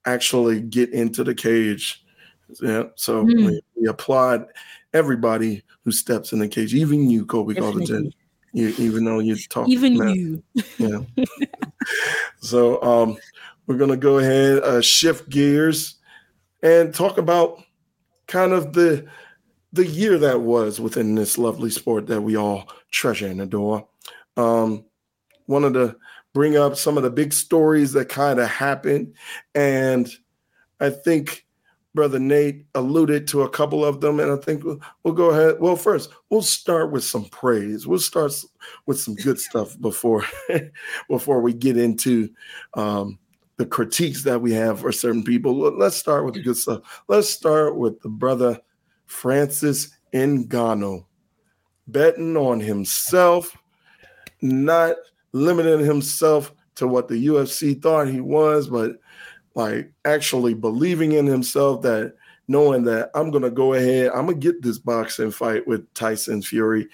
actually 0.04 0.60
get 0.60 0.90
into 0.90 1.24
the 1.24 1.34
cage. 1.34 2.02
Yeah, 2.60 2.84
so 2.96 3.24
mm. 3.24 3.46
we, 3.46 3.60
we 3.76 3.86
applaud 3.88 4.46
everybody 4.92 5.62
who 5.84 5.92
steps 5.92 6.32
in 6.32 6.38
the 6.38 6.48
cage, 6.48 6.74
even 6.74 7.08
you, 7.10 7.24
Colby 7.24 7.54
Covington. 7.54 8.12
You, 8.52 8.74
even 8.78 9.04
though 9.04 9.20
you 9.20 9.36
talk, 9.36 9.68
even 9.68 9.94
you. 9.94 10.42
Yeah. 10.78 11.00
so 12.40 12.82
um, 12.82 13.16
we're 13.66 13.76
gonna 13.76 13.96
go 13.96 14.18
ahead, 14.18 14.62
uh, 14.64 14.80
shift 14.80 15.28
gears, 15.28 15.96
and 16.62 16.92
talk 16.92 17.18
about 17.18 17.62
kind 18.26 18.52
of 18.52 18.72
the 18.72 19.06
the 19.72 19.86
year 19.86 20.18
that 20.18 20.40
was 20.40 20.80
within 20.80 21.14
this 21.14 21.38
lovely 21.38 21.70
sport 21.70 22.08
that 22.08 22.22
we 22.22 22.36
all 22.36 22.68
treasure 22.90 23.28
and 23.28 23.40
adore. 23.40 23.86
Um, 24.36 24.84
wanted 25.46 25.74
to 25.74 25.96
bring 26.32 26.56
up 26.56 26.76
some 26.76 26.96
of 26.96 27.04
the 27.04 27.10
big 27.10 27.32
stories 27.32 27.92
that 27.92 28.08
kind 28.08 28.40
of 28.40 28.48
happened, 28.48 29.14
and 29.54 30.10
I 30.80 30.90
think 30.90 31.46
Brother 31.94 32.20
Nate 32.20 32.66
alluded 32.74 33.26
to 33.28 33.42
a 33.42 33.50
couple 33.50 33.84
of 33.84 34.00
them, 34.00 34.20
and 34.20 34.30
I 34.30 34.36
think 34.36 34.62
we'll, 34.62 34.80
we'll, 35.02 35.14
go 35.14 35.30
ahead. 35.30 35.56
Well, 35.60 35.74
first, 35.74 36.10
we'll 36.28 36.42
start 36.42 36.92
with 36.92 37.02
some 37.02 37.24
praise. 37.26 37.86
We'll 37.86 37.98
start 37.98 38.32
with 38.86 39.00
some 39.00 39.16
good 39.16 39.40
stuff 39.48 39.78
before 39.80 40.24
before 41.08 41.40
we 41.40 41.52
get 41.52 41.76
into 41.76 42.30
um, 42.74 43.18
the 43.56 43.66
critiques 43.66 44.22
that 44.24 44.40
we 44.40 44.52
have 44.52 44.80
for 44.80 44.92
certain 44.92 45.24
people. 45.24 45.54
Let's 45.54 45.96
start 45.96 46.24
with 46.24 46.34
the 46.34 46.42
good 46.42 46.56
stuff. 46.56 47.02
Let's 47.08 47.28
start 47.28 47.76
with 47.76 48.00
the 48.02 48.08
brother 48.08 48.60
Francis 49.06 49.90
Ngannou 50.12 51.04
betting 51.88 52.36
on 52.36 52.60
himself, 52.60 53.56
not 54.40 54.96
limiting 55.32 55.84
himself 55.84 56.52
to 56.76 56.86
what 56.86 57.08
the 57.08 57.26
UFC 57.26 57.80
thought 57.80 58.08
he 58.08 58.20
was, 58.20 58.68
but 58.68 58.92
like 59.54 59.92
actually 60.04 60.54
believing 60.54 61.12
in 61.12 61.26
himself 61.26 61.82
that 61.82 62.14
knowing 62.48 62.82
that 62.84 63.10
I'm 63.14 63.30
gonna 63.30 63.50
go 63.50 63.74
ahead, 63.74 64.10
I'm 64.10 64.26
gonna 64.26 64.34
get 64.34 64.62
this 64.62 64.78
boxing 64.78 65.30
fight 65.30 65.66
with 65.66 65.92
Tyson 65.94 66.42
Fury. 66.42 66.88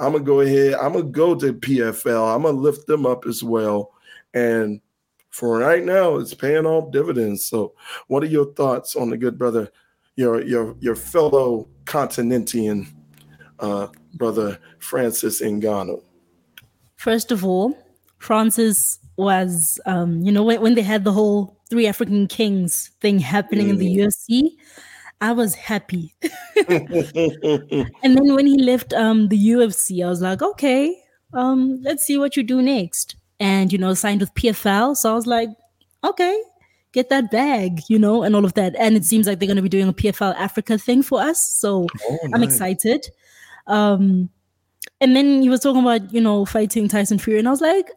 I'm 0.00 0.12
gonna 0.12 0.24
go 0.24 0.40
ahead, 0.40 0.74
I'm 0.74 0.92
gonna 0.92 1.04
go 1.04 1.34
to 1.34 1.52
PFL, 1.52 2.34
I'm 2.34 2.42
gonna 2.42 2.58
lift 2.58 2.86
them 2.86 3.06
up 3.06 3.26
as 3.26 3.42
well. 3.42 3.92
And 4.34 4.80
for 5.28 5.58
right 5.58 5.84
now, 5.84 6.16
it's 6.16 6.34
paying 6.34 6.66
off 6.66 6.92
dividends. 6.92 7.44
So, 7.44 7.74
what 8.08 8.22
are 8.22 8.26
your 8.26 8.52
thoughts 8.54 8.96
on 8.96 9.10
the 9.10 9.16
good 9.16 9.38
brother, 9.38 9.70
your 10.16 10.42
your 10.42 10.76
your 10.80 10.96
fellow 10.96 11.68
continentian 11.84 12.86
uh, 13.58 13.88
brother 14.14 14.58
Francis 14.78 15.42
Ngannou? 15.42 16.02
First 16.96 17.32
of 17.32 17.44
all, 17.44 17.76
Francis 18.18 18.98
was, 19.16 19.80
um, 19.86 20.22
you 20.22 20.32
know, 20.32 20.42
when, 20.42 20.60
when 20.60 20.74
they 20.74 20.82
had 20.82 21.04
the 21.04 21.12
whole 21.12 21.58
three 21.72 21.86
African 21.86 22.26
kings 22.26 22.90
thing 23.00 23.18
happening 23.18 23.68
mm. 23.68 23.70
in 23.70 23.76
the 23.78 23.96
mm. 23.96 24.04
UFC, 24.04 24.50
I 25.22 25.32
was 25.32 25.54
happy. 25.54 26.14
and 26.68 28.14
then 28.14 28.34
when 28.34 28.46
he 28.46 28.62
left 28.62 28.92
um, 28.92 29.28
the 29.28 29.48
UFC, 29.52 30.04
I 30.04 30.10
was 30.10 30.20
like, 30.20 30.42
okay, 30.42 30.94
um, 31.32 31.80
let's 31.80 32.04
see 32.04 32.18
what 32.18 32.36
you 32.36 32.42
do 32.42 32.60
next 32.60 33.16
and 33.40 33.72
you 33.72 33.78
know 33.78 33.94
signed 33.94 34.20
with 34.20 34.34
PFL. 34.34 34.98
So 34.98 35.12
I 35.12 35.14
was 35.14 35.26
like, 35.26 35.48
okay, 36.04 36.42
get 36.92 37.08
that 37.08 37.30
bag, 37.30 37.80
you 37.88 37.98
know, 37.98 38.22
and 38.22 38.36
all 38.36 38.44
of 38.44 38.52
that. 38.52 38.76
And 38.76 38.94
it 38.94 39.06
seems 39.06 39.26
like 39.26 39.38
they're 39.38 39.46
going 39.46 39.56
to 39.56 39.62
be 39.62 39.70
doing 39.70 39.88
a 39.88 39.94
PFL 39.94 40.34
Africa 40.36 40.76
thing 40.76 41.02
for 41.02 41.22
us, 41.22 41.40
so 41.40 41.86
oh, 42.02 42.18
nice. 42.24 42.32
I'm 42.34 42.42
excited. 42.42 43.06
Um, 43.66 44.28
and 45.00 45.16
then 45.16 45.40
he 45.40 45.48
was 45.48 45.60
talking 45.60 45.80
about 45.80 46.12
you 46.12 46.20
know 46.20 46.44
fighting 46.44 46.86
Tyson 46.86 47.18
Fury, 47.18 47.38
and 47.38 47.48
I 47.48 47.50
was 47.50 47.62
like, 47.62 47.88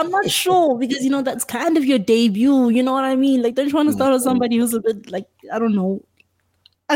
I'm 0.00 0.10
not 0.10 0.30
sure 0.30 0.78
because 0.78 1.04
you 1.04 1.10
know 1.10 1.22
that's 1.22 1.44
kind 1.44 1.76
of 1.76 1.84
your 1.84 1.98
debut. 1.98 2.70
You 2.70 2.82
know 2.82 2.92
what 2.92 3.04
I 3.04 3.16
mean? 3.16 3.42
Like, 3.42 3.54
don't 3.54 3.68
you 3.68 3.74
want 3.74 3.88
to 3.88 3.92
start 3.92 4.12
with 4.12 4.22
somebody 4.22 4.56
who's 4.56 4.74
a 4.74 4.80
bit 4.80 5.10
like 5.10 5.26
I 5.52 5.58
don't 5.58 5.74
know, 5.74 6.02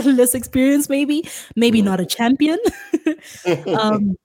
less 0.02 0.34
experience, 0.34 0.88
maybe, 0.88 1.28
maybe 1.56 1.82
not 1.82 2.00
a 2.00 2.06
champion. 2.06 2.58
um, 3.78 4.16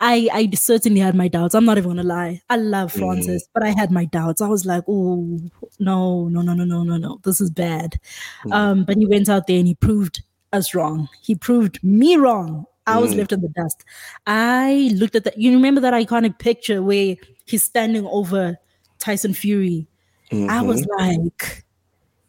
I 0.00 0.28
I 0.32 0.50
certainly 0.54 1.00
had 1.00 1.14
my 1.14 1.28
doubts. 1.28 1.54
I'm 1.54 1.64
not 1.64 1.78
even 1.78 1.90
gonna 1.90 2.04
lie. 2.04 2.40
I 2.48 2.56
love 2.56 2.92
mm-hmm. 2.92 3.00
Francis, 3.00 3.44
mm. 3.44 3.50
but 3.54 3.62
I 3.64 3.70
had 3.70 3.90
my 3.90 4.04
doubts. 4.04 4.40
I 4.40 4.48
was 4.48 4.64
like, 4.64 4.84
oh 4.88 5.38
no, 5.78 6.28
no, 6.28 6.42
no, 6.42 6.54
no, 6.54 6.64
no, 6.64 6.82
no, 6.82 6.96
no. 6.96 7.20
This 7.24 7.40
is 7.40 7.50
bad. 7.50 7.98
Mm. 8.44 8.52
Um, 8.52 8.84
but 8.84 8.96
he 8.96 9.06
went 9.06 9.28
out 9.28 9.46
there 9.46 9.58
and 9.58 9.66
he 9.66 9.74
proved 9.74 10.22
us 10.52 10.74
wrong. 10.74 11.08
He 11.20 11.34
proved 11.34 11.82
me 11.82 12.16
wrong. 12.16 12.64
I 12.86 12.98
was 12.98 13.12
mm. 13.12 13.18
left 13.18 13.32
in 13.32 13.42
the 13.42 13.48
dust. 13.48 13.84
I 14.26 14.90
looked 14.94 15.14
at 15.14 15.24
that. 15.24 15.38
You 15.38 15.52
remember 15.52 15.80
that 15.82 15.92
iconic 15.92 16.38
picture 16.38 16.82
where 16.82 17.16
he's 17.48 17.62
standing 17.62 18.06
over 18.06 18.58
Tyson 18.98 19.34
Fury? 19.34 19.86
Mm-hmm. 20.30 20.50
I 20.50 20.62
was 20.62 20.86
mm-hmm. 20.86 21.20
like, 21.20 21.64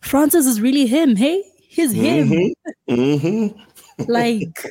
Francis 0.02 0.46
is 0.46 0.62
really 0.62 0.86
him. 0.86 1.16
Hey, 1.16 1.44
he's 1.68 1.91
him. 1.91 2.30
Mm-hmm. 2.30 2.91
mm-hmm. 2.94 4.04
like 4.08 4.66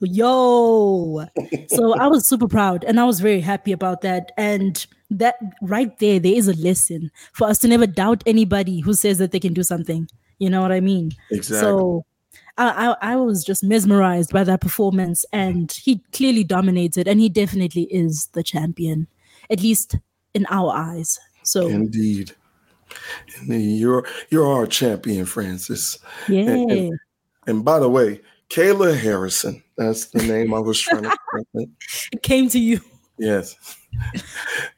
yo. 0.00 1.26
so 1.68 1.94
I 1.94 2.08
was 2.08 2.26
super 2.26 2.48
proud 2.48 2.84
and 2.84 2.98
I 2.98 3.04
was 3.04 3.20
very 3.20 3.40
happy 3.40 3.72
about 3.72 4.00
that. 4.00 4.32
And 4.36 4.84
that 5.10 5.36
right 5.60 5.96
there, 5.98 6.18
there 6.18 6.34
is 6.34 6.48
a 6.48 6.54
lesson 6.54 7.10
for 7.32 7.46
us 7.46 7.58
to 7.58 7.68
never 7.68 7.86
doubt 7.86 8.22
anybody 8.26 8.80
who 8.80 8.94
says 8.94 9.18
that 9.18 9.32
they 9.32 9.40
can 9.40 9.52
do 9.52 9.62
something. 9.62 10.08
You 10.38 10.50
know 10.50 10.62
what 10.62 10.72
I 10.72 10.80
mean? 10.80 11.12
Exactly. 11.30 11.60
So 11.60 12.04
I, 12.58 12.88
I, 12.88 13.12
I 13.12 13.16
was 13.16 13.44
just 13.44 13.62
mesmerized 13.62 14.32
by 14.32 14.44
that 14.44 14.60
performance, 14.60 15.24
and 15.32 15.70
he 15.70 16.02
clearly 16.12 16.44
dominated, 16.44 17.08
and 17.08 17.20
he 17.20 17.28
definitely 17.28 17.84
is 17.84 18.26
the 18.32 18.42
champion, 18.42 19.06
at 19.52 19.60
least 19.60 19.96
in 20.34 20.46
our 20.50 20.72
eyes. 20.72 21.20
So 21.44 21.68
indeed, 21.68 22.32
indeed. 23.40 23.78
you're 23.78 24.06
you're 24.30 24.46
our 24.46 24.66
champion, 24.66 25.26
Francis. 25.26 25.98
Yeah. 26.28 26.42
And, 26.42 26.70
and, 26.70 26.98
and 27.46 27.64
by 27.64 27.78
the 27.78 27.88
way, 27.88 28.20
Kayla 28.48 28.98
Harrison. 28.98 29.62
That's 29.76 30.06
the 30.06 30.22
name 30.22 30.52
I 30.54 30.58
was 30.58 30.80
trying 30.80 31.04
to. 31.04 31.16
it 32.12 32.22
came 32.22 32.48
to 32.50 32.58
you. 32.58 32.80
Yes, 33.18 33.56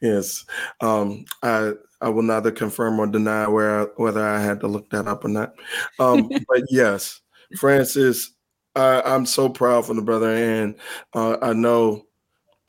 yes. 0.01 0.45
Um, 0.81 1.25
I 1.41 1.73
I 2.01 2.09
will 2.09 2.23
neither 2.23 2.51
confirm 2.51 2.99
or 2.99 3.07
deny 3.07 3.47
where 3.47 3.81
I, 3.81 3.83
whether 3.95 4.23
I 4.23 4.41
had 4.41 4.59
to 4.61 4.67
look 4.67 4.89
that 4.91 5.07
up 5.07 5.25
or 5.25 5.29
not. 5.29 5.55
Um, 5.99 6.29
but 6.47 6.63
yes, 6.69 7.21
Francis, 7.57 8.31
I, 8.75 9.01
am 9.15 9.25
so 9.25 9.49
proud 9.49 9.85
for 9.85 9.93
the 9.93 10.01
brother, 10.01 10.29
and 10.29 10.75
uh, 11.13 11.37
I 11.41 11.53
know 11.53 12.05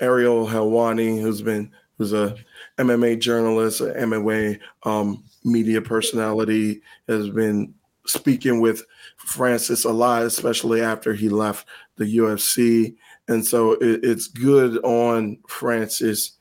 Ariel 0.00 0.46
Helwani, 0.46 1.20
who's 1.20 1.42
been 1.42 1.72
who's 1.98 2.12
a 2.12 2.36
MMA 2.78 3.18
journalist, 3.20 3.80
an 3.80 4.10
MMA 4.10 4.58
um, 4.84 5.24
media 5.44 5.80
personality, 5.80 6.82
has 7.08 7.28
been 7.30 7.74
speaking 8.06 8.60
with 8.60 8.84
Francis 9.16 9.84
a 9.84 9.92
lot, 9.92 10.22
especially 10.22 10.80
after 10.80 11.14
he 11.14 11.28
left 11.28 11.66
the 11.96 12.16
UFC. 12.18 12.94
And 13.28 13.44
so 13.44 13.72
it, 13.72 14.04
it's 14.04 14.28
good 14.28 14.78
on 14.84 15.38
Francis. 15.48 16.32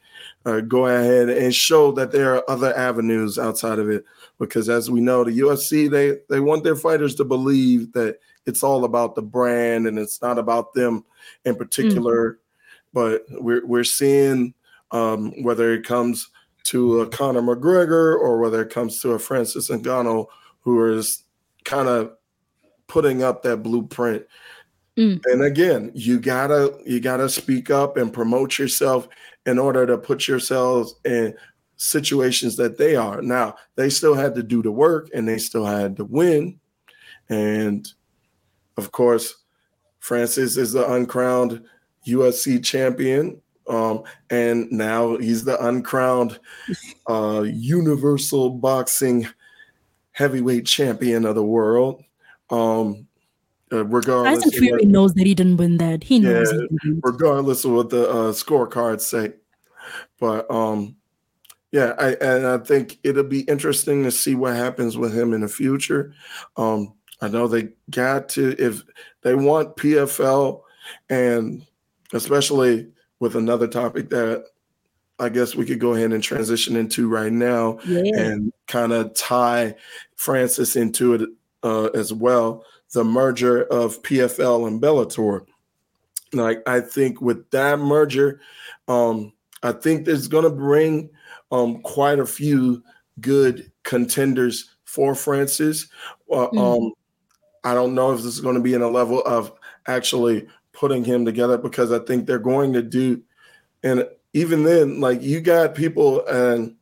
Uh, 0.45 0.59
go 0.59 0.85
ahead 0.85 1.29
and 1.29 1.55
show 1.55 1.91
that 1.93 2.11
there 2.11 2.35
are 2.35 2.49
other 2.49 2.75
avenues 2.77 3.39
outside 3.39 3.79
of 3.79 3.89
it, 3.89 4.05
because 4.37 4.69
as 4.69 4.91
we 4.91 5.01
know, 5.01 5.23
the 5.23 5.39
UFC 5.39 5.89
they 5.89 6.19
they 6.29 6.39
want 6.39 6.63
their 6.63 6.75
fighters 6.75 7.15
to 7.15 7.25
believe 7.25 7.91
that 7.93 8.19
it's 8.45 8.61
all 8.61 8.85
about 8.85 9.15
the 9.15 9.23
brand 9.23 9.87
and 9.87 9.97
it's 9.97 10.21
not 10.21 10.37
about 10.37 10.73
them 10.73 11.03
in 11.45 11.55
particular. 11.55 12.33
Mm-hmm. 12.33 12.39
But 12.93 13.25
we're 13.41 13.65
we're 13.65 13.83
seeing 13.83 14.53
um, 14.91 15.31
whether 15.43 15.73
it 15.73 15.85
comes 15.85 16.29
to 16.65 17.01
a 17.01 17.07
Conor 17.07 17.41
McGregor 17.41 18.17
or 18.19 18.39
whether 18.39 18.61
it 18.61 18.71
comes 18.71 19.01
to 19.01 19.11
a 19.11 19.19
Francis 19.19 19.69
Ngannou, 19.69 20.25
who 20.61 20.93
is 20.93 21.23
kind 21.63 21.87
of 21.87 22.11
putting 22.87 23.23
up 23.23 23.43
that 23.43 23.57
blueprint. 23.57 24.25
Mm. 24.97 25.21
And 25.25 25.43
again, 25.43 25.91
you 25.93 26.19
gotta 26.19 26.79
you 26.85 26.99
gotta 26.99 27.29
speak 27.29 27.69
up 27.69 27.97
and 27.97 28.13
promote 28.13 28.57
yourself 28.57 29.07
in 29.45 29.59
order 29.59 29.85
to 29.85 29.97
put 29.97 30.27
yourselves 30.27 30.95
in 31.03 31.35
situations 31.77 32.55
that 32.55 32.77
they 32.77 32.95
are. 32.95 33.21
Now, 33.21 33.55
they 33.75 33.89
still 33.89 34.15
had 34.15 34.35
to 34.35 34.43
do 34.43 34.61
the 34.61 34.71
work 34.71 35.09
and 35.13 35.27
they 35.27 35.37
still 35.37 35.65
had 35.65 35.97
to 35.97 36.05
win. 36.05 36.59
And 37.29 37.87
of 38.77 38.91
course, 38.91 39.35
Francis 39.99 40.57
is 40.57 40.71
the 40.71 40.89
uncrowned 40.91 41.63
UFC 42.07 42.63
champion. 42.63 43.41
Um, 43.67 44.03
and 44.29 44.71
now 44.71 45.17
he's 45.17 45.43
the 45.43 45.63
uncrowned 45.65 46.39
uh, 47.07 47.45
Universal 47.47 48.51
Boxing 48.51 49.27
heavyweight 50.11 50.65
champion 50.65 51.25
of 51.25 51.35
the 51.35 51.43
world. 51.43 52.03
Um, 52.49 53.07
uh, 53.71 53.85
regardless, 53.85 54.43
Tyson 54.43 54.59
Fury 54.59 54.85
knows 54.85 55.13
that 55.15 55.25
he 55.25 55.33
didn't 55.33 55.57
win 55.57 55.77
that. 55.77 56.03
He 56.03 56.19
knows. 56.19 56.51
Yeah, 56.51 56.93
regardless 57.03 57.65
of 57.65 57.71
what 57.71 57.89
the 57.89 58.07
uh, 58.09 58.31
scorecards 58.31 59.01
say, 59.01 59.33
but 60.19 60.49
um, 60.51 60.95
yeah, 61.71 61.93
I 61.97 62.15
and 62.21 62.45
I 62.45 62.59
think 62.59 62.99
it'll 63.03 63.23
be 63.23 63.41
interesting 63.41 64.03
to 64.03 64.11
see 64.11 64.35
what 64.35 64.55
happens 64.55 64.97
with 64.97 65.17
him 65.17 65.33
in 65.33 65.41
the 65.41 65.47
future. 65.47 66.13
Um, 66.55 66.93
I 67.21 67.27
know 67.27 67.47
they 67.47 67.69
got 67.89 68.29
to 68.29 68.55
if 68.57 68.83
they 69.23 69.35
want 69.35 69.75
PFL, 69.75 70.61
and 71.09 71.65
especially 72.13 72.87
with 73.25 73.35
another 73.35 73.67
topic 73.67 74.11
that 74.11 74.45
I 75.17 75.29
guess 75.29 75.55
we 75.55 75.65
could 75.65 75.79
go 75.79 75.95
ahead 75.95 76.13
and 76.13 76.21
transition 76.21 76.75
into 76.75 77.09
right 77.09 77.31
now 77.31 77.79
yeah. 77.87 78.19
and 78.19 78.53
kind 78.67 78.93
of 78.93 79.15
tie 79.15 79.73
Francis 80.15 80.75
into 80.75 81.15
it 81.15 81.29
uh, 81.63 81.85
as 81.95 82.13
well. 82.13 82.63
The 82.93 83.03
merger 83.03 83.63
of 83.63 84.03
PFL 84.03 84.67
and 84.67 84.79
Bellator. 84.79 85.43
Like 86.33 86.61
I 86.67 86.81
think 86.81 87.19
with 87.19 87.49
that 87.49 87.79
merger, 87.79 88.39
um, 88.87 89.33
I 89.63 89.71
think 89.71 90.05
there's 90.05 90.27
going 90.27 90.43
to 90.43 90.51
bring 90.51 91.09
um, 91.51 91.81
quite 91.81 92.19
a 92.19 92.27
few 92.27 92.83
good 93.21 93.71
contenders 93.81 94.69
for 94.83 95.15
Francis. 95.15 95.87
Uh, 96.31 96.47
mm-hmm. 96.47 96.57
um, 96.59 96.91
I 97.63 97.73
don't 97.73 97.95
know 97.95 98.11
if 98.11 98.17
this 98.17 98.35
is 98.35 98.41
going 98.41 98.55
to 98.55 98.61
be 98.61 98.75
in 98.75 98.83
a 98.83 98.87
level 98.87 99.23
of 99.23 99.51
actually 99.87 100.47
putting 100.75 101.03
him 101.03 101.25
together 101.25 101.57
because 101.57 101.91
I 101.91 101.99
think 101.99 102.25
they're 102.25 102.39
going 102.39 102.73
to 102.73 102.81
do, 102.81 103.21
and 103.83 104.07
even 104.33 104.63
then, 104.63 104.99
like 104.99 105.21
you 105.21 105.41
got 105.41 105.75
people 105.75 106.25
and 106.27 106.75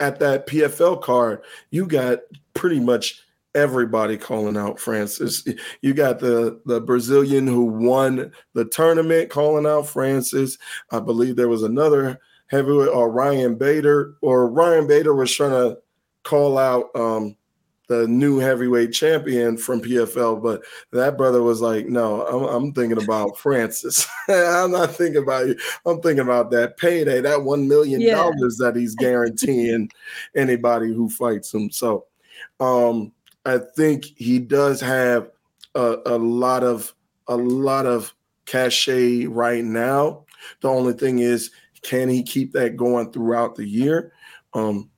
at 0.00 0.18
that 0.20 0.46
PFL 0.46 1.02
card, 1.02 1.42
you 1.70 1.86
got 1.86 2.20
pretty 2.54 2.80
much 2.80 3.22
everybody 3.54 4.16
calling 4.16 4.56
out 4.56 4.78
Francis. 4.78 5.46
You 5.80 5.94
got 5.94 6.18
the 6.18 6.60
the 6.66 6.80
Brazilian 6.80 7.46
who 7.46 7.64
won 7.64 8.32
the 8.52 8.64
tournament 8.64 9.30
calling 9.30 9.66
out 9.66 9.86
Francis. 9.86 10.58
I 10.90 11.00
believe 11.00 11.36
there 11.36 11.48
was 11.48 11.62
another 11.62 12.20
heavyweight 12.48 12.88
or 12.88 13.10
Ryan 13.10 13.54
Bader 13.56 14.14
or 14.20 14.48
Ryan 14.48 14.86
Bader 14.86 15.14
was 15.14 15.32
trying 15.32 15.50
to 15.50 15.78
call 16.22 16.58
out 16.58 16.90
um, 16.94 17.36
the 17.88 18.08
new 18.08 18.38
heavyweight 18.38 18.92
champion 18.92 19.56
from 19.56 19.82
PFL, 19.82 20.42
but 20.42 20.62
that 20.92 21.16
brother 21.16 21.42
was 21.42 21.60
like, 21.60 21.86
"No, 21.86 22.26
I'm, 22.26 22.44
I'm 22.44 22.72
thinking 22.72 23.02
about 23.02 23.38
Francis. 23.38 24.06
I'm 24.28 24.70
not 24.70 24.94
thinking 24.94 25.22
about 25.22 25.48
you. 25.48 25.56
I'm 25.84 26.00
thinking 26.00 26.24
about 26.24 26.50
that 26.52 26.76
payday, 26.76 27.20
that 27.20 27.42
one 27.42 27.68
million 27.68 28.04
dollars 28.10 28.58
yeah. 28.60 28.66
that 28.70 28.76
he's 28.76 28.94
guaranteeing 28.94 29.90
anybody 30.36 30.88
who 30.88 31.10
fights 31.10 31.52
him." 31.52 31.70
So, 31.70 32.06
um, 32.60 33.12
I 33.44 33.58
think 33.58 34.06
he 34.16 34.38
does 34.38 34.80
have 34.80 35.30
a, 35.74 35.98
a 36.06 36.18
lot 36.18 36.64
of 36.64 36.94
a 37.28 37.36
lot 37.36 37.86
of 37.86 38.14
cachet 38.46 39.26
right 39.26 39.64
now. 39.64 40.24
The 40.60 40.68
only 40.68 40.94
thing 40.94 41.18
is, 41.18 41.50
can 41.82 42.08
he 42.08 42.22
keep 42.22 42.52
that 42.52 42.76
going 42.76 43.12
throughout 43.12 43.56
the 43.56 43.66
year? 43.66 44.12
Um, 44.54 44.90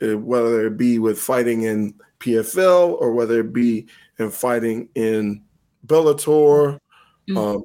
whether 0.00 0.66
it 0.66 0.76
be 0.76 0.98
with 0.98 1.18
fighting 1.18 1.62
in 1.62 1.94
PFL 2.20 3.00
or 3.00 3.12
whether 3.12 3.40
it 3.40 3.52
be 3.52 3.86
in 4.18 4.30
fighting 4.30 4.88
in 4.94 5.42
Bellator, 5.86 6.78
mm-hmm. 7.28 7.36
um, 7.36 7.64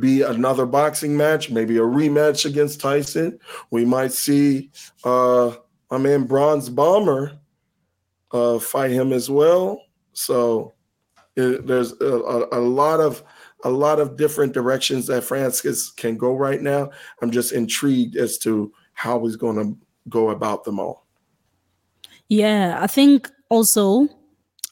be 0.00 0.22
another 0.22 0.66
boxing 0.66 1.16
match, 1.16 1.50
maybe 1.50 1.76
a 1.76 1.82
rematch 1.82 2.46
against 2.46 2.80
Tyson. 2.80 3.38
We 3.70 3.84
might 3.84 4.12
see 4.12 4.70
uh 5.04 5.50
I 5.90 5.98
mean 5.98 6.24
Bronze 6.24 6.70
Bomber 6.70 7.38
uh 8.30 8.58
fight 8.58 8.90
him 8.90 9.12
as 9.12 9.28
well. 9.28 9.82
So 10.14 10.72
it, 11.36 11.66
there's 11.66 11.92
a, 12.00 12.04
a, 12.04 12.58
a, 12.58 12.60
lot 12.60 13.00
of 13.00 13.22
a 13.64 13.70
lot 13.70 14.00
of 14.00 14.16
different 14.16 14.52
directions 14.52 15.06
that 15.06 15.24
Francis 15.24 15.90
can 15.90 16.16
go 16.16 16.34
right 16.34 16.60
now. 16.60 16.90
I'm 17.20 17.30
just 17.30 17.52
intrigued 17.52 18.16
as 18.16 18.38
to 18.38 18.72
how 18.92 19.24
he's 19.24 19.36
going 19.36 19.56
to 19.56 19.78
go 20.08 20.30
about 20.30 20.64
them 20.64 20.78
all. 20.78 21.06
Yeah, 22.28 22.78
I 22.80 22.86
think 22.86 23.30
also 23.52 24.08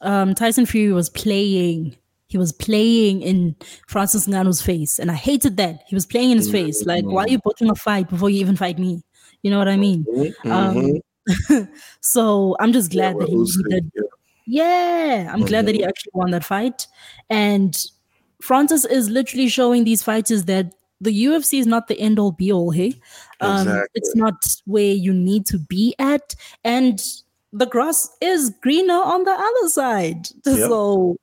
um, 0.00 0.34
Tyson 0.34 0.66
Fury 0.66 0.92
was 0.92 1.10
playing 1.10 1.96
he 2.28 2.38
was 2.38 2.52
playing 2.52 3.22
in 3.22 3.56
Francis 3.88 4.28
Ngannou's 4.28 4.62
face, 4.62 5.00
and 5.00 5.10
I 5.10 5.14
hated 5.14 5.56
that. 5.56 5.82
He 5.88 5.96
was 5.96 6.06
playing 6.06 6.30
in 6.30 6.36
his 6.36 6.48
face. 6.48 6.86
Like, 6.86 7.04
why 7.04 7.24
are 7.24 7.28
you 7.28 7.40
booking 7.40 7.68
a 7.68 7.74
fight 7.74 8.08
before 8.08 8.30
you 8.30 8.38
even 8.38 8.54
fight 8.54 8.78
me? 8.78 9.02
You 9.42 9.50
know 9.50 9.58
what 9.58 9.66
I 9.66 9.76
mean? 9.76 10.04
Mm-hmm. 10.04 10.52
Um, 10.52 11.68
so 12.00 12.56
I'm 12.60 12.72
just 12.72 12.92
glad 12.92 13.16
yeah, 13.18 13.26
that 13.26 13.28
he, 13.28 13.62
did. 13.68 13.90
Yeah, 14.46 15.28
I'm 15.28 15.40
mm-hmm. 15.40 15.48
glad 15.48 15.66
that 15.66 15.74
he 15.74 15.80
mm-hmm. 15.80 15.88
actually 15.88 16.12
won 16.14 16.30
that 16.30 16.44
fight. 16.44 16.86
And 17.30 17.76
Francis 18.40 18.84
is 18.84 19.10
literally 19.10 19.48
showing 19.48 19.82
these 19.82 20.04
fighters 20.04 20.44
that 20.44 20.72
the 21.00 21.24
UFC 21.24 21.58
is 21.58 21.66
not 21.66 21.88
the 21.88 21.98
end 21.98 22.20
all 22.20 22.30
be 22.30 22.52
all. 22.52 22.70
Hey, 22.70 22.94
um, 23.40 23.62
exactly. 23.62 23.88
it's 23.94 24.14
not 24.14 24.46
where 24.66 24.92
you 24.92 25.12
need 25.12 25.46
to 25.46 25.58
be 25.58 25.96
at, 25.98 26.36
and 26.62 27.02
the 27.52 27.66
grass 27.66 28.08
is 28.20 28.50
greener 28.60 28.94
on 28.94 29.24
the 29.24 29.32
other 29.32 29.68
side. 29.68 30.28
Yep. 30.46 30.68
So 30.68 31.16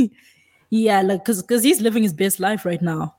yeah, 0.70 1.02
like 1.02 1.24
because 1.24 1.42
because 1.42 1.62
he's 1.62 1.80
living 1.80 2.02
his 2.02 2.12
best 2.12 2.40
life 2.40 2.64
right 2.64 2.82
now. 2.82 3.14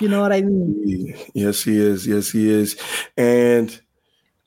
You 0.00 0.08
know 0.08 0.20
what 0.20 0.32
I 0.32 0.42
mean? 0.42 1.16
Yes, 1.34 1.62
he 1.62 1.76
is. 1.76 2.06
Yes, 2.06 2.30
he 2.30 2.48
is. 2.48 2.80
And 3.16 3.80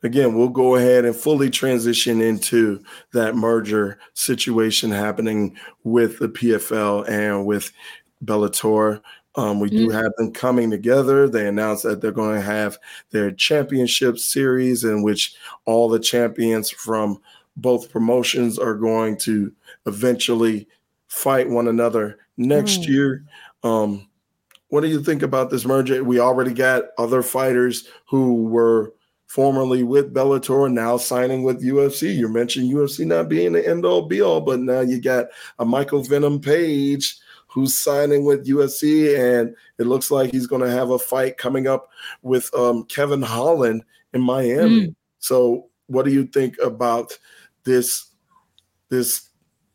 again, 0.02 0.34
we'll 0.34 0.50
go 0.50 0.76
ahead 0.76 1.04
and 1.04 1.16
fully 1.16 1.50
transition 1.50 2.22
into 2.22 2.82
that 3.12 3.36
merger 3.36 4.00
situation 4.14 4.92
happening 4.92 5.58
with 5.84 6.20
the 6.20 6.30
PFL 6.30 7.10
and 7.10 7.46
with 7.46 7.74
Bellator. 8.24 9.02
Um, 9.36 9.60
we 9.60 9.70
do 9.70 9.88
mm-hmm. 9.88 9.98
have 9.98 10.12
them 10.18 10.32
coming 10.32 10.70
together. 10.70 11.28
They 11.28 11.48
announced 11.48 11.84
that 11.84 12.02
they're 12.02 12.12
going 12.12 12.36
to 12.36 12.46
have 12.46 12.78
their 13.12 13.32
championship 13.32 14.18
series 14.18 14.84
in 14.84 15.04
which 15.04 15.36
all 15.66 15.90
the 15.90 16.00
champions 16.00 16.70
from 16.70 17.22
both 17.62 17.92
promotions 17.92 18.58
are 18.60 18.76
going 18.76 19.18
to 19.18 19.52
eventually 19.86 20.68
fight 21.08 21.50
one 21.50 21.68
another 21.68 22.20
next 22.38 22.82
mm. 22.82 22.88
year. 22.88 23.26
Um, 23.64 24.08
what 24.70 24.82
do 24.82 24.88
you 24.88 25.04
think 25.04 25.22
about 25.22 25.50
this 25.50 25.66
merger? 25.66 26.04
We 26.04 26.20
already 26.20 26.54
got 26.54 26.86
other 26.98 27.22
fighters 27.22 27.88
who 28.08 28.44
were 28.46 28.94
formerly 29.28 29.84
with 29.84 30.14
Bellator 30.14 30.72
now 30.72 30.98
signing 30.98 31.44
with 31.44 31.64
UFC. 31.64 32.16
You 32.16 32.28
mentioned 32.28 32.72
UFC 32.72 33.06
not 33.06 33.30
being 33.30 33.54
the 33.54 33.66
end 33.68 33.86
all 33.86 34.02
be 34.02 34.22
all, 34.22 34.42
but 34.42 34.60
now 34.60 34.82
you 34.82 35.02
got 35.02 35.28
a 35.60 35.66
Michael 35.66 36.04
Venom 36.04 36.40
Page 36.40 37.18
who's 37.48 37.78
signing 37.78 38.24
with 38.24 38.48
UFC, 38.48 39.18
and 39.18 39.56
it 39.78 39.86
looks 39.86 40.10
like 40.10 40.32
he's 40.32 40.48
going 40.48 40.62
to 40.62 40.70
have 40.70 40.90
a 40.90 41.00
fight 41.00 41.38
coming 41.38 41.68
up 41.68 41.90
with 42.22 42.54
um, 42.56 42.86
Kevin 42.86 43.22
Holland 43.22 43.84
in 44.14 44.22
Miami. 44.22 44.88
Mm. 44.88 44.96
So, 45.20 45.68
what 45.88 46.06
do 46.06 46.12
you 46.12 46.26
think 46.26 46.58
about 46.64 47.18
this 47.64 48.08
this 48.90 49.30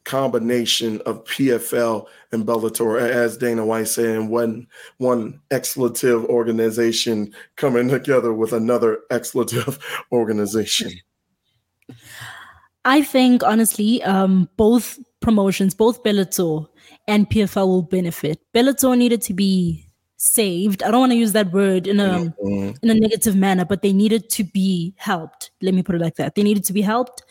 combination 0.04 1.00
of 1.04 1.24
PFL 1.24 2.06
and 2.32 2.46
Bellator, 2.46 2.98
as 2.98 3.36
Dana 3.36 3.66
White 3.66 3.88
saying, 3.88 4.28
one 4.28 4.66
one 4.98 5.40
expletive 5.50 6.24
organization 6.26 7.34
coming 7.56 7.88
together 7.88 8.32
with 8.32 8.52
another 8.52 9.00
expletive 9.10 9.78
organization. 10.12 10.92
I 12.84 13.02
think 13.02 13.42
honestly, 13.42 14.02
um, 14.04 14.48
both 14.56 14.98
promotions, 15.20 15.74
both 15.74 16.02
Bellator 16.04 16.66
and 17.08 17.28
PFL 17.28 17.66
will 17.66 17.82
benefit. 17.82 18.40
Bellator 18.54 18.96
needed 18.96 19.22
to 19.22 19.34
be 19.34 19.86
saved. 20.18 20.82
I 20.82 20.90
don't 20.90 21.00
want 21.00 21.12
to 21.12 21.18
use 21.18 21.32
that 21.32 21.52
word 21.52 21.86
in 21.86 22.00
a 22.00 22.32
mm-hmm. 22.42 22.76
in 22.82 22.90
a 22.90 22.94
negative 22.94 23.36
manner, 23.36 23.64
but 23.64 23.82
they 23.82 23.92
needed 23.92 24.30
to 24.30 24.44
be 24.44 24.94
helped. 24.96 25.50
Let 25.60 25.74
me 25.74 25.82
put 25.82 25.96
it 25.96 26.00
like 26.00 26.16
that. 26.16 26.36
They 26.36 26.42
needed 26.42 26.64
to 26.64 26.72
be 26.72 26.82
helped. 26.82 27.24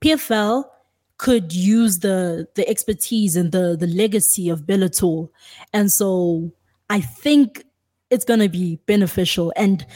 PFL 0.00 0.64
could 1.18 1.52
use 1.52 2.00
the 2.00 2.46
the 2.54 2.68
expertise 2.68 3.36
and 3.36 3.52
the 3.52 3.76
the 3.78 3.86
legacy 3.86 4.48
of 4.48 4.62
Bellator. 4.62 5.28
And 5.72 5.90
so 5.90 6.52
I 6.90 7.00
think 7.00 7.64
it's 8.10 8.24
gonna 8.24 8.48
be 8.48 8.76
beneficial. 8.86 9.52
And 9.56 9.86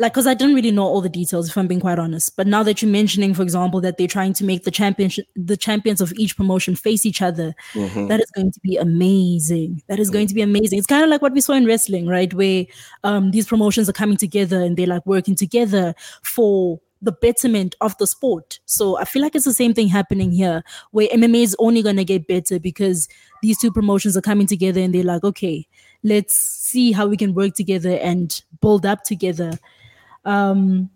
like 0.00 0.12
because 0.12 0.26
I 0.26 0.34
didn't 0.34 0.56
really 0.56 0.72
know 0.72 0.82
all 0.82 1.00
the 1.00 1.08
details, 1.08 1.48
if 1.48 1.56
I'm 1.56 1.68
being 1.68 1.80
quite 1.80 1.98
honest. 1.98 2.36
But 2.36 2.48
now 2.48 2.62
that 2.64 2.82
you're 2.82 2.90
mentioning, 2.90 3.32
for 3.32 3.42
example, 3.42 3.80
that 3.82 3.96
they're 3.96 4.08
trying 4.08 4.32
to 4.34 4.44
make 4.44 4.64
the 4.64 4.70
championship 4.70 5.26
the 5.36 5.56
champions 5.56 6.00
of 6.00 6.12
each 6.16 6.36
promotion 6.36 6.74
face 6.74 7.06
each 7.06 7.22
other, 7.22 7.54
mm-hmm. 7.74 8.08
that 8.08 8.20
is 8.20 8.30
going 8.32 8.50
to 8.50 8.60
be 8.60 8.76
amazing. 8.76 9.82
That 9.86 10.00
is 10.00 10.10
going 10.10 10.26
to 10.26 10.34
be 10.34 10.42
amazing. 10.42 10.78
It's 10.78 10.86
kind 10.86 11.04
of 11.04 11.10
like 11.10 11.22
what 11.22 11.32
we 11.32 11.40
saw 11.40 11.52
in 11.52 11.66
wrestling, 11.66 12.08
right? 12.08 12.32
Where 12.34 12.66
um 13.04 13.30
these 13.30 13.46
promotions 13.46 13.88
are 13.88 13.92
coming 13.92 14.16
together 14.16 14.60
and 14.60 14.76
they're 14.76 14.88
like 14.88 15.06
working 15.06 15.36
together 15.36 15.94
for 16.22 16.80
the 17.04 17.12
betterment 17.12 17.74
of 17.80 17.96
the 17.98 18.06
sport. 18.06 18.58
So 18.64 18.98
I 18.98 19.04
feel 19.04 19.22
like 19.22 19.34
it's 19.34 19.44
the 19.44 19.54
same 19.54 19.74
thing 19.74 19.88
happening 19.88 20.32
here, 20.32 20.62
where 20.90 21.08
MMA 21.08 21.42
is 21.42 21.56
only 21.58 21.82
going 21.82 21.96
to 21.96 22.04
get 22.04 22.26
better 22.26 22.58
because 22.58 23.08
these 23.42 23.58
two 23.58 23.70
promotions 23.70 24.16
are 24.16 24.22
coming 24.22 24.46
together 24.46 24.80
and 24.80 24.94
they're 24.94 25.04
like, 25.04 25.24
okay, 25.24 25.66
let's 26.02 26.34
see 26.34 26.92
how 26.92 27.06
we 27.06 27.16
can 27.16 27.34
work 27.34 27.54
together 27.54 27.98
and 28.02 28.42
build 28.60 28.86
up 28.86 29.04
together. 29.04 29.58
Um, 30.24 30.90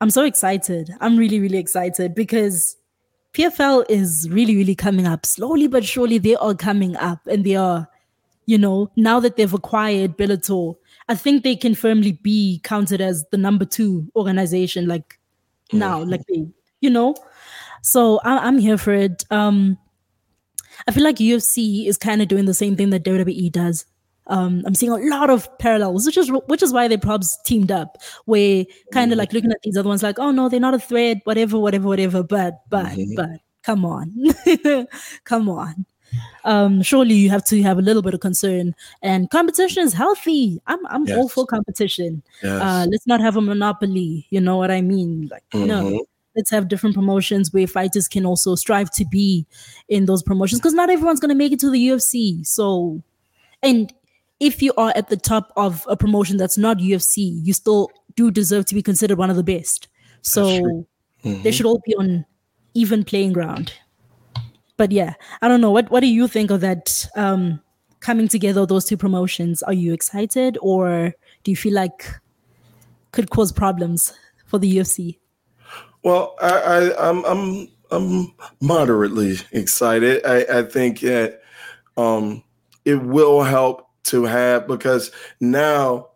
I'm 0.00 0.10
so 0.10 0.24
excited. 0.24 0.90
I'm 1.00 1.16
really, 1.16 1.40
really 1.40 1.58
excited 1.58 2.14
because 2.14 2.76
PFL 3.32 3.84
is 3.88 4.28
really, 4.30 4.56
really 4.56 4.74
coming 4.74 5.06
up 5.06 5.26
slowly 5.26 5.66
but 5.66 5.84
surely. 5.84 6.18
They 6.18 6.36
are 6.36 6.54
coming 6.54 6.96
up 6.96 7.26
and 7.26 7.44
they 7.44 7.56
are, 7.56 7.88
you 8.46 8.58
know, 8.58 8.90
now 8.96 9.18
that 9.20 9.36
they've 9.36 9.52
acquired 9.52 10.16
Bellator, 10.16 10.76
I 11.08 11.14
think 11.14 11.42
they 11.42 11.56
can 11.56 11.74
firmly 11.74 12.12
be 12.12 12.60
counted 12.64 13.00
as 13.00 13.24
the 13.30 13.38
number 13.38 13.64
two 13.64 14.10
organization. 14.14 14.86
Like 14.86 15.18
now, 15.74 16.02
like 16.02 16.22
you 16.80 16.90
know. 16.90 17.14
So 17.82 18.20
I, 18.24 18.48
am 18.48 18.58
here 18.58 18.78
for 18.78 18.92
it. 18.92 19.24
Um, 19.30 19.78
I 20.88 20.92
feel 20.92 21.04
like 21.04 21.16
UFC 21.16 21.86
is 21.86 21.98
kind 21.98 22.22
of 22.22 22.28
doing 22.28 22.46
the 22.46 22.54
same 22.54 22.76
thing 22.76 22.90
that 22.90 23.04
WWE 23.04 23.52
does. 23.52 23.84
Um, 24.26 24.62
I'm 24.66 24.74
seeing 24.74 24.92
a 24.92 24.96
lot 24.96 25.28
of 25.28 25.46
parallels, 25.58 26.06
which 26.06 26.16
is 26.16 26.32
which 26.46 26.62
is 26.62 26.72
why 26.72 26.88
they 26.88 26.96
probably 26.96 27.28
teamed 27.44 27.70
up. 27.70 27.98
Where 28.24 28.64
kind 28.92 29.12
of 29.12 29.16
mm 29.16 29.18
like 29.18 29.32
looking 29.32 29.52
at 29.52 29.60
these 29.62 29.76
other 29.76 29.88
ones, 29.88 30.02
like, 30.02 30.18
oh 30.18 30.30
no, 30.30 30.48
they're 30.48 30.60
not 30.60 30.74
a 30.74 30.78
threat, 30.78 31.18
whatever, 31.24 31.58
whatever, 31.58 31.88
whatever. 31.88 32.22
But 32.22 32.60
but 32.70 32.86
mm-hmm. 32.86 33.14
but 33.16 33.40
come 33.62 33.84
on, 33.84 34.14
come 35.24 35.48
on. 35.50 35.86
Um, 36.44 36.82
surely 36.82 37.14
you 37.14 37.30
have 37.30 37.44
to 37.46 37.62
have 37.62 37.78
a 37.78 37.82
little 37.82 38.02
bit 38.02 38.14
of 38.14 38.20
concern. 38.20 38.74
And 39.02 39.30
competition 39.30 39.82
is 39.82 39.92
healthy. 39.92 40.60
I'm 40.66 40.84
I'm 40.86 41.06
yes. 41.06 41.16
all 41.16 41.28
for 41.28 41.46
competition. 41.46 42.22
Yes. 42.42 42.62
Uh, 42.62 42.86
let's 42.90 43.06
not 43.06 43.20
have 43.20 43.36
a 43.36 43.40
monopoly. 43.40 44.26
You 44.30 44.40
know 44.40 44.56
what 44.56 44.70
I 44.70 44.80
mean? 44.80 45.28
Like 45.30 45.44
mm-hmm. 45.52 45.66
no, 45.66 46.06
let's 46.36 46.50
have 46.50 46.68
different 46.68 46.94
promotions 46.94 47.52
where 47.52 47.66
fighters 47.66 48.08
can 48.08 48.26
also 48.26 48.54
strive 48.54 48.90
to 48.92 49.04
be 49.04 49.46
in 49.88 50.06
those 50.06 50.22
promotions 50.22 50.60
because 50.60 50.74
not 50.74 50.90
everyone's 50.90 51.20
gonna 51.20 51.34
make 51.34 51.52
it 51.52 51.60
to 51.60 51.70
the 51.70 51.88
UFC. 51.88 52.46
So, 52.46 53.02
and 53.62 53.92
if 54.40 54.62
you 54.62 54.72
are 54.76 54.92
at 54.96 55.08
the 55.08 55.16
top 55.16 55.52
of 55.56 55.86
a 55.88 55.96
promotion 55.96 56.36
that's 56.36 56.58
not 56.58 56.78
UFC, 56.78 57.40
you 57.42 57.52
still 57.52 57.90
do 58.16 58.30
deserve 58.30 58.66
to 58.66 58.74
be 58.74 58.82
considered 58.82 59.18
one 59.18 59.30
of 59.30 59.36
the 59.36 59.42
best. 59.42 59.88
So 60.22 60.46
mm-hmm. 61.24 61.42
they 61.42 61.50
should 61.50 61.66
all 61.66 61.80
be 61.86 61.94
on 61.96 62.24
even 62.74 63.04
playing 63.04 63.32
ground 63.32 63.72
but 64.76 64.92
yeah, 64.92 65.14
I 65.42 65.48
don't 65.48 65.60
know. 65.60 65.70
What 65.70 65.90
what 65.90 66.00
do 66.00 66.06
you 66.06 66.28
think 66.28 66.50
of 66.50 66.60
that 66.60 67.06
um, 67.16 67.60
coming 68.00 68.28
together 68.28 68.66
those 68.66 68.84
two 68.84 68.96
promotions? 68.96 69.62
Are 69.62 69.72
you 69.72 69.92
excited, 69.92 70.58
or 70.60 71.14
do 71.42 71.50
you 71.50 71.56
feel 71.56 71.74
like 71.74 72.08
could 73.12 73.30
cause 73.30 73.52
problems 73.52 74.12
for 74.46 74.58
the 74.58 74.76
UFC? 74.76 75.18
Well, 76.02 76.34
I, 76.40 76.58
I 76.58 77.08
I'm 77.08 77.24
I'm 77.24 77.68
I'm 77.90 78.34
moderately 78.60 79.38
excited. 79.52 80.24
I, 80.26 80.58
I 80.58 80.62
think 80.62 81.00
that 81.00 81.42
um, 81.96 82.42
it 82.84 83.00
will 83.00 83.42
help 83.42 83.88
to 84.04 84.24
have 84.24 84.66
because 84.66 85.10
now, 85.40 86.08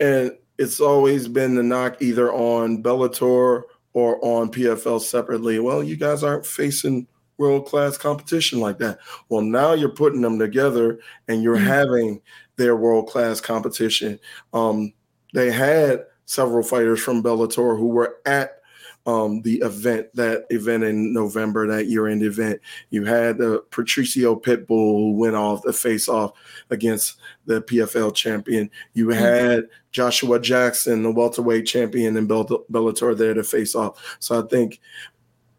and 0.00 0.36
it's 0.58 0.80
always 0.80 1.28
been 1.28 1.54
the 1.54 1.62
knock 1.62 2.00
either 2.00 2.32
on 2.32 2.82
Bellator 2.82 3.62
or 3.92 4.24
on 4.24 4.50
PFL 4.50 5.00
separately. 5.00 5.58
Well, 5.58 5.82
you 5.82 5.96
guys 5.96 6.22
aren't 6.22 6.46
facing 6.46 7.06
world 7.40 7.66
class 7.66 7.96
competition 7.96 8.60
like 8.60 8.78
that. 8.78 8.98
Well, 9.30 9.40
now 9.40 9.72
you're 9.72 9.88
putting 9.88 10.20
them 10.20 10.38
together 10.38 11.00
and 11.26 11.42
you're 11.42 11.56
mm-hmm. 11.56 11.66
having 11.66 12.22
their 12.56 12.76
world 12.76 13.08
class 13.08 13.40
competition. 13.40 14.20
Um, 14.52 14.92
they 15.32 15.50
had 15.50 16.04
several 16.26 16.62
fighters 16.62 17.00
from 17.00 17.22
Bellator 17.22 17.78
who 17.78 17.88
were 17.88 18.18
at 18.26 18.58
um, 19.06 19.40
the 19.40 19.56
event, 19.60 20.08
that 20.14 20.44
event 20.50 20.84
in 20.84 21.14
November, 21.14 21.66
that 21.66 21.86
year 21.86 22.06
end 22.06 22.22
event. 22.22 22.60
You 22.90 23.06
had 23.06 23.38
the 23.38 23.64
Patricio 23.70 24.36
Pitbull 24.36 24.66
who 24.68 25.12
went 25.16 25.34
off 25.34 25.62
the 25.62 25.72
face 25.72 26.08
off 26.08 26.32
against 26.68 27.16
the 27.46 27.62
PFL 27.62 28.14
champion. 28.14 28.70
You 28.92 29.06
mm-hmm. 29.06 29.18
had 29.18 29.64
Joshua 29.92 30.38
Jackson, 30.38 31.02
the 31.02 31.10
welterweight 31.10 31.66
champion 31.66 32.18
in 32.18 32.28
Bellator, 32.28 33.16
there 33.16 33.32
to 33.32 33.42
face 33.42 33.74
off. 33.74 34.18
So 34.20 34.44
I 34.44 34.46
think 34.46 34.78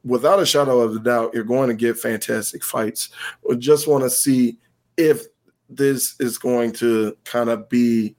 without 0.03 0.39
a 0.39 0.45
shadow 0.45 0.79
of 0.81 0.95
a 0.95 0.99
doubt, 0.99 1.31
you're 1.33 1.43
going 1.43 1.69
to 1.69 1.75
get 1.75 1.97
fantastic 1.97 2.63
fights. 2.63 3.09
We 3.47 3.57
just 3.57 3.87
want 3.87 4.03
to 4.03 4.09
see 4.09 4.57
if 4.97 5.23
this 5.69 6.15
is 6.19 6.37
going 6.37 6.73
to 6.73 7.17
kind 7.23 7.49
of 7.49 7.69
be 7.69 8.15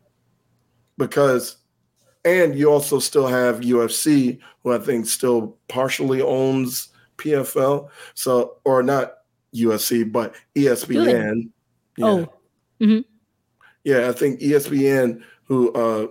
because 0.98 1.56
and 2.24 2.56
you 2.56 2.70
also 2.70 2.98
still 2.98 3.26
have 3.26 3.60
UFC, 3.60 4.38
who 4.62 4.72
I 4.72 4.78
think 4.78 5.06
still 5.06 5.58
partially 5.68 6.22
owns 6.22 6.88
PFL. 7.16 7.88
So, 8.14 8.58
or 8.64 8.82
not 8.82 9.14
UFC, 9.54 10.10
but 10.10 10.34
ESPN. 10.54 11.50
Yeah. 11.96 12.06
Oh, 12.06 12.32
mm-hmm. 12.80 13.00
yeah. 13.84 14.08
I 14.08 14.12
think 14.12 14.40
ESPN, 14.40 15.22
who 15.44 15.72
uh, 15.72 16.06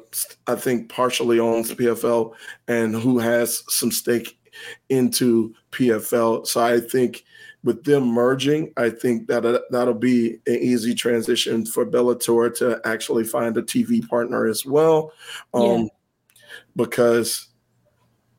I 0.47 0.55
think 0.55 0.89
partially 0.89 1.39
owns 1.39 1.73
PFL 1.73 2.33
and 2.67 2.93
who 2.93 3.17
has 3.19 3.63
some 3.69 3.91
stake 3.91 4.37
into 4.89 5.53
PFL. 5.71 6.47
So 6.47 6.61
I 6.61 6.79
think 6.79 7.23
with 7.63 7.83
them 7.83 8.07
merging, 8.07 8.73
I 8.77 8.89
think 8.89 9.27
that 9.27 9.45
uh, 9.45 9.59
that'll 9.69 9.93
be 9.93 10.39
an 10.47 10.55
easy 10.55 10.95
transition 10.95 11.65
for 11.65 11.85
Bellator 11.85 12.53
to 12.57 12.81
actually 12.85 13.23
find 13.23 13.55
a 13.57 13.61
TV 13.61 14.07
partner 14.07 14.47
as 14.47 14.65
well. 14.65 15.13
Um, 15.53 15.63
yeah 15.63 15.87
because 16.75 17.47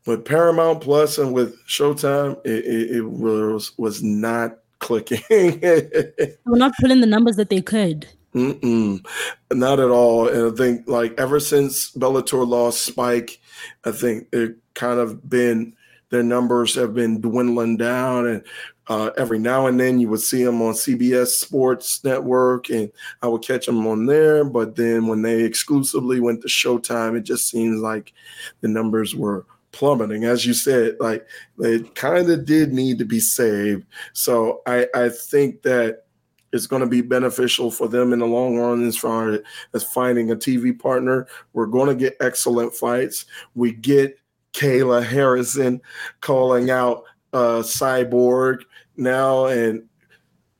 with 0.06 0.24
Paramount 0.24 0.80
Plus 0.80 1.18
and 1.18 1.32
with 1.32 1.56
Showtime, 1.66 2.40
it, 2.44 2.64
it, 2.64 2.96
it 2.96 3.04
was 3.04 3.72
was 3.78 4.02
not 4.02 4.58
clicking. 4.78 5.22
We're 5.30 6.36
not 6.46 6.72
pulling 6.80 7.00
the 7.00 7.06
numbers 7.06 7.36
that 7.36 7.50
they 7.50 7.60
could. 7.60 8.06
Mm-mm, 8.34 9.06
not 9.52 9.78
at 9.78 9.90
all. 9.90 10.26
And 10.26 10.52
I 10.52 10.56
think 10.56 10.88
like 10.88 11.14
ever 11.18 11.38
since 11.38 11.92
Bellator 11.92 12.46
lost 12.46 12.82
Spike, 12.82 13.38
I 13.84 13.92
think 13.92 14.28
it 14.32 14.56
kind 14.74 14.98
of 14.98 15.28
been 15.28 15.76
their 16.12 16.22
numbers 16.22 16.74
have 16.74 16.92
been 16.92 17.22
dwindling 17.22 17.78
down, 17.78 18.26
and 18.26 18.44
uh, 18.86 19.10
every 19.16 19.38
now 19.38 19.66
and 19.66 19.80
then 19.80 19.98
you 19.98 20.10
would 20.10 20.20
see 20.20 20.44
them 20.44 20.60
on 20.60 20.74
CBS 20.74 21.28
Sports 21.28 22.04
Network, 22.04 22.68
and 22.68 22.92
I 23.22 23.28
would 23.28 23.40
catch 23.40 23.64
them 23.64 23.86
on 23.86 24.04
there. 24.04 24.44
But 24.44 24.76
then 24.76 25.06
when 25.06 25.22
they 25.22 25.42
exclusively 25.42 26.20
went 26.20 26.42
to 26.42 26.48
Showtime, 26.48 27.16
it 27.16 27.22
just 27.22 27.48
seems 27.48 27.80
like 27.80 28.12
the 28.60 28.68
numbers 28.68 29.16
were 29.16 29.46
plummeting. 29.72 30.24
As 30.24 30.44
you 30.44 30.52
said, 30.52 30.96
like 31.00 31.26
they 31.58 31.80
kind 31.80 32.28
of 32.30 32.44
did 32.44 32.74
need 32.74 32.98
to 32.98 33.06
be 33.06 33.18
saved. 33.18 33.86
So 34.12 34.60
I, 34.66 34.86
I 34.94 35.08
think 35.08 35.62
that 35.62 36.04
it's 36.52 36.66
going 36.66 36.80
to 36.80 36.86
be 36.86 37.00
beneficial 37.00 37.70
for 37.70 37.88
them 37.88 38.12
in 38.12 38.18
the 38.18 38.26
long 38.26 38.58
run 38.58 38.86
as 38.86 38.98
far 38.98 39.38
as 39.72 39.82
finding 39.82 40.30
a 40.30 40.36
TV 40.36 40.78
partner. 40.78 41.26
We're 41.54 41.64
going 41.64 41.88
to 41.88 41.94
get 41.94 42.18
excellent 42.20 42.74
fights. 42.74 43.24
We 43.54 43.72
get 43.72 44.18
Kayla 44.52 45.04
Harrison 45.04 45.80
calling 46.20 46.70
out 46.70 47.04
uh, 47.32 47.62
Cyborg 47.62 48.62
now, 48.96 49.46
and 49.46 49.84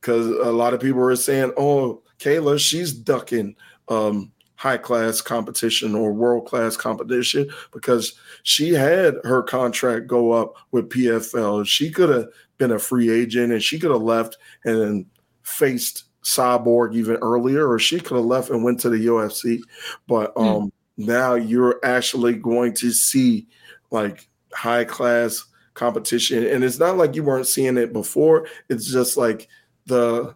because 0.01 0.27
a 0.27 0.53
lot 0.53 0.75
of 0.75 0.81
people 0.81 1.03
are 1.03 1.17
saying, 1.17 1.53
"Oh, 1.57 2.03
Kayla, 2.19 2.59
she's 2.59 2.93
ducking 2.93 3.57
um, 3.89 4.33
high 4.63 4.79
class 4.79 5.21
competition 5.21 5.95
or 5.95 6.13
world 6.13 6.47
class 6.47 6.77
competition 6.77 7.51
because 7.73 8.17
she 8.45 8.73
had 8.73 9.17
her 9.25 9.43
contract 9.43 10.07
go 10.07 10.31
up 10.31 10.55
with 10.71 10.89
PFL. 10.89 11.67
She 11.67 11.91
could 11.91 12.09
have 12.09 12.29
been 12.59 12.71
a 12.71 12.79
free 12.79 13.11
agent 13.11 13.53
and 13.53 13.61
she 13.61 13.79
could 13.79 13.91
have 13.91 14.03
left 14.03 14.37
and 14.65 15.05
faced 15.43 16.05
Cyborg 16.23 16.95
even 16.95 17.17
earlier, 17.17 17.69
or 17.69 17.81
she 17.81 17.99
could 17.99 18.17
have 18.17 18.25
left 18.25 18.51
and 18.51 18.63
went 18.63 18.79
to 18.81 18.89
the 18.89 19.07
UFC. 19.07 19.61
But 20.07 20.33
hmm. 20.37 20.43
um, 20.45 20.63
mm. 20.67 20.73
now 20.97 21.35
you're 21.35 21.81
actually 21.83 22.35
going 22.35 22.75
to 22.75 22.93
see 22.93 23.49
like 23.93 24.29
high 24.53 24.85
class 24.85 25.45
competition. 25.75 26.47
And 26.47 26.65
it's 26.65 26.79
not 26.79 26.97
like 26.97 27.15
you 27.15 27.23
weren't 27.23 27.47
seeing 27.47 27.77
it 27.77 27.93
before. 27.93 28.47
It's 28.69 28.91
just 28.91 29.17
like 29.17 29.49
the 29.87 30.35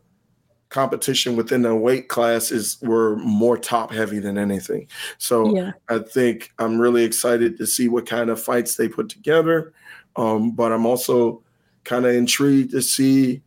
competition 0.69 1.37
within 1.37 1.63
the 1.63 1.75
weight 1.75 2.09
classes 2.09 2.79
were 2.83 3.17
more 3.17 3.57
top 3.57 3.93
heavy 3.93 4.19
than 4.19 4.39
anything. 4.39 4.89
So 5.19 5.55
yeah. 5.55 5.73
I 5.89 5.99
think 5.99 6.53
I'm 6.59 6.81
really 6.81 7.05
excited 7.05 7.57
to 7.59 7.67
see 7.67 7.89
what 7.89 8.07
kind 8.07 8.31
of 8.31 8.43
fights 8.43 8.77
they 8.77 8.89
put 8.89 9.09
together. 9.09 9.73
Um, 10.17 10.53
but 10.53 10.73
I'm 10.73 10.87
also 10.87 11.43
kind 11.85 12.05
of 12.05 12.15
intrigued 12.15 12.73
to 12.73 12.83
see 12.83 13.43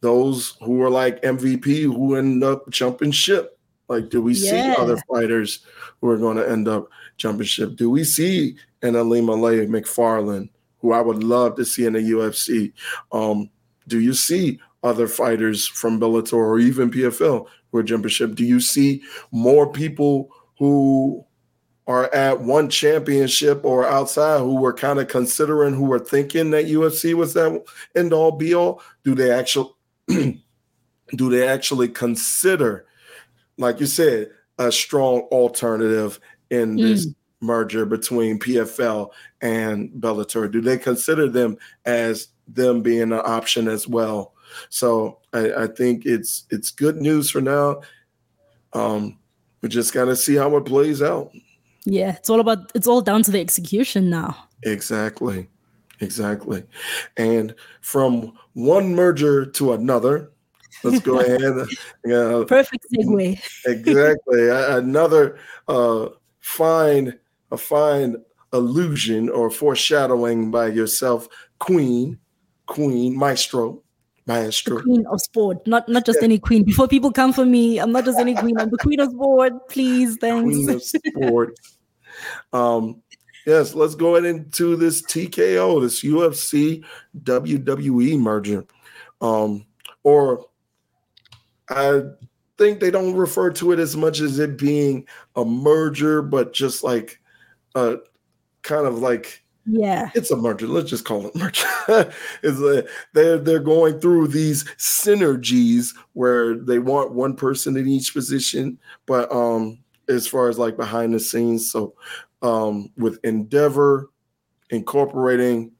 those 0.00 0.56
who 0.62 0.82
are 0.82 0.90
like 0.90 1.22
MVP 1.22 1.82
who 1.82 2.14
end 2.14 2.44
up 2.44 2.68
jumping 2.70 3.10
ship. 3.10 3.58
Like, 3.88 4.10
do 4.10 4.20
we 4.20 4.34
yeah. 4.34 4.74
see 4.74 4.80
other 4.80 4.98
fighters 5.10 5.64
who 6.00 6.08
are 6.10 6.18
going 6.18 6.36
to 6.36 6.48
end 6.48 6.68
up 6.68 6.88
jumping 7.16 7.46
ship? 7.46 7.76
Do 7.76 7.88
we 7.90 8.04
see 8.04 8.56
an 8.82 8.94
Ilima-Lei 8.94 9.66
Macfarlane 9.66 10.50
who 10.80 10.92
I 10.92 11.00
would 11.00 11.22
love 11.22 11.56
to 11.56 11.64
see 11.64 11.86
in 11.86 11.94
the 11.94 12.00
UFC. 12.00 12.72
Um, 13.12 13.50
do 13.86 14.00
you 14.00 14.14
see 14.14 14.60
other 14.82 15.08
fighters 15.08 15.66
from 15.66 16.00
Bellator 16.00 16.34
or 16.34 16.58
even 16.58 16.90
PFL 16.90 17.46
who 17.70 17.78
are 17.78 17.82
jumping 17.82 18.10
ship? 18.10 18.34
Do 18.34 18.44
you 18.44 18.60
see 18.60 19.02
more 19.32 19.70
people 19.70 20.30
who 20.58 21.24
are 21.86 22.12
at 22.14 22.40
one 22.40 22.68
championship 22.68 23.64
or 23.64 23.86
outside 23.86 24.40
who 24.40 24.56
were 24.56 24.74
kind 24.74 24.98
of 24.98 25.08
considering, 25.08 25.74
who 25.74 25.86
were 25.86 25.98
thinking 25.98 26.50
that 26.50 26.66
UFC 26.66 27.14
was 27.14 27.34
that 27.34 27.64
end 27.96 28.12
all 28.12 28.32
be 28.32 28.54
all? 28.54 28.82
Do 29.04 29.14
they 29.14 29.30
actually 29.32 29.70
do 30.08 31.30
they 31.30 31.48
actually 31.48 31.88
consider, 31.88 32.86
like 33.56 33.80
you 33.80 33.86
said, 33.86 34.30
a 34.58 34.70
strong 34.70 35.20
alternative 35.32 36.20
in 36.50 36.76
this 36.76 37.06
mm 37.06 37.14
merger 37.40 37.86
between 37.86 38.38
PFL 38.38 39.10
and 39.40 39.90
Bellator? 39.90 40.50
Do 40.50 40.60
they 40.60 40.78
consider 40.78 41.28
them 41.28 41.56
as 41.84 42.28
them 42.46 42.82
being 42.82 43.12
an 43.12 43.12
option 43.24 43.68
as 43.68 43.86
well? 43.86 44.34
So 44.68 45.18
I, 45.32 45.52
I 45.52 45.66
think 45.66 46.06
it's 46.06 46.44
it's 46.50 46.70
good 46.70 46.96
news 46.96 47.30
for 47.30 47.40
now. 47.40 47.82
Um, 48.72 49.18
we 49.60 49.68
just 49.68 49.92
got 49.92 50.06
to 50.06 50.16
see 50.16 50.36
how 50.36 50.56
it 50.56 50.64
plays 50.64 51.02
out. 51.02 51.30
Yeah, 51.84 52.16
it's 52.16 52.30
all 52.30 52.40
about 52.40 52.70
it's 52.74 52.86
all 52.86 53.00
down 53.00 53.22
to 53.24 53.30
the 53.30 53.40
execution 53.40 54.10
now. 54.10 54.36
Exactly, 54.64 55.48
exactly. 56.00 56.64
And 57.16 57.54
from 57.80 58.32
one 58.54 58.94
merger 58.94 59.46
to 59.46 59.72
another, 59.72 60.32
let's 60.82 61.00
go 61.00 61.20
ahead. 61.20 61.68
Uh, 62.10 62.44
Perfect 62.44 62.86
segue. 62.92 63.40
exactly, 63.66 64.48
another 64.50 65.38
uh, 65.68 66.08
fine 66.40 67.18
a 67.50 67.56
fine 67.56 68.16
illusion 68.52 69.28
or 69.28 69.50
foreshadowing 69.50 70.50
by 70.50 70.68
yourself, 70.68 71.28
Queen, 71.58 72.18
Queen, 72.66 73.16
Maestro, 73.16 73.82
Maestro. 74.26 74.76
The 74.76 74.82
queen 74.82 75.06
of 75.06 75.20
sport, 75.20 75.66
not 75.66 75.88
not 75.88 76.04
just 76.04 76.18
yeah. 76.20 76.26
any 76.26 76.38
queen. 76.38 76.62
Before 76.62 76.86
people 76.86 77.10
come 77.10 77.32
for 77.32 77.46
me, 77.46 77.78
I'm 77.78 77.92
not 77.92 78.04
just 78.04 78.18
any 78.18 78.34
queen. 78.34 78.58
I'm 78.58 78.70
the 78.70 78.76
queen 78.76 79.00
of 79.00 79.10
sport. 79.10 79.68
Please, 79.68 80.16
thanks. 80.20 80.54
Queen 80.54 80.70
of 80.70 80.82
sport. 80.82 81.54
um, 82.52 83.02
yes, 83.46 83.74
let's 83.74 83.94
go 83.94 84.16
into 84.16 84.76
this 84.76 85.02
TKO, 85.02 85.80
this 85.80 86.02
UFC 86.04 86.84
WWE 87.22 88.18
merger. 88.20 88.66
Um, 89.20 89.66
or 90.04 90.44
I 91.70 92.02
think 92.58 92.80
they 92.80 92.90
don't 92.90 93.14
refer 93.14 93.50
to 93.52 93.72
it 93.72 93.78
as 93.78 93.96
much 93.96 94.20
as 94.20 94.38
it 94.38 94.58
being 94.58 95.06
a 95.36 95.44
merger, 95.44 96.20
but 96.22 96.52
just 96.52 96.84
like 96.84 97.18
uh, 97.78 97.96
kind 98.62 98.86
of 98.86 98.98
like 98.98 99.44
yeah. 99.66 100.10
it's 100.14 100.30
a 100.30 100.36
merger 100.36 100.66
let's 100.66 100.90
just 100.90 101.04
call 101.04 101.26
it 101.26 101.36
merger. 101.36 101.66
Is 102.42 102.86
they're 103.12 103.38
they're 103.38 103.60
going 103.60 104.00
through 104.00 104.28
these 104.28 104.64
synergies 104.78 105.94
where 106.14 106.56
they 106.56 106.78
want 106.78 107.12
one 107.12 107.36
person 107.36 107.76
in 107.76 107.86
each 107.86 108.14
position 108.14 108.78
but 109.06 109.30
um 109.30 109.78
as 110.08 110.26
far 110.26 110.48
as 110.48 110.58
like 110.58 110.76
behind 110.76 111.12
the 111.12 111.20
scenes 111.20 111.70
so 111.70 111.94
um 112.42 112.90
with 112.96 113.18
endeavor 113.24 114.10
incorporating 114.70 115.72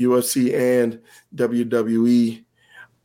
ufc 0.00 0.54
and 0.54 1.00
wwe 1.34 2.44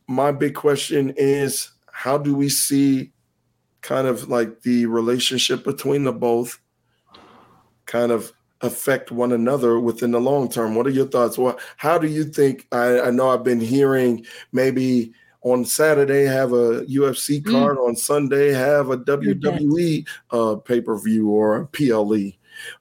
my 0.06 0.32
big 0.32 0.54
question 0.54 1.12
is 1.16 1.72
how 1.92 2.16
do 2.16 2.34
we 2.34 2.48
see 2.48 3.12
kind 3.80 4.06
of 4.06 4.28
like 4.28 4.62
the 4.62 4.86
relationship 4.86 5.64
between 5.64 6.04
the 6.04 6.12
both 6.12 6.60
kind 7.86 8.12
of 8.12 8.32
affect 8.60 9.12
one 9.12 9.32
another 9.32 9.78
within 9.78 10.10
the 10.10 10.20
long 10.20 10.48
term. 10.48 10.74
What 10.74 10.86
are 10.86 10.90
your 10.90 11.06
thoughts? 11.06 11.38
What 11.38 11.60
how 11.76 11.98
do 11.98 12.08
you 12.08 12.24
think? 12.24 12.66
I, 12.72 13.00
I 13.00 13.10
know 13.10 13.30
I've 13.30 13.44
been 13.44 13.60
hearing 13.60 14.24
maybe 14.52 15.12
on 15.42 15.64
Saturday 15.64 16.24
have 16.24 16.52
a 16.52 16.84
UFC 16.84 17.42
mm. 17.42 17.50
card, 17.50 17.78
mm. 17.78 17.88
on 17.88 17.96
Sunday 17.96 18.52
have 18.52 18.90
a 18.90 18.98
WWE 18.98 20.06
uh, 20.30 20.56
pay 20.56 20.80
per 20.80 20.98
view 20.98 21.30
or 21.30 21.56
a 21.56 21.66
PLE, 21.66 22.32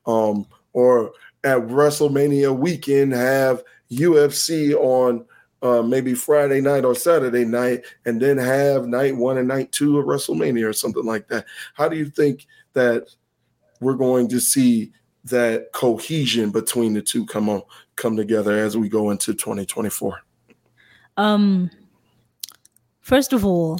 um, 0.06 0.45
or 0.74 1.12
at 1.44 1.60
WrestleMania 1.60 2.58
weekend 2.58 3.14
have 3.14 3.64
UFC 3.91 4.74
on 4.74 5.26
uh, 5.62 5.82
maybe 5.82 6.14
Friday 6.14 6.62
night 6.62 6.86
or 6.86 6.95
Saturday 6.95 7.45
night, 7.45 7.86
and 8.06 8.22
then 8.22 8.38
have 8.38 8.88
night 8.88 9.16
one 9.16 9.38
and 9.38 9.48
night 9.48 9.72
two 9.72 9.98
of 9.99 10.06
WrestleMania 10.06 10.68
or 10.68 10.74
something 10.74 11.06
like 11.06 11.28
that. 11.28 11.45
How 11.74 11.88
do 11.88 11.95
you 11.95 12.10
think 12.10 12.48
that 12.74 13.08
we're 13.80 13.95
going 13.95 14.28
to 14.30 14.40
see 14.40 14.91
that 15.30 15.72
cohesion 15.74 16.52
between 16.52 16.94
the 16.94 17.02
two 17.02 17.26
come 17.26 17.49
on 17.49 17.62
come 17.95 18.16
together 18.16 18.58
as 18.58 18.78
we 18.78 18.90
go 18.90 19.10
into 19.10 19.34
2024? 19.34 20.22
Um, 21.18 21.72
first 23.02 23.34
of 23.34 23.45
all, 23.45 23.80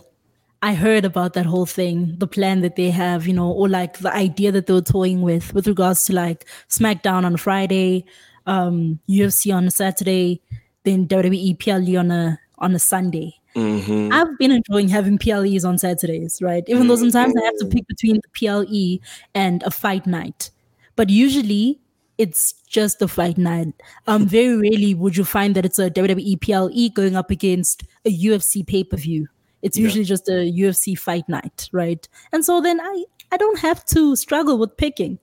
I 0.62 0.74
heard 0.74 1.06
about 1.06 1.34
that 1.34 1.46
whole 1.46 1.68
thing, 1.68 2.16
the 2.18 2.28
plan 2.28 2.62
that 2.62 2.76
they 2.76 2.90
have, 2.90 3.28
you 3.28 3.34
know, 3.34 3.52
or 3.52 3.70
like 3.70 4.00
the 4.00 4.14
idea 4.14 4.52
that 4.52 4.66
they 4.66 4.74
were 4.74 4.82
toying 4.82 5.22
with 5.22 5.54
with 5.54 5.68
regards 5.68 6.06
to 6.06 6.14
like 6.14 6.46
SmackDown 6.70 7.26
on 7.26 7.38
Friday, 7.38 8.06
um, 8.48 9.00
UFC 9.08 9.54
on 9.54 9.66
a 9.66 9.72
Saturday, 9.72 10.42
then 10.84 11.08
WWE 11.08 11.60
PLE 11.60 12.00
on 12.00 12.12
a 12.12 12.40
on 12.58 12.74
a 12.74 12.80
Sunday. 12.80 13.36
Mm-hmm. 13.56 14.12
I've 14.12 14.38
been 14.38 14.52
enjoying 14.52 14.88
having 14.88 15.18
PLEs 15.18 15.66
on 15.66 15.78
Saturdays, 15.78 16.42
right? 16.42 16.64
Even 16.68 16.84
mm-hmm. 16.84 16.90
though 16.90 16.96
sometimes 16.96 17.34
I 17.40 17.46
have 17.46 17.58
to 17.60 17.66
pick 17.66 17.88
between 17.88 18.16
the 18.16 18.30
PLE 18.34 19.04
and 19.36 19.64
a 19.64 19.72
fight 19.72 20.06
night. 20.08 20.52
But 20.98 21.10
usually 21.10 21.80
it's 22.18 22.54
just 22.68 23.02
a 23.02 23.08
fight 23.08 23.38
night. 23.38 23.74
Um, 24.08 24.28
very 24.28 24.58
rarely 24.58 24.94
would 24.94 25.16
you 25.16 25.24
find 25.24 25.56
that 25.56 25.66
it's 25.66 25.80
a 25.80 25.90
WWE 25.90 26.42
PLE 26.42 26.90
going 26.94 27.16
up 27.16 27.32
against 27.32 27.84
a 28.06 28.12
UFC 28.12 28.68
pay 28.68 28.84
per 28.84 28.98
view. 28.98 29.28
It's 29.62 29.78
usually 29.78 30.04
yeah. 30.04 30.10
just 30.10 30.28
a 30.28 30.52
UFC 30.52 30.98
fight 30.98 31.30
night, 31.30 31.70
right? 31.72 32.06
And 32.34 32.44
so 32.44 32.60
then 32.60 32.82
I 32.82 33.06
I 33.32 33.38
don't 33.38 33.60
have 33.60 33.86
to 33.86 34.16
struggle 34.16 34.58
with 34.58 34.76
picking. 34.78 35.20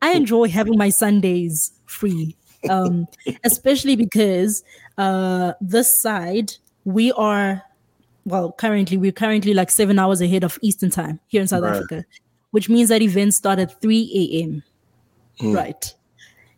I 0.00 0.12
enjoy 0.12 0.48
having 0.48 0.78
my 0.78 0.90
Sundays 0.90 1.72
free, 1.86 2.36
um, 2.70 3.06
especially 3.44 3.96
because 3.96 4.62
uh, 4.96 5.54
this 5.60 6.00
side 6.00 6.54
we 6.84 7.12
are 7.12 7.62
well 8.24 8.52
currently 8.52 8.96
we're 8.96 9.12
currently 9.12 9.54
like 9.54 9.70
seven 9.70 9.98
hours 9.98 10.20
ahead 10.20 10.44
of 10.44 10.58
eastern 10.60 10.90
time 10.90 11.18
here 11.28 11.40
in 11.40 11.48
south 11.48 11.62
right. 11.62 11.76
africa 11.76 12.04
which 12.50 12.68
means 12.68 12.88
that 12.88 13.00
events 13.00 13.36
start 13.36 13.58
at 13.58 13.80
3 13.80 14.10
a.m 14.14 14.62
mm. 15.40 15.54
right 15.54 15.94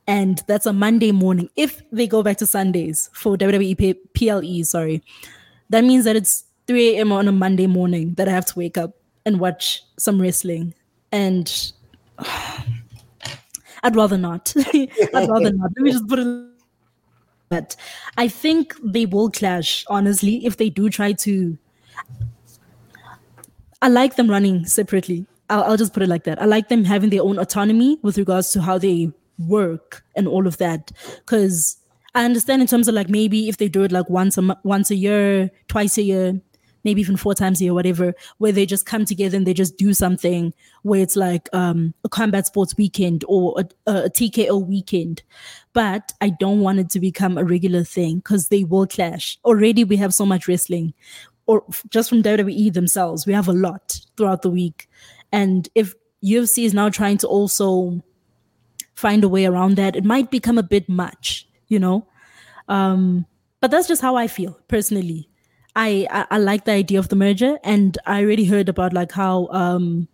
and 0.06 0.42
that's 0.46 0.66
a 0.66 0.72
monday 0.72 1.12
morning 1.12 1.48
if 1.56 1.82
they 1.90 2.06
go 2.06 2.22
back 2.22 2.36
to 2.36 2.46
sundays 2.46 3.10
for 3.12 3.36
wwe 3.36 3.96
ple 4.14 4.64
sorry 4.64 5.02
that 5.68 5.84
means 5.84 6.04
that 6.04 6.16
it's 6.16 6.44
3 6.66 6.96
a.m 6.96 7.12
on 7.12 7.28
a 7.28 7.32
monday 7.32 7.66
morning 7.66 8.14
that 8.14 8.28
i 8.28 8.30
have 8.30 8.46
to 8.46 8.58
wake 8.58 8.78
up 8.78 8.96
and 9.26 9.40
watch 9.40 9.82
some 9.98 10.20
wrestling 10.20 10.74
and 11.12 11.72
uh, 12.18 12.62
i'd 13.82 13.96
rather 13.96 14.18
not 14.18 14.52
i'd 14.74 15.28
rather 15.28 15.52
not 15.52 15.70
let 15.76 15.82
me 15.82 15.92
just 15.92 16.06
put 16.08 16.18
it 16.18 16.50
but 17.50 17.74
I 18.16 18.28
think 18.28 18.76
they 18.82 19.06
will 19.06 19.28
clash, 19.28 19.84
honestly, 19.88 20.46
if 20.46 20.56
they 20.56 20.70
do 20.70 20.88
try 20.88 21.12
to. 21.12 21.58
I 23.82 23.88
like 23.88 24.14
them 24.14 24.30
running 24.30 24.66
separately. 24.66 25.26
I'll, 25.50 25.64
I'll 25.64 25.76
just 25.76 25.92
put 25.92 26.02
it 26.02 26.08
like 26.08 26.24
that. 26.24 26.40
I 26.40 26.46
like 26.46 26.68
them 26.68 26.84
having 26.84 27.10
their 27.10 27.22
own 27.22 27.38
autonomy 27.38 27.98
with 28.02 28.16
regards 28.16 28.50
to 28.52 28.62
how 28.62 28.78
they 28.78 29.12
work 29.38 30.02
and 30.16 30.26
all 30.26 30.46
of 30.46 30.56
that. 30.58 30.92
Because 31.16 31.76
I 32.14 32.24
understand 32.24 32.62
in 32.62 32.68
terms 32.68 32.88
of 32.88 32.94
like 32.94 33.10
maybe 33.10 33.48
if 33.48 33.58
they 33.58 33.68
do 33.68 33.82
it 33.82 33.92
like 33.92 34.08
once 34.08 34.38
a 34.38 34.58
once 34.64 34.90
a 34.90 34.96
year, 34.96 35.50
twice 35.68 35.98
a 35.98 36.02
year, 36.02 36.40
maybe 36.84 37.00
even 37.00 37.16
four 37.16 37.34
times 37.34 37.60
a 37.60 37.64
year, 37.64 37.74
whatever, 37.74 38.14
where 38.38 38.52
they 38.52 38.66
just 38.66 38.86
come 38.86 39.04
together 39.04 39.36
and 39.36 39.46
they 39.46 39.54
just 39.54 39.76
do 39.76 39.92
something 39.92 40.54
where 40.82 41.00
it's 41.00 41.16
like 41.16 41.48
um, 41.52 41.94
a 42.04 42.08
combat 42.08 42.46
sports 42.46 42.76
weekend 42.76 43.24
or 43.28 43.54
a, 43.58 43.90
a 43.90 44.10
TKO 44.10 44.66
weekend. 44.66 45.22
But 45.72 46.12
I 46.20 46.30
don't 46.30 46.60
want 46.60 46.78
it 46.78 46.90
to 46.90 47.00
become 47.00 47.38
a 47.38 47.44
regular 47.44 47.84
thing 47.84 48.16
because 48.16 48.48
they 48.48 48.64
will 48.64 48.86
clash. 48.86 49.38
Already, 49.44 49.84
we 49.84 49.96
have 49.96 50.14
so 50.14 50.26
much 50.26 50.48
wrestling, 50.48 50.94
or 51.46 51.64
just 51.88 52.08
from 52.08 52.22
WWE 52.22 52.72
themselves, 52.72 53.26
we 53.26 53.32
have 53.32 53.48
a 53.48 53.52
lot 53.52 54.00
throughout 54.16 54.42
the 54.42 54.50
week. 54.50 54.88
And 55.32 55.68
if 55.74 55.94
UFC 56.24 56.64
is 56.64 56.74
now 56.74 56.88
trying 56.88 57.18
to 57.18 57.28
also 57.28 58.02
find 58.94 59.24
a 59.24 59.28
way 59.28 59.46
around 59.46 59.76
that, 59.76 59.96
it 59.96 60.04
might 60.04 60.30
become 60.30 60.58
a 60.58 60.62
bit 60.62 60.88
much, 60.88 61.48
you 61.68 61.78
know? 61.78 62.06
Um, 62.68 63.26
but 63.60 63.70
that's 63.70 63.88
just 63.88 64.02
how 64.02 64.16
I 64.16 64.26
feel 64.26 64.58
personally. 64.68 65.28
I, 65.76 66.06
I, 66.10 66.26
I 66.32 66.38
like 66.38 66.64
the 66.64 66.72
idea 66.72 66.98
of 66.98 67.08
the 67.08 67.16
merger, 67.16 67.58
and 67.62 67.96
I 68.06 68.22
already 68.22 68.44
heard 68.44 68.68
about 68.68 68.92
like 68.92 69.12
how 69.12 69.48
um, 69.48 70.08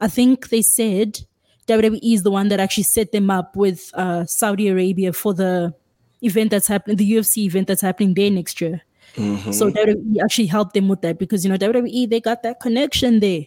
I 0.00 0.08
think 0.08 0.48
they 0.48 0.62
said 0.62 1.20
WWE 1.66 2.14
is 2.14 2.22
the 2.22 2.30
one 2.30 2.48
that 2.48 2.60
actually 2.60 2.84
set 2.84 3.12
them 3.12 3.30
up 3.30 3.54
with 3.54 3.90
uh, 3.94 4.24
Saudi 4.24 4.68
Arabia 4.68 5.12
for 5.12 5.34
the 5.34 5.74
event 6.22 6.50
that's 6.50 6.66
happening, 6.66 6.96
the 6.96 7.12
UFC 7.12 7.44
event 7.44 7.68
that's 7.68 7.82
happening 7.82 8.14
there 8.14 8.30
next 8.30 8.60
year. 8.60 8.82
Mm-hmm. 9.14 9.52
So 9.52 9.70
WWE 9.70 10.22
actually 10.22 10.46
helped 10.46 10.74
them 10.74 10.88
with 10.88 11.02
that 11.02 11.18
because 11.18 11.44
you 11.44 11.50
know 11.50 11.58
WWE 11.58 12.08
they 12.08 12.20
got 12.20 12.42
that 12.42 12.60
connection 12.60 13.20
there. 13.20 13.44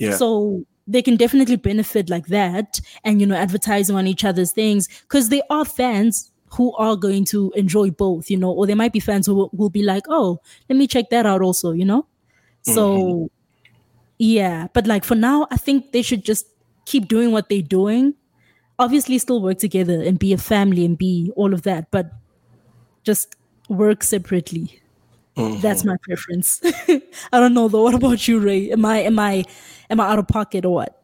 Yeah. 0.00 0.16
So 0.16 0.64
they 0.86 1.02
can 1.02 1.16
definitely 1.16 1.56
benefit 1.56 2.10
like 2.10 2.26
that 2.26 2.80
and 3.04 3.20
you 3.20 3.26
know 3.26 3.36
advertising 3.36 3.94
on 3.94 4.08
each 4.08 4.24
other's 4.24 4.50
things 4.50 4.88
because 5.02 5.28
they 5.28 5.42
are 5.48 5.64
fans 5.64 6.32
who 6.52 6.74
are 6.74 6.96
going 6.96 7.24
to 7.24 7.52
enjoy 7.54 7.90
both, 7.90 8.28
you 8.28 8.36
know, 8.36 8.50
or 8.50 8.66
there 8.66 8.74
might 8.74 8.92
be 8.92 8.98
fans 8.98 9.26
who 9.26 9.34
will, 9.34 9.50
will 9.52 9.70
be 9.70 9.84
like, 9.84 10.02
oh, 10.08 10.40
let 10.68 10.76
me 10.76 10.86
check 10.86 11.08
that 11.10 11.24
out 11.24 11.42
also, 11.42 11.70
you 11.70 11.84
know? 11.84 12.02
Mm-hmm. 12.02 12.74
So, 12.74 13.30
yeah, 14.18 14.66
but 14.72 14.86
like 14.86 15.04
for 15.04 15.14
now, 15.14 15.46
I 15.50 15.56
think 15.56 15.92
they 15.92 16.02
should 16.02 16.24
just 16.24 16.46
keep 16.86 17.06
doing 17.06 17.30
what 17.30 17.48
they're 17.48 17.62
doing. 17.62 18.14
Obviously, 18.80 19.18
still 19.18 19.40
work 19.40 19.58
together 19.58 20.02
and 20.02 20.18
be 20.18 20.32
a 20.32 20.38
family 20.38 20.84
and 20.84 20.98
be 20.98 21.30
all 21.36 21.54
of 21.54 21.62
that, 21.62 21.90
but 21.92 22.10
just 23.04 23.36
work 23.68 24.02
separately. 24.02 24.80
Mm-hmm. 25.36 25.60
That's 25.60 25.84
my 25.84 25.96
preference. 26.02 26.60
I 26.62 27.38
don't 27.38 27.54
know 27.54 27.68
though. 27.68 27.82
What 27.82 27.94
about 27.94 28.26
you, 28.26 28.40
Ray? 28.40 28.70
Am 28.72 28.84
I 28.84 28.98
am 28.98 29.18
I 29.18 29.44
am 29.90 30.00
I 30.00 30.08
out 30.08 30.18
of 30.18 30.28
pocket 30.28 30.64
or 30.64 30.74
what? 30.74 31.02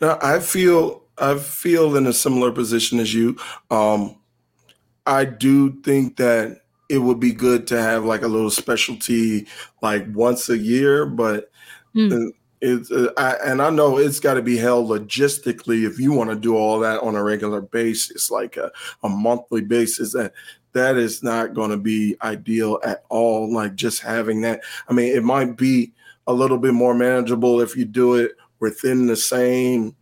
No, 0.00 0.18
I 0.20 0.40
feel 0.40 1.02
I 1.18 1.38
feel 1.38 1.96
in 1.96 2.06
a 2.06 2.12
similar 2.12 2.52
position 2.52 2.98
as 2.98 3.14
you. 3.14 3.36
Um, 3.70 4.16
I 5.06 5.24
do 5.24 5.80
think 5.82 6.16
that 6.16 6.62
it 6.88 6.98
would 6.98 7.20
be 7.20 7.32
good 7.32 7.66
to 7.68 7.80
have 7.80 8.04
like 8.04 8.22
a 8.22 8.28
little 8.28 8.50
specialty 8.50 9.46
like 9.80 10.04
once 10.14 10.48
a 10.48 10.58
year, 10.58 11.06
but 11.06 11.50
mm. 11.94 12.30
it's 12.60 12.90
uh, 12.90 13.12
I, 13.16 13.36
and 13.44 13.62
I 13.62 13.70
know 13.70 13.98
it's 13.98 14.20
got 14.20 14.34
to 14.34 14.42
be 14.42 14.56
held 14.56 14.90
logistically 14.90 15.86
if 15.86 15.98
you 15.98 16.12
want 16.12 16.30
to 16.30 16.36
do 16.36 16.56
all 16.56 16.78
that 16.80 17.00
on 17.00 17.14
a 17.14 17.22
regular 17.22 17.60
basis, 17.60 18.30
like 18.30 18.56
a, 18.56 18.70
a 19.02 19.08
monthly 19.08 19.62
basis. 19.62 20.12
That 20.12 20.32
that 20.72 20.96
is 20.96 21.22
not 21.22 21.54
going 21.54 21.70
to 21.70 21.76
be 21.76 22.16
ideal 22.22 22.78
at 22.84 23.04
all. 23.08 23.52
Like 23.52 23.74
just 23.74 24.00
having 24.00 24.42
that. 24.42 24.60
I 24.88 24.92
mean, 24.92 25.14
it 25.14 25.24
might 25.24 25.56
be 25.56 25.92
a 26.26 26.32
little 26.32 26.58
bit 26.58 26.74
more 26.74 26.94
manageable 26.94 27.60
if 27.60 27.76
you 27.76 27.84
do 27.84 28.14
it 28.14 28.32
within 28.60 29.06
the 29.06 29.16
same 29.16 29.96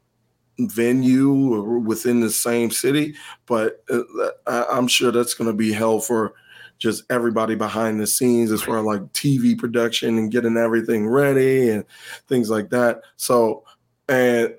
venue 0.59 1.55
or 1.55 1.79
within 1.79 2.21
the 2.21 2.31
same 2.31 2.71
city, 2.71 3.15
but 3.47 3.83
uh, 3.91 4.65
I'm 4.71 4.89
sure 4.89 5.11
that's 5.11 5.35
going 5.35 5.49
to 5.49 5.57
be 5.57 5.73
hell 5.73 6.01
for 6.01 6.35
just 6.79 7.05
everybody 7.11 7.55
behind 7.55 8.01
the 8.01 8.07
scenes 8.07 8.51
as 8.51 8.63
far 8.63 8.79
as 8.79 8.85
like 8.85 9.03
TV 9.13 9.57
production 9.57 10.19
and 10.19 10.31
getting 10.31 10.57
everything 10.57 11.07
ready 11.07 11.69
and 11.69 11.85
things 12.27 12.51
like 12.51 12.71
that. 12.71 13.03
So, 13.17 13.65
and 14.09 14.55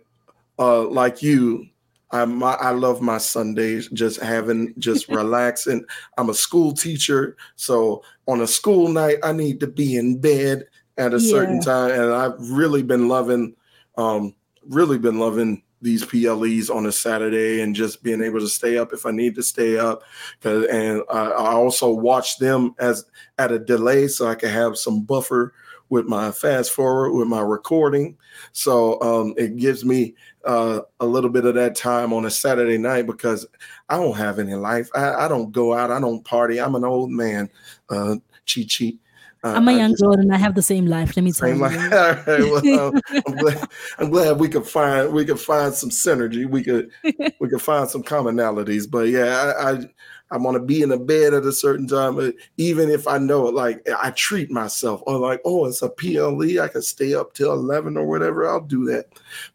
uh, 0.59 0.87
like 0.87 1.21
you, 1.21 1.67
I 2.11 2.21
I 2.21 2.71
love 2.71 3.01
my 3.01 3.17
Sundays 3.17 3.89
just 3.89 4.19
having 4.21 4.73
just 4.77 5.07
relaxing. 5.09 5.83
I'm 6.17 6.29
a 6.29 6.33
school 6.33 6.73
teacher, 6.73 7.35
so 7.55 8.03
on 8.27 8.41
a 8.41 8.47
school 8.47 8.87
night 8.87 9.17
I 9.23 9.31
need 9.31 9.59
to 9.61 9.67
be 9.67 9.95
in 9.95 10.19
bed 10.19 10.65
at 11.01 11.13
a 11.13 11.19
yeah. 11.19 11.29
certain 11.29 11.61
time, 11.61 11.91
and 11.91 12.13
I've 12.13 12.51
really 12.51 12.83
been 12.83 13.07
loving, 13.07 13.55
um, 13.97 14.35
really 14.67 14.97
been 14.97 15.19
loving 15.19 15.63
these 15.81 16.05
PLEs 16.05 16.69
on 16.69 16.85
a 16.85 16.91
Saturday 16.91 17.61
and 17.61 17.75
just 17.75 18.03
being 18.03 18.21
able 18.21 18.39
to 18.39 18.47
stay 18.47 18.77
up 18.77 18.93
if 18.93 19.05
I 19.05 19.11
need 19.11 19.35
to 19.35 19.43
stay 19.43 19.79
up. 19.79 20.03
And 20.43 21.01
I 21.09 21.31
also 21.31 21.91
watch 21.91 22.37
them 22.37 22.75
as 22.79 23.05
at 23.39 23.51
a 23.51 23.59
delay 23.59 24.07
so 24.07 24.27
I 24.27 24.35
can 24.35 24.49
have 24.49 24.77
some 24.77 25.01
buffer 25.01 25.53
with 25.89 26.05
my 26.05 26.31
fast 26.31 26.71
forward 26.71 27.11
with 27.11 27.27
my 27.27 27.41
recording. 27.41 28.17
So 28.53 29.01
um, 29.01 29.33
it 29.37 29.57
gives 29.57 29.83
me 29.83 30.15
uh, 30.45 30.79
a 31.01 31.05
little 31.05 31.29
bit 31.29 31.45
of 31.45 31.55
that 31.55 31.75
time 31.75 32.13
on 32.13 32.25
a 32.25 32.29
Saturday 32.29 32.77
night 32.77 33.07
because 33.07 33.45
I 33.89 33.97
don't 33.97 34.15
have 34.15 34.39
any 34.39 34.55
life. 34.55 34.89
I, 34.95 35.25
I 35.25 35.27
don't 35.27 35.51
go 35.51 35.73
out. 35.73 35.91
I 35.91 35.99
don't 35.99 36.23
party. 36.23 36.61
I'm 36.61 36.75
an 36.75 36.85
old 36.85 37.11
man, 37.11 37.49
uh, 37.89 38.15
cheat 38.45 38.69
cheat. 38.69 39.00
Uh, 39.43 39.53
I'm 39.55 39.67
a 39.67 39.73
young 39.73 39.93
girl 39.95 40.13
and 40.13 40.31
I 40.33 40.37
have 40.37 40.53
the 40.53 40.61
same 40.61 40.85
life. 40.85 41.15
Let 41.15 41.23
me 41.23 41.31
tell 41.31 41.49
you. 41.49 41.55
Life. 41.55 41.75
All 41.93 42.35
right. 42.35 42.63
Well, 42.63 42.91
I'm, 43.27 43.35
glad, 43.35 43.69
I'm 43.97 44.09
glad 44.11 44.39
we 44.39 44.47
could 44.47 44.67
find 44.67 45.11
we 45.11 45.25
could 45.25 45.39
find 45.39 45.73
some 45.73 45.89
synergy. 45.89 46.47
We 46.47 46.63
could 46.63 46.91
we 47.39 47.49
could 47.49 47.61
find 47.61 47.89
some 47.89 48.03
commonalities. 48.03 48.89
But 48.89 49.09
yeah, 49.09 49.53
I 49.57 49.71
I, 49.71 49.85
I 50.29 50.37
want 50.37 50.55
to 50.55 50.63
be 50.63 50.83
in 50.83 50.89
the 50.89 50.97
bed 50.97 51.33
at 51.33 51.43
a 51.43 51.51
certain 51.51 51.87
time, 51.87 52.33
even 52.57 52.89
if 52.91 53.07
I 53.07 53.17
know 53.17 53.47
it. 53.47 53.55
Like 53.55 53.87
I 53.99 54.11
treat 54.11 54.51
myself, 54.51 55.01
or 55.07 55.17
like 55.17 55.41
oh, 55.43 55.65
it's 55.65 55.81
a 55.81 55.89
PLE, 55.89 56.61
I 56.61 56.67
can 56.67 56.83
stay 56.83 57.15
up 57.15 57.33
till 57.33 57.51
eleven 57.51 57.97
or 57.97 58.05
whatever. 58.05 58.47
I'll 58.47 58.61
do 58.61 58.85
that. 58.85 59.07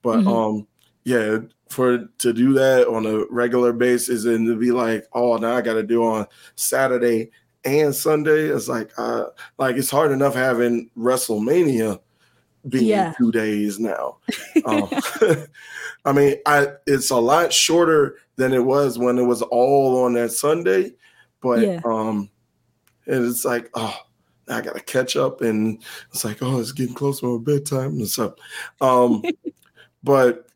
But 0.03 0.19
mm-hmm. 0.19 0.29
um, 0.29 0.67
yeah, 1.05 1.39
for 1.69 2.09
to 2.19 2.33
do 2.33 2.53
that 2.55 2.89
on 2.89 3.07
a 3.07 3.25
regular 3.31 3.73
basis 3.73 4.25
and 4.25 4.49
to 4.49 4.57
be 4.57 4.73
like, 4.73 5.05
oh, 5.13 5.37
now 5.37 5.55
I 5.55 5.61
got 5.61 5.75
to 5.75 5.85
do 5.85 6.05
on 6.05 6.27
Saturday 6.57 7.31
and 7.67 7.95
Sunday. 7.95 8.47
It's 8.47 8.69
like, 8.69 8.93
uh, 8.97 9.27
like 9.59 9.77
it's 9.77 9.91
hard 9.91 10.13
enough 10.13 10.35
having 10.35 10.91
WrestleMania 10.97 12.01
being 12.69 12.87
yeah. 12.87 13.15
two 13.19 13.33
days 13.33 13.79
now. 13.79 14.19
Um, 14.65 14.89
I 16.05 16.13
mean, 16.13 16.37
I 16.47 16.69
it's 16.87 17.11
a 17.11 17.17
lot 17.17 17.53
shorter 17.53 18.17
than 18.37 18.53
it 18.53 18.65
was 18.65 18.99
when 18.99 19.19
it 19.19 19.25
was 19.25 19.43
all 19.43 20.05
on 20.05 20.15
that 20.15 20.33
Sunday, 20.33 20.93
but 21.41 21.61
yeah. 21.61 21.81
um, 21.85 22.31
and 23.07 23.27
it's 23.27 23.45
like, 23.45 23.71
oh, 23.75 23.97
I 24.49 24.61
gotta 24.61 24.81
catch 24.81 25.15
up, 25.15 25.43
and 25.43 25.83
it's 26.11 26.25
like, 26.25 26.39
oh, 26.43 26.59
it's 26.59 26.73
getting 26.73 26.95
close 26.95 27.21
to 27.21 27.39
my 27.39 27.45
bedtime 27.45 27.91
and 27.99 28.09
stuff. 28.09 28.33
Um, 28.81 29.23
but 30.03 30.49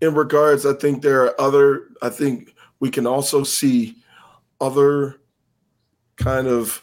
in 0.00 0.14
regards, 0.14 0.64
I 0.64 0.72
think 0.72 1.02
there 1.02 1.24
are 1.24 1.40
other. 1.40 1.88
I 2.02 2.08
think 2.08 2.54
we 2.80 2.90
can 2.90 3.06
also 3.06 3.44
see 3.44 3.96
other 4.60 5.19
kind 6.20 6.46
of 6.46 6.82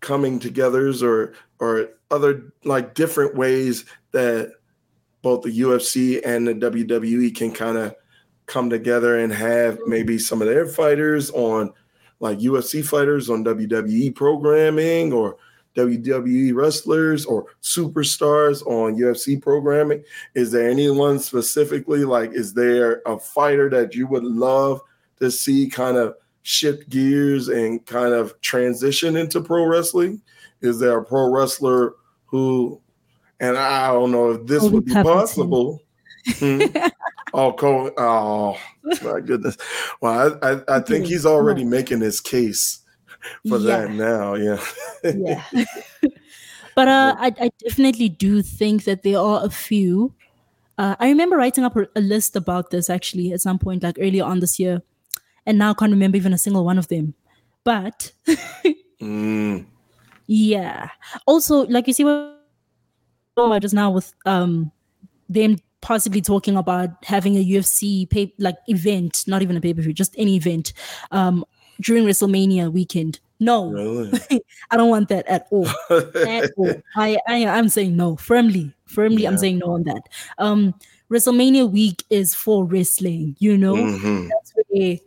coming 0.00 0.40
togethers 0.40 1.02
or 1.02 1.34
or 1.58 1.90
other 2.10 2.52
like 2.64 2.94
different 2.94 3.36
ways 3.36 3.84
that 4.12 4.52
both 5.22 5.42
the 5.42 5.60
UFC 5.60 6.20
and 6.24 6.48
the 6.48 6.54
WWE 6.54 7.34
can 7.36 7.52
kind 7.52 7.76
of 7.76 7.94
come 8.46 8.70
together 8.70 9.18
and 9.18 9.32
have 9.32 9.78
maybe 9.86 10.18
some 10.18 10.40
of 10.40 10.48
their 10.48 10.66
fighters 10.66 11.30
on 11.30 11.70
like 12.20 12.38
UFC 12.38 12.84
fighters 12.84 13.28
on 13.28 13.44
WWE 13.44 14.14
programming 14.14 15.12
or 15.12 15.36
WWE 15.76 16.54
wrestlers 16.54 17.26
or 17.26 17.46
superstars 17.62 18.66
on 18.66 18.96
UFC 18.96 19.40
programming? 19.40 20.02
Is 20.34 20.50
there 20.50 20.68
anyone 20.68 21.18
specifically 21.18 22.04
like 22.04 22.32
is 22.32 22.54
there 22.54 23.02
a 23.06 23.18
fighter 23.18 23.68
that 23.70 23.94
you 23.94 24.06
would 24.06 24.24
love 24.24 24.80
to 25.20 25.30
see 25.30 25.68
kind 25.68 25.98
of 25.98 26.14
shift 26.42 26.88
gears 26.88 27.48
and 27.48 27.84
kind 27.86 28.12
of 28.12 28.40
transition 28.40 29.16
into 29.16 29.40
pro 29.40 29.64
wrestling? 29.64 30.20
Is 30.60 30.78
there 30.78 30.98
a 30.98 31.04
pro 31.04 31.30
wrestler 31.30 31.94
who, 32.26 32.80
and 33.40 33.56
I 33.56 33.88
don't 33.88 34.12
know 34.12 34.32
if 34.32 34.46
this 34.46 34.62
would 34.62 34.84
be 34.84 34.92
possible. 34.92 35.82
hmm? 36.26 36.60
oh, 37.34 37.52
Cole, 37.52 37.90
oh 37.96 38.56
my 39.02 39.20
goodness. 39.20 39.56
Well, 40.00 40.38
I, 40.42 40.52
I, 40.52 40.76
I 40.76 40.80
think 40.80 41.06
he's 41.06 41.26
already 41.26 41.64
making 41.64 42.00
his 42.00 42.20
case 42.20 42.80
for 43.48 43.58
yeah. 43.58 43.86
that 43.86 43.90
now. 43.92 44.34
Yeah. 44.34 44.60
yeah. 45.02 45.44
but 46.74 46.88
uh, 46.88 47.16
I, 47.18 47.34
I 47.40 47.50
definitely 47.64 48.08
do 48.08 48.42
think 48.42 48.84
that 48.84 49.02
there 49.02 49.18
are 49.18 49.44
a 49.44 49.50
few. 49.50 50.14
Uh, 50.78 50.96
I 50.98 51.08
remember 51.08 51.36
writing 51.36 51.64
up 51.64 51.76
a, 51.76 51.86
a 51.96 52.00
list 52.00 52.36
about 52.36 52.70
this 52.70 52.88
actually 52.88 53.32
at 53.32 53.40
some 53.40 53.58
point, 53.58 53.82
like 53.82 53.96
earlier 53.98 54.24
on 54.24 54.40
this 54.40 54.58
year 54.58 54.82
and 55.46 55.58
now 55.58 55.70
I 55.70 55.74
can't 55.74 55.92
remember 55.92 56.16
even 56.16 56.32
a 56.32 56.38
single 56.38 56.64
one 56.64 56.78
of 56.78 56.88
them. 56.88 57.14
But 57.64 58.12
mm. 59.00 59.66
yeah. 60.26 60.88
Also, 61.26 61.66
like 61.66 61.86
you 61.86 61.92
see 61.92 62.04
what 62.04 62.36
I 63.36 63.58
just 63.58 63.74
now 63.74 63.90
with 63.90 64.12
um 64.26 64.70
them 65.28 65.56
possibly 65.80 66.20
talking 66.20 66.56
about 66.56 66.90
having 67.04 67.36
a 67.36 67.44
UFC 67.44 68.08
pay 68.08 68.32
like 68.38 68.56
event, 68.66 69.24
not 69.26 69.42
even 69.42 69.56
a 69.56 69.60
pay 69.60 69.74
per 69.74 69.82
view, 69.82 69.92
just 69.92 70.14
any 70.18 70.36
event, 70.36 70.72
um 71.10 71.44
during 71.80 72.04
WrestleMania 72.04 72.70
weekend. 72.70 73.20
No, 73.40 73.70
really? 73.70 74.20
I 74.70 74.76
don't 74.76 74.90
want 74.90 75.08
that 75.08 75.26
at 75.26 75.46
all. 75.50 75.66
at 75.90 76.50
all. 76.56 76.74
I, 76.94 77.18
I 77.26 77.46
I'm 77.46 77.70
saying 77.70 77.96
no 77.96 78.16
firmly, 78.16 78.74
firmly. 78.84 79.22
Yeah. 79.22 79.30
I'm 79.30 79.38
saying 79.38 79.58
no 79.58 79.72
on 79.72 79.84
that. 79.84 80.02
Um, 80.38 80.74
WrestleMania 81.10 81.70
week 81.70 82.04
is 82.10 82.34
for 82.34 82.64
wrestling. 82.64 83.36
You 83.38 83.56
know, 83.56 83.74
mm-hmm. 83.74 84.28
that's 84.28 84.52
where 84.68 84.98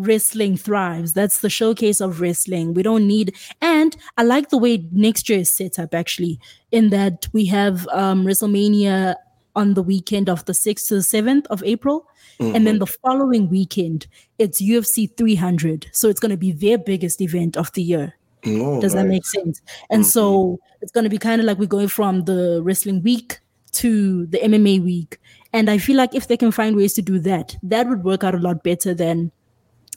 wrestling 0.00 0.56
thrives. 0.56 1.12
That's 1.12 1.40
the 1.40 1.50
showcase 1.50 2.00
of 2.00 2.20
wrestling. 2.20 2.74
We 2.74 2.82
don't 2.82 3.06
need, 3.06 3.36
and 3.60 3.96
I 4.16 4.22
like 4.22 4.50
the 4.50 4.58
way 4.58 4.86
next 4.92 5.28
year 5.28 5.40
is 5.40 5.54
set 5.54 5.78
up 5.78 5.94
actually, 5.94 6.40
in 6.70 6.90
that 6.90 7.28
we 7.32 7.46
have 7.46 7.86
um, 7.88 8.24
WrestleMania 8.24 9.16
on 9.56 9.74
the 9.74 9.82
weekend 9.82 10.28
of 10.28 10.44
the 10.44 10.52
6th 10.52 10.88
to 10.88 10.94
the 10.94 11.00
7th 11.00 11.46
of 11.46 11.62
April. 11.64 12.06
Mm-hmm. 12.38 12.56
And 12.56 12.66
then 12.66 12.74
mm-hmm. 12.74 12.80
the 12.80 12.86
following 12.86 13.48
weekend, 13.50 14.06
it's 14.38 14.62
UFC 14.62 15.14
300. 15.16 15.88
So 15.92 16.08
it's 16.08 16.20
going 16.20 16.30
to 16.30 16.36
be 16.36 16.52
their 16.52 16.78
biggest 16.78 17.20
event 17.20 17.56
of 17.56 17.72
the 17.72 17.82
year. 17.82 18.14
Oh, 18.46 18.80
Does 18.80 18.94
nice. 18.94 19.02
that 19.02 19.08
make 19.08 19.26
sense? 19.26 19.60
And 19.90 20.02
mm-hmm. 20.02 20.08
so 20.08 20.60
it's 20.80 20.92
going 20.92 21.04
to 21.04 21.10
be 21.10 21.18
kind 21.18 21.40
of 21.40 21.46
like 21.46 21.58
we're 21.58 21.66
going 21.66 21.88
from 21.88 22.24
the 22.24 22.60
wrestling 22.62 23.02
week 23.02 23.40
to 23.72 24.26
the 24.26 24.38
MMA 24.38 24.82
week. 24.82 25.18
And 25.52 25.68
I 25.68 25.78
feel 25.78 25.96
like 25.96 26.14
if 26.14 26.28
they 26.28 26.36
can 26.36 26.52
find 26.52 26.76
ways 26.76 26.94
to 26.94 27.02
do 27.02 27.18
that, 27.20 27.56
that 27.62 27.88
would 27.88 28.04
work 28.04 28.24
out 28.24 28.34
a 28.34 28.38
lot 28.38 28.62
better 28.62 28.94
than 28.94 29.32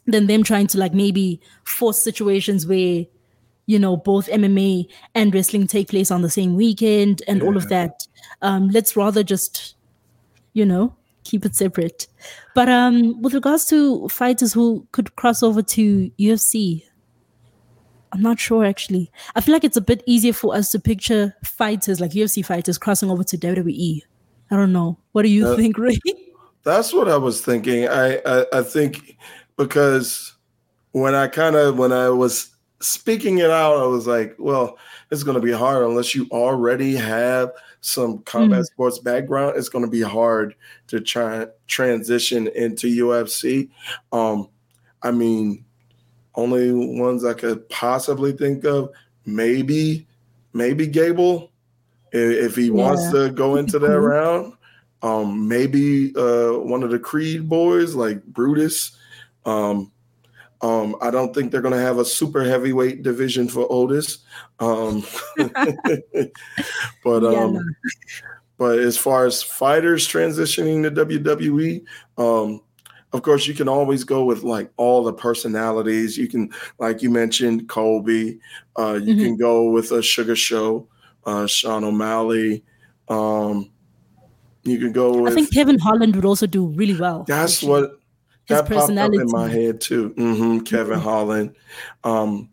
than 0.05 0.27
them 0.27 0.43
trying 0.43 0.67
to 0.67 0.77
like 0.77 0.93
maybe 0.93 1.39
force 1.63 2.01
situations 2.01 2.67
where 2.67 3.05
you 3.65 3.79
know 3.79 3.95
both 3.95 4.27
MMA 4.27 4.87
and 5.15 5.33
wrestling 5.33 5.67
take 5.67 5.89
place 5.89 6.11
on 6.11 6.21
the 6.21 6.29
same 6.29 6.55
weekend 6.55 7.21
and 7.27 7.41
yeah. 7.41 7.45
all 7.47 7.57
of 7.57 7.69
that. 7.69 8.07
Um, 8.41 8.69
let's 8.69 8.95
rather 8.95 9.23
just 9.23 9.75
you 10.53 10.65
know 10.65 10.95
keep 11.23 11.45
it 11.45 11.55
separate. 11.55 12.07
But 12.53 12.69
um, 12.69 13.21
with 13.21 13.33
regards 13.33 13.65
to 13.65 14.07
fighters 14.09 14.53
who 14.53 14.85
could 14.91 15.15
cross 15.15 15.41
over 15.41 15.61
to 15.61 16.11
UFC, 16.19 16.83
I'm 18.11 18.21
not 18.21 18.39
sure 18.39 18.65
actually. 18.65 19.11
I 19.35 19.41
feel 19.41 19.53
like 19.53 19.63
it's 19.63 19.77
a 19.77 19.81
bit 19.81 20.03
easier 20.05 20.33
for 20.33 20.55
us 20.55 20.69
to 20.71 20.79
picture 20.79 21.35
fighters 21.43 21.99
like 21.99 22.11
UFC 22.11 22.45
fighters 22.45 22.77
crossing 22.77 23.09
over 23.09 23.23
to 23.23 23.37
WWE. 23.37 24.01
I 24.51 24.55
don't 24.55 24.73
know. 24.73 24.97
What 25.13 25.23
do 25.23 25.29
you 25.29 25.47
uh, 25.47 25.55
think, 25.57 25.77
Ray? 25.77 25.97
That's 26.63 26.93
what 26.93 27.07
I 27.09 27.17
was 27.17 27.41
thinking. 27.41 27.87
I 27.87 28.21
I, 28.25 28.45
I 28.53 28.61
think 28.61 29.17
because 29.63 30.35
when 30.91 31.15
I 31.15 31.27
kind 31.27 31.55
of 31.55 31.77
when 31.77 31.91
I 31.91 32.09
was 32.09 32.49
speaking 32.81 33.39
it 33.39 33.49
out, 33.49 33.81
I 33.81 33.85
was 33.85 34.07
like, 34.07 34.35
well, 34.37 34.77
it's 35.11 35.23
going 35.23 35.35
to 35.35 35.45
be 35.45 35.51
hard 35.51 35.83
unless 35.83 36.13
you 36.13 36.27
already 36.31 36.95
have 36.95 37.51
some 37.81 38.19
combat 38.19 38.61
mm. 38.61 38.65
sports 38.65 38.99
background. 38.99 39.57
It's 39.57 39.69
going 39.69 39.85
to 39.85 39.91
be 39.91 40.01
hard 40.01 40.55
to 40.87 40.99
try 40.99 41.47
transition 41.67 42.47
into 42.49 42.87
UFC. 42.87 43.69
Um, 44.11 44.49
I 45.01 45.11
mean, 45.11 45.65
only 46.35 46.71
ones 46.71 47.25
I 47.25 47.33
could 47.33 47.67
possibly 47.69 48.31
think 48.31 48.63
of, 48.65 48.89
maybe, 49.25 50.07
maybe 50.53 50.87
Gable, 50.87 51.51
if 52.11 52.55
he 52.55 52.67
yeah. 52.67 52.71
wants 52.71 53.11
to 53.11 53.29
go 53.31 53.55
into 53.55 53.79
that 53.79 53.99
round. 54.01 54.53
Um, 55.01 55.49
maybe 55.49 56.15
uh, 56.15 56.53
one 56.59 56.81
of 56.81 56.89
the 56.89 56.99
Creed 56.99 57.49
boys 57.49 57.93
like 57.93 58.23
Brutus 58.23 58.97
um, 59.45 59.91
um, 60.61 60.95
I 61.01 61.11
don't 61.11 61.33
think 61.35 61.51
they're 61.51 61.61
going 61.61 61.73
to 61.73 61.79
have 61.79 61.99
a 61.99 62.05
super 62.05 62.43
heavyweight 62.43 63.03
division 63.03 63.49
for 63.49 63.67
Otis. 63.69 64.19
Um, 64.59 65.03
but 67.03 67.25
um, 67.25 67.55
yeah, 67.55 67.61
but 68.57 68.79
as 68.79 68.97
far 68.97 69.25
as 69.25 69.43
fighters 69.43 70.07
transitioning 70.07 70.83
to 70.83 71.05
WWE, 71.05 71.83
um, 72.17 72.61
of 73.11 73.21
course, 73.21 73.45
you 73.45 73.53
can 73.53 73.67
always 73.67 74.05
go 74.05 74.23
with 74.23 74.43
like 74.43 74.71
all 74.77 75.03
the 75.03 75.11
personalities. 75.11 76.17
You 76.17 76.29
can, 76.29 76.49
like 76.79 77.01
you 77.01 77.09
mentioned, 77.09 77.67
Colby. 77.67 78.39
Uh, 78.77 78.99
you 79.03 79.13
mm-hmm. 79.13 79.23
can 79.23 79.37
go 79.37 79.69
with 79.69 79.91
a 79.91 80.01
Sugar 80.01 80.35
Show, 80.35 80.87
uh, 81.25 81.45
Sean 81.45 81.83
O'Malley. 81.83 82.63
Um, 83.09 83.69
you 84.63 84.79
can 84.79 84.93
go. 84.93 85.21
With, 85.21 85.33
I 85.33 85.35
think 85.35 85.53
Kevin 85.53 85.77
Holland 85.77 86.15
would 86.15 86.25
also 86.25 86.47
do 86.47 86.67
really 86.67 86.97
well. 86.97 87.25
That's 87.27 87.57
actually. 87.57 87.69
what 87.69 87.99
his 88.45 88.57
that 88.57 88.67
personality 88.67 89.17
popped 89.19 89.33
up 89.33 89.41
in 89.41 89.47
my 89.47 89.49
head 89.49 89.81
too. 89.81 90.09
Mm-hmm. 90.11 90.59
Kevin 90.59 90.95
mm-hmm. 90.95 91.03
Holland, 91.03 91.55
um, 92.03 92.49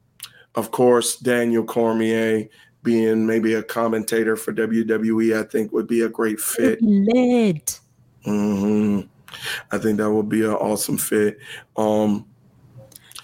of 0.54 0.70
course, 0.70 1.16
Daniel 1.16 1.64
Cormier 1.64 2.48
being 2.82 3.26
maybe 3.26 3.54
a 3.54 3.62
commentator 3.62 4.36
for 4.36 4.52
WWE, 4.52 5.38
I 5.38 5.42
think 5.44 5.72
would 5.72 5.86
be 5.86 6.02
a 6.02 6.08
great 6.08 6.40
fit. 6.40 6.80
Lit. 6.80 7.78
Mm-hmm. 8.26 9.00
I 9.70 9.78
think 9.78 9.98
that 9.98 10.10
would 10.10 10.28
be 10.28 10.42
an 10.42 10.52
awesome 10.52 10.98
fit. 10.98 11.38
Um, 11.76 12.26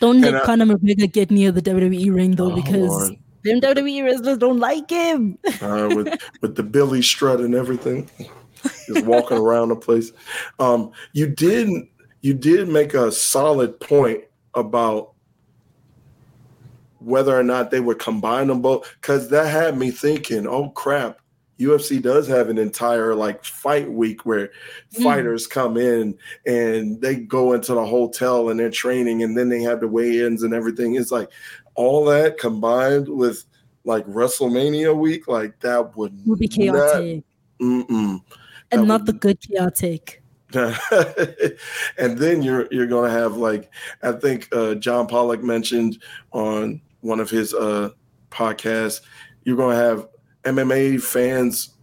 don't 0.00 0.20
let 0.20 0.34
I, 0.34 0.44
Conor 0.44 0.66
McGregor 0.66 1.10
get 1.10 1.30
near 1.30 1.52
the 1.52 1.62
WWE 1.62 2.14
ring 2.14 2.32
though, 2.32 2.52
oh, 2.52 2.54
because 2.54 2.88
Lord. 2.88 3.16
them 3.44 3.60
WWE 3.60 4.04
wrestlers 4.04 4.38
don't 4.38 4.58
like 4.58 4.90
him. 4.90 5.38
uh, 5.62 5.88
with 5.94 6.20
with 6.42 6.54
the 6.54 6.62
Billy 6.62 7.02
strut 7.02 7.40
and 7.40 7.54
everything, 7.54 8.08
just 8.86 9.06
walking 9.06 9.38
around 9.38 9.70
the 9.70 9.76
place. 9.76 10.12
Um, 10.58 10.92
you 11.12 11.26
did 11.26 11.88
you 12.26 12.34
did 12.34 12.68
make 12.68 12.92
a 12.92 13.12
solid 13.12 13.78
point 13.78 14.24
about 14.54 15.12
whether 16.98 17.38
or 17.38 17.44
not 17.44 17.70
they 17.70 17.78
would 17.78 18.00
combine 18.00 18.48
them 18.48 18.60
both, 18.60 18.92
because 19.00 19.30
that 19.30 19.46
had 19.46 19.78
me 19.78 19.92
thinking, 19.92 20.44
oh 20.44 20.70
crap, 20.70 21.20
UFC 21.60 22.02
does 22.02 22.26
have 22.26 22.48
an 22.48 22.58
entire 22.58 23.14
like 23.14 23.44
fight 23.44 23.88
week 23.88 24.26
where 24.26 24.48
mm. 24.92 25.04
fighters 25.04 25.46
come 25.46 25.76
in 25.76 26.18
and 26.46 27.00
they 27.00 27.14
go 27.14 27.52
into 27.52 27.74
the 27.74 27.86
hotel 27.86 28.48
and 28.48 28.58
they're 28.58 28.70
training 28.70 29.22
and 29.22 29.38
then 29.38 29.48
they 29.48 29.62
have 29.62 29.78
the 29.78 29.86
weigh-ins 29.86 30.42
and 30.42 30.52
everything. 30.52 30.96
It's 30.96 31.12
like 31.12 31.30
all 31.76 32.04
that 32.06 32.38
combined 32.38 33.08
with 33.08 33.44
like 33.84 34.04
WrestleMania 34.06 34.96
week, 34.96 35.28
like 35.28 35.60
that 35.60 35.96
would, 35.96 36.20
would 36.26 36.40
be 36.40 36.48
chaotic. 36.48 37.22
Not, 37.60 38.20
and 38.72 38.88
not 38.88 39.02
would, 39.02 39.06
the 39.06 39.12
good 39.12 39.40
chaotic. 39.40 40.24
and 41.98 42.18
then 42.18 42.42
you're 42.42 42.66
you're 42.70 42.86
gonna 42.86 43.10
have 43.10 43.36
like 43.36 43.70
I 44.02 44.12
think 44.12 44.48
uh, 44.52 44.74
John 44.74 45.06
Pollock 45.06 45.42
mentioned 45.42 46.02
on 46.32 46.80
one 47.00 47.20
of 47.20 47.30
his 47.30 47.54
uh, 47.54 47.90
podcasts, 48.30 49.00
you're 49.44 49.56
gonna 49.56 49.76
have 49.76 50.08
MMA 50.44 51.00
fans, 51.02 51.74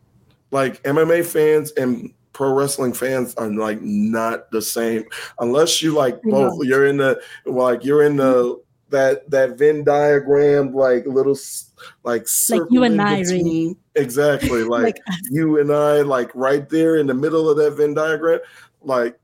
like 0.51 0.81
MMA 0.83 1.25
fans 1.25 1.71
and 1.71 2.13
pro 2.33 2.53
wrestling 2.53 2.93
fans 2.93 3.35
are 3.35 3.49
like 3.51 3.81
not 3.81 4.49
the 4.51 4.61
same 4.61 5.03
unless 5.39 5.81
you 5.81 5.93
like 5.93 6.21
both. 6.23 6.65
You're 6.65 6.87
in 6.87 6.97
the 6.97 7.21
like 7.45 7.85
you're 7.85 8.03
in 8.03 8.17
the 8.17 8.61
that 8.93 9.29
that 9.29 9.57
Venn 9.57 9.83
diagram 9.83 10.73
like 10.73 11.05
little 11.05 11.37
like 12.03 12.27
like 12.49 12.61
you 12.69 12.83
and 12.83 13.01
I 13.01 13.21
really. 13.21 13.75
exactly 13.95 14.63
like, 14.63 14.83
like 14.83 15.01
you 15.31 15.59
and 15.59 15.71
I 15.71 16.01
like 16.01 16.29
right 16.33 16.69
there 16.69 16.97
in 16.97 17.07
the 17.07 17.13
middle 17.13 17.49
of 17.49 17.57
that 17.57 17.71
Venn 17.71 17.95
diagram 17.95 18.39
like 18.81 19.19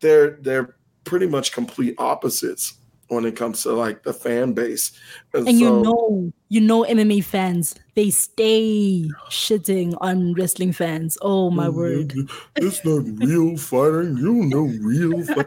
they're 0.00 0.38
they're 0.40 0.76
pretty 1.04 1.26
much 1.26 1.52
complete 1.52 1.96
opposites 1.98 2.74
when 3.08 3.24
it 3.24 3.36
comes 3.36 3.62
to 3.62 3.72
like 3.72 4.02
the 4.02 4.12
fan 4.12 4.52
base. 4.52 4.92
And, 5.34 5.48
and 5.48 5.58
so, 5.58 5.64
you 5.64 5.82
know, 5.82 6.32
you 6.48 6.60
know, 6.60 6.84
MMA 6.84 7.24
fans, 7.24 7.74
they 7.94 8.10
stay 8.10 9.10
shitting 9.30 9.96
on 10.00 10.34
wrestling 10.34 10.72
fans. 10.72 11.18
Oh 11.20 11.50
my 11.50 11.66
oh, 11.66 11.72
word! 11.72 12.14
It's 12.56 12.84
not 12.84 13.04
real 13.18 13.56
fighting. 13.56 14.16
You 14.18 14.46
know, 14.46 14.70
real. 14.80 15.24
Fight. 15.24 15.46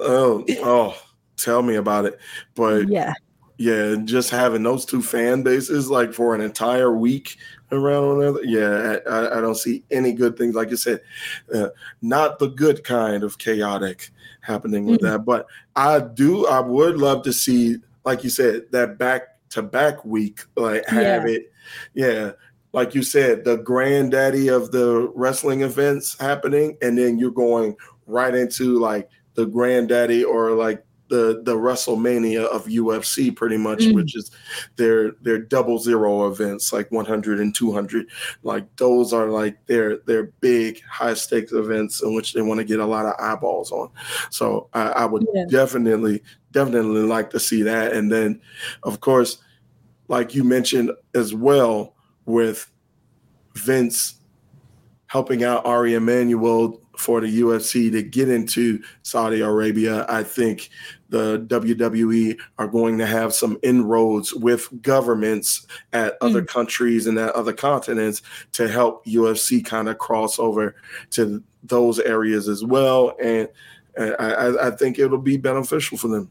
oh, 0.00 0.44
oh, 0.62 1.02
tell 1.36 1.62
me 1.62 1.76
about 1.76 2.04
it. 2.04 2.18
But 2.54 2.88
yeah, 2.88 3.14
yeah, 3.56 3.96
just 4.04 4.30
having 4.30 4.62
those 4.62 4.84
two 4.84 5.02
fan 5.02 5.42
bases 5.42 5.90
like 5.90 6.12
for 6.12 6.34
an 6.34 6.40
entire 6.40 6.92
week 6.92 7.36
around 7.70 8.08
one 8.08 8.22
another. 8.22 8.44
Yeah, 8.44 8.98
I, 9.08 9.38
I 9.38 9.40
don't 9.40 9.54
see 9.54 9.84
any 9.90 10.12
good 10.12 10.36
things. 10.36 10.54
Like 10.54 10.70
you 10.70 10.76
said, 10.76 11.00
uh, 11.54 11.68
not 12.02 12.38
the 12.38 12.48
good 12.48 12.84
kind 12.84 13.22
of 13.22 13.38
chaotic 13.38 14.10
happening 14.40 14.86
with 14.86 15.00
mm-hmm. 15.00 15.12
that. 15.12 15.24
But 15.24 15.46
I 15.76 16.00
do, 16.00 16.46
I 16.46 16.60
would 16.60 16.96
love 16.96 17.22
to 17.24 17.32
see, 17.32 17.76
like 18.04 18.24
you 18.24 18.30
said, 18.30 18.64
that 18.72 18.98
back 18.98 19.22
to 19.50 19.62
back 19.62 20.04
week, 20.04 20.40
like 20.56 20.86
have 20.88 21.28
yeah. 21.28 21.34
it. 21.34 21.52
Yeah. 21.94 22.32
Like 22.72 22.92
you 22.92 23.04
said, 23.04 23.44
the 23.44 23.58
granddaddy 23.58 24.48
of 24.48 24.72
the 24.72 25.12
wrestling 25.14 25.62
events 25.62 26.16
happening, 26.18 26.76
and 26.82 26.98
then 26.98 27.20
you're 27.20 27.30
going 27.30 27.76
right 28.06 28.34
into 28.34 28.80
like 28.80 29.08
the 29.34 29.46
granddaddy 29.46 30.24
or 30.24 30.50
like 30.50 30.83
the 31.08 31.42
the 31.44 31.54
WrestleMania 31.54 32.44
of 32.44 32.66
UFC 32.66 33.34
pretty 33.34 33.56
much, 33.56 33.80
mm. 33.80 33.94
which 33.94 34.16
is 34.16 34.30
their 34.76 35.12
their 35.22 35.38
double 35.38 35.78
zero 35.78 36.28
events, 36.28 36.72
like 36.72 36.90
100 36.90 37.40
and 37.40 37.54
200. 37.54 38.06
Like 38.42 38.64
those 38.76 39.12
are 39.12 39.28
like 39.28 39.64
their 39.66 39.98
their 39.98 40.24
big 40.40 40.82
high 40.84 41.14
stakes 41.14 41.52
events 41.52 42.02
in 42.02 42.14
which 42.14 42.32
they 42.32 42.42
want 42.42 42.58
to 42.58 42.64
get 42.64 42.80
a 42.80 42.86
lot 42.86 43.06
of 43.06 43.14
eyeballs 43.18 43.70
on. 43.70 43.90
So 44.30 44.68
I, 44.72 44.88
I 44.88 45.04
would 45.04 45.26
yeah. 45.34 45.44
definitely 45.48 46.22
definitely 46.52 47.02
like 47.02 47.30
to 47.30 47.40
see 47.40 47.62
that. 47.62 47.92
And 47.92 48.10
then, 48.10 48.40
of 48.82 49.00
course, 49.00 49.38
like 50.08 50.34
you 50.34 50.44
mentioned 50.44 50.92
as 51.14 51.34
well, 51.34 51.94
with 52.26 52.70
Vince 53.54 54.14
helping 55.06 55.44
out 55.44 55.64
Ari 55.66 55.94
Emanuel 55.94 56.80
for 56.96 57.20
the 57.20 57.40
UFC 57.40 57.90
to 57.92 58.02
get 58.02 58.28
into 58.28 58.82
Saudi 59.02 59.40
Arabia. 59.40 60.06
I 60.08 60.22
think 60.22 60.70
the 61.08 61.40
WWE 61.40 62.38
are 62.58 62.66
going 62.66 62.98
to 62.98 63.06
have 63.06 63.34
some 63.34 63.58
inroads 63.62 64.34
with 64.34 64.68
governments 64.82 65.66
at 65.92 66.16
other 66.20 66.42
mm. 66.42 66.48
countries 66.48 67.06
and 67.06 67.18
at 67.18 67.34
other 67.34 67.52
continents 67.52 68.22
to 68.52 68.68
help 68.68 69.04
UFC 69.06 69.64
kind 69.64 69.88
of 69.88 69.98
cross 69.98 70.38
over 70.38 70.74
to 71.10 71.42
those 71.62 71.98
areas 72.00 72.48
as 72.48 72.64
well. 72.64 73.16
And 73.22 73.48
I, 73.98 74.68
I 74.68 74.70
think 74.72 74.98
it'll 74.98 75.18
be 75.18 75.36
beneficial 75.36 75.98
for 75.98 76.08
them. 76.08 76.30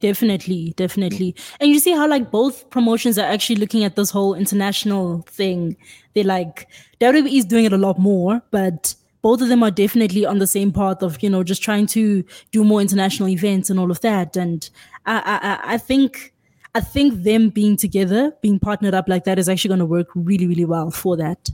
Definitely, 0.00 0.72
definitely. 0.76 1.36
And 1.60 1.70
you 1.70 1.78
see 1.78 1.92
how 1.92 2.08
like 2.08 2.32
both 2.32 2.68
promotions 2.70 3.18
are 3.18 3.26
actually 3.26 3.56
looking 3.56 3.84
at 3.84 3.94
this 3.94 4.10
whole 4.10 4.34
international 4.34 5.22
thing. 5.28 5.76
They're 6.14 6.24
like 6.24 6.68
WWE 7.00 7.38
is 7.38 7.44
doing 7.44 7.66
it 7.66 7.72
a 7.72 7.78
lot 7.78 8.00
more, 8.00 8.42
but 8.50 8.96
both 9.22 9.40
of 9.40 9.48
them 9.48 9.62
are 9.62 9.70
definitely 9.70 10.26
on 10.26 10.38
the 10.38 10.46
same 10.46 10.72
path 10.72 11.02
of 11.02 11.22
you 11.22 11.30
know 11.30 11.42
just 11.42 11.62
trying 11.62 11.86
to 11.86 12.24
do 12.50 12.64
more 12.64 12.80
international 12.80 13.28
events 13.28 13.70
and 13.70 13.78
all 13.78 13.90
of 13.90 14.00
that. 14.00 14.36
And 14.36 14.68
i 15.06 15.60
i, 15.64 15.74
I 15.74 15.78
think 15.78 16.34
i 16.74 16.80
think 16.80 17.22
them 17.22 17.50
being 17.50 17.76
together 17.76 18.32
being 18.40 18.58
partnered 18.58 18.94
up 18.94 19.08
like 19.08 19.24
that 19.24 19.38
is 19.38 19.48
actually 19.48 19.68
going 19.68 19.80
to 19.80 19.86
work 19.86 20.08
really 20.14 20.46
really 20.46 20.64
well 20.64 20.90
for 20.90 21.16
that. 21.16 21.50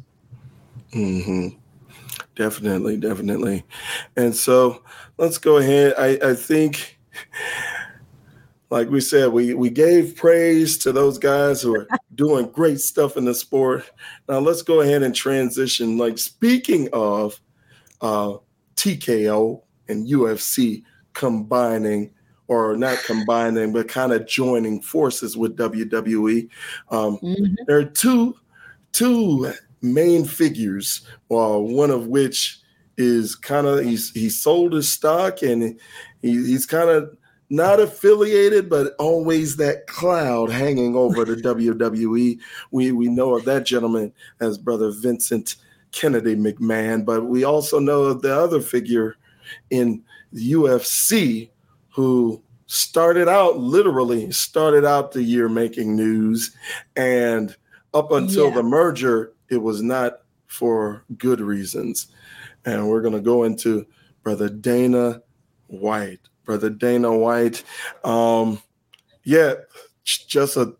Hmm 0.92 1.48
definitely 2.38 2.96
definitely. 2.96 3.64
And 4.16 4.34
so 4.34 4.82
let's 5.18 5.38
go 5.38 5.58
ahead. 5.58 5.94
I 5.98 6.30
i 6.30 6.34
think 6.34 6.98
like 8.70 8.90
we 8.90 9.00
said, 9.00 9.32
we 9.32 9.54
we 9.54 9.70
gave 9.70 10.16
praise 10.16 10.78
to 10.78 10.92
those 10.92 11.18
guys 11.18 11.62
who 11.62 11.74
are 11.74 11.88
doing 12.14 12.50
great 12.50 12.80
stuff 12.80 13.16
in 13.16 13.24
the 13.24 13.34
sport. 13.34 13.90
Now 14.28 14.38
let's 14.38 14.62
go 14.62 14.80
ahead 14.80 15.02
and 15.02 15.14
transition. 15.14 15.98
Like 15.98 16.18
speaking 16.18 16.88
of 16.92 17.40
uh, 18.00 18.36
TKO 18.76 19.62
and 19.88 20.06
UFC 20.06 20.82
combining 21.14 22.10
or 22.48 22.76
not 22.76 22.98
combining, 23.04 23.72
but 23.72 23.88
kind 23.88 24.12
of 24.12 24.26
joining 24.26 24.80
forces 24.80 25.36
with 25.36 25.56
WWE. 25.56 26.48
Um, 26.90 27.18
mm-hmm. 27.18 27.54
There 27.66 27.78
are 27.78 27.84
two 27.84 28.36
two 28.92 29.52
main 29.82 30.24
figures, 30.24 31.06
uh, 31.30 31.58
one 31.58 31.90
of 31.90 32.06
which 32.06 32.58
is 32.96 33.36
kind 33.36 33.66
of 33.66 33.84
he's 33.84 34.10
he 34.10 34.28
sold 34.28 34.72
his 34.72 34.90
stock 34.90 35.42
and 35.42 35.78
he, 36.22 36.32
he's 36.32 36.66
kind 36.66 36.90
of 36.90 37.16
not 37.50 37.80
affiliated, 37.80 38.68
but 38.68 38.94
always 38.98 39.56
that 39.56 39.86
cloud 39.86 40.50
hanging 40.50 40.96
over 40.96 41.24
the 41.24 41.36
WWE. 41.36 42.38
We 42.70 42.92
we 42.92 43.08
know 43.08 43.36
of 43.36 43.44
that 43.44 43.66
gentleman 43.66 44.12
as 44.40 44.58
brother 44.58 44.90
Vincent 44.90 45.56
Kennedy 45.92 46.36
McMahon, 46.36 47.04
but 47.04 47.24
we 47.26 47.44
also 47.44 47.78
know 47.78 48.12
the 48.12 48.34
other 48.34 48.60
figure 48.60 49.16
in 49.70 50.02
UFC 50.34 51.50
who 51.88 52.42
started 52.68 53.28
out 53.28 53.58
literally 53.58 54.30
started 54.30 54.84
out 54.84 55.12
the 55.12 55.22
year 55.22 55.48
making 55.48 55.96
news 55.96 56.54
and 56.96 57.56
up 57.94 58.12
until 58.12 58.48
yeah. 58.48 58.54
the 58.56 58.62
merger 58.62 59.32
it 59.48 59.56
was 59.56 59.82
not 59.82 60.20
for 60.46 61.02
good 61.16 61.40
reasons 61.40 62.08
and 62.66 62.86
we're 62.86 63.00
going 63.00 63.14
to 63.14 63.22
go 63.22 63.44
into 63.44 63.86
brother 64.22 64.50
dana 64.50 65.22
white 65.68 66.20
brother 66.44 66.68
dana 66.68 67.10
white 67.10 67.64
um 68.04 68.60
yeah 69.24 69.54
just 70.04 70.58
a 70.58 70.74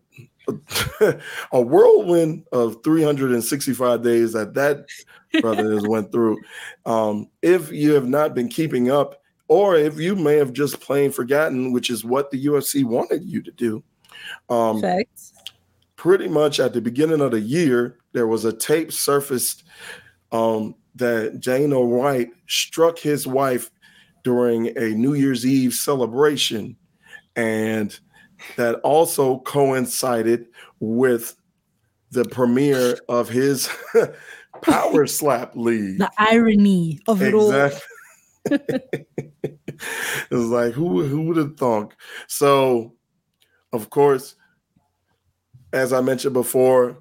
a 1.51 1.61
whirlwind 1.61 2.45
of 2.51 2.83
365 2.83 4.03
days 4.03 4.33
that 4.33 4.53
that 4.53 4.85
brother 5.41 5.73
has 5.73 5.87
went 5.87 6.11
through. 6.11 6.37
Um, 6.85 7.29
if 7.41 7.71
you 7.71 7.93
have 7.93 8.07
not 8.07 8.33
been 8.33 8.47
keeping 8.47 8.89
up, 8.89 9.21
or 9.47 9.75
if 9.75 9.99
you 9.99 10.15
may 10.15 10.35
have 10.35 10.53
just 10.53 10.79
plain 10.79 11.11
forgotten, 11.11 11.71
which 11.71 11.89
is 11.89 12.05
what 12.05 12.29
the 12.31 12.45
UFC 12.45 12.83
wanted 12.83 13.23
you 13.23 13.41
to 13.41 13.51
do. 13.51 13.83
Um, 14.49 14.81
pretty 15.95 16.27
much 16.27 16.59
at 16.59 16.73
the 16.73 16.81
beginning 16.81 17.19
of 17.19 17.31
the 17.31 17.41
year, 17.41 17.97
there 18.13 18.27
was 18.27 18.45
a 18.45 18.53
tape 18.53 18.91
surfaced 18.91 19.63
um, 20.31 20.75
that 20.95 21.39
Dana 21.39 21.79
White 21.79 22.29
struck 22.47 22.99
his 22.99 23.25
wife 23.25 23.71
during 24.23 24.67
a 24.77 24.89
New 24.89 25.13
Year's 25.15 25.45
Eve 25.45 25.73
celebration. 25.73 26.77
And 27.35 27.97
that 28.55 28.75
also 28.75 29.39
coincided 29.39 30.47
with 30.79 31.35
the 32.11 32.25
premiere 32.25 32.97
of 33.07 33.29
his 33.29 33.69
power 34.61 35.07
slap 35.07 35.55
league. 35.55 35.99
The 35.99 36.11
irony 36.17 36.99
of 37.07 37.21
it 37.21 37.33
exactly. 37.33 37.81
all. 38.51 38.59
it's 39.71 40.31
like 40.31 40.73
who 40.73 41.03
who 41.03 41.23
would 41.23 41.37
have 41.37 41.57
thought? 41.57 41.93
So, 42.27 42.95
of 43.73 43.89
course, 43.89 44.35
as 45.73 45.93
I 45.93 46.01
mentioned 46.01 46.33
before, 46.33 46.97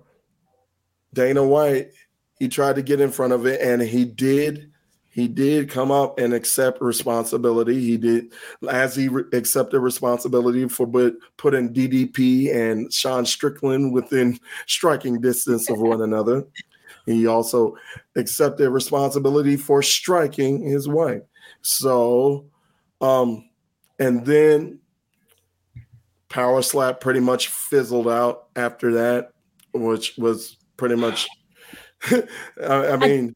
Dana 1.15 1.45
White 1.45 1.91
he 2.39 2.49
tried 2.49 2.77
to 2.77 2.83
get 2.83 3.01
in 3.01 3.11
front 3.11 3.33
of 3.33 3.47
it, 3.47 3.61
and 3.61 3.83
he 3.83 4.05
did. 4.05 4.71
He 5.19 5.27
did 5.27 5.69
come 5.69 5.91
up 5.91 6.21
and 6.21 6.33
accept 6.33 6.81
responsibility. 6.81 7.81
He 7.81 7.97
did, 7.97 8.33
as 8.71 8.95
he 8.95 9.09
re- 9.09 9.25
accepted 9.33 9.81
responsibility 9.81 10.69
for 10.69 10.87
but 10.87 11.15
putting 11.37 11.75
DDP 11.75 12.55
and 12.55 12.93
Sean 12.93 13.27
Strickland 13.27 13.93
within 13.93 14.39
striking 14.69 15.21
distance 15.21 15.69
of 15.71 15.81
one 15.81 16.03
another. 16.03 16.47
He 17.05 17.27
also 17.27 17.75
accepted 18.15 18.71
responsibility 18.71 19.57
for 19.57 19.83
striking 19.83 20.63
his 20.63 20.87
wife. 20.87 21.23
So, 21.63 22.47
um, 23.01 23.51
and 23.99 24.25
then 24.25 24.79
Power 26.29 26.63
Slap 26.63 27.01
pretty 27.01 27.19
much 27.19 27.49
fizzled 27.49 28.07
out 28.07 28.51
after 28.55 28.93
that, 28.93 29.33
which 29.73 30.17
was 30.17 30.59
pretty 30.77 30.95
much. 30.95 31.27
I, 32.63 32.93
I, 32.93 32.97
mean, 32.97 33.35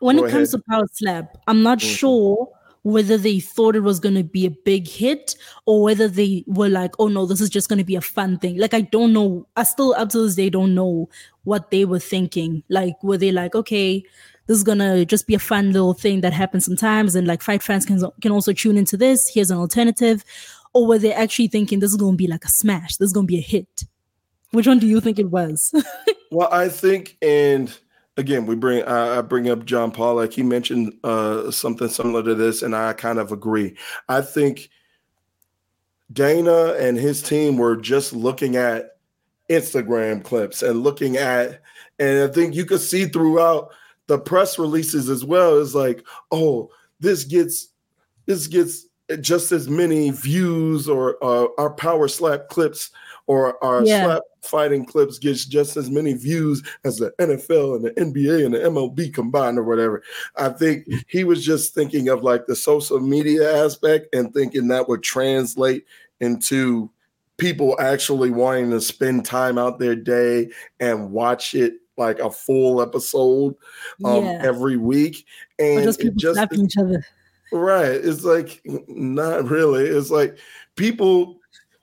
when 0.00 0.18
it 0.18 0.30
comes 0.30 0.52
ahead. 0.52 0.64
to 0.64 0.70
Power 0.70 0.86
Slap, 0.92 1.38
I'm 1.46 1.62
not 1.62 1.78
mm-hmm. 1.78 1.94
sure 1.94 2.48
whether 2.82 3.18
they 3.18 3.40
thought 3.40 3.76
it 3.76 3.80
was 3.80 4.00
going 4.00 4.14
to 4.14 4.24
be 4.24 4.46
a 4.46 4.50
big 4.50 4.88
hit 4.88 5.36
or 5.66 5.82
whether 5.82 6.08
they 6.08 6.42
were 6.46 6.68
like, 6.68 6.92
oh 6.98 7.08
no, 7.08 7.26
this 7.26 7.40
is 7.40 7.50
just 7.50 7.68
going 7.68 7.78
to 7.78 7.84
be 7.84 7.94
a 7.94 8.00
fun 8.00 8.38
thing. 8.38 8.56
Like, 8.58 8.72
I 8.72 8.80
don't 8.80 9.12
know. 9.12 9.46
I 9.56 9.64
still, 9.64 9.94
up 9.98 10.08
to 10.10 10.22
this 10.22 10.34
day, 10.34 10.48
don't 10.48 10.74
know 10.74 11.08
what 11.44 11.70
they 11.70 11.84
were 11.84 11.98
thinking. 11.98 12.62
Like, 12.70 13.02
were 13.02 13.18
they 13.18 13.32
like, 13.32 13.54
okay, 13.54 14.02
this 14.50 14.56
is 14.56 14.64
gonna 14.64 15.04
just 15.04 15.28
be 15.28 15.34
a 15.36 15.38
fun 15.38 15.70
little 15.70 15.94
thing 15.94 16.22
that 16.22 16.32
happens 16.32 16.64
sometimes, 16.64 17.14
and 17.14 17.24
like 17.24 17.40
fight 17.40 17.62
fans 17.62 17.86
can 17.86 18.02
can 18.20 18.32
also 18.32 18.52
tune 18.52 18.76
into 18.76 18.96
this. 18.96 19.30
Here's 19.32 19.52
an 19.52 19.58
alternative, 19.58 20.24
or 20.74 20.88
were 20.88 20.98
they 20.98 21.12
actually 21.12 21.46
thinking 21.46 21.78
this 21.78 21.92
is 21.92 21.96
gonna 21.96 22.16
be 22.16 22.26
like 22.26 22.44
a 22.44 22.48
smash? 22.48 22.96
This 22.96 23.06
is 23.06 23.12
gonna 23.12 23.28
be 23.28 23.38
a 23.38 23.42
hit. 23.42 23.84
Which 24.50 24.66
one 24.66 24.80
do 24.80 24.88
you 24.88 25.00
think 25.00 25.20
it 25.20 25.30
was? 25.30 25.72
well, 26.32 26.48
I 26.50 26.68
think, 26.68 27.16
and 27.22 27.72
again, 28.16 28.46
we 28.46 28.54
bring 28.54 28.84
I 28.84 29.20
bring 29.22 29.48
up 29.48 29.64
John. 29.64 29.90
Like 29.92 30.32
he 30.32 30.42
mentioned 30.42 30.94
uh, 31.04 31.50
something 31.50 31.88
similar 31.88 32.22
to 32.22 32.34
this, 32.34 32.62
and 32.62 32.74
I 32.74 32.92
kind 32.92 33.18
of 33.18 33.32
agree. 33.32 33.76
I 34.08 34.20
think 34.20 34.70
Dana 36.12 36.74
and 36.78 36.96
his 36.96 37.22
team 37.22 37.56
were 37.56 37.76
just 37.76 38.12
looking 38.12 38.56
at 38.56 38.96
Instagram 39.48 40.22
clips 40.22 40.62
and 40.62 40.82
looking 40.82 41.16
at, 41.16 41.60
and 41.98 42.28
I 42.30 42.32
think 42.32 42.54
you 42.54 42.64
could 42.64 42.80
see 42.80 43.06
throughout 43.06 43.72
the 44.06 44.18
press 44.18 44.58
releases 44.58 45.08
as 45.08 45.24
well 45.24 45.58
is 45.58 45.74
like, 45.74 46.04
oh, 46.30 46.70
this 46.98 47.24
gets 47.24 47.68
this 48.26 48.46
gets 48.46 48.86
just 49.20 49.50
as 49.50 49.68
many 49.68 50.10
views 50.10 50.88
or 50.88 51.16
uh, 51.22 51.46
our 51.58 51.70
power 51.70 52.06
slap 52.06 52.48
clips 52.48 52.90
or 53.30 53.62
our 53.62 53.84
yeah. 53.84 54.02
slap 54.02 54.22
fighting 54.42 54.84
clips 54.84 55.20
gets 55.20 55.44
just 55.44 55.76
as 55.76 55.88
many 55.88 56.14
views 56.14 56.64
as 56.82 56.96
the 56.96 57.12
NFL 57.20 57.76
and 57.76 57.84
the 57.84 57.90
NBA 57.92 58.44
and 58.44 58.52
the 58.52 58.58
MLB 58.58 59.14
combined 59.14 59.56
or 59.56 59.62
whatever. 59.62 60.02
I 60.34 60.48
think 60.48 60.88
he 61.06 61.22
was 61.22 61.44
just 61.44 61.72
thinking 61.72 62.08
of 62.08 62.24
like 62.24 62.46
the 62.46 62.56
social 62.56 62.98
media 62.98 63.64
aspect 63.64 64.12
and 64.12 64.34
thinking 64.34 64.66
that 64.66 64.88
would 64.88 65.04
translate 65.04 65.84
into 66.18 66.90
people 67.36 67.76
actually 67.78 68.30
wanting 68.30 68.72
to 68.72 68.80
spend 68.80 69.24
time 69.24 69.58
out 69.58 69.78
their 69.78 69.94
day 69.94 70.50
and 70.80 71.12
watch 71.12 71.54
it 71.54 71.74
like 71.96 72.18
a 72.18 72.32
full 72.32 72.82
episode 72.82 73.54
um, 74.04 74.24
yeah. 74.24 74.40
every 74.42 74.76
week, 74.76 75.24
and 75.60 75.78
or 75.78 75.84
just 75.84 76.00
people 76.00 76.16
just, 76.16 76.34
slapping 76.34 76.64
each 76.64 76.76
other. 76.76 77.06
Right. 77.52 77.92
It's 77.92 78.24
like 78.24 78.60
not 78.64 79.48
really. 79.48 79.84
It's 79.84 80.10
like 80.10 80.36
people 80.74 81.39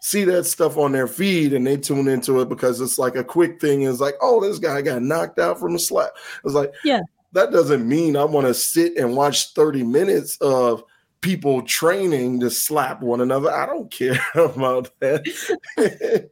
see 0.08 0.24
that 0.24 0.46
stuff 0.46 0.78
on 0.78 0.94
their 0.94 1.08
feed 1.08 1.54
and 1.54 1.68
they 1.68 1.76
tune 1.76 2.08
into 2.08 2.40
it 2.40 2.48
because 2.48 2.80
it's 2.80 2.98
like 2.98 3.16
a 3.16 3.24
quick 3.24 3.60
thing. 3.60 3.82
It's 3.82 4.00
like, 4.00 4.16
oh, 4.22 4.40
this 4.40 4.58
guy 4.58 4.82
got 4.82 5.02
knocked 5.02 5.38
out 5.38 5.60
from 5.60 5.76
a 5.76 5.80
slap. 5.80 6.12
It's 6.46 6.54
like, 6.54 6.74
yeah, 6.84 7.02
that 7.34 7.52
doesn't 7.52 7.88
mean 7.88 8.16
I 8.16 8.24
want 8.24 8.48
to 8.48 8.54
sit 8.54 8.96
and 8.98 9.16
watch 9.16 9.54
30 9.54 9.84
minutes 9.84 10.38
of 10.38 10.84
people 11.20 11.62
training 11.64 12.40
to 12.40 12.50
slap 12.50 13.02
one 13.02 13.22
another. 13.22 13.52
I 13.52 13.66
don't 13.66 13.92
care 13.92 14.20
about 14.36 14.92
that. 15.00 15.26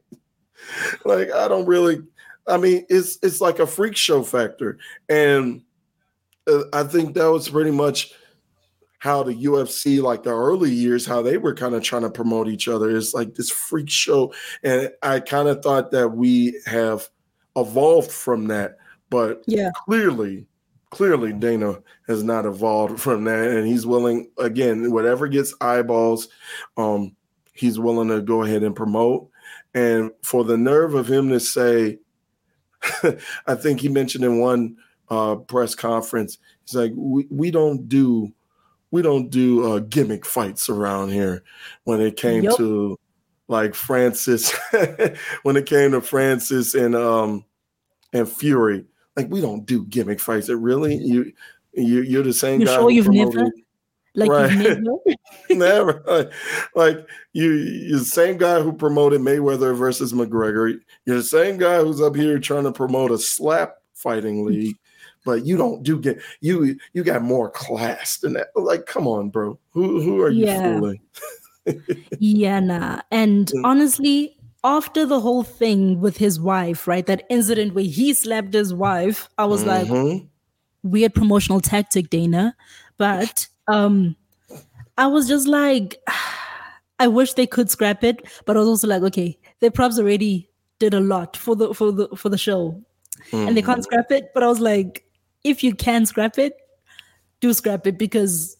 like, 1.04 1.30
I 1.32 1.48
don't 1.48 1.66
really 1.66 2.02
I 2.48 2.56
mean, 2.58 2.86
it's 2.88 3.18
it's 3.22 3.40
like 3.40 3.58
a 3.58 3.66
freak 3.66 3.96
show 3.96 4.22
factor, 4.22 4.78
and 5.08 5.62
uh, 6.46 6.62
I 6.72 6.84
think 6.84 7.14
that 7.14 7.30
was 7.30 7.48
pretty 7.48 7.72
much 7.72 8.14
how 9.06 9.22
the 9.22 9.34
UFC, 9.34 10.02
like 10.02 10.24
the 10.24 10.34
early 10.34 10.72
years, 10.72 11.06
how 11.06 11.22
they 11.22 11.38
were 11.38 11.54
kind 11.54 11.76
of 11.76 11.82
trying 11.84 12.02
to 12.02 12.10
promote 12.10 12.48
each 12.48 12.66
other. 12.66 12.94
It's 12.94 13.14
like 13.14 13.36
this 13.36 13.50
freak 13.50 13.88
show, 13.88 14.34
and 14.64 14.90
I 15.00 15.20
kind 15.20 15.46
of 15.46 15.62
thought 15.62 15.92
that 15.92 16.08
we 16.08 16.60
have 16.66 17.08
evolved 17.54 18.10
from 18.10 18.48
that, 18.48 18.78
but 19.08 19.44
yeah, 19.46 19.70
clearly, 19.84 20.48
clearly 20.90 21.32
Dana 21.32 21.78
has 22.08 22.24
not 22.24 22.46
evolved 22.46 23.00
from 23.00 23.22
that, 23.24 23.48
and 23.48 23.64
he's 23.64 23.86
willing 23.86 24.28
again, 24.38 24.90
whatever 24.90 25.28
gets 25.28 25.54
eyeballs, 25.60 26.26
um, 26.76 27.14
he's 27.52 27.78
willing 27.78 28.08
to 28.08 28.20
go 28.20 28.42
ahead 28.42 28.64
and 28.64 28.74
promote. 28.74 29.30
And 29.72 30.10
for 30.24 30.42
the 30.42 30.56
nerve 30.56 30.94
of 30.94 31.08
him 31.08 31.28
to 31.28 31.38
say, 31.38 32.00
I 33.46 33.54
think 33.54 33.80
he 33.80 33.88
mentioned 33.88 34.24
in 34.24 34.40
one 34.40 34.78
uh, 35.10 35.36
press 35.36 35.76
conference, 35.76 36.38
he's 36.64 36.74
like, 36.74 36.92
we, 36.96 37.28
we 37.30 37.52
don't 37.52 37.88
do 37.88 38.32
we 38.90 39.02
don't 39.02 39.30
do 39.30 39.72
uh, 39.72 39.78
gimmick 39.80 40.24
fights 40.24 40.68
around 40.68 41.10
here. 41.10 41.42
When 41.84 42.00
it 42.00 42.16
came 42.16 42.44
yep. 42.44 42.56
to 42.56 42.98
like 43.48 43.74
Francis, 43.74 44.54
when 45.42 45.56
it 45.56 45.66
came 45.66 45.92
to 45.92 46.00
Francis 46.00 46.74
and 46.74 46.94
um 46.94 47.44
and 48.12 48.28
Fury, 48.28 48.84
like 49.16 49.28
we 49.28 49.40
don't 49.40 49.66
do 49.66 49.84
gimmick 49.86 50.20
fights. 50.20 50.48
It 50.48 50.54
really 50.54 50.96
you 50.96 51.32
you 51.72 52.02
you're 52.02 52.22
the 52.22 52.32
same 52.32 52.60
you 52.60 52.66
guy. 52.66 52.74
Sure 52.74 52.90
you've 52.90 53.08
never 53.08 53.50
like 54.16 54.30
right. 54.30 54.50
never, 54.56 54.98
never. 55.50 56.02
Like, 56.06 56.32
like 56.74 57.08
you, 57.32 57.52
you're 57.52 57.98
the 57.98 58.04
same 58.04 58.38
guy 58.38 58.60
who 58.60 58.72
promoted 58.72 59.20
Mayweather 59.20 59.76
versus 59.76 60.12
McGregor. 60.12 60.80
You're 61.04 61.16
the 61.16 61.22
same 61.22 61.58
guy 61.58 61.78
who's 61.78 62.00
up 62.00 62.16
here 62.16 62.38
trying 62.38 62.64
to 62.64 62.72
promote 62.72 63.10
a 63.10 63.18
slap 63.18 63.76
fighting 63.94 64.44
league, 64.44 64.76
but 65.26 65.44
you 65.44 65.58
don't 65.58 65.82
do 65.82 66.00
get 66.00 66.22
you. 66.40 66.78
You 66.94 67.04
got 67.04 67.20
more 67.20 67.50
class 67.50 68.16
than 68.18 68.32
that. 68.34 68.48
Like, 68.54 68.86
come 68.86 69.06
on, 69.06 69.28
bro. 69.28 69.58
Who 69.72 70.00
who 70.00 70.22
are 70.22 70.30
you 70.30 70.46
yeah. 70.46 70.78
fooling? 70.78 71.00
yeah, 72.18 72.60
nah. 72.60 73.02
And 73.10 73.52
honestly, 73.64 74.36
after 74.64 75.04
the 75.04 75.20
whole 75.20 75.42
thing 75.42 76.00
with 76.00 76.16
his 76.16 76.40
wife, 76.40 76.88
right? 76.88 77.04
That 77.04 77.24
incident 77.28 77.74
where 77.74 77.84
he 77.84 78.14
slapped 78.14 78.54
his 78.54 78.72
wife, 78.72 79.28
I 79.36 79.44
was 79.44 79.64
mm-hmm. 79.64 79.94
like, 79.94 80.22
weird 80.82 81.14
promotional 81.14 81.60
tactic, 81.60 82.10
Dana. 82.10 82.56
But 82.96 83.48
um 83.68 84.16
I 84.96 85.06
was 85.06 85.28
just 85.28 85.46
like 85.46 86.00
I 86.98 87.08
wish 87.08 87.34
they 87.34 87.46
could 87.46 87.70
scrap 87.70 88.02
it, 88.04 88.26
but 88.46 88.56
I 88.56 88.60
was 88.60 88.68
also 88.68 88.88
like, 88.88 89.02
okay, 89.02 89.38
they 89.60 89.68
props 89.68 89.98
already 89.98 90.48
did 90.78 90.94
a 90.94 91.00
lot 91.00 91.36
for 91.36 91.54
the 91.54 91.74
for 91.74 91.92
the 91.92 92.08
for 92.16 92.28
the 92.28 92.38
show. 92.38 92.82
Mm-hmm. 93.30 93.48
And 93.48 93.56
they 93.56 93.62
can't 93.62 93.78
mm-hmm. 93.78 93.82
scrap 93.82 94.10
it. 94.10 94.30
But 94.34 94.42
I 94.42 94.48
was 94.48 94.60
like, 94.60 95.05
if 95.46 95.62
you 95.62 95.74
can 95.74 96.06
scrap 96.06 96.38
it, 96.38 96.54
do 97.40 97.52
scrap 97.54 97.86
it 97.86 97.98
because 97.98 98.56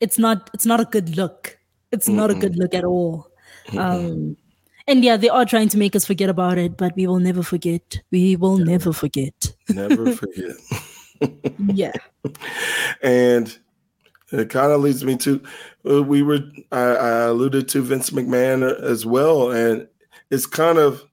it's 0.00 0.18
not 0.18 0.50
it's 0.52 0.66
not 0.66 0.80
a 0.80 0.84
good 0.84 1.16
look. 1.16 1.58
It's 1.92 2.08
mm-hmm. 2.08 2.16
not 2.16 2.30
a 2.30 2.34
good 2.34 2.56
look 2.56 2.74
at 2.74 2.84
all. 2.84 3.28
Um 3.76 4.36
and 4.86 5.02
yeah, 5.02 5.16
they 5.16 5.30
are 5.30 5.46
trying 5.46 5.70
to 5.70 5.78
make 5.78 5.96
us 5.96 6.04
forget 6.04 6.28
about 6.28 6.58
it, 6.58 6.76
but 6.76 6.94
we 6.94 7.06
will 7.06 7.20
never 7.20 7.42
forget. 7.42 8.02
We 8.10 8.36
will 8.36 8.58
yeah. 8.58 8.64
never 8.64 8.92
forget. 8.92 9.52
never 9.68 10.12
forget. 10.22 10.56
yeah. 11.72 11.92
And 13.02 13.56
it 14.32 14.50
kind 14.50 14.72
of 14.72 14.80
leads 14.80 15.04
me 15.04 15.16
to 15.18 15.42
uh, 15.88 16.02
we 16.02 16.22
were 16.22 16.40
I, 16.72 16.80
I, 16.80 17.10
alluded 17.26 17.68
to 17.68 17.82
Vince 17.82 18.10
McMahon 18.10 18.62
as 18.82 19.06
well, 19.06 19.52
and 19.52 19.86
it's 20.30 20.46
kind 20.46 20.78
of 20.78 21.04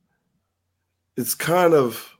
it's 1.17 1.35
kind 1.35 1.73
of 1.73 2.10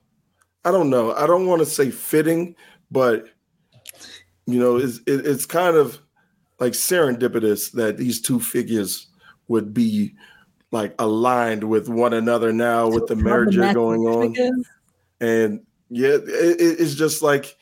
I 0.64 0.70
don't 0.70 0.90
know. 0.90 1.12
I 1.14 1.26
don't 1.26 1.46
want 1.46 1.60
to 1.60 1.66
say 1.66 1.90
fitting, 1.90 2.54
but 2.90 3.26
you 4.46 4.58
know 4.58 4.76
it's 4.76 4.98
it, 5.06 5.26
it's 5.26 5.46
kind 5.46 5.76
of 5.76 5.98
like 6.60 6.72
serendipitous 6.72 7.72
that 7.72 7.96
these 7.96 8.20
two 8.20 8.38
figures 8.40 9.08
would 9.48 9.74
be 9.74 10.14
like 10.70 10.94
aligned 10.98 11.64
with 11.64 11.88
one 11.88 12.14
another 12.14 12.52
now 12.52 12.88
with 12.88 13.06
the 13.06 13.16
merger 13.16 13.72
going 13.72 14.02
on, 14.02 14.64
and 15.20 15.60
yeah, 15.90 16.14
it, 16.14 16.56
it's 16.80 16.94
just 16.94 17.22
like 17.22 17.56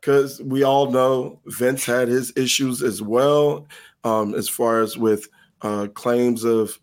because 0.00 0.40
we 0.42 0.62
all 0.62 0.90
know 0.90 1.40
Vince 1.46 1.84
had 1.84 2.08
his 2.08 2.32
issues 2.36 2.82
as 2.82 3.02
well, 3.02 3.66
um, 4.04 4.34
as 4.34 4.48
far 4.48 4.80
as 4.80 4.96
with 4.96 5.28
uh, 5.62 5.88
claims 5.94 6.44
of 6.44 6.78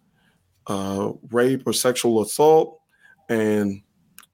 uh, 0.67 1.11
rape 1.31 1.63
or 1.65 1.73
sexual 1.73 2.21
assault. 2.21 2.79
And 3.29 3.81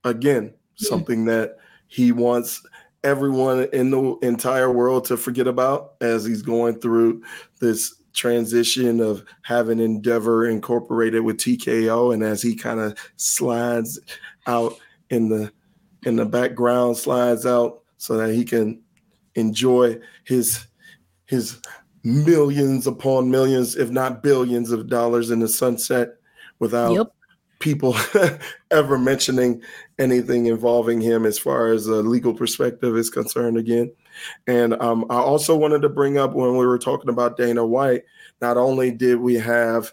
again, 0.04 0.54
yeah. 0.80 0.90
something 0.90 1.26
that 1.26 1.58
he 1.88 2.12
wants 2.12 2.64
everyone 3.04 3.68
in 3.74 3.92
the 3.92 4.18
entire 4.22 4.72
world 4.72 5.06
to 5.06 5.18
forget 5.18 5.48
about 5.48 5.94
as 6.02 6.26
he's 6.26 6.42
going 6.42 6.80
through 6.80 7.24
this 7.60 7.96
transition 8.14 9.00
of 9.00 9.24
having 9.44 9.80
Endeavor 9.80 10.48
incorporated 10.48 11.24
with 11.24 11.38
TKO, 11.38 12.14
and 12.14 12.24
as 12.24 12.42
he 12.42 12.56
kind 12.56 12.80
of 12.80 12.98
slides 13.16 14.00
out 14.48 14.76
in 15.10 15.30
the 15.30 15.52
in 16.06 16.16
the 16.16 16.26
background, 16.26 16.98
slides 16.98 17.46
out 17.46 17.82
so 17.98 18.18
that 18.18 18.34
he 18.34 18.44
can 18.44 18.82
enjoy 19.36 19.98
his 20.26 20.68
his 21.26 21.62
millions 22.04 22.88
upon 22.88 23.30
millions, 23.30 23.76
if 23.76 23.90
not 23.90 24.24
billions 24.24 24.72
of 24.72 24.88
dollars 24.88 25.32
in 25.32 25.40
the 25.40 25.48
sunset 25.48 26.16
without 26.60 26.94
yep. 26.94 27.14
People 27.60 27.96
ever 28.72 28.98
mentioning 28.98 29.62
anything 30.00 30.46
involving 30.48 31.02
him 31.02 31.26
as 31.26 31.38
far 31.38 31.68
as 31.68 31.88
a 31.88 31.96
legal 31.96 32.34
perspective 32.34 32.98
is 32.98 33.10
concerned 33.10 33.58
again. 33.58 33.92
And 34.48 34.74
um, 34.82 35.06
I 35.10 35.18
also 35.18 35.56
wanted 35.56 35.82
to 35.82 35.90
bring 35.90 36.18
up 36.18 36.34
when 36.34 36.58
we 36.58 36.66
were 36.66 36.80
talking 36.80 37.10
about 37.10 37.38
Dana 37.38 37.66
White, 37.66 38.04
not 38.42 38.58
only 38.58 38.92
did 38.92 39.20
we 39.20 39.36
have 39.36 39.92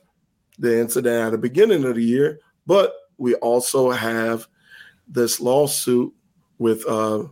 the 0.59 0.81
incident 0.81 1.27
at 1.27 1.31
the 1.31 1.39
beginning 1.39 1.85
of 1.85 1.97
the 1.97 2.05
year, 2.05 2.41
but 2.67 2.95
we 3.19 3.35
also 3.37 3.91
have 3.91 4.47
this 5.09 5.41
lawsuit 5.41 6.13
with 6.59 6.87
uh, 6.87 7.25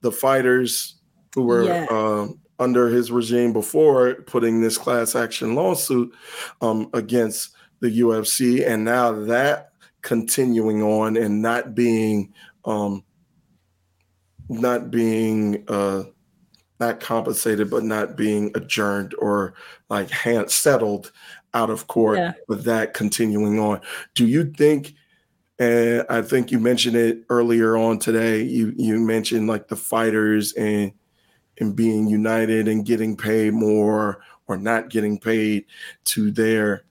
the 0.00 0.12
fighters 0.12 0.96
who 1.34 1.42
were 1.42 1.64
yeah. 1.64 1.86
um, 1.90 2.40
under 2.58 2.88
his 2.88 3.10
regime 3.10 3.52
before 3.52 4.14
putting 4.26 4.60
this 4.60 4.76
class 4.76 5.14
action 5.14 5.54
lawsuit 5.54 6.12
um, 6.60 6.90
against 6.92 7.54
the 7.80 8.00
UFC, 8.00 8.66
and 8.66 8.84
now 8.84 9.12
that 9.12 9.72
continuing 10.02 10.82
on 10.82 11.16
and 11.16 11.42
not 11.42 11.74
being 11.74 12.32
um, 12.64 13.04
not 14.48 14.90
being 14.90 15.64
uh, 15.68 16.04
not 16.80 17.00
compensated, 17.00 17.70
but 17.70 17.84
not 17.84 18.16
being 18.16 18.50
adjourned 18.54 19.14
or 19.18 19.54
like 19.88 20.10
hand 20.10 20.50
settled 20.50 21.12
out 21.54 21.70
of 21.70 21.86
court 21.86 22.18
yeah. 22.18 22.32
with 22.46 22.64
that 22.64 22.94
continuing 22.94 23.58
on. 23.58 23.80
Do 24.14 24.26
you 24.26 24.52
think? 24.52 24.94
And 25.58 26.06
I 26.08 26.22
think 26.22 26.52
you 26.52 26.60
mentioned 26.60 26.96
it 26.96 27.24
earlier 27.30 27.76
on 27.76 27.98
today. 27.98 28.42
You 28.42 28.72
you 28.76 28.98
mentioned 29.00 29.48
like 29.48 29.68
the 29.68 29.76
fighters 29.76 30.52
and 30.52 30.92
and 31.60 31.74
being 31.74 32.06
united 32.06 32.68
and 32.68 32.86
getting 32.86 33.16
paid 33.16 33.52
more 33.52 34.20
or 34.46 34.56
not 34.56 34.90
getting 34.90 35.18
paid 35.18 35.64
to 36.04 36.30
their 36.30 36.84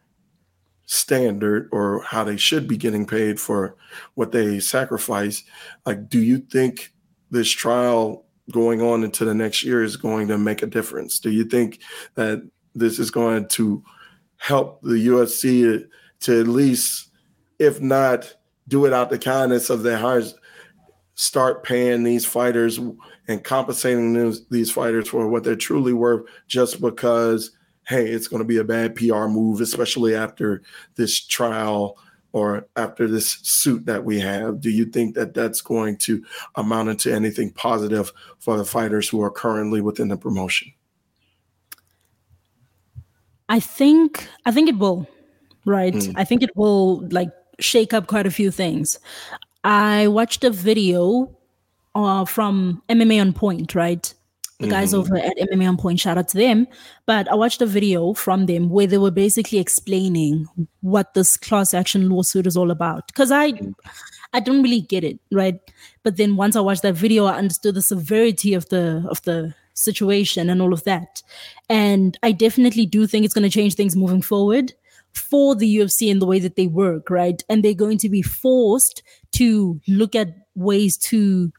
standard 0.88 1.70
or 1.72 2.02
how 2.02 2.24
they 2.24 2.38
should 2.38 2.68
be 2.68 2.78
getting 2.78 3.06
paid 3.06 3.40
for 3.40 3.76
what 4.16 4.32
they 4.32 4.60
sacrifice. 4.60 5.44
Like, 5.86 6.10
do 6.10 6.20
you 6.20 6.40
think 6.40 6.94
this 7.30 7.50
trial 7.50 8.26
going 8.52 8.82
on 8.82 9.04
into 9.04 9.26
the 9.26 9.34
next 9.34 9.64
year 9.64 9.84
is 9.84 9.98
going 9.98 10.30
to 10.30 10.38
make 10.38 10.64
a 10.64 10.68
difference? 10.68 11.20
Do 11.20 11.30
you 11.30 11.44
think 11.44 11.82
that 12.16 12.50
this 12.74 13.00
is 13.00 13.12
going 13.12 13.50
to 13.50 13.84
help 14.38 14.82
the 14.82 15.08
UFC 15.08 15.86
to 16.22 16.40
at 16.40 16.48
least, 16.48 17.10
if 17.60 17.82
not 17.82 18.34
do 18.68 18.86
it 18.86 18.94
out 18.94 19.10
the 19.10 19.20
kindness 19.20 19.70
of 19.70 19.84
their 19.84 19.98
hearts, 19.98 20.36
start 21.16 21.64
paying 21.64 22.04
these 22.04 22.26
fighters 22.26 22.80
and 23.28 23.44
compensating 23.44 24.14
these, 24.50 24.72
fighters 24.72 25.10
for 25.10 25.28
what 25.28 25.44
they're 25.44 25.56
truly 25.56 25.92
worth 25.92 26.30
just 26.48 26.80
because 26.80 27.52
hey 27.88 28.08
it's 28.08 28.28
going 28.28 28.42
to 28.42 28.48
be 28.48 28.58
a 28.58 28.64
bad 28.64 28.96
pr 28.96 29.26
move 29.26 29.62
especially 29.62 30.16
after 30.16 30.62
this 30.96 31.26
trial 31.26 31.98
or 32.34 32.68
after 32.76 33.08
this 33.08 33.40
suit 33.44 33.86
that 33.86 34.04
we 34.04 34.20
have 34.20 34.62
do 34.62 34.70
you 34.70 34.86
think 34.86 35.16
that 35.16 35.34
that's 35.34 35.62
going 35.62 35.98
to 35.98 36.24
amount 36.56 36.90
into 36.90 37.14
anything 37.14 37.52
positive 37.52 38.12
for 38.40 38.58
the 38.58 38.66
fighters 38.66 39.08
who 39.10 39.22
are 39.22 39.32
currently 39.32 39.82
within 39.82 40.08
the 40.08 40.18
promotion 40.18 40.72
i 43.50 43.60
think 43.60 44.28
i 44.46 44.52
think 44.52 44.70
it 44.70 44.78
will 44.78 45.08
right 45.66 45.94
mm. 45.94 46.14
i 46.16 46.24
think 46.24 46.44
it 46.44 46.56
will 46.56 47.08
like 47.10 47.30
shake 47.60 47.94
up 47.94 48.06
quite 48.06 48.28
a 48.28 48.32
few 48.32 48.52
things 48.52 49.00
I 49.68 50.08
watched 50.08 50.46
a 50.46 50.50
video 50.50 51.36
uh, 51.94 52.24
from 52.24 52.82
MMA 52.88 53.20
on 53.20 53.34
Point, 53.34 53.76
right? 53.76 54.14
The 54.60 54.68
guys 54.68 54.92
mm-hmm. 54.92 55.14
over 55.14 55.18
at 55.18 55.38
MMA 55.38 55.68
on 55.68 55.78
Point, 55.78 56.00
shout 56.00 56.18
out 56.18 56.30
to 56.30 56.38
them. 56.38 56.68
But 57.06 57.30
I 57.32 57.36
watched 57.36 57.62
a 57.62 57.68
video 57.68 58.14
from 58.14 58.48
them 58.48 58.70
where 58.70 58.88
they 58.88 58.98
were 58.98 59.12
basically 59.12 59.60
explaining 59.60 60.48
what 60.82 61.14
this 61.14 61.38
class 61.38 61.76
action 61.76 62.10
lawsuit 62.10 62.48
is 62.48 62.58
all 62.58 62.72
about. 62.72 63.06
Because 63.08 63.32
I, 63.32 63.54
I 64.34 64.40
don't 64.40 64.64
really 64.64 64.82
get 64.82 65.04
it, 65.04 65.20
right? 65.32 65.60
But 66.02 66.18
then 66.18 66.38
once 66.38 66.56
I 66.56 66.62
watched 66.62 66.82
that 66.82 66.96
video, 66.96 67.26
I 67.26 67.38
understood 67.38 67.76
the 67.76 67.84
severity 67.84 68.56
of 68.56 68.68
the 68.70 69.06
of 69.10 69.22
the 69.24 69.54
situation 69.76 70.50
and 70.50 70.60
all 70.60 70.74
of 70.74 70.84
that. 70.86 71.22
And 71.70 72.18
I 72.24 72.32
definitely 72.32 72.88
do 72.88 73.06
think 73.06 73.26
it's 73.26 73.36
going 73.36 73.50
to 73.50 73.54
change 73.54 73.76
things 73.76 73.96
moving 73.96 74.24
forward 74.24 74.74
for 75.14 75.56
the 75.56 75.78
UFC 75.78 76.10
in 76.10 76.20
the 76.20 76.26
way 76.26 76.40
that 76.40 76.56
they 76.56 76.68
work, 76.68 77.10
right? 77.10 77.44
And 77.50 77.64
they're 77.64 77.74
going 77.74 77.98
to 78.00 78.10
be 78.10 78.22
forced 78.22 79.04
to 79.34 79.80
look 79.88 80.16
at 80.16 80.30
ways 80.56 80.98
to 80.98 81.52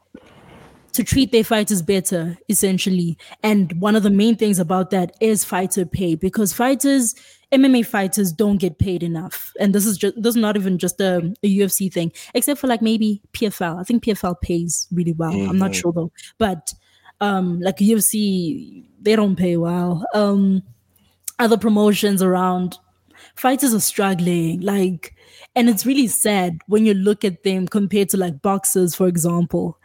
to 0.98 1.04
treat 1.04 1.30
their 1.30 1.44
fighters 1.44 1.80
better 1.80 2.36
essentially. 2.48 3.16
And 3.44 3.80
one 3.80 3.94
of 3.94 4.02
the 4.02 4.10
main 4.10 4.34
things 4.34 4.58
about 4.58 4.90
that 4.90 5.14
is 5.20 5.44
fighter 5.44 5.86
pay 5.86 6.16
because 6.16 6.52
fighters 6.52 7.14
MMA 7.52 7.86
fighters 7.86 8.32
don't 8.32 8.56
get 8.56 8.80
paid 8.80 9.04
enough. 9.04 9.52
And 9.60 9.72
this 9.72 9.86
is 9.86 9.96
just 9.96 10.20
this 10.20 10.34
is 10.34 10.40
not 10.40 10.56
even 10.56 10.76
just 10.76 11.00
a, 11.00 11.18
a 11.44 11.58
UFC 11.58 11.90
thing 11.92 12.10
except 12.34 12.58
for 12.58 12.66
like 12.66 12.82
maybe 12.82 13.22
PFL 13.32 13.78
I 13.78 13.84
think 13.84 14.02
PFL 14.02 14.40
pays 14.40 14.88
really 14.90 15.12
well. 15.12 15.32
Mm-hmm. 15.32 15.50
I'm 15.50 15.58
not 15.58 15.70
mm-hmm. 15.70 15.80
sure 15.80 15.92
though. 15.92 16.10
But 16.36 16.74
um 17.20 17.60
like 17.60 17.76
UFC 17.76 18.84
they 19.00 19.14
don't 19.14 19.36
pay 19.36 19.56
well. 19.56 20.04
Um 20.14 20.64
other 21.38 21.56
promotions 21.56 22.22
around 22.22 22.76
fighters 23.36 23.72
are 23.72 23.78
struggling 23.78 24.60
like 24.62 25.14
and 25.54 25.68
it's 25.68 25.86
really 25.86 26.08
sad 26.08 26.58
when 26.66 26.84
you 26.84 26.94
look 26.94 27.24
at 27.24 27.44
them 27.44 27.68
compared 27.68 28.08
to 28.08 28.16
like 28.16 28.42
boxers, 28.42 28.96
for 28.96 29.06
example, 29.06 29.77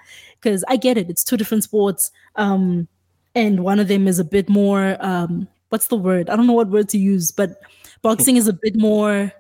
because 0.44 0.64
I 0.68 0.76
get 0.76 0.98
it, 0.98 1.10
it's 1.10 1.24
two 1.24 1.38
different 1.38 1.64
sports. 1.64 2.12
Um, 2.36 2.88
and 3.34 3.64
one 3.64 3.80
of 3.80 3.88
them 3.88 4.08
is 4.08 4.20
a 4.20 4.24
bit 4.24 4.50
more, 4.50 4.98
um, 5.00 5.48
what's 5.70 5.88
the 5.88 5.96
word? 5.96 6.30
I 6.30 6.36
don't 6.36 6.48
know 6.48 6.54
what 6.54 6.68
word 6.68 6.90
to 6.90 6.98
use, 6.98 7.32
but 7.32 7.62
boxing 8.02 8.36
is 8.36 8.48
a 8.48 8.54
bit 8.54 8.76
more 8.76 9.32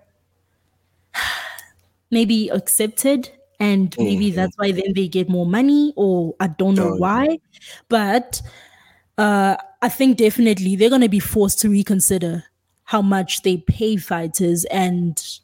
maybe 2.11 2.49
accepted 2.49 3.30
and 3.59 3.95
maybe 3.97 4.27
mm-hmm. 4.27 4.35
that's 4.35 4.57
why 4.57 4.71
then 4.71 4.93
they 4.95 5.07
get 5.07 5.30
more 5.30 5.45
money 5.45 5.93
or 5.95 6.35
i 6.39 6.47
don't 6.47 6.75
know 6.75 6.93
oh, 6.93 6.95
why 6.95 7.39
but 7.88 8.41
uh, 9.19 9.55
i 9.81 9.88
think 9.88 10.17
definitely 10.17 10.75
they're 10.75 10.89
going 10.89 11.01
to 11.01 11.09
be 11.09 11.19
forced 11.19 11.59
to 11.59 11.69
reconsider 11.69 12.43
how 12.85 13.01
much 13.01 13.43
they 13.43 13.57
pay 13.57 13.95
fighters 13.95 14.65
and 14.65 15.39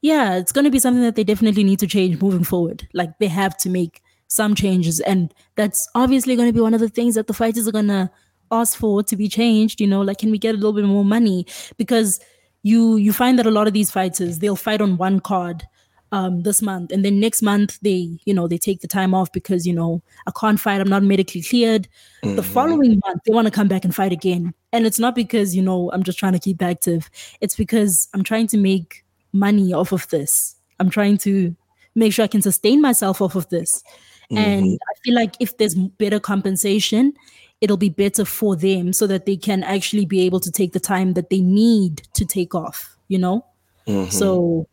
yeah, 0.00 0.36
it's 0.36 0.52
going 0.52 0.64
to 0.64 0.70
be 0.70 0.78
something 0.78 1.02
that 1.02 1.16
they 1.16 1.24
definitely 1.24 1.64
need 1.64 1.80
to 1.80 1.86
change 1.86 2.20
moving 2.20 2.44
forward. 2.44 2.86
Like 2.92 3.18
they 3.18 3.26
have 3.26 3.56
to 3.58 3.70
make 3.70 4.02
some 4.28 4.54
changes, 4.54 5.00
and 5.00 5.34
that's 5.56 5.88
obviously 5.94 6.36
going 6.36 6.48
to 6.48 6.52
be 6.52 6.60
one 6.60 6.74
of 6.74 6.80
the 6.80 6.88
things 6.88 7.14
that 7.16 7.26
the 7.26 7.34
fighters 7.34 7.66
are 7.66 7.72
going 7.72 7.88
to 7.88 8.10
ask 8.52 8.78
for 8.78 9.02
to 9.02 9.16
be 9.16 9.28
changed. 9.28 9.80
You 9.80 9.86
know, 9.86 10.02
like 10.02 10.18
can 10.18 10.30
we 10.30 10.38
get 10.38 10.54
a 10.54 10.58
little 10.58 10.72
bit 10.72 10.84
more 10.84 11.04
money? 11.04 11.46
Because 11.76 12.20
you 12.62 12.96
you 12.96 13.12
find 13.12 13.38
that 13.38 13.46
a 13.46 13.50
lot 13.50 13.66
of 13.66 13.72
these 13.72 13.90
fighters 13.90 14.38
they'll 14.38 14.56
fight 14.56 14.80
on 14.80 14.96
one 14.96 15.20
card 15.20 15.64
um, 16.12 16.42
this 16.42 16.62
month, 16.62 16.92
and 16.92 17.04
then 17.04 17.20
next 17.20 17.42
month 17.42 17.78
they 17.80 18.18
you 18.24 18.34
know 18.34 18.46
they 18.46 18.58
take 18.58 18.80
the 18.80 18.88
time 18.88 19.14
off 19.14 19.32
because 19.32 19.66
you 19.66 19.72
know 19.72 20.02
I 20.26 20.32
can't 20.38 20.60
fight, 20.60 20.80
I'm 20.80 20.88
not 20.88 21.02
medically 21.02 21.42
cleared. 21.42 21.88
Mm-hmm. 22.22 22.36
The 22.36 22.42
following 22.42 23.00
month 23.04 23.22
they 23.24 23.32
want 23.32 23.46
to 23.46 23.52
come 23.52 23.68
back 23.68 23.84
and 23.84 23.94
fight 23.94 24.12
again, 24.12 24.54
and 24.72 24.86
it's 24.86 24.98
not 24.98 25.14
because 25.14 25.54
you 25.54 25.62
know 25.62 25.90
I'm 25.92 26.02
just 26.02 26.18
trying 26.18 26.32
to 26.32 26.38
keep 26.38 26.62
active. 26.62 27.10
It's 27.40 27.56
because 27.56 28.08
I'm 28.14 28.22
trying 28.22 28.46
to 28.48 28.58
make 28.58 29.04
money 29.32 29.72
off 29.72 29.92
of 29.92 30.08
this. 30.08 30.56
I'm 30.80 30.90
trying 30.90 31.18
to 31.18 31.54
make 31.94 32.12
sure 32.12 32.24
I 32.24 32.28
can 32.28 32.42
sustain 32.42 32.80
myself 32.80 33.20
off 33.20 33.34
of 33.34 33.48
this. 33.48 33.82
Mm-hmm. 34.30 34.38
And 34.38 34.78
I 34.90 34.94
feel 35.04 35.14
like 35.14 35.34
if 35.40 35.56
there's 35.56 35.74
better 35.74 36.20
compensation, 36.20 37.14
it'll 37.60 37.76
be 37.76 37.88
better 37.88 38.24
for 38.24 38.56
them 38.56 38.92
so 38.92 39.06
that 39.06 39.26
they 39.26 39.36
can 39.36 39.62
actually 39.62 40.04
be 40.04 40.20
able 40.22 40.40
to 40.40 40.50
take 40.50 40.72
the 40.72 40.80
time 40.80 41.14
that 41.14 41.30
they 41.30 41.40
need 41.40 42.02
to 42.14 42.24
take 42.24 42.54
off, 42.54 42.96
you 43.08 43.18
know? 43.18 43.44
Mm-hmm. 43.86 44.10
So 44.10 44.66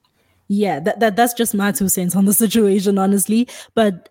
yeah, 0.48 0.80
that, 0.80 0.99
that 0.99 1.15
that's 1.15 1.34
just 1.34 1.56
my 1.56 1.72
two 1.72 1.90
cents 1.90 2.15
on 2.15 2.26
the 2.26 2.34
situation, 2.45 2.98
honestly. 2.98 3.48
But 3.73 4.10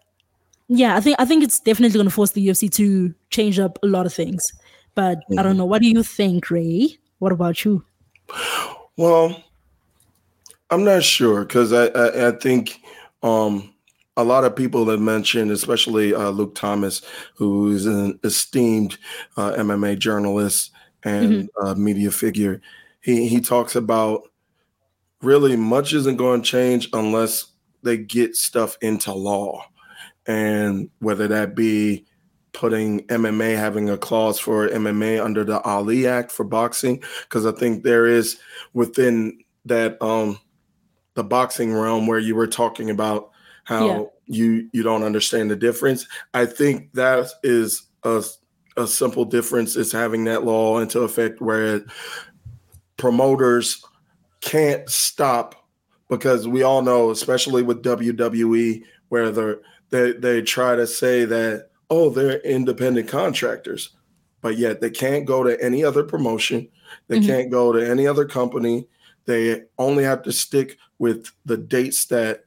yeah, 0.69 0.97
I 0.97 1.01
think 1.01 1.17
I 1.19 1.25
think 1.25 1.45
it's 1.45 1.61
definitely 1.61 1.99
gonna 1.99 2.11
force 2.11 2.33
the 2.33 2.47
UFC 2.47 2.71
to 2.75 3.15
change 3.31 3.59
up 3.59 3.79
a 3.83 3.87
lot 3.87 4.07
of 4.07 4.15
things. 4.15 4.45
But 4.95 5.19
mm-hmm. 5.19 5.39
I 5.39 5.43
don't 5.43 5.53
mm-hmm. 5.53 5.59
know. 5.59 5.65
What 5.67 5.83
do 5.83 5.89
you 5.89 6.03
think, 6.03 6.51
Ray? 6.51 6.97
What 7.19 7.33
about 7.33 7.65
you? 7.65 7.85
Well, 8.97 9.43
I'm 10.71 10.85
not 10.85 11.05
sure 11.05 11.45
because 11.45 11.73
I, 11.73 11.87
I, 11.87 12.29
I 12.29 12.31
think 12.33 12.81
um, 13.23 13.74
a 14.17 14.25
lot 14.25 14.45
of 14.45 14.55
people 14.55 14.89
have 14.89 15.01
mentioned, 15.01 15.51
especially 15.51 16.15
uh, 16.15 16.31
Luke 16.31 16.55
Thomas, 16.55 17.03
who 17.35 17.73
is 17.73 17.87
an 17.87 18.19
esteemed 18.23 18.97
uh, 19.37 19.53
MMA 19.53 19.99
journalist 19.99 20.71
and 21.03 21.31
mm-hmm. 21.33 21.67
uh, 21.67 21.75
media 21.75 22.11
figure. 22.11 22.61
He 23.01 23.29
he 23.29 23.41
talks 23.41 23.75
about 23.77 24.31
really 25.21 25.57
much 25.57 25.93
isn't 25.93 26.17
going 26.17 26.43
to 26.43 26.49
change 26.49 26.89
unless 26.93 27.47
they 27.83 27.97
get 27.97 28.37
stuff 28.37 28.79
into 28.81 29.13
law, 29.13 29.65
and 30.27 30.89
whether 31.01 31.29
that 31.29 31.55
be 31.55 32.07
putting 32.53 33.01
MMA 33.09 33.57
having 33.57 33.91
a 33.91 33.99
clause 33.99 34.39
for 34.39 34.69
MMA 34.69 35.23
under 35.23 35.43
the 35.43 35.61
Ali 35.63 36.07
Act 36.07 36.31
for 36.31 36.45
boxing, 36.45 37.03
because 37.23 37.45
I 37.45 37.53
think 37.53 37.83
there 37.83 38.07
is 38.07 38.39
within 38.75 39.41
that 39.65 40.01
um 40.01 40.39
the 41.15 41.25
boxing 41.25 41.75
realm 41.75 42.07
where 42.07 42.19
you 42.19 42.37
were 42.37 42.47
talking 42.47 42.91
about 42.91 43.31
how 43.65 43.87
yeah. 43.87 44.05
you 44.27 44.71
you 44.73 44.83
don't 44.83 45.03
understand 45.03 45.51
the 45.51 45.57
difference. 45.57 46.07
I 46.33 46.47
think 46.47 46.93
that 46.93 47.31
is 47.43 47.87
a 48.03 48.25
a 48.77 48.87
simple 48.87 49.25
difference 49.25 49.77
is 49.77 49.93
having 49.93 50.25
that 50.25 50.45
law 50.45 50.79
into 50.79 51.01
effect 51.01 51.41
where 51.41 51.85
promoters 52.97 53.85
can't 54.41 54.89
stop 54.89 55.55
because 56.09 56.47
we 56.47 56.63
all 56.63 56.83
know, 56.83 57.11
especially 57.11 57.63
with 57.63 57.83
WWE, 57.83 58.83
where 59.09 59.31
they 59.31 59.55
they 59.91 60.13
they 60.13 60.43
try 60.43 60.77
to 60.77 60.87
say 60.87 61.25
that 61.25 61.71
oh 61.91 62.11
they're 62.11 62.41
independent 62.41 63.09
contractors, 63.09 63.91
but 64.41 64.59
yet 64.59 64.81
they 64.81 64.91
can't 64.91 65.25
go 65.25 65.43
to 65.43 65.63
any 65.63 65.85
other 65.85 66.03
promotion, 66.05 66.69
they 67.09 67.19
mm-hmm. 67.19 67.27
can't 67.27 67.51
go 67.51 67.73
to 67.73 67.89
any 67.89 68.07
other 68.07 68.25
company. 68.25 68.87
They 69.27 69.63
only 69.79 70.05
have 70.05 70.23
to 70.25 70.33
stick 70.33 70.77
with 70.99 71.31
the 71.47 71.57
dates 71.57 72.05
that 72.07 72.45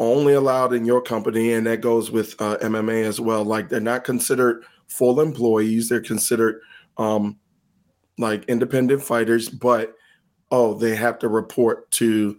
only 0.00 0.32
allowed 0.32 0.72
in 0.72 0.84
your 0.84 1.02
company, 1.02 1.52
and 1.52 1.66
that 1.66 1.82
goes 1.82 2.10
with 2.10 2.34
uh, 2.40 2.56
MMA 2.58 3.04
as 3.04 3.20
well. 3.20 3.44
Like 3.44 3.68
they're 3.68 3.80
not 3.80 4.02
considered 4.02 4.64
full 4.88 5.20
employees; 5.20 5.88
they're 5.88 6.00
considered 6.00 6.60
um, 6.96 7.38
like 8.18 8.44
independent 8.46 9.02
fighters, 9.02 9.48
but 9.48 9.94
oh, 10.50 10.74
they 10.74 10.96
have 10.96 11.18
to 11.20 11.28
report 11.28 11.90
to 11.92 12.38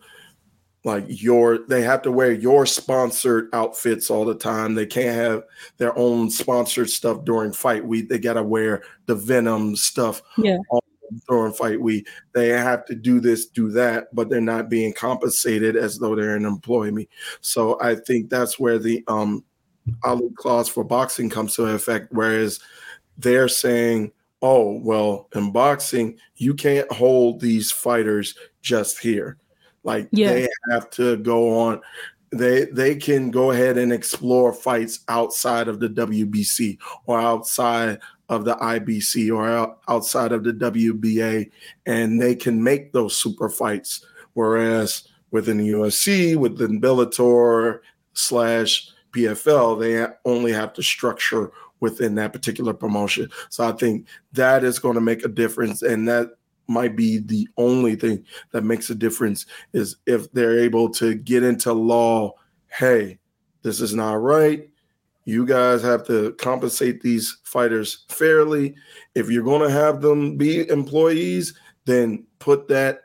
like 0.84 1.06
your 1.08 1.60
they 1.68 1.84
have 1.84 2.02
to 2.02 2.12
wear 2.12 2.32
your 2.32 2.66
sponsored 2.66 3.48
outfits 3.54 4.10
all 4.10 4.26
the 4.26 4.36
time. 4.36 4.74
They 4.74 4.88
can't 4.88 5.16
have 5.16 5.44
their 5.78 5.98
own 5.98 6.32
sponsored 6.32 6.90
stuff 6.90 7.24
during 7.24 7.54
fight 7.54 7.86
week. 7.86 8.10
They 8.10 8.18
got 8.18 8.34
to 8.34 8.44
wear 8.44 8.84
the 9.06 9.16
Venum 9.16 9.78
stuff 9.78 10.22
yeah 10.38 10.58
during 11.28 11.54
fight 11.54 11.80
week 11.80 12.08
they 12.34 12.50
have 12.50 12.86
to 12.86 12.96
do 12.96 13.20
this 13.20 13.48
do 13.48 13.70
that 13.70 14.14
but 14.14 14.30
they're 14.30 14.42
not 14.42 14.70
being 14.70 14.94
compensated 14.94 15.76
as 15.76 15.98
though 15.98 16.16
they're 16.16 16.36
an 16.36 16.46
employee 16.46 17.10
so 17.42 17.80
i 17.82 17.96
think 17.96 18.30
that's 18.30 18.60
where 18.60 18.80
the 18.80 19.04
um 19.08 19.44
Ali 20.04 20.30
clause 20.36 20.70
for 20.70 20.84
boxing 20.84 21.28
comes 21.30 21.56
to 21.56 21.66
effect 21.66 22.08
whereas 22.12 22.60
they're 23.18 23.48
saying 23.48 24.12
oh 24.44 24.80
well 24.84 25.28
in 25.34 25.52
boxing 25.52 26.18
you 26.36 26.54
can't 26.54 26.92
hold 26.92 27.42
these 27.42 27.72
fighters 27.72 28.36
just 28.62 29.00
here 29.00 29.38
like 29.84 30.08
yeah. 30.12 30.34
they 30.34 30.48
have 30.72 30.90
to 30.92 31.18
go 31.18 31.58
on. 31.58 31.82
They 32.32 32.66
they 32.66 32.96
can 32.96 33.30
go 33.30 33.52
ahead 33.52 33.78
and 33.78 33.92
explore 33.92 34.54
fights 34.54 35.02
outside 35.10 35.68
of 35.68 35.80
the 35.80 35.90
WBC 35.90 36.78
or 37.06 37.20
outside 37.20 38.00
of 38.32 38.46
the 38.46 38.56
IBC 38.56 39.36
or 39.36 39.76
outside 39.90 40.32
of 40.32 40.44
the 40.44 40.54
WBA, 40.54 41.52
and 41.86 42.20
they 42.20 42.34
can 42.34 42.64
make 42.64 42.94
those 42.94 43.16
super 43.16 43.50
fights. 43.50 44.04
Whereas 44.34 45.08
within 45.32 45.58
the 45.58 45.70
UFC, 45.70 46.38
within 46.38 46.82
Bellator 46.82 47.82
slash 48.14 48.90
PFL, 49.12 49.80
they 49.80 50.08
only 50.26 50.54
have 50.54 50.72
to 50.74 50.82
structure 50.82 51.52
within 51.82 52.16
that 52.16 52.32
particular 52.32 52.74
promotion. 52.74 53.30
So 53.50 53.68
I 53.68 53.74
think 53.74 54.08
that 54.32 54.64
is 54.64 54.80
going 54.80 54.96
to 54.96 55.02
make 55.02 55.26
a 55.26 55.28
difference, 55.30 55.82
and 55.82 56.08
that 56.08 56.30
might 56.68 56.96
be 56.96 57.18
the 57.18 57.50
only 57.58 57.98
thing 57.98 58.24
that 58.52 58.64
makes 58.64 58.90
a 58.90 58.96
difference 58.96 59.46
is 59.74 59.98
if 60.06 60.32
they're 60.32 60.58
able 60.58 60.90
to 60.90 61.16
get 61.16 61.44
into 61.44 61.74
law 61.74 62.32
hey 62.70 63.20
this 63.62 63.82
is 63.82 63.94
not 63.94 64.14
right 64.14 64.71
you 65.26 65.46
guys 65.46 65.82
have 65.82 66.06
to 66.08 66.34
compensate 66.34 67.02
these 67.02 67.38
fighters 67.44 68.06
fairly 68.10 68.76
if 69.16 69.30
you're 69.30 69.44
going 69.44 69.62
to 69.62 69.74
have 69.74 70.02
them 70.02 70.38
be 70.38 70.68
employees 70.70 71.54
then 71.86 72.26
put 72.40 72.68
that 72.68 73.02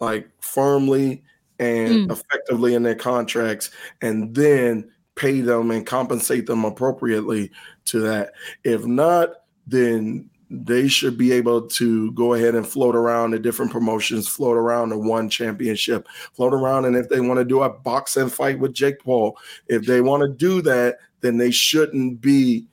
like 0.00 0.28
firmly 0.40 1.22
and 1.58 2.08
mm. 2.08 2.12
effectively 2.12 2.74
in 2.74 2.82
their 2.82 2.94
contracts 2.94 3.70
and 4.00 4.34
then 4.34 4.90
pay 5.14 5.40
them 5.40 5.70
and 5.70 5.86
compensate 5.86 6.46
them 6.46 6.64
appropriately 6.64 7.50
to 7.84 8.00
that 8.00 8.32
if 8.64 8.84
not 8.84 9.30
then 9.66 10.28
they 10.52 10.86
should 10.86 11.16
be 11.16 11.32
able 11.32 11.62
to 11.62 12.12
go 12.12 12.34
ahead 12.34 12.54
and 12.54 12.68
float 12.68 12.94
around 12.94 13.30
the 13.30 13.38
different 13.38 13.72
promotions, 13.72 14.28
float 14.28 14.56
around 14.56 14.90
the 14.90 14.98
one 14.98 15.30
championship, 15.30 16.06
float 16.34 16.52
around. 16.52 16.84
And 16.84 16.94
if 16.94 17.08
they 17.08 17.20
want 17.20 17.38
to 17.38 17.44
do 17.44 17.62
a 17.62 17.70
boxing 17.70 18.28
fight 18.28 18.58
with 18.58 18.74
Jake 18.74 19.00
Paul, 19.00 19.38
if 19.68 19.86
they 19.86 20.02
want 20.02 20.22
to 20.22 20.28
do 20.28 20.60
that, 20.62 20.98
then 21.22 21.38
they 21.38 21.50
shouldn't 21.50 22.20
be 22.20 22.66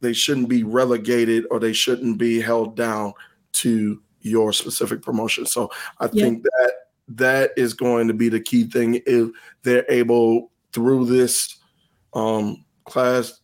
they 0.00 0.12
shouldn't 0.12 0.48
be 0.48 0.62
relegated 0.62 1.44
or 1.50 1.58
they 1.58 1.72
shouldn't 1.72 2.18
be 2.18 2.40
held 2.40 2.76
down 2.76 3.12
to 3.52 4.00
your 4.22 4.52
specific 4.52 5.02
promotion. 5.02 5.44
So 5.44 5.70
I 5.98 6.08
yeah. 6.12 6.24
think 6.24 6.42
that 6.42 6.72
that 7.08 7.50
is 7.56 7.74
going 7.74 8.08
to 8.08 8.14
be 8.14 8.28
the 8.28 8.40
key 8.40 8.64
thing 8.64 9.00
if 9.06 9.30
they're 9.62 9.84
able 9.90 10.50
through 10.72 11.06
this 11.06 11.58
um, 12.14 12.64
class 12.84 13.40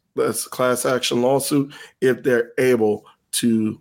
class 0.51 0.87
action 0.87 1.21
lawsuit 1.21 1.75
if 2.01 2.23
they're 2.23 2.53
able 2.57 3.05
to 3.33 3.79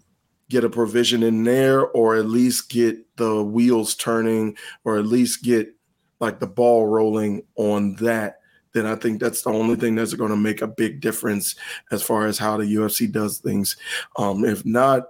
get 0.49 0.65
a 0.65 0.69
provision 0.69 1.23
in 1.23 1.45
there 1.45 1.87
or 1.87 2.15
at 2.15 2.25
least 2.25 2.69
get 2.69 2.97
the 3.15 3.41
wheels 3.41 3.95
turning 3.95 4.55
or 4.83 4.97
at 4.97 5.05
least 5.05 5.43
get 5.43 5.73
like 6.19 6.39
the 6.39 6.47
ball 6.47 6.87
rolling 6.87 7.41
on 7.55 7.95
that 7.95 8.39
then 8.75 8.85
I 8.85 8.95
think 8.95 9.21
that's 9.21 9.41
the 9.41 9.51
only 9.51 9.77
thing 9.77 9.95
that's 9.95 10.13
going 10.13 10.31
to 10.31 10.37
make 10.37 10.61
a 10.61 10.67
big 10.67 10.99
difference 10.99 11.55
as 11.91 12.03
far 12.03 12.27
as 12.27 12.37
how 12.37 12.57
the 12.57 12.65
UFC 12.65 13.09
does 13.09 13.39
things. 13.39 13.77
Um, 14.17 14.43
if 14.43 14.65
not, 14.65 15.03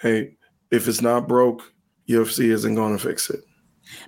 hey, 0.00 0.36
if 0.70 0.88
it's 0.88 1.02
not 1.02 1.28
broke, 1.28 1.62
UFC 2.08 2.50
isn't 2.50 2.74
going 2.74 2.96
to 2.96 3.02
fix 3.02 3.28
it. 3.28 3.44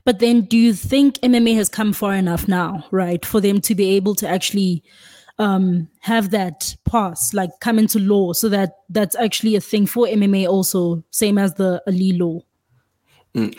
But 0.06 0.20
then, 0.20 0.42
do 0.42 0.56
you 0.56 0.72
think 0.72 1.18
MMA 1.18 1.54
has 1.56 1.68
come 1.68 1.92
far 1.92 2.14
enough 2.14 2.48
now, 2.48 2.84
right, 2.90 3.24
for 3.24 3.40
them 3.42 3.60
to 3.60 3.74
be 3.74 3.90
able 3.96 4.14
to 4.16 4.28
actually 4.28 4.82
um, 5.38 5.88
have 6.00 6.30
that 6.30 6.74
pass, 6.86 7.34
like 7.34 7.50
come 7.60 7.78
into 7.78 7.98
law, 7.98 8.32
so 8.32 8.48
that 8.48 8.76
that's 8.88 9.16
actually 9.16 9.54
a 9.54 9.60
thing 9.60 9.86
for 9.86 10.06
MMA 10.06 10.48
also, 10.48 11.04
same 11.10 11.36
as 11.36 11.54
the 11.54 11.82
Ali 11.86 12.12
law. 12.12 12.40
Mm. 13.34 13.58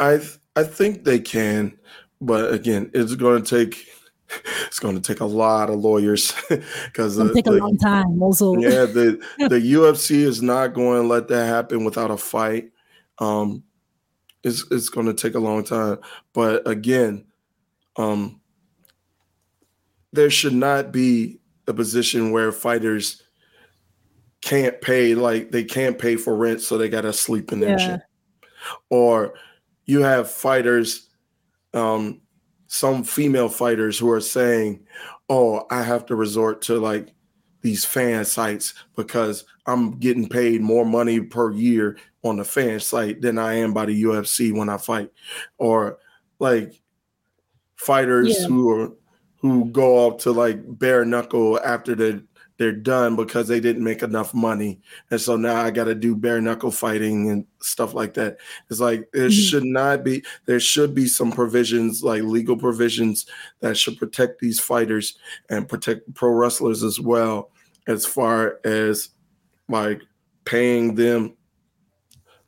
I 0.00 0.20
I 0.56 0.64
think 0.64 1.04
they 1.04 1.18
can, 1.20 1.76
but 2.20 2.52
again, 2.52 2.90
it's 2.92 3.14
going 3.14 3.42
to 3.42 3.58
take 3.58 3.88
it's 4.66 4.78
going 4.78 4.94
to 4.94 5.00
take 5.00 5.20
a 5.20 5.26
lot 5.26 5.70
of 5.70 5.76
lawyers 5.76 6.34
because 6.86 7.18
it 7.18 7.34
take 7.34 7.46
a 7.46 7.52
long 7.52 7.76
time. 7.78 8.22
Also, 8.22 8.56
yeah, 8.56 8.84
the 8.84 9.22
the 9.38 9.74
UFC 9.74 10.16
is 10.16 10.42
not 10.42 10.74
going 10.74 11.02
to 11.02 11.08
let 11.08 11.28
that 11.28 11.46
happen 11.46 11.84
without 11.84 12.10
a 12.10 12.16
fight. 12.16 12.70
Um, 13.18 13.62
it's 14.42 14.64
it's 14.70 14.88
going 14.88 15.06
to 15.06 15.14
take 15.14 15.34
a 15.34 15.40
long 15.40 15.64
time, 15.64 15.98
but 16.32 16.66
again, 16.68 17.24
um, 17.96 18.40
there 20.12 20.30
should 20.30 20.54
not 20.54 20.92
be 20.92 21.40
a 21.66 21.74
position 21.74 22.30
where 22.30 22.52
fighters 22.52 23.22
can't 24.42 24.80
pay 24.80 25.14
like 25.14 25.50
they 25.50 25.64
can't 25.64 25.98
pay 25.98 26.14
for 26.16 26.36
rent 26.36 26.60
so 26.60 26.78
they 26.78 26.88
gotta 26.88 27.12
sleep 27.12 27.50
in 27.50 27.58
their 27.58 27.78
yeah. 27.78 27.98
or 28.90 29.34
you 29.86 30.02
have 30.02 30.30
fighters 30.30 31.08
um 31.74 32.20
some 32.68 33.04
female 33.04 33.48
fighters 33.48 33.98
who 33.98 34.10
are 34.10 34.20
saying 34.20 34.80
oh 35.28 35.66
i 35.70 35.82
have 35.82 36.04
to 36.06 36.16
resort 36.16 36.62
to 36.62 36.78
like 36.78 37.12
these 37.62 37.84
fan 37.84 38.24
sites 38.24 38.74
because 38.96 39.44
i'm 39.66 39.98
getting 39.98 40.28
paid 40.28 40.60
more 40.60 40.84
money 40.84 41.20
per 41.20 41.52
year 41.52 41.96
on 42.24 42.36
the 42.36 42.44
fan 42.44 42.78
site 42.80 43.20
than 43.20 43.38
i 43.38 43.54
am 43.54 43.72
by 43.72 43.84
the 43.84 44.02
ufc 44.04 44.56
when 44.56 44.68
i 44.68 44.76
fight 44.76 45.10
or 45.58 45.98
like 46.38 46.80
fighters 47.76 48.36
yeah. 48.40 48.46
who 48.46 48.70
are 48.70 48.92
who 49.38 49.66
go 49.66 50.06
up 50.06 50.18
to 50.18 50.32
like 50.32 50.60
bare 50.78 51.04
knuckle 51.04 51.60
after 51.64 51.94
they're 51.94 52.22
they're 52.58 52.72
done 52.72 53.16
because 53.16 53.48
they 53.48 53.60
didn't 53.60 53.84
make 53.84 54.02
enough 54.02 54.34
money, 54.34 54.80
and 55.10 55.20
so 55.20 55.36
now 55.36 55.56
I 55.62 55.70
got 55.70 55.84
to 55.84 55.94
do 55.94 56.16
bare 56.16 56.40
knuckle 56.40 56.70
fighting 56.70 57.30
and 57.30 57.46
stuff 57.60 57.94
like 57.94 58.14
that. 58.14 58.38
It's 58.70 58.80
like 58.80 59.08
there 59.12 59.28
mm-hmm. 59.28 59.40
should 59.40 59.64
not 59.64 60.04
be. 60.04 60.24
There 60.46 60.60
should 60.60 60.94
be 60.94 61.06
some 61.06 61.32
provisions, 61.32 62.02
like 62.02 62.22
legal 62.22 62.56
provisions, 62.56 63.26
that 63.60 63.76
should 63.76 63.98
protect 63.98 64.40
these 64.40 64.60
fighters 64.60 65.18
and 65.50 65.68
protect 65.68 66.12
pro 66.14 66.30
wrestlers 66.30 66.82
as 66.82 67.00
well, 67.00 67.50
as 67.86 68.06
far 68.06 68.60
as 68.64 69.10
like 69.68 70.02
paying 70.44 70.94
them 70.94 71.36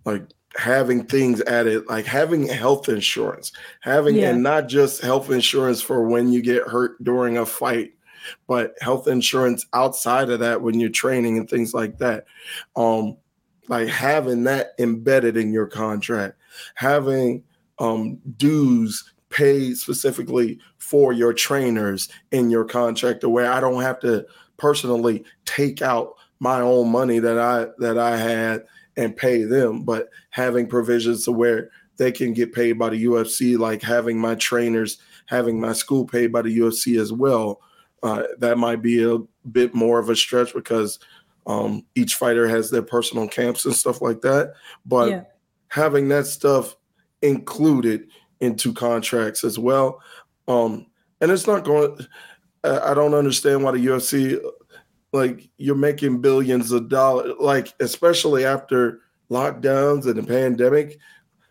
like 0.08 0.24
having 0.56 1.04
things 1.04 1.42
added, 1.42 1.86
like 1.86 2.06
having 2.06 2.48
health 2.48 2.88
insurance, 2.88 3.52
having 3.80 4.16
yeah. 4.16 4.30
and 4.30 4.42
not 4.42 4.66
just 4.66 5.02
health 5.02 5.30
insurance 5.30 5.82
for 5.82 6.08
when 6.08 6.32
you 6.32 6.42
get 6.42 6.66
hurt 6.66 7.02
during 7.04 7.36
a 7.38 7.46
fight, 7.46 7.92
but 8.46 8.74
health 8.80 9.08
insurance 9.08 9.66
outside 9.72 10.30
of 10.30 10.40
that 10.40 10.62
when 10.62 10.78
you're 10.78 10.90
training 10.90 11.38
and 11.38 11.48
things 11.48 11.74
like 11.74 11.98
that. 11.98 12.24
Um, 12.76 13.16
like 13.68 13.88
having 13.88 14.44
that 14.44 14.68
embedded 14.78 15.36
in 15.36 15.52
your 15.52 15.66
contract, 15.66 16.36
having 16.74 17.42
um, 17.78 18.18
dues 18.36 19.12
paid 19.30 19.76
specifically 19.76 20.58
for 20.78 21.12
your 21.12 21.34
trainers 21.34 22.08
in 22.30 22.50
your 22.50 22.64
contract, 22.64 23.20
to 23.20 23.28
where 23.28 23.52
I 23.52 23.60
don't 23.60 23.82
have 23.82 24.00
to 24.00 24.26
personally 24.56 25.24
take 25.44 25.82
out 25.82 26.14
my 26.40 26.60
own 26.60 26.90
money 26.90 27.18
that 27.18 27.38
I 27.38 27.66
that 27.78 27.98
I 27.98 28.16
had 28.16 28.64
and 28.96 29.16
pay 29.16 29.44
them, 29.44 29.84
but 29.84 30.08
having 30.30 30.66
provisions 30.66 31.24
to 31.24 31.32
where 31.32 31.70
they 31.98 32.12
can 32.12 32.32
get 32.32 32.52
paid 32.52 32.78
by 32.78 32.90
the 32.90 33.04
UFC, 33.04 33.58
like 33.58 33.82
having 33.82 34.18
my 34.18 34.34
trainers, 34.36 34.98
having 35.26 35.60
my 35.60 35.72
school 35.72 36.04
paid 36.04 36.32
by 36.32 36.42
the 36.42 36.58
UFC 36.58 37.00
as 37.00 37.12
well. 37.12 37.60
Uh, 38.02 38.24
that 38.38 38.58
might 38.58 38.82
be 38.82 39.02
a 39.02 39.18
bit 39.50 39.74
more 39.74 39.98
of 39.98 40.08
a 40.08 40.16
stretch 40.16 40.52
because 40.54 40.98
Um, 41.48 41.86
each 41.94 42.14
fighter 42.16 42.46
has 42.46 42.70
their 42.70 42.82
personal 42.82 43.26
camps 43.26 43.64
and 43.64 43.74
stuff 43.74 44.02
like 44.02 44.20
that. 44.20 44.52
But 44.84 45.08
yeah. 45.08 45.22
having 45.68 46.08
that 46.10 46.26
stuff 46.26 46.76
included 47.22 48.08
into 48.40 48.74
contracts 48.74 49.44
as 49.44 49.58
well. 49.58 50.02
Um, 50.46 50.86
and 51.22 51.30
it's 51.30 51.46
not 51.46 51.64
going. 51.64 52.06
I 52.64 52.92
don't 52.92 53.14
understand 53.14 53.64
why 53.64 53.72
the 53.72 53.78
UFC, 53.86 54.38
like, 55.12 55.48
you're 55.56 55.74
making 55.74 56.20
billions 56.20 56.70
of 56.70 56.88
dollars, 56.90 57.32
like, 57.40 57.72
especially 57.80 58.44
after 58.44 59.00
lockdowns 59.30 60.06
and 60.06 60.16
the 60.16 60.22
pandemic. 60.22 60.98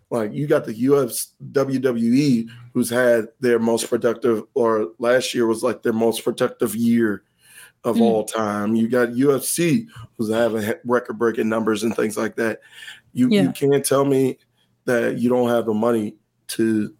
Like, 0.10 0.34
you 0.34 0.48
got 0.48 0.66
the 0.66 0.74
UFC, 0.74 1.28
WWE, 1.52 2.48
who's 2.74 2.90
had 2.90 3.28
their 3.40 3.60
most 3.60 3.90
productive, 3.90 4.44
or 4.54 4.90
last 5.00 5.34
year 5.34 5.48
was 5.48 5.64
like 5.64 5.84
their 5.84 5.94
most 5.94 6.24
productive 6.24 6.76
year 6.76 7.24
of 7.84 7.98
mm. 7.98 8.02
all 8.02 8.24
time. 8.24 8.76
You 8.76 8.88
got 8.88 9.10
UFC, 9.10 9.88
who's 10.18 10.32
having 10.32 10.74
record 10.86 11.18
breaking 11.18 11.50
numbers 11.50 11.84
and 11.84 11.96
things 11.96 12.18
like 12.18 12.36
that. 12.38 12.60
You, 13.14 13.30
yeah. 13.30 13.44
you 13.44 13.52
can't 13.52 13.86
tell 13.86 14.06
me 14.06 14.38
that 14.86 15.18
you 15.18 15.30
don't 15.30 15.50
have 15.50 15.66
the 15.66 15.74
money 15.74 16.16
to 16.48 16.94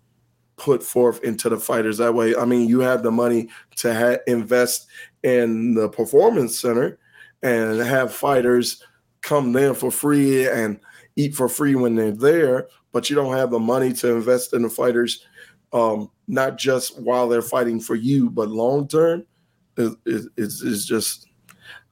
put 0.58 0.84
forth 0.84 1.24
into 1.24 1.50
the 1.50 1.58
fighters 1.58 1.98
that 2.00 2.14
way. 2.14 2.36
I 2.36 2.46
mean, 2.46 2.68
you 2.68 2.80
have 2.80 3.04
the 3.04 3.12
money 3.12 3.50
to 3.78 3.94
ha- 3.94 4.22
invest 4.28 4.88
in 5.24 5.76
the 5.76 5.88
performance 5.88 6.60
center 6.60 7.00
and 7.44 7.80
have 7.80 8.14
fighters 8.14 8.84
come 9.22 9.54
there 9.54 9.74
for 9.74 9.92
free 9.92 10.50
and 10.50 10.80
eat 11.16 11.36
for 11.36 11.48
free 11.48 11.76
when 11.76 11.96
they're 11.96 12.12
there, 12.12 12.68
but 12.98 13.12
you 13.12 13.16
don't 13.16 13.38
have 13.38 13.52
the 13.52 13.60
money 13.60 13.94
to 13.94 14.16
invest 14.16 14.54
in 14.54 14.64
the 14.64 14.70
fighters, 14.72 15.24
um, 15.72 16.10
not 16.28 16.58
just 16.58 17.00
while 17.00 17.30
they're 17.30 17.44
fighting 17.44 17.80
for 17.80 17.94
you, 17.94 18.28
but 18.28 18.50
long 18.50 18.88
term. 18.88 19.24
It's 19.78 20.58
is 20.66 20.84
just 20.84 21.28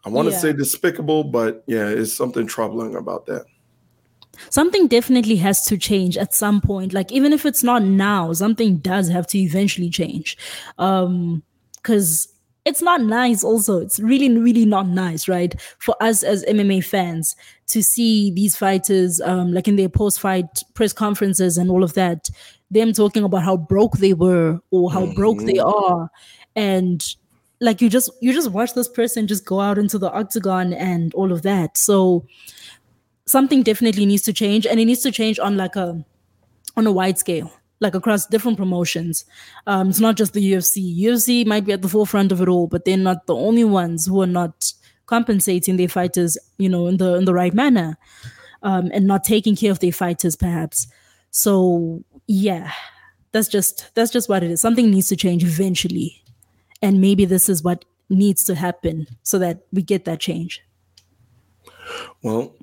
I 0.04 0.10
want 0.10 0.30
to 0.30 0.32
yeah. 0.32 0.40
say 0.40 0.52
despicable, 0.52 1.24
but 1.26 1.64
yeah, 1.68 1.86
it's 1.86 2.12
something 2.12 2.48
troubling 2.48 2.96
about 2.96 3.28
that 3.28 3.46
something 4.50 4.88
definitely 4.88 5.36
has 5.38 5.64
to 5.64 5.78
change 5.78 6.18
at 6.18 6.34
some 6.34 6.60
point 6.60 6.92
like 6.92 7.10
even 7.10 7.32
if 7.32 7.46
it's 7.46 7.64
not 7.64 7.82
now 7.82 8.34
something 8.34 8.80
does 8.80 9.08
have 9.08 9.26
to 9.26 9.38
eventually 9.38 9.90
change 9.90 10.38
um 10.78 11.42
because 11.78 12.28
it's 12.66 12.82
not 12.82 13.02
nice 13.02 13.44
also. 13.44 13.80
It's 13.80 14.00
really 14.00 14.30
really 14.38 14.66
not 14.66 14.88
nice 14.88 15.28
right? 15.28 15.56
For 15.80 15.96
us 16.02 16.24
as 16.24 16.44
mma 16.46 16.84
fans 16.84 17.36
to 17.68 17.82
see 17.82 18.32
these 18.32 18.56
fighters 18.56 19.22
um 19.22 19.54
like 19.54 19.68
in 19.68 19.76
their 19.76 19.90
post-fight 19.90 20.64
press 20.74 20.94
conferences 20.94 21.58
and 21.58 21.70
all 21.70 21.84
of 21.84 21.94
that 21.94 22.30
them 22.72 22.94
talking 22.94 23.24
about 23.24 23.44
how 23.44 23.58
broke 23.58 23.98
they 23.98 24.14
were 24.14 24.60
or 24.72 24.92
how 24.92 25.04
mm-hmm. 25.04 25.14
broke 25.14 25.42
they 25.44 25.60
are. 25.60 26.10
And 26.56 27.04
like 27.62 27.82
you 27.82 27.90
just 27.90 28.10
you 28.22 28.34
just 28.34 28.52
watch 28.52 28.74
this 28.74 28.88
person 28.88 29.28
just 29.28 29.46
go 29.46 29.60
out 29.60 29.78
into 29.78 29.98
the 29.98 30.12
octagon 30.12 30.74
and 30.74 31.14
all 31.14 31.32
of 31.32 31.42
that. 31.44 31.78
So 31.78 32.26
something 33.26 33.64
definitely 33.64 34.06
needs 34.06 34.24
to 34.24 34.34
change 34.34 34.66
and 34.66 34.80
it 34.80 34.86
needs 34.86 35.02
to 35.02 35.12
change 35.12 35.40
on 35.40 35.58
like 35.58 35.76
a 35.76 36.04
on 36.76 36.88
a 36.88 36.92
wide 36.92 37.18
scale 37.18 37.52
like 37.80 37.96
across 37.96 38.26
different 38.26 38.58
promotions. 38.58 39.26
Um 39.68 39.90
it's 39.90 40.00
not 40.00 40.16
just 40.16 40.34
the 40.34 40.54
ufc 40.54 40.76
ufc 41.04 41.46
might 41.46 41.66
be 41.66 41.74
at 41.74 41.82
the 41.82 41.90
forefront 41.90 42.32
of 42.32 42.42
it 42.42 42.48
all 42.48 42.68
but 42.68 42.86
they're 42.86 42.98
not 42.98 43.28
the 43.28 43.36
only 43.36 43.64
ones 43.64 44.06
who 44.06 44.22
are 44.22 44.28
not 44.28 44.74
compensating 45.06 45.78
their 45.78 45.88
fighters 45.88 46.38
you 46.58 46.68
know 46.70 46.88
in 46.88 46.98
the 46.98 47.16
in 47.16 47.26
the 47.26 47.34
right 47.34 47.54
manner 47.54 47.98
um 48.64 48.90
and 48.94 49.06
not 49.06 49.24
taking 49.24 49.56
care 49.56 49.72
of 49.72 49.80
their 49.80 49.92
fighters 49.92 50.36
perhaps. 50.36 50.88
So 51.32 52.04
yeah 52.28 52.72
that's 53.32 53.50
just 53.50 53.94
that's 53.96 54.12
just 54.12 54.30
what 54.30 54.44
it 54.44 54.52
is. 54.52 54.62
Something 54.62 54.90
needs 54.90 55.10
to 55.10 55.16
change 55.18 55.44
eventually. 55.44 56.24
And 56.82 57.02
maybe 57.02 57.26
this 57.26 57.50
is 57.50 57.64
what 57.64 57.84
needs 58.10 58.46
to 58.46 58.56
happen 58.56 59.08
so 59.24 59.40
that 59.40 59.66
we 59.74 59.82
get 59.82 60.06
that 60.06 60.20
change. 60.20 60.62
Well 62.24 62.56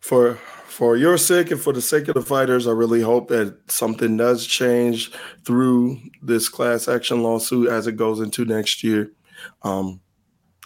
for 0.00 0.38
for 0.78 0.96
your 0.96 1.18
sake 1.18 1.50
and 1.50 1.60
for 1.60 1.72
the 1.72 1.82
sake 1.82 2.06
of 2.06 2.14
the 2.14 2.22
fighters, 2.22 2.68
I 2.68 2.70
really 2.70 3.00
hope 3.00 3.26
that 3.30 3.58
something 3.68 4.16
does 4.16 4.46
change 4.46 5.10
through 5.44 5.98
this 6.22 6.48
class 6.48 6.86
action 6.86 7.24
lawsuit 7.24 7.68
as 7.68 7.88
it 7.88 7.96
goes 7.96 8.20
into 8.20 8.44
next 8.44 8.84
year. 8.84 9.10
Um, 9.62 10.00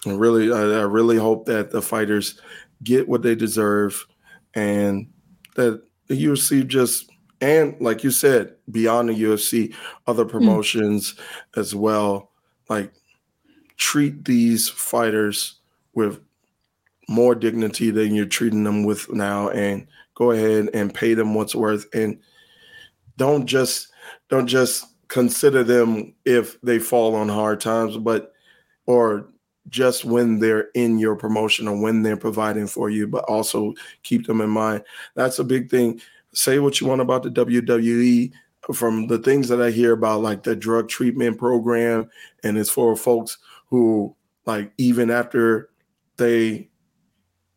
and 0.04 0.20
really, 0.20 0.52
I, 0.52 0.80
I 0.80 0.82
really 0.82 1.16
hope 1.16 1.46
that 1.46 1.70
the 1.70 1.80
fighters 1.80 2.38
get 2.84 3.08
what 3.08 3.22
they 3.22 3.34
deserve, 3.34 4.04
and 4.52 5.10
that 5.54 5.82
the 6.08 6.24
UFC 6.26 6.66
just 6.66 7.10
and 7.40 7.74
like 7.80 8.04
you 8.04 8.10
said, 8.10 8.52
beyond 8.70 9.08
the 9.08 9.14
UFC, 9.14 9.74
other 10.06 10.24
hmm. 10.24 10.30
promotions 10.30 11.14
mm. 11.14 11.58
as 11.58 11.74
well, 11.74 12.32
like 12.68 12.92
treat 13.78 14.26
these 14.26 14.68
fighters 14.68 15.58
with 15.94 16.20
more 17.08 17.34
dignity 17.34 17.90
than 17.90 18.14
you're 18.14 18.26
treating 18.26 18.64
them 18.64 18.84
with 18.84 19.10
now 19.10 19.48
and 19.48 19.86
go 20.14 20.30
ahead 20.30 20.68
and 20.74 20.94
pay 20.94 21.14
them 21.14 21.34
what's 21.34 21.54
worth 21.54 21.86
and 21.94 22.18
don't 23.16 23.46
just 23.46 23.88
don't 24.28 24.46
just 24.46 24.86
consider 25.08 25.62
them 25.62 26.14
if 26.24 26.60
they 26.62 26.78
fall 26.78 27.14
on 27.14 27.28
hard 27.28 27.60
times 27.60 27.96
but 27.96 28.32
or 28.86 29.28
just 29.68 30.04
when 30.04 30.38
they're 30.38 30.68
in 30.74 30.98
your 30.98 31.14
promotion 31.14 31.68
or 31.68 31.80
when 31.80 32.02
they're 32.02 32.16
providing 32.16 32.66
for 32.66 32.90
you 32.90 33.06
but 33.06 33.24
also 33.24 33.72
keep 34.02 34.26
them 34.26 34.40
in 34.40 34.50
mind. 34.50 34.82
That's 35.14 35.38
a 35.38 35.44
big 35.44 35.70
thing. 35.70 36.00
Say 36.34 36.58
what 36.58 36.80
you 36.80 36.86
want 36.86 37.00
about 37.00 37.22
the 37.22 37.30
WWE 37.30 38.32
from 38.74 39.06
the 39.06 39.18
things 39.18 39.48
that 39.48 39.60
I 39.60 39.70
hear 39.70 39.92
about 39.92 40.22
like 40.22 40.42
the 40.42 40.56
drug 40.56 40.88
treatment 40.88 41.38
program 41.38 42.08
and 42.42 42.58
it's 42.58 42.70
for 42.70 42.96
folks 42.96 43.38
who 43.66 44.16
like 44.46 44.72
even 44.78 45.10
after 45.10 45.70
they 46.16 46.68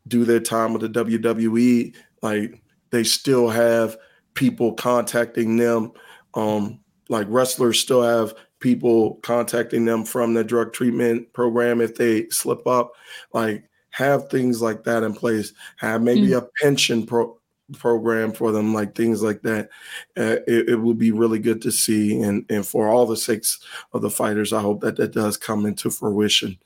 do 0.07 0.23
their 0.23 0.39
time 0.39 0.73
with 0.73 0.81
the 0.81 1.03
WWE, 1.03 1.95
like 2.25 2.61
they 2.89 3.03
still 3.03 3.49
have 3.49 3.97
people 4.33 4.73
contacting 4.73 5.57
them. 5.57 5.91
Um, 6.33 6.79
like 7.07 7.27
wrestlers 7.29 7.79
still 7.79 8.01
have 8.01 8.33
people 8.59 9.15
contacting 9.21 9.85
them 9.85 10.03
from 10.05 10.33
the 10.33 10.43
drug 10.43 10.73
treatment 10.73 11.31
program 11.33 11.81
if 11.81 11.95
they 11.95 12.27
slip 12.29 12.65
up. 12.67 12.93
Like 13.31 13.69
have 13.91 14.29
things 14.29 14.61
like 14.61 14.83
that 14.83 15.03
in 15.03 15.13
place. 15.13 15.53
Have 15.77 16.01
maybe 16.01 16.29
mm. 16.29 16.37
a 16.37 16.49
pension 16.61 17.05
pro- 17.05 17.39
program 17.73 18.31
for 18.33 18.51
them, 18.51 18.73
like 18.73 18.95
things 18.95 19.21
like 19.21 19.41
that. 19.43 19.69
Uh, 20.17 20.37
it, 20.47 20.69
it 20.69 20.75
would 20.81 20.97
be 20.97 21.11
really 21.11 21.39
good 21.39 21.61
to 21.61 21.71
see. 21.71 22.19
And 22.21 22.45
and 22.49 22.65
for 22.65 22.87
all 22.87 23.05
the 23.05 23.17
sakes 23.17 23.59
of 23.93 24.01
the 24.01 24.09
fighters, 24.09 24.51
I 24.51 24.61
hope 24.61 24.81
that 24.81 24.97
that 24.97 25.13
does 25.13 25.37
come 25.37 25.65
into 25.65 25.89
fruition. 25.89 26.57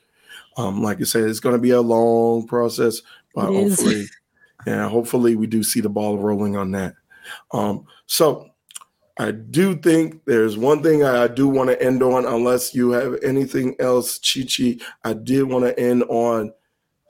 Um, 0.57 0.81
like 0.81 0.99
I 0.99 1.03
said, 1.03 1.23
it's 1.23 1.40
going 1.40 1.56
to 1.56 1.61
be 1.61 1.69
a 1.69 1.81
long 1.81 2.48
process, 2.48 3.02
but 3.36 3.45
hopefully, 3.45 4.06
yeah, 4.65 4.88
hopefully 4.88 5.36
we 5.36 5.48
do 5.48 5.64
see 5.64 5.81
the 5.81 5.90
ball 5.90 6.18
rolling 6.18 6.57
on 6.57 6.72
that. 6.72 6.95
Um, 7.52 7.86
so 8.06 8.49
I 9.18 9.31
do 9.31 9.76
think 9.76 10.23
there's 10.26 10.57
one 10.57 10.81
thing 10.81 11.03
I 11.03 11.27
do 11.27 11.48
want 11.48 11.69
to 11.69 11.81
end 11.81 12.02
on, 12.02 12.26
unless 12.26 12.73
you 12.73 12.91
have 12.91 13.18
anything 13.23 13.76
else, 13.80 14.18
Chichi. 14.19 14.81
I 15.03 15.14
did 15.14 15.44
want 15.44 15.65
to 15.65 15.77
end 15.80 16.03
on 16.03 16.53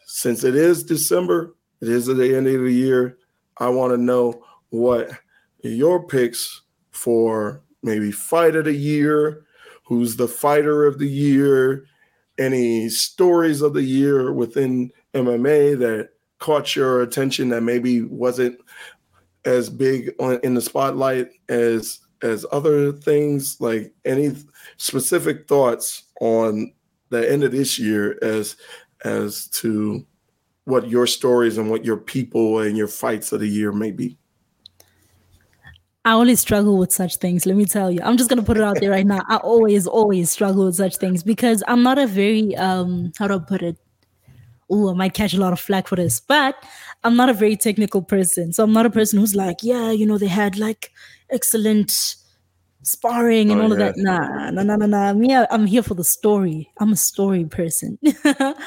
since 0.05 0.43
it 0.43 0.55
is 0.55 0.83
December, 0.83 1.55
it 1.81 1.87
is 1.87 2.09
at 2.09 2.17
the 2.17 2.35
end 2.35 2.47
of 2.47 2.63
the 2.63 2.73
year. 2.73 3.19
I 3.57 3.69
want 3.69 3.93
to 3.93 3.97
know 3.97 4.43
what 4.69 5.11
your 5.61 6.07
picks 6.07 6.61
for 6.89 7.61
maybe 7.83 8.11
fight 8.11 8.55
of 8.55 8.65
the 8.65 8.73
year, 8.73 9.45
who's 9.85 10.15
the 10.15 10.27
fighter 10.27 10.87
of 10.87 10.97
the 10.97 11.07
year, 11.07 11.85
any 12.39 12.89
stories 12.89 13.61
of 13.61 13.73
the 13.73 13.83
year 13.83 14.33
within 14.33 14.91
MMA 15.13 15.77
that 15.77 16.09
caught 16.39 16.75
your 16.75 17.01
attention 17.01 17.49
that 17.49 17.61
maybe 17.61 18.01
wasn't 18.01 18.57
as 19.45 19.69
big 19.69 20.13
on, 20.19 20.39
in 20.43 20.53
the 20.53 20.61
spotlight 20.61 21.29
as 21.47 21.99
as 22.21 22.45
other 22.51 22.91
things 22.91 23.57
like 23.61 23.93
any 24.03 24.35
specific 24.77 25.47
thoughts 25.47 26.03
on 26.19 26.73
the 27.09 27.31
end 27.31 27.43
of 27.43 27.51
this 27.51 27.79
year 27.79 28.17
as 28.21 28.57
as 29.05 29.47
to 29.47 30.05
what 30.65 30.89
your 30.89 31.07
stories 31.07 31.57
and 31.57 31.69
what 31.69 31.85
your 31.85 31.97
people 31.97 32.59
and 32.59 32.77
your 32.77 32.87
fights 32.87 33.31
of 33.31 33.39
the 33.39 33.47
year 33.47 33.71
may 33.71 33.91
be 33.91 34.17
I 36.05 36.13
always 36.13 36.39
struggle 36.39 36.77
with 36.77 36.91
such 36.91 37.17
things. 37.17 37.45
Let 37.45 37.57
me 37.57 37.65
tell 37.65 37.91
you. 37.91 37.99
I'm 38.01 38.17
just 38.17 38.29
gonna 38.29 38.41
put 38.41 38.57
it 38.57 38.63
out 38.63 38.77
there 38.79 38.89
right 38.89 39.05
now. 39.05 39.21
I 39.27 39.35
always, 39.35 39.85
always 39.85 40.31
struggle 40.31 40.65
with 40.65 40.75
such 40.75 40.95
things 40.95 41.23
because 41.23 41.61
I'm 41.67 41.83
not 41.83 41.99
a 41.99 42.07
very 42.07 42.55
um 42.55 43.11
how 43.19 43.27
do 43.27 43.35
I 43.35 43.39
put 43.39 43.61
it? 43.61 43.77
Oh, 44.69 44.91
I 44.91 44.93
might 44.93 45.13
catch 45.13 45.33
a 45.33 45.39
lot 45.39 45.53
of 45.53 45.59
flack 45.59 45.87
for 45.87 45.95
this, 45.95 46.19
but 46.19 46.63
I'm 47.03 47.15
not 47.15 47.29
a 47.29 47.33
very 47.33 47.55
technical 47.55 48.01
person. 48.01 48.53
So 48.53 48.63
I'm 48.63 48.73
not 48.73 48.85
a 48.85 48.89
person 48.89 49.19
who's 49.19 49.35
like, 49.35 49.57
yeah, 49.63 49.91
you 49.91 50.05
know, 50.05 50.17
they 50.17 50.27
had 50.27 50.57
like 50.57 50.91
excellent 51.29 52.15
sparring 52.83 53.51
and 53.51 53.59
oh, 53.59 53.63
all 53.63 53.69
yeah. 53.69 53.87
of 53.87 53.95
that. 53.95 53.97
Nah, 53.97 54.51
nah, 54.51 54.63
nah, 54.63 54.75
nah, 54.75 54.85
nah. 54.85 55.13
Me, 55.13 55.35
I'm 55.35 55.65
here 55.65 55.83
for 55.83 55.95
the 55.95 56.03
story. 56.03 56.69
I'm 56.79 56.93
a 56.93 56.97
story 56.97 57.45
person. 57.45 57.97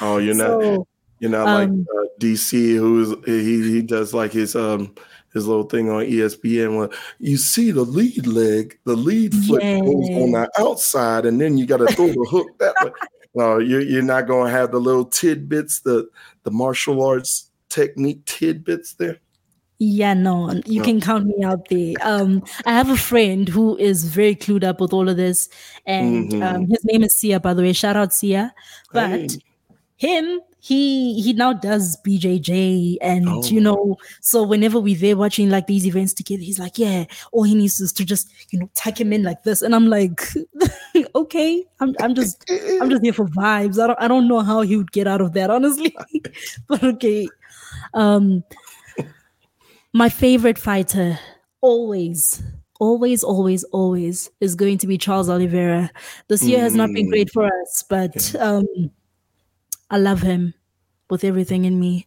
oh, 0.01 0.19
you're 0.19 0.35
not. 0.35 0.47
So, 0.47 0.87
you're 1.21 1.31
not 1.31 1.45
like 1.45 1.69
um, 1.69 1.87
uh, 1.97 2.07
DC, 2.19 2.77
who's 2.77 3.15
he? 3.25 3.75
He 3.75 3.83
does 3.83 4.13
like 4.13 4.33
his 4.33 4.57
um 4.57 4.93
his 5.33 5.47
little 5.47 5.65
thing 5.65 5.89
on 5.89 6.05
ESPN. 6.05 6.77
When 6.77 6.91
you 7.21 7.37
see 7.37 7.71
the 7.71 7.85
lead 7.85 8.27
leg, 8.27 8.77
the 8.85 8.97
lead 8.97 9.33
foot 9.47 9.63
yes. 9.63 9.81
goes 9.83 10.11
on 10.11 10.33
the 10.33 10.51
outside, 10.59 11.25
and 11.27 11.41
then 11.41 11.57
you 11.57 11.65
got 11.65 11.77
to 11.77 11.87
throw 11.95 12.09
the 12.09 12.27
hook 12.29 12.49
that 12.59 12.75
way. 12.83 12.91
No, 13.35 13.59
you're 13.59 13.81
you're 13.81 14.03
not 14.03 14.27
gonna 14.27 14.51
have 14.51 14.73
the 14.73 14.81
little 14.81 15.07
tidbits, 15.07 15.81
the 15.81 16.09
the 16.43 16.51
martial 16.51 17.03
arts 17.05 17.51
technique 17.69 18.25
tidbits 18.27 18.95
there. 18.95 19.19
Yeah, 19.79 20.15
no, 20.15 20.53
you 20.65 20.79
no. 20.79 20.85
can 20.85 21.01
count 21.01 21.27
me 21.27 21.43
out 21.43 21.69
there. 21.69 21.95
Um, 22.03 22.45
I 22.67 22.73
have 22.73 22.89
a 22.89 22.97
friend 22.97 23.49
who 23.49 23.77
is 23.79 24.05
very 24.05 24.37
clued 24.37 24.63
up 24.63 24.81
with 24.81 24.93
all 24.93 25.09
of 25.09 25.17
this, 25.17 25.49
and 25.87 26.31
mm-hmm. 26.31 26.43
um, 26.43 26.67
his 26.69 26.85
name 26.85 27.03
is 27.03 27.17
Sia, 27.17 27.41
by 27.41 27.53
the 27.53 27.63
way. 27.63 27.73
Shout 27.73 27.97
out 27.97 28.13
Sia. 28.13 28.55
But 28.93 29.11
hey. 29.11 29.29
him, 29.97 30.41
he 30.65 31.21
he 31.21 31.33
now 31.33 31.53
does 31.53 31.97
BJJ, 32.07 32.99
and 33.01 33.29
oh. 33.29 33.43
you 33.43 33.61
know, 33.61 33.97
so 34.21 34.45
whenever 34.45 34.79
we're 34.79 34.97
there 34.97 35.17
watching 35.17 35.51
like 35.51 35.67
these 35.67 35.85
events 35.85 36.13
together, 36.13 36.45
he's 36.45 36.61
like, 36.61 36.79
yeah, 36.79 37.05
all 37.33 37.43
he 37.43 37.57
needs 37.57 37.81
is 37.81 37.93
to 37.95 38.05
just 38.05 38.31
you 38.53 38.61
know 38.61 38.71
tuck 38.77 39.01
him 39.01 39.13
in 39.13 39.25
like 39.25 39.43
this, 39.43 39.63
and 39.63 39.75
I'm 39.75 39.89
like, 39.89 40.23
okay, 41.17 41.65
I'm 41.81 41.97
I'm 42.01 42.15
just 42.15 42.49
I'm 42.81 42.89
just 42.89 43.03
here 43.03 43.13
for 43.13 43.27
vibes. 43.27 43.83
I 43.83 43.89
don't 43.89 44.01
I 44.01 44.07
don't 44.07 44.29
know 44.29 44.39
how 44.39 44.61
he 44.61 44.77
would 44.77 44.93
get 44.93 45.09
out 45.09 45.21
of 45.21 45.33
that, 45.33 45.51
honestly, 45.51 45.97
but 46.69 46.85
okay. 46.85 47.27
Um, 47.93 48.45
my 49.93 50.09
favorite 50.11 50.59
fighter, 50.59 51.19
always, 51.61 52.41
always, 52.79 53.25
always, 53.25 53.65
always, 53.65 54.31
is 54.41 54.55
going 54.55 54.79
to 54.79 54.87
be 54.87 54.97
Charles 54.97 55.29
Oliveira. 55.29 55.91
This 56.29 56.45
year 56.45 56.61
has 56.61 56.77
not 56.77 56.93
been 56.93 57.09
great 57.09 57.31
for 57.33 57.47
us, 57.47 57.85
but 57.89 58.37
um, 58.37 58.65
I 59.93 59.99
love 59.99 60.23
him 60.23 60.55
with 61.11 61.23
everything 61.23 61.65
in 61.65 61.79
me. 61.79 62.07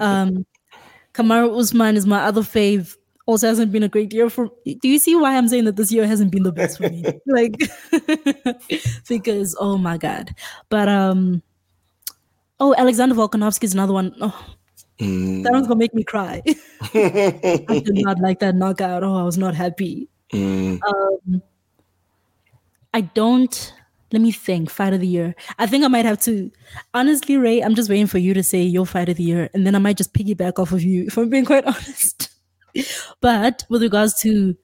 Um, 0.00 0.44
Kamaru 1.14 1.58
Usman 1.58 1.96
is 1.96 2.06
my 2.06 2.22
other 2.22 2.42
fave. 2.42 2.96
Also 3.26 3.46
hasn't 3.48 3.72
been 3.72 3.82
a 3.82 3.88
great 3.88 4.12
year 4.12 4.28
for. 4.30 4.50
Do 4.64 4.88
you 4.88 4.98
see 4.98 5.14
why 5.14 5.36
I'm 5.36 5.48
saying 5.48 5.64
that 5.64 5.76
this 5.76 5.92
year 5.92 6.06
hasn't 6.06 6.32
been 6.32 6.42
the 6.42 6.52
best 6.52 6.78
for 6.78 6.88
me? 6.88 7.04
like, 7.26 7.56
because 9.08 9.56
oh 9.60 9.78
my 9.78 9.98
god. 9.98 10.34
But 10.68 10.88
um, 10.88 11.42
oh 12.60 12.74
Alexander 12.76 13.14
Volkanovski 13.14 13.64
is 13.64 13.74
another 13.74 13.92
one. 13.92 14.14
Oh, 14.20 14.56
Mm. 14.98 15.42
That 15.42 15.52
one's 15.52 15.66
gonna 15.66 15.78
make 15.78 15.94
me 15.94 16.02
cry. 16.04 16.42
I 16.94 17.82
did 17.84 18.02
not 18.04 18.18
like 18.18 18.38
that 18.40 18.54
knockout. 18.54 19.04
Oh, 19.04 19.14
I 19.14 19.22
was 19.24 19.36
not 19.36 19.54
happy. 19.54 20.08
Mm. 20.32 20.80
Um, 20.82 21.42
I 22.94 23.02
don't. 23.02 23.74
Let 24.12 24.22
me 24.22 24.30
think. 24.30 24.70
Fight 24.70 24.92
of 24.92 25.00
the 25.00 25.06
year. 25.06 25.34
I 25.58 25.66
think 25.66 25.84
I 25.84 25.88
might 25.88 26.04
have 26.04 26.20
to. 26.20 26.50
Honestly, 26.94 27.36
Ray, 27.36 27.60
I'm 27.60 27.74
just 27.74 27.90
waiting 27.90 28.06
for 28.06 28.18
you 28.18 28.34
to 28.34 28.42
say 28.42 28.62
your 28.62 28.86
fight 28.86 29.08
of 29.08 29.16
the 29.16 29.24
year, 29.24 29.50
and 29.52 29.66
then 29.66 29.74
I 29.74 29.78
might 29.78 29.96
just 29.96 30.14
piggyback 30.14 30.58
off 30.58 30.72
of 30.72 30.82
you. 30.82 31.06
If 31.06 31.16
I'm 31.16 31.28
being 31.28 31.44
quite 31.44 31.64
honest. 31.66 32.30
but 33.20 33.64
with 33.68 33.82
regards 33.82 34.18
to 34.20 34.56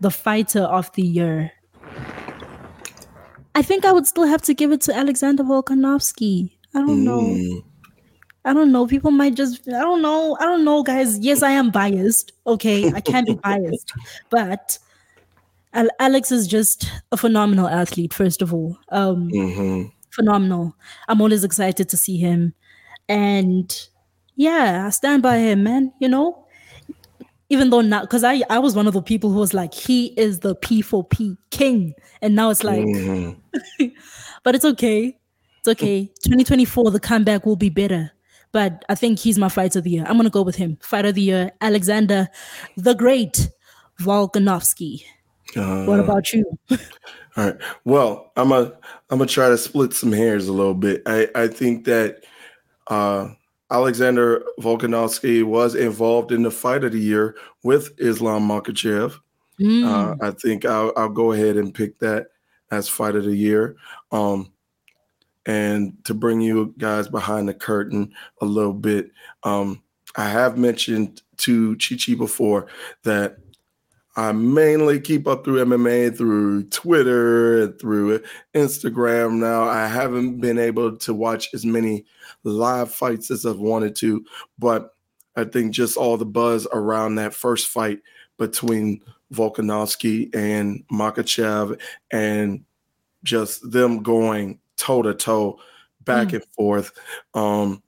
the 0.00 0.10
fighter 0.10 0.62
of 0.62 0.92
the 0.92 1.02
year, 1.02 1.50
I 3.54 3.62
think 3.62 3.84
I 3.84 3.92
would 3.92 4.06
still 4.06 4.26
have 4.26 4.42
to 4.42 4.54
give 4.54 4.72
it 4.72 4.80
to 4.82 4.94
Alexander 4.94 5.42
Volkanovski. 5.42 6.50
I 6.74 6.80
don't 6.80 7.04
mm. 7.04 7.04
know. 7.04 7.62
I 8.44 8.52
don't 8.52 8.72
know. 8.72 8.86
People 8.86 9.10
might 9.10 9.34
just, 9.34 9.66
I 9.68 9.80
don't 9.80 10.02
know. 10.02 10.36
I 10.38 10.44
don't 10.44 10.64
know, 10.64 10.82
guys. 10.82 11.18
Yes, 11.18 11.42
I 11.42 11.52
am 11.52 11.70
biased. 11.70 12.32
Okay. 12.46 12.92
I 12.92 13.00
can't 13.00 13.26
be 13.26 13.34
biased. 13.34 13.92
But 14.30 14.78
Alex 15.98 16.30
is 16.30 16.46
just 16.46 16.90
a 17.12 17.16
phenomenal 17.16 17.66
athlete, 17.66 18.14
first 18.14 18.42
of 18.42 18.54
all. 18.54 18.78
Um, 18.90 19.28
mm-hmm. 19.30 19.88
Phenomenal. 20.10 20.76
I'm 21.08 21.20
always 21.20 21.44
excited 21.44 21.88
to 21.88 21.96
see 21.96 22.16
him. 22.16 22.54
And 23.08 23.88
yeah, 24.36 24.86
I 24.86 24.90
stand 24.90 25.22
by 25.22 25.38
him, 25.38 25.64
man. 25.64 25.92
You 26.00 26.08
know, 26.08 26.46
even 27.48 27.70
though 27.70 27.80
not, 27.80 28.02
because 28.02 28.24
I, 28.24 28.42
I 28.48 28.58
was 28.58 28.76
one 28.76 28.86
of 28.86 28.94
the 28.94 29.02
people 29.02 29.30
who 29.30 29.40
was 29.40 29.54
like, 29.54 29.74
he 29.74 30.06
is 30.16 30.40
the 30.40 30.54
P4P 30.56 31.36
king. 31.50 31.94
And 32.22 32.34
now 32.36 32.50
it's 32.50 32.64
like, 32.64 32.84
mm-hmm. 32.84 33.86
but 34.44 34.54
it's 34.54 34.64
okay. 34.64 35.18
It's 35.58 35.68
okay. 35.68 36.06
2024, 36.24 36.90
the 36.90 37.00
comeback 37.00 37.44
will 37.46 37.56
be 37.56 37.70
better 37.70 38.12
but 38.54 38.84
I 38.88 38.94
think 38.94 39.18
he's 39.18 39.36
my 39.36 39.48
fight 39.48 39.74
of 39.74 39.82
the 39.82 39.90
year. 39.90 40.04
I'm 40.06 40.16
gonna 40.16 40.30
go 40.30 40.42
with 40.42 40.54
him. 40.54 40.78
Fight 40.80 41.04
of 41.04 41.16
the 41.16 41.22
year, 41.22 41.50
Alexander 41.60 42.28
the 42.76 42.94
Great 42.94 43.50
Volkanovski. 44.00 45.02
Uh, 45.56 45.84
what 45.84 46.00
about 46.00 46.32
you? 46.32 46.44
all 46.70 46.78
right. 47.36 47.56
Well, 47.84 48.32
I'm 48.36 48.52
a 48.52 48.72
I'm 49.10 49.18
gonna 49.18 49.26
try 49.26 49.48
to 49.48 49.58
split 49.58 49.92
some 49.92 50.12
hairs 50.12 50.48
a 50.48 50.52
little 50.52 50.74
bit. 50.74 51.02
I 51.06 51.28
I 51.34 51.48
think 51.48 51.84
that 51.84 52.24
uh, 52.88 53.28
Alexander 53.70 54.44
Volkanovski 54.60 55.42
was 55.42 55.74
involved 55.74 56.32
in 56.32 56.42
the 56.42 56.50
fight 56.50 56.84
of 56.84 56.92
the 56.92 57.00
year 57.00 57.36
with 57.62 57.92
Islam 57.98 58.48
Makhachev. 58.48 59.18
Mm. 59.60 59.84
Uh, 59.84 60.16
I 60.20 60.30
think 60.32 60.64
I'll, 60.64 60.92
I'll 60.96 61.08
go 61.08 61.32
ahead 61.32 61.56
and 61.56 61.74
pick 61.74 61.98
that 62.00 62.28
as 62.70 62.88
fight 62.88 63.16
of 63.16 63.24
the 63.24 63.36
year. 63.36 63.76
Um, 64.12 64.52
and 65.46 65.96
to 66.04 66.14
bring 66.14 66.40
you 66.40 66.74
guys 66.78 67.08
behind 67.08 67.48
the 67.48 67.54
curtain 67.54 68.12
a 68.40 68.44
little 68.44 68.72
bit, 68.72 69.10
um, 69.42 69.82
I 70.16 70.28
have 70.28 70.58
mentioned 70.58 71.22
to 71.38 71.76
Chichi 71.76 72.14
before 72.14 72.66
that 73.02 73.38
I 74.16 74.32
mainly 74.32 75.00
keep 75.00 75.26
up 75.26 75.44
through 75.44 75.64
MMA 75.64 76.16
through 76.16 76.64
Twitter 76.64 77.72
through 77.72 78.22
Instagram 78.54 79.34
now. 79.38 79.64
I 79.64 79.88
haven't 79.88 80.40
been 80.40 80.58
able 80.58 80.96
to 80.98 81.14
watch 81.14 81.52
as 81.52 81.66
many 81.66 82.04
live 82.44 82.92
fights 82.92 83.30
as 83.30 83.44
I've 83.44 83.58
wanted 83.58 83.96
to, 83.96 84.24
but 84.58 84.94
I 85.36 85.44
think 85.44 85.72
just 85.72 85.96
all 85.96 86.16
the 86.16 86.24
buzz 86.24 86.66
around 86.72 87.16
that 87.16 87.34
first 87.34 87.68
fight 87.68 88.00
between 88.38 89.00
Volkanovski 89.32 90.32
and 90.34 90.84
Makhachev 90.92 91.80
and 92.12 92.64
just 93.24 93.68
them 93.70 94.02
going 94.02 94.60
toe 94.76 95.02
to 95.02 95.14
toe, 95.14 95.58
back 96.04 96.28
mm. 96.28 96.34
and 96.34 96.44
forth, 96.52 96.92
um, 97.34 97.82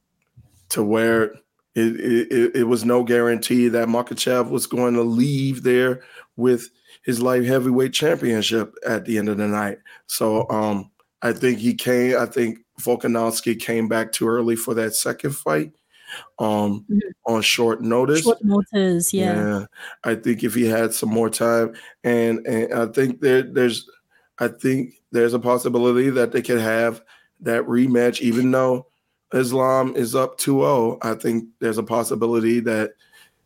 to 0.70 0.82
where 0.82 1.34
it, 1.76 2.32
it, 2.32 2.56
it 2.56 2.64
was 2.64 2.84
no 2.84 3.04
guarantee 3.04 3.68
that 3.68 3.88
Makhachev 3.88 4.48
was 4.50 4.66
going 4.66 4.94
to 4.94 5.02
leave 5.02 5.62
there 5.62 6.02
with 6.36 6.70
his 7.04 7.20
light 7.20 7.44
heavyweight 7.44 7.92
championship 7.92 8.74
at 8.86 9.04
the 9.04 9.18
end 9.18 9.28
of 9.28 9.36
the 9.36 9.46
night. 9.46 9.78
So 10.06 10.48
um, 10.48 10.90
I 11.22 11.32
think 11.32 11.58
he 11.58 11.74
came. 11.74 12.16
I 12.18 12.26
think 12.26 12.60
Volkanovski 12.80 13.60
came 13.60 13.88
back 13.88 14.12
too 14.12 14.26
early 14.26 14.56
for 14.56 14.74
that 14.74 14.94
second 14.94 15.36
fight 15.36 15.72
um, 16.38 16.84
mm-hmm. 16.90 16.98
on 17.26 17.42
short 17.42 17.82
notice. 17.82 18.22
Short 18.22 18.42
notice, 18.42 19.12
yeah. 19.12 19.34
yeah. 19.34 19.66
I 20.04 20.14
think 20.14 20.44
if 20.44 20.54
he 20.54 20.66
had 20.66 20.94
some 20.94 21.10
more 21.10 21.30
time, 21.30 21.74
and 22.04 22.46
and 22.46 22.72
I 22.72 22.86
think 22.86 23.20
there 23.20 23.42
there's 23.42 23.88
I 24.38 24.48
think 24.48 24.94
there's 25.12 25.34
a 25.34 25.38
possibility 25.38 26.10
that 26.10 26.32
they 26.32 26.42
could 26.42 26.60
have 26.60 27.02
that 27.40 27.64
rematch, 27.64 28.20
even 28.20 28.50
though 28.50 28.86
Islam 29.34 29.94
is 29.96 30.14
up 30.14 30.38
2-0. 30.38 30.98
I 31.02 31.14
think 31.14 31.48
there's 31.60 31.78
a 31.78 31.82
possibility 31.82 32.60
that 32.60 32.92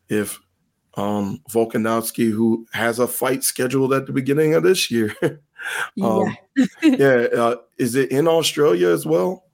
if 0.08 0.38
um, 0.94 1.40
Volkanovski, 1.50 2.30
who 2.30 2.66
has 2.72 2.98
a 2.98 3.06
fight 3.06 3.44
scheduled 3.44 3.92
at 3.92 4.06
the 4.06 4.12
beginning 4.12 4.54
of 4.54 4.62
this 4.62 4.90
year, 4.90 5.14
um, 6.02 6.36
yeah, 6.82 6.96
yeah 6.98 7.26
uh, 7.36 7.56
is 7.78 7.94
it 7.94 8.10
in 8.10 8.28
Australia 8.28 8.88
as 8.88 9.06
well? 9.06 9.44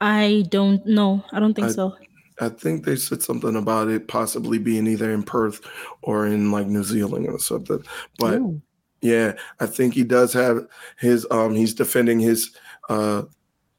I 0.00 0.46
don't 0.48 0.84
know. 0.86 1.22
I 1.32 1.40
don't 1.40 1.52
think 1.52 1.68
I, 1.68 1.72
so. 1.72 1.96
I 2.40 2.48
think 2.48 2.84
they 2.84 2.96
said 2.96 3.22
something 3.22 3.54
about 3.54 3.88
it 3.88 4.08
possibly 4.08 4.58
being 4.58 4.86
either 4.86 5.12
in 5.12 5.22
Perth 5.22 5.60
or 6.00 6.26
in 6.26 6.50
like 6.50 6.66
New 6.66 6.84
Zealand 6.84 7.28
or 7.28 7.38
something. 7.38 7.84
But 8.18 8.38
Ooh. 8.38 8.62
Yeah, 9.02 9.34
I 9.58 9.66
think 9.66 9.94
he 9.94 10.04
does 10.04 10.32
have 10.34 10.66
his 10.98 11.26
um 11.30 11.54
he's 11.54 11.74
defending 11.74 12.20
his 12.20 12.54
uh 12.88 13.22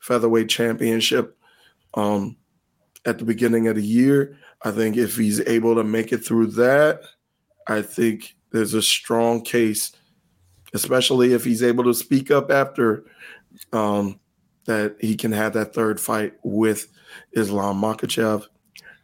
featherweight 0.01 0.49
championship 0.49 1.37
um 1.93 2.35
at 3.05 3.17
the 3.17 3.25
beginning 3.25 3.67
of 3.67 3.75
the 3.75 3.83
year. 3.83 4.37
I 4.63 4.71
think 4.71 4.95
if 4.95 5.15
he's 5.15 5.39
able 5.41 5.75
to 5.75 5.83
make 5.83 6.11
it 6.11 6.19
through 6.19 6.47
that, 6.47 7.01
I 7.67 7.81
think 7.81 8.35
there's 8.51 8.75
a 8.75 8.81
strong 8.81 9.41
case, 9.41 9.91
especially 10.73 11.33
if 11.33 11.43
he's 11.43 11.63
able 11.63 11.83
to 11.85 11.93
speak 11.93 12.31
up 12.31 12.51
after 12.51 13.05
um 13.73 14.19
that 14.65 14.95
he 14.99 15.15
can 15.15 15.31
have 15.31 15.53
that 15.53 15.73
third 15.73 15.99
fight 15.99 16.33
with 16.43 16.87
Islam 17.33 17.81
Makhachev. 17.81 18.45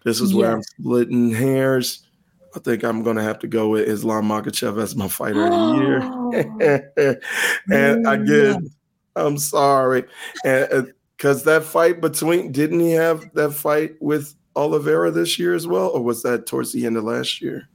This 0.03 0.21
is 0.21 0.31
yeah. 0.31 0.37
where 0.37 0.51
I'm 0.53 0.63
splitting 0.63 1.31
hairs. 1.31 2.05
I 2.55 2.59
think 2.59 2.83
I'm 2.83 3.03
going 3.03 3.17
to 3.17 3.23
have 3.23 3.39
to 3.39 3.47
go 3.47 3.69
with 3.69 3.87
Islam 3.87 4.25
Makhachev 4.25 4.81
as 4.81 4.95
my 4.95 5.07
fighter 5.07 5.45
of 5.45 5.51
the 5.51 6.39
year. 6.95 7.19
and 7.71 8.07
again, 8.07 8.69
I'm 9.17 9.37
sorry. 9.37 10.05
And 10.45 10.93
because 11.15 11.43
that 11.43 11.63
fight 11.63 12.01
between, 12.01 12.51
didn't 12.51 12.79
he 12.79 12.91
have 12.91 13.33
that 13.33 13.53
fight 13.53 13.95
with 13.99 14.35
Oliveira 14.55 15.11
this 15.11 15.39
year 15.39 15.53
as 15.53 15.67
well? 15.67 15.89
Or 15.89 16.01
was 16.01 16.23
that 16.23 16.45
towards 16.45 16.71
the 16.71 16.85
end 16.85 16.97
of 16.97 17.03
last 17.03 17.41
year? 17.41 17.67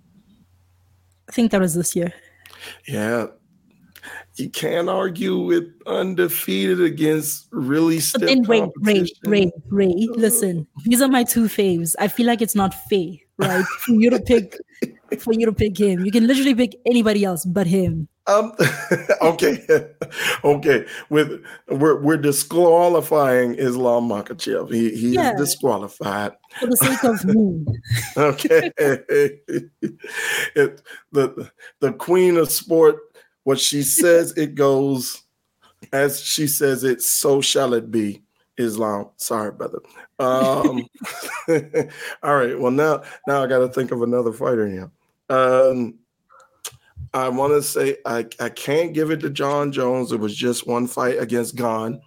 I 1.29 1.33
think 1.33 1.51
that 1.51 1.61
was 1.61 1.75
this 1.75 1.97
year. 1.97 2.13
Yeah. 2.87 3.27
You 4.37 4.49
can't 4.49 4.89
argue 4.89 5.39
with 5.39 5.65
undefeated 5.87 6.81
against 6.81 7.49
really 7.53 8.01
stiff 8.01 8.23
But 8.23 8.27
then 8.27 8.43
wait, 8.45 8.71
Ray, 8.81 9.07
Ray, 9.25 9.53
Ray, 9.69 10.09
listen. 10.11 10.67
These 10.85 11.03
are 11.03 11.09
my 11.09 11.23
two 11.23 11.45
faves. 11.45 11.95
I 11.99 12.09
feel 12.09 12.27
like 12.27 12.41
it's 12.41 12.55
not 12.55 12.73
fair 12.89 13.13
right? 13.39 13.65
For 13.65 13.93
you 13.93 14.11
to 14.11 14.21
pick 14.21 14.57
for 15.19 15.33
you 15.33 15.47
to 15.47 15.53
pick 15.53 15.79
him. 15.79 16.05
You 16.05 16.13
can 16.13 16.27
literally 16.27 16.55
pick 16.55 16.77
anybody 16.87 17.25
else 17.25 17.45
but 17.45 17.67
him. 17.67 18.09
Um, 18.27 18.53
okay, 19.23 19.59
okay. 20.45 20.87
With 21.11 21.45
we're 21.69 22.01
we're 22.01 22.17
disqualifying 22.17 23.55
Islam 23.57 24.09
Makhachev. 24.09 24.73
He 24.73 24.95
he 24.97 25.15
yeah. 25.15 25.33
is 25.33 25.41
disqualified 25.41 26.33
for 26.61 26.67
the 26.67 26.77
sake 26.77 27.05
of 27.05 27.25
me. 27.25 27.65
okay, 28.17 28.71
it, 30.55 30.83
the 31.11 31.51
the 31.81 31.93
queen 31.93 32.37
of 32.37 32.51
sport. 32.51 32.99
What 33.45 33.59
she 33.59 33.83
says, 33.83 34.33
it 34.37 34.55
goes. 34.55 35.23
As 35.93 36.21
she 36.21 36.47
says 36.47 36.85
it, 36.85 37.03
so 37.03 37.41
shall 37.41 37.75
it 37.75 37.91
be. 37.91 38.23
Islam. 38.57 39.09
Sorry, 39.17 39.51
brother. 39.51 39.81
Um, 40.21 40.87
all 42.23 42.37
right. 42.37 42.57
Well, 42.57 42.71
now 42.71 43.03
now 43.27 43.43
I 43.43 43.49
got 43.49 43.59
to 43.59 43.69
think 43.69 43.91
of 43.91 44.03
another 44.03 44.33
fighter 44.33 44.69
here. 44.69 44.91
Um, 45.29 45.99
I 47.15 47.29
want 47.29 47.53
to 47.53 47.63
say 47.63 47.97
I, 48.07 48.27
I 48.41 48.49
can't 48.49 48.95
give 48.95 49.11
it 49.11 49.21
to 49.21 49.31
Jon 49.31 49.73
Jones. 49.73 50.13
It 50.13 50.21
was 50.21 50.35
just 50.35 50.67
one 50.67 50.87
fight 50.87 51.19
against 51.19 51.57
Gane. 51.57 52.01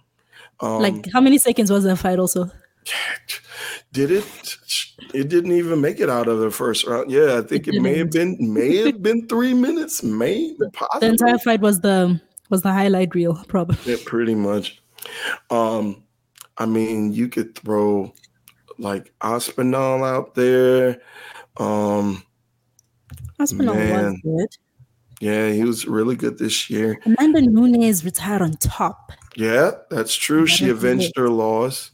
Um, 0.60 0.80
like 0.82 1.06
how 1.12 1.20
many 1.20 1.38
seconds 1.38 1.70
was 1.70 1.84
that 1.84 1.96
fight? 1.96 2.18
Also, 2.18 2.50
did 3.92 4.10
it? 4.10 4.56
It 5.14 5.28
didn't 5.28 5.52
even 5.52 5.80
make 5.80 6.00
it 6.00 6.10
out 6.10 6.28
of 6.28 6.40
the 6.40 6.50
first 6.50 6.86
round. 6.86 7.10
Yeah, 7.10 7.38
I 7.38 7.42
think 7.42 7.68
it, 7.68 7.76
it 7.76 7.80
may 7.80 7.98
have 7.98 8.10
been 8.10 8.36
may 8.40 8.76
have 8.86 9.02
been 9.02 9.28
three 9.28 9.54
minutes. 9.54 10.02
May 10.02 10.54
possibly. 10.72 11.00
the 11.00 11.12
entire 11.12 11.38
fight 11.38 11.60
was 11.60 11.80
the 11.80 12.20
was 12.50 12.62
the 12.62 12.72
highlight 12.72 13.14
reel, 13.14 13.42
probably. 13.48 13.76
Yeah, 13.84 13.98
pretty 14.04 14.34
much. 14.34 14.80
Um, 15.50 16.02
I 16.58 16.66
mean, 16.66 17.12
you 17.12 17.28
could 17.28 17.54
throw 17.56 18.12
like 18.78 19.12
Aspinall 19.22 20.04
out 20.04 20.34
there. 20.34 21.00
Um, 21.58 22.22
Aspinall 23.38 23.74
man. 23.74 24.20
was 24.24 24.48
good. 24.48 24.65
Yeah, 25.20 25.50
he 25.50 25.64
was 25.64 25.86
really 25.86 26.14
good 26.14 26.38
this 26.38 26.68
year. 26.68 27.00
Amanda 27.06 27.40
Nunes 27.40 28.04
retired 28.04 28.42
on 28.42 28.52
top. 28.54 29.12
Yeah, 29.34 29.72
that's 29.90 30.14
true. 30.14 30.46
She 30.46 30.68
avenged 30.68 31.12
her 31.16 31.28
loss. 31.28 31.90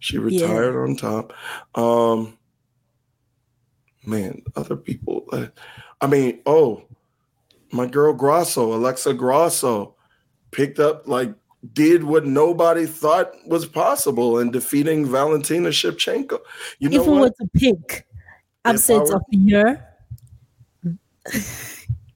She 0.00 0.18
retired 0.18 0.74
yeah. 0.74 0.80
on 0.80 0.96
top. 0.96 1.32
Um, 1.74 2.36
man, 4.04 4.42
other 4.56 4.76
people. 4.76 5.24
Uh, 5.32 5.46
I 6.00 6.08
mean, 6.08 6.40
oh, 6.44 6.82
my 7.70 7.86
girl 7.86 8.12
Grasso, 8.12 8.74
Alexa 8.74 9.14
Grasso 9.14 9.94
picked 10.50 10.78
up 10.78 11.06
like 11.06 11.34
did 11.72 12.02
what 12.04 12.26
nobody 12.26 12.86
thought 12.86 13.32
was 13.46 13.66
possible 13.66 14.40
in 14.40 14.50
defeating 14.50 15.06
Valentina 15.06 15.68
Shevchenko. 15.68 16.38
You 16.80 16.90
know 16.90 17.00
if 17.00 17.06
we 17.06 17.18
were 17.18 17.30
to 17.30 17.48
pick 17.54 18.06
upsets 18.64 19.10
were, 19.10 19.16
of 19.16 19.22
the 19.30 19.38
year. 19.38 19.88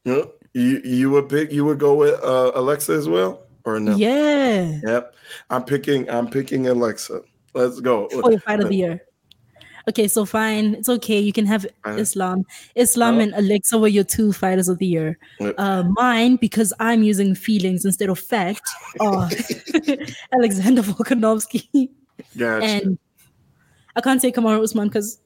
Yeah, 0.07 0.23
you 0.55 0.81
you 0.85 1.11
would 1.11 1.29
pick 1.29 1.53
you 1.53 1.65
would 1.67 1.79
go 1.79 1.95
with 1.95 2.23
uh, 2.23 2.53
Alexa 2.55 2.93
as 2.93 3.09
well 3.09 3.47
or 3.65 3.81
no? 3.81 3.97
Yeah. 3.97 4.81
Yep. 4.85 5.15
I'm 5.51 5.65
picking 5.65 6.09
I'm 6.09 6.29
picking 6.29 6.69
Alexa. 6.69 7.21
Let's 7.53 7.81
go. 7.81 8.09
For 8.09 8.31
your 8.31 8.41
fight 8.41 8.61
of 8.61 8.69
the 8.69 8.77
year. 8.77 9.03
Okay, 9.89 10.09
so 10.09 10.25
fine. 10.25 10.75
It's 10.75 10.89
okay. 10.89 11.19
You 11.21 11.33
can 11.33 11.47
have 11.47 11.67
Islam. 11.87 12.45
Islam 12.75 13.21
and 13.21 13.33
Alexa 13.35 13.79
were 13.79 13.87
your 13.89 14.03
two 14.03 14.33
fighters 14.33 14.69
of 14.69 14.79
the 14.79 14.87
year. 14.87 15.19
Uh, 15.41 15.85
mine, 15.91 16.37
because 16.37 16.73
I'm 16.81 17.05
using 17.05 17.35
feelings 17.37 17.85
instead 17.85 18.09
of 18.09 18.19
fact, 18.19 18.69
are 18.99 19.29
Alexander 20.33 20.83
Volkanovski. 20.83 21.89
Gotcha. 22.37 22.67
And 22.67 22.99
I 23.95 24.01
can't 24.01 24.21
say 24.21 24.33
Kamaru 24.33 24.63
Usman 24.63 24.89
because 24.89 25.21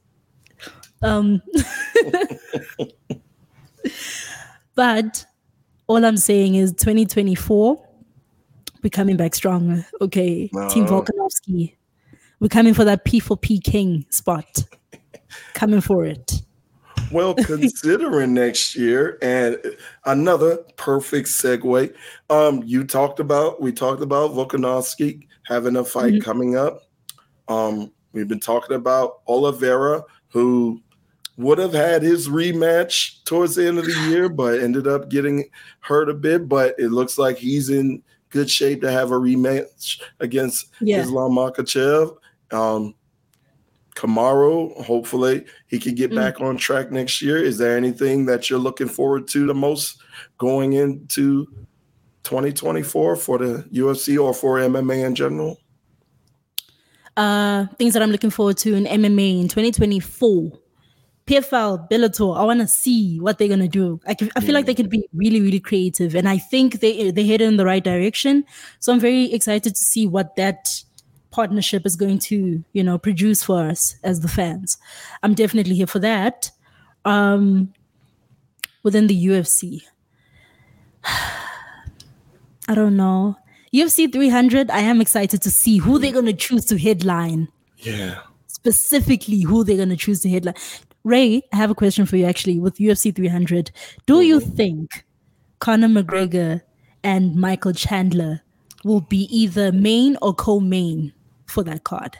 um 1.02 1.40
but 4.74 5.24
all 5.86 6.05
I'm 6.05 6.16
saying 6.16 6.55
is 6.55 6.72
2024, 6.72 7.88
we're 8.82 8.90
coming 8.90 9.16
back 9.16 9.34
strong. 9.34 9.84
Okay, 10.01 10.48
Team 10.70 10.86
Volkanovski, 10.86 11.76
we're 12.38 12.48
coming 12.48 12.74
for 12.74 12.84
that 12.84 13.05
P 13.05 13.20
for 13.20 13.36
P 13.36 13.60
King 13.60 14.06
spot. 14.10 14.64
coming 15.55 15.80
for 15.80 16.05
it. 16.05 16.42
Well, 17.10 17.34
considering 17.44 18.34
next 18.34 18.76
year, 18.76 19.18
and 19.20 19.59
another 20.05 20.59
perfect 20.76 21.28
segue. 21.28 21.94
Um, 22.28 22.62
you 22.64 22.84
talked 22.84 23.20
about 23.20 23.60
we 23.60 23.72
talked 23.72 24.02
about 24.02 24.30
Volkanovski 24.30 25.26
having 25.44 25.76
a 25.76 25.84
fight 25.84 26.14
mm-hmm. 26.14 26.22
coming 26.22 26.56
up. 26.56 26.82
Um, 27.48 27.92
we've 28.12 28.28
been 28.28 28.40
talking 28.40 28.76
about 28.76 29.20
Oliveira, 29.26 30.05
who 30.28 30.80
would 31.41 31.59
have 31.59 31.73
had 31.73 32.03
his 32.03 32.29
rematch 32.29 33.25
towards 33.25 33.55
the 33.55 33.67
end 33.67 33.79
of 33.79 33.87
the 33.87 33.93
year, 34.09 34.29
but 34.29 34.61
ended 34.61 34.87
up 34.87 35.09
getting 35.09 35.49
hurt 35.81 36.09
a 36.09 36.15
bit. 36.15 36.49
But 36.49 36.75
it 36.79 36.89
looks 36.89 37.19
like 37.19 37.37
he's 37.37 37.71
in 37.71 38.03
good 38.31 38.51
shape 38.51 38.81
to 38.83 38.91
have 38.91 39.11
a 39.11 39.19
rematch 39.19 40.01
against 40.21 40.69
yeah. 40.81 41.01
Islam 41.01 41.33
Makhachev. 41.33 42.17
Um, 42.53 42.95
Kamaru, 43.97 44.83
hopefully 44.85 45.45
he 45.67 45.79
can 45.79 45.95
get 45.95 46.11
mm. 46.11 46.17
back 46.17 46.41
on 46.41 46.57
track 46.57 46.91
next 46.91 47.21
year. 47.21 47.37
Is 47.37 47.59
there 47.59 47.77
anything 47.77 48.27
that 48.27 48.49
you're 48.49 48.59
looking 48.59 48.89
forward 48.89 49.29
to 49.29 49.47
the 49.47 49.55
most 49.55 50.01
going 50.39 50.75
into 50.75 51.47
2024 52.23 53.17
for 53.17 53.39
the 53.39 53.65
UFC 53.73 54.23
or 54.23 54.33
for 54.33 54.59
MMA 54.59 55.05
in 55.05 55.15
general? 55.15 55.59
Uh, 57.17 57.67
things 57.79 57.93
that 57.93 58.03
I'm 58.03 58.11
looking 58.11 58.31
forward 58.31 58.57
to 58.59 58.75
in 58.75 58.85
MMA 58.85 59.41
in 59.43 59.49
2024. 59.49 60.60
PFL, 61.31 61.89
Bellator, 61.89 62.36
I 62.36 62.43
want 62.43 62.59
to 62.59 62.66
see 62.66 63.20
what 63.20 63.39
they're 63.39 63.47
gonna 63.47 63.69
do. 63.69 64.01
I, 64.05 64.15
can, 64.15 64.32
I 64.35 64.40
feel 64.40 64.52
like 64.52 64.66
they 64.66 64.74
could 64.74 64.90
be 64.90 65.07
really, 65.15 65.40
really 65.40 65.61
creative, 65.61 66.16
and 66.16 66.28
I 66.28 66.39
think 66.39 66.81
they 66.81 67.12
they 67.12 67.24
headed 67.24 67.47
in 67.47 67.57
the 67.57 67.65
right 67.65 67.85
direction. 67.85 68.44
So 68.81 68.93
I'm 68.93 68.98
very 68.98 69.32
excited 69.32 69.74
to 69.77 69.81
see 69.81 70.09
what 70.09 70.35
that 70.35 70.82
partnership 71.31 71.86
is 71.86 71.94
going 71.94 72.19
to, 72.19 72.65
you 72.73 72.82
know, 72.82 72.98
produce 72.98 73.44
for 73.44 73.61
us 73.61 73.94
as 74.02 74.20
the 74.20 74.28
fans. 74.28 74.77
I'm 75.23 75.35
definitely 75.35 75.77
here 75.77 75.86
for 75.86 76.01
that. 76.01 76.51
Um, 77.05 77.73
within 78.82 79.07
the 79.07 79.27
UFC, 79.27 79.82
I 81.05 82.74
don't 82.74 82.97
know. 82.97 83.36
UFC 83.73 84.12
300, 84.12 84.69
I 84.69 84.81
am 84.81 85.01
excited 85.01 85.43
to 85.43 85.51
see 85.51 85.78
who 85.78 86.01
they're 86.01 86.11
gonna 86.12 86.32
choose 86.32 86.65
to 86.66 86.77
headline. 86.77 87.47
Yeah 87.77 88.19
specifically 88.61 89.40
who 89.40 89.65
they're 89.65 89.77
going 89.77 89.89
to 89.89 89.97
choose 89.97 90.20
to 90.20 90.28
headline. 90.28 90.55
Ray, 91.05 91.43
I 91.52 91.56
have 91.56 91.70
a 91.70 91.74
question 91.74 92.06
for 92.06 92.16
you 92.16 92.27
actually 92.27 92.59
with 92.59 92.77
UFC 92.77 93.14
300. 93.14 93.70
Do 94.06 94.14
mm-hmm. 94.14 94.22
you 94.22 94.40
think 94.40 95.05
Conor 95.59 95.89
McGregor 95.89 96.62
and 97.02 97.35
Michael 97.36 97.72
Chandler 97.72 98.43
will 98.85 99.01
be 99.01 99.24
either 99.35 99.72
main 99.72 100.16
or 100.20 100.35
co-main 100.35 101.12
for 101.47 101.62
that 101.64 101.85
card? 101.85 102.18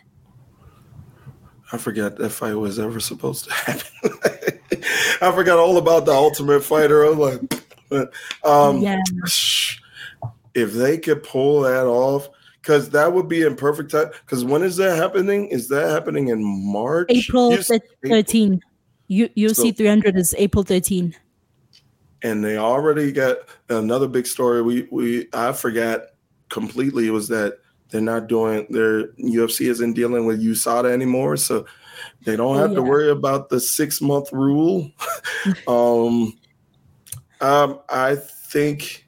I 1.73 1.79
forgot 1.79 2.17
that 2.17 2.31
fight 2.31 2.55
was 2.55 2.79
ever 2.79 3.01
supposed 3.01 3.45
to 3.45 3.53
happen. 3.55 4.19
I 5.23 5.33
forgot 5.33 5.59
all 5.59 5.77
about 5.77 6.07
the 6.07 6.13
Ultimate 6.13 6.63
Fighter. 6.63 7.05
I 7.05 7.11
was 7.11 7.41
like, 7.91 8.15
um, 8.45 8.79
yeah. 8.81 9.01
if 10.55 10.73
they 10.73 10.99
could 10.99 11.23
pull 11.23 11.61
that 11.63 11.87
off, 11.87 12.29
because 12.61 12.91
that 12.91 13.13
would 13.13 13.29
be 13.29 13.43
in 13.43 13.57
perfect 13.57 13.91
time. 13.91 14.11
Because 14.25 14.45
when 14.45 14.63
is 14.63 14.77
that 14.77 14.97
happening? 14.97 15.49
Is 15.49 15.69
that 15.69 15.91
happening 15.91 16.29
in 16.29 16.43
March? 16.43 17.09
April 17.11 17.57
13. 18.05 18.61
U- 19.11 19.29
UFC 19.31 19.55
so, 19.55 19.73
300 19.73 20.17
is 20.17 20.35
April 20.39 20.63
13. 20.63 21.15
And 22.23 22.45
they 22.45 22.59
already 22.59 23.11
got 23.11 23.39
another 23.69 24.07
big 24.07 24.27
story. 24.27 24.63
We 24.63 24.87
we 24.91 25.29
I 25.33 25.53
forgot 25.53 26.03
completely 26.49 27.11
was 27.11 27.29
that 27.29 27.59
they're 27.89 28.01
not 28.01 28.29
doing 28.29 28.67
their 28.71 29.09
UFC 29.15 29.69
isn't 29.69 29.95
dealing 29.95 30.27
with 30.27 30.45
USADA 30.45 30.93
anymore, 30.93 31.37
so 31.37 31.67
they 32.25 32.37
don't 32.37 32.57
have 32.57 32.71
oh, 32.71 32.73
yeah. 32.73 32.77
to 32.77 32.83
worry 32.83 33.11
about 33.11 33.49
the 33.49 33.59
six 33.59 34.01
month 34.01 34.33
rule. 34.33 34.91
um, 35.67 36.39
um, 37.41 37.81
I 37.89 38.17
think, 38.17 39.07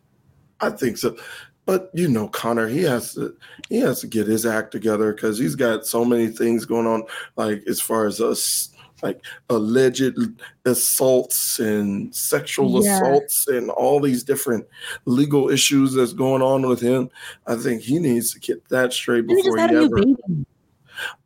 I 0.61 0.71
think 0.71 0.97
so. 0.97 1.17
But 1.65 1.91
you 1.95 2.09
know, 2.09 2.27
Conor, 2.29 2.67
he 2.67 2.83
has 2.83 3.15
to 3.15 3.37
he 3.69 3.79
has 3.81 4.01
to 4.01 4.09
get 4.09 4.27
his 4.27 4.47
act 4.47 4.73
together 4.73 5.13
because 5.13 5.39
he's 5.39 5.55
got 5.55 5.87
so 5.87 6.05
many 6.05 6.27
things 6.29 6.65
going 6.65 6.87
on, 6.89 7.05
like 7.37 7.63
as 7.69 7.81
far 7.81 8.07
as 8.07 8.21
us 8.21 8.73
like 9.03 9.25
alleged 9.51 10.17
assaults 10.65 11.59
and 11.59 12.15
sexual 12.15 12.85
yeah. 12.85 12.97
assaults 12.97 13.49
and 13.49 13.71
all 13.71 14.01
these 14.01 14.23
different 14.23 14.67
legal 15.05 15.51
issues 15.51 15.93
that's 15.95 16.13
going 16.13 16.43
on 16.43 16.67
with 16.67 16.81
him. 16.81 17.11
I 17.47 17.57
think 17.57 17.83
he 17.83 17.99
needs 17.99 18.33
to 18.33 18.41
get 18.41 18.67
that 18.69 18.93
straight 18.93 19.27
before 19.27 19.59
he, 19.59 19.69
he 19.69 19.77
ever. 19.77 19.99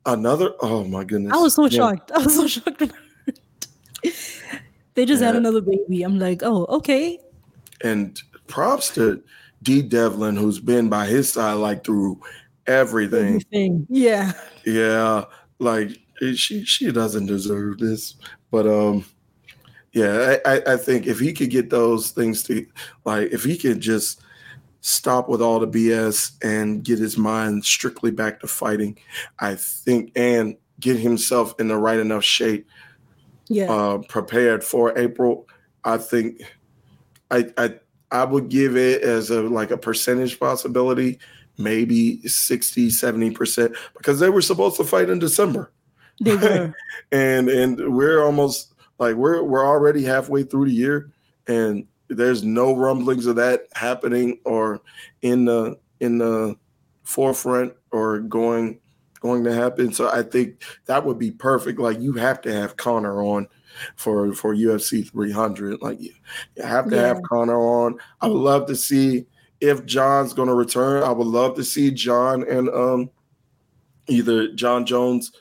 Another, 0.06 0.52
oh 0.60 0.84
my 0.84 1.04
goodness! 1.04 1.32
I 1.32 1.36
was 1.36 1.54
so 1.54 1.64
yeah. 1.64 1.76
shocked. 1.76 2.12
I 2.12 2.18
was 2.18 2.34
so 2.34 2.46
shocked. 2.48 2.82
they 4.94 5.04
just 5.04 5.20
yeah. 5.20 5.26
had 5.26 5.36
another 5.36 5.60
baby. 5.60 6.02
I'm 6.02 6.18
like, 6.18 6.42
oh, 6.42 6.64
okay. 6.66 7.18
And 7.82 8.18
props 8.46 8.90
to 8.94 9.22
Dee 9.62 9.82
Devlin, 9.82 10.36
who's 10.36 10.60
been 10.60 10.88
by 10.88 11.06
his 11.06 11.32
side 11.32 11.54
like 11.54 11.84
through 11.84 12.20
everything. 12.66 13.26
everything. 13.26 13.86
Yeah. 13.90 14.32
Yeah. 14.64 15.24
Like 15.58 15.98
she 16.34 16.64
she 16.64 16.90
doesn't 16.92 17.26
deserve 17.26 17.78
this. 17.78 18.14
But 18.50 18.66
um 18.66 19.04
Yeah, 19.92 20.36
I, 20.44 20.74
I 20.74 20.76
think 20.76 21.06
if 21.06 21.18
he 21.18 21.32
could 21.32 21.48
get 21.48 21.70
those 21.70 22.10
things 22.10 22.42
to 22.44 22.66
like, 23.06 23.32
if 23.32 23.44
he 23.44 23.56
could 23.56 23.80
just 23.80 24.20
stop 24.82 25.28
with 25.28 25.40
all 25.40 25.58
the 25.58 25.66
BS 25.66 26.32
and 26.42 26.84
get 26.84 26.98
his 26.98 27.16
mind 27.16 27.64
strictly 27.64 28.10
back 28.10 28.40
to 28.40 28.46
fighting, 28.46 28.98
I 29.40 29.54
think, 29.54 30.12
and 30.14 30.56
get 30.80 30.98
himself 30.98 31.54
in 31.58 31.68
the 31.68 31.78
right 31.78 31.98
enough 31.98 32.24
shape, 32.24 32.68
yeah, 33.48 33.72
uh, 33.72 33.98
prepared 34.08 34.62
for 34.62 34.96
April. 34.98 35.48
I 35.82 35.96
think, 35.96 36.42
I 37.30 37.46
I 37.56 37.74
I 38.10 38.24
would 38.24 38.50
give 38.50 38.76
it 38.76 39.02
as 39.02 39.30
a 39.30 39.40
like 39.42 39.70
a 39.70 39.78
percentage 39.78 40.38
possibility, 40.38 41.18
maybe 41.56 42.20
60, 42.28 42.90
70 42.90 43.30
percent, 43.30 43.76
because 43.96 44.20
they 44.20 44.28
were 44.28 44.42
supposed 44.42 44.76
to 44.76 44.84
fight 44.84 45.08
in 45.08 45.18
December. 45.18 45.72
They 46.20 46.36
were, 46.36 46.74
and 47.12 47.48
and 47.48 47.94
we're 47.94 48.22
almost 48.22 48.74
like 48.98 49.16
we're 49.16 49.42
we're 49.42 49.66
already 49.66 50.04
halfway 50.04 50.42
through 50.42 50.66
the 50.66 50.74
year, 50.74 51.10
and 51.46 51.86
there's 52.08 52.42
no 52.42 52.74
rumblings 52.74 53.26
of 53.26 53.36
that 53.36 53.66
happening 53.74 54.38
or 54.44 54.80
in 55.22 55.44
the 55.44 55.78
in 56.00 56.18
the 56.18 56.56
forefront 57.02 57.74
or 57.90 58.20
going 58.20 58.80
going 59.20 59.44
to 59.44 59.54
happen. 59.54 59.92
So 59.92 60.10
I 60.10 60.22
think 60.22 60.62
that 60.86 61.04
would 61.04 61.18
be 61.18 61.30
perfect. 61.30 61.78
Like 61.78 62.00
you 62.00 62.12
have 62.14 62.40
to 62.42 62.52
have 62.52 62.76
Conor 62.76 63.22
on 63.22 63.48
for 63.96 64.32
for 64.34 64.54
UFC 64.54 65.10
300. 65.10 65.80
Like 65.82 66.00
you, 66.00 66.12
you 66.56 66.62
have 66.62 66.88
to 66.90 66.96
yeah. 66.96 67.02
have 67.02 67.22
Conor 67.22 67.58
on. 67.58 67.98
I 68.20 68.28
would 68.28 68.38
love 68.38 68.66
to 68.66 68.76
see 68.76 69.26
if 69.60 69.84
Jon's 69.86 70.32
going 70.32 70.48
to 70.48 70.54
return. 70.54 71.02
I 71.02 71.12
would 71.12 71.26
love 71.26 71.56
to 71.56 71.64
see 71.64 71.90
Jon 71.90 72.48
and 72.48 72.68
um 72.68 73.10
either 74.08 74.52
Jon 74.52 74.86
Jones 74.86 75.32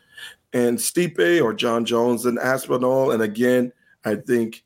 and 0.56 0.78
Stipe 0.78 1.44
or 1.44 1.54
Jon 1.54 1.84
Jones 1.86 2.26
and 2.26 2.40
Aspinall. 2.40 3.12
And 3.12 3.22
again, 3.22 3.74
I 4.06 4.16
think 4.16 4.64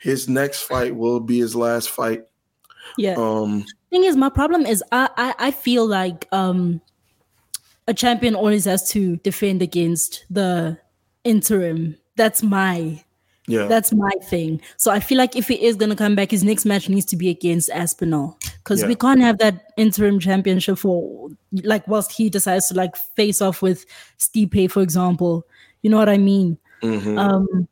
his 0.00 0.28
next 0.28 0.62
fight 0.62 0.94
will 0.94 1.18
be 1.18 1.40
his 1.40 1.56
last 1.56 1.90
fight. 1.90 2.24
Yeah. 2.96 3.16
Um 3.18 3.64
thing 3.90 4.04
is 4.04 4.16
my 4.16 4.28
problem 4.28 4.64
is 4.64 4.82
I, 4.92 5.10
I 5.16 5.34
I 5.38 5.50
feel 5.50 5.86
like 5.86 6.28
um 6.30 6.80
a 7.88 7.94
champion 7.94 8.34
always 8.34 8.64
has 8.64 8.88
to 8.90 9.16
defend 9.16 9.60
against 9.60 10.24
the 10.30 10.78
interim. 11.24 11.96
That's 12.16 12.42
my 12.42 13.02
yeah. 13.46 13.66
That's 13.66 13.92
my 13.92 14.10
thing. 14.22 14.60
So 14.78 14.90
I 14.90 15.00
feel 15.00 15.18
like 15.18 15.36
if 15.36 15.48
he 15.48 15.62
is 15.62 15.76
gonna 15.76 15.96
come 15.96 16.14
back, 16.14 16.30
his 16.30 16.42
next 16.42 16.64
match 16.64 16.88
needs 16.88 17.04
to 17.06 17.16
be 17.16 17.28
against 17.28 17.68
Aspinall. 17.70 18.38
Because 18.58 18.80
yeah. 18.80 18.88
we 18.88 18.94
can't 18.94 19.20
have 19.20 19.38
that 19.38 19.72
interim 19.76 20.18
championship 20.18 20.78
for 20.78 21.28
like 21.62 21.86
whilst 21.86 22.12
he 22.12 22.30
decides 22.30 22.68
to 22.68 22.74
like 22.74 22.96
face 23.16 23.42
off 23.42 23.60
with 23.60 23.84
Stipe, 24.18 24.70
for 24.70 24.82
example. 24.82 25.46
You 25.82 25.90
know 25.90 25.98
what 25.98 26.08
I 26.08 26.16
mean? 26.16 26.56
Mm-hmm. 26.82 27.18
Um 27.18 27.68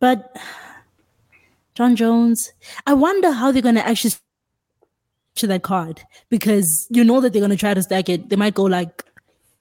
but 0.00 0.36
Jon 1.74 1.94
Jones, 1.94 2.52
I 2.86 2.94
wonder 2.94 3.30
how 3.30 3.52
they're 3.52 3.62
gonna 3.62 3.80
actually 3.80 4.14
to 5.36 5.46
that 5.46 5.62
card 5.62 6.02
because 6.30 6.88
you 6.90 7.04
know 7.04 7.20
that 7.20 7.32
they're 7.32 7.42
gonna 7.42 7.56
try 7.56 7.74
to 7.74 7.82
stack 7.82 8.08
it. 8.08 8.28
They 8.28 8.36
might 8.36 8.54
go 8.54 8.64
like, 8.64 9.04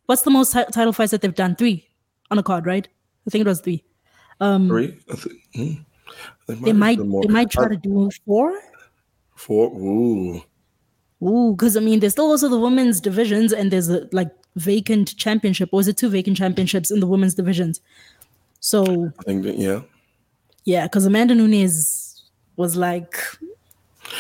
what's 0.08 0.24
the 0.24 0.32
most 0.32 0.54
t- 0.54 0.66
title 0.72 0.92
fights 0.92 1.12
that 1.12 1.22
they've 1.22 1.36
done? 1.36 1.56
Three 1.56 1.88
on 2.32 2.40
a 2.40 2.44
card, 2.44 2.66
right? 2.66 2.88
I 3.28 3.30
think 3.30 3.46
it 3.46 3.48
was 3.48 3.62
three. 3.62 3.84
Um, 4.40 4.68
three. 4.68 4.98
I 5.12 5.16
think, 5.16 5.42
hmm. 5.56 5.74
They 6.48 6.56
might. 6.74 6.98
They 6.98 7.04
might, 7.04 7.28
they 7.28 7.34
might 7.34 7.52
try 7.52 7.66
I, 7.66 7.70
to 7.70 7.78
do 7.78 8.10
four. 8.26 8.60
Four. 9.36 9.68
Ooh. 9.78 10.42
Ooh, 11.22 11.54
because 11.54 11.76
I 11.76 11.82
mean, 11.82 12.00
there's 12.00 12.14
still 12.14 12.32
also 12.32 12.50
the 12.50 12.60
women's 12.60 13.00
divisions, 13.02 13.54
and 13.54 13.72
there's 13.72 13.90
a 13.90 14.08
like 14.12 14.30
vacant 14.56 15.16
championship. 15.18 15.70
Or 15.72 15.82
is 15.82 15.88
it 15.88 15.98
two 15.98 16.10
vacant 16.10 16.38
championships 16.38 16.92
in 16.92 17.00
the 17.00 17.08
women's 17.08 17.36
divisions? 17.36 17.82
So 18.60 19.12
I 19.20 19.24
think 19.24 19.44
that 19.44 19.58
yeah. 19.58 19.82
Yeah, 20.66 20.86
because 20.86 21.06
Amanda 21.06 21.36
Nunes 21.36 22.24
was 22.56 22.76
like, 22.76 23.18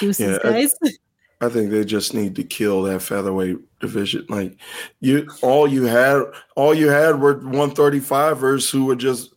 yeah, 0.01 0.37
guys. 0.41 0.73
I, 0.83 0.89
I 1.41 1.49
think 1.49 1.71
they 1.71 1.85
just 1.85 2.13
need 2.13 2.35
to 2.35 2.43
kill 2.43 2.83
that 2.83 3.01
featherweight 3.01 3.57
division. 3.79 4.25
Like 4.27 4.57
you, 4.99 5.29
all 5.41 5.67
you 5.67 5.83
had, 5.83 6.23
all 6.55 6.73
you 6.73 6.89
had 6.89 7.21
were 7.21 7.35
135ers 7.35 8.69
who 8.69 8.85
were 8.85 8.95
just 8.95 9.33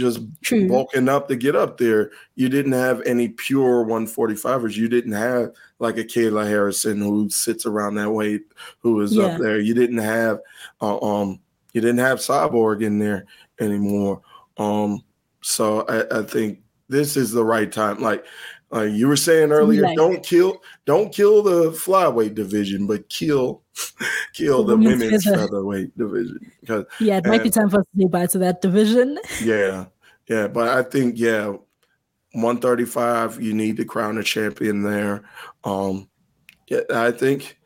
just 0.00 0.20
True. 0.42 0.68
bulking 0.68 1.08
up 1.08 1.28
to 1.28 1.36
get 1.36 1.54
up 1.54 1.78
there. 1.78 2.10
You 2.34 2.48
didn't 2.48 2.72
have 2.72 3.02
any 3.02 3.28
pure 3.28 3.84
145ers. 3.84 4.76
You 4.76 4.88
didn't 4.88 5.12
have 5.12 5.52
like 5.78 5.96
a 5.98 6.04
Kayla 6.04 6.46
Harrison 6.46 7.00
who 7.00 7.28
sits 7.30 7.66
around 7.66 7.94
that 7.96 8.10
weight 8.10 8.42
who 8.80 9.00
is 9.00 9.14
yeah. 9.14 9.24
up 9.24 9.40
there. 9.40 9.60
You 9.60 9.74
didn't 9.74 9.98
have 9.98 10.40
uh, 10.80 10.98
um 11.00 11.40
you 11.72 11.80
didn't 11.80 11.98
have 11.98 12.18
Cyborg 12.18 12.82
in 12.82 12.98
there 12.98 13.26
anymore. 13.60 14.22
Um 14.56 15.04
so 15.42 15.82
I, 15.82 16.20
I 16.20 16.22
think 16.22 16.60
this 16.88 17.16
is 17.16 17.30
the 17.30 17.44
right 17.44 17.70
time. 17.70 18.00
Like 18.00 18.24
uh, 18.72 18.82
you 18.82 19.08
were 19.08 19.16
saying 19.16 19.50
earlier, 19.50 19.82
like 19.82 19.96
don't 19.96 20.22
kill, 20.22 20.62
don't 20.84 21.12
kill 21.12 21.42
the 21.42 21.70
flyweight 21.72 22.34
division, 22.34 22.86
but 22.86 23.08
kill, 23.08 23.62
kill 24.32 24.62
the 24.62 24.76
women's, 24.76 25.24
featherweight 25.24 25.96
division. 25.98 26.38
Because 26.60 26.84
yeah, 27.00 27.18
it 27.18 27.26
might 27.26 27.36
and, 27.36 27.44
be 27.44 27.50
time 27.50 27.68
for 27.68 27.80
us 27.80 27.86
to 27.94 28.02
say 28.02 28.08
bye 28.08 28.26
to 28.26 28.38
that 28.38 28.60
division. 28.60 29.18
Yeah, 29.42 29.86
yeah, 30.28 30.46
but 30.46 30.68
I 30.68 30.82
think 30.82 31.18
yeah, 31.18 31.48
135, 32.32 33.42
you 33.42 33.54
need 33.54 33.76
to 33.78 33.84
crown 33.84 34.18
a 34.18 34.22
champion 34.22 34.82
there. 34.82 35.24
Um, 35.64 36.08
yeah, 36.68 36.80
I 36.90 37.10
think, 37.10 37.58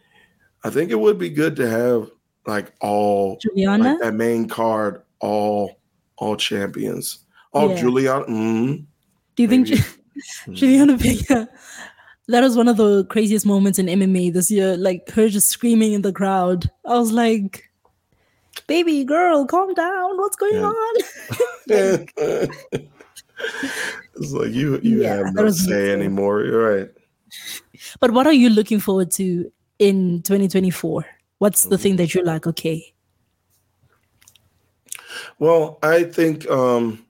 I 0.62 0.70
think 0.70 0.91
it 0.91 0.99
would 0.99 1.18
be 1.18 1.28
good 1.28 1.57
to 1.57 1.68
have 1.68 2.10
like 2.47 2.73
all 2.81 3.36
Juliana 3.36 3.91
like 3.91 4.00
that 4.00 4.15
main 4.15 4.49
card, 4.49 5.02
all 5.20 5.81
all 6.16 6.36
champions. 6.36 7.26
Oh, 7.52 7.70
yeah. 7.70 7.76
Juliana. 7.76 8.24
Mm, 8.24 8.86
Do 9.36 9.42
you 9.42 9.49
think 9.49 9.68
Julianna 10.52 10.97
Peña? 10.97 11.49
That 12.28 12.43
was 12.43 12.57
one 12.57 12.68
of 12.68 12.78
the 12.78 13.05
craziest 13.07 13.44
moments 13.44 13.78
in 13.78 13.86
MMA 13.86 14.33
this 14.33 14.51
year. 14.51 14.76
Like 14.76 15.10
her 15.10 15.28
just 15.28 15.49
screaming 15.49 15.93
in 15.93 16.02
the 16.02 16.12
crowd. 16.12 16.70
I 16.86 16.99
was 16.99 17.12
like, 17.12 17.70
"Baby 18.67 19.05
girl, 19.05 19.44
calm 19.44 19.75
down. 19.75 20.17
What's 20.17 20.36
going 20.36 20.55
yeah. 20.55 20.67
on?" 20.67 20.94
it's 24.17 24.33
like 24.33 24.52
you 24.52 24.81
you 24.83 25.02
yeah, 25.02 25.17
have 25.17 25.34
no 25.34 25.51
say 25.51 25.93
anymore. 25.93 26.44
You're 26.44 26.76
right. 26.76 26.91
But 28.01 28.12
what 28.12 28.26
are 28.26 28.33
you 28.33 28.49
looking 28.49 28.81
forward 28.81 29.10
to 29.12 29.51
in 29.78 30.23
2024? 30.23 31.05
What's 31.39 31.65
the 31.65 31.76
thing 31.76 31.97
that 31.97 32.15
you're 32.15 32.25
like? 32.25 32.47
Okay. 32.47 32.94
Well, 35.39 35.78
I 35.83 36.05
think 36.05 36.49
um 36.49 37.05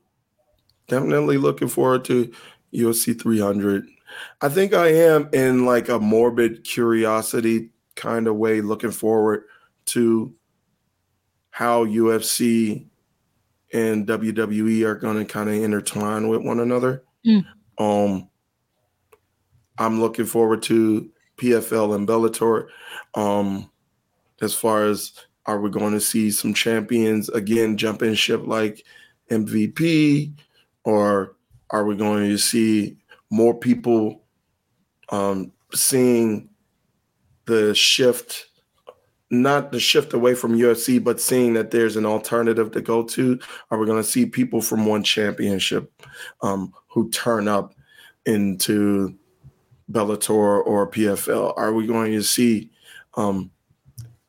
definitely 0.89 1.39
looking 1.39 1.69
forward 1.69 2.05
to 2.07 2.33
UFC 2.75 3.21
300. 3.21 3.87
I 4.41 4.49
think 4.49 4.75
I 4.75 4.89
am 4.89 5.29
in 5.33 5.67
like 5.67 5.89
a 5.89 5.99
morbid 5.99 6.65
curiosity 6.65 7.71
kind 7.97 8.27
of 8.27 8.37
way 8.37 8.61
looking 8.61 8.91
forward 8.91 9.45
to 9.87 10.35
how 11.51 11.85
UFC 11.85 12.87
and 13.73 14.07
WWE 14.07 14.85
are 14.85 14.95
going 14.95 15.19
to 15.19 15.25
kind 15.25 15.49
of 15.49 15.57
intertwine 15.57 16.29
with 16.29 16.43
one 16.43 16.61
another. 16.61 17.05
Mm. 17.27 17.45
Um 17.79 18.29
I'm 19.77 20.01
looking 20.01 20.27
forward 20.27 20.63
to 20.65 21.11
PFL 21.37 21.95
and 21.97 22.07
Bellator. 22.09 22.69
Um 23.15 23.71
as 24.41 24.55
far 24.55 24.85
as 24.85 25.13
are 25.47 25.61
we 25.61 25.71
going 25.71 25.93
to 25.93 26.01
see 26.01 26.31
some 26.31 26.55
champions 26.55 27.29
again 27.29 27.77
jump 27.77 28.03
in 28.03 28.15
ship 28.15 28.43
like 28.47 28.85
MVP 29.31 30.33
or 30.85 31.37
are 31.75 31.85
we 31.85 31.97
going 31.97 32.29
to 32.29 32.39
see 32.39 32.97
more 33.31 33.53
people 33.53 34.23
um, 35.09 35.51
seeing 35.75 36.49
the 37.47 37.75
shift, 37.75 38.47
not 39.29 39.73
the 39.73 39.81
shift 39.81 40.13
away 40.13 40.37
from 40.37 40.57
UFC, 40.57 41.03
but 41.03 41.21
seeing 41.21 41.55
that 41.55 41.73
there's 41.73 41.97
an 41.97 42.07
alternative 42.07 42.71
to 42.71 42.81
go 42.81 43.03
to? 43.03 43.41
Are 43.73 43.79
we 43.79 43.87
going 43.87 44.01
to 44.01 44.09
see 44.09 44.25
people 44.25 44.63
from 44.63 44.87
one 44.87 45.03
championship 45.03 45.91
um, 46.43 46.73
who 46.87 47.11
turn 47.11 47.49
up 47.49 47.75
into 48.25 49.19
Bellator 49.91 50.65
or 50.65 50.89
PFL? 50.89 51.55
Are 51.57 51.73
we 51.73 51.89
going 51.89 52.13
to 52.13 52.23
see 52.23 52.71
um, 53.15 53.51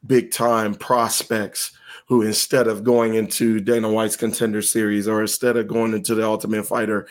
big 0.08 0.32
time 0.32 0.74
prospects 0.74 1.78
who 2.06 2.22
instead 2.22 2.68
of 2.68 2.84
going 2.84 3.16
into 3.16 3.60
Dana 3.60 3.92
White's 3.92 4.16
contender 4.16 4.62
series 4.62 5.08
or 5.08 5.22
instead 5.22 5.58
of 5.58 5.68
going 5.68 5.94
into 5.94 6.14
the 6.14 6.24
Ultimate 6.24 6.66
Fighter, 6.66 7.08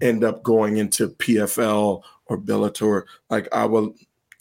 end 0.00 0.24
up 0.24 0.42
going 0.42 0.78
into 0.78 1.08
PFL 1.08 2.02
or 2.26 2.38
Bellator. 2.38 3.04
Like 3.28 3.48
I 3.52 3.66
would 3.66 3.92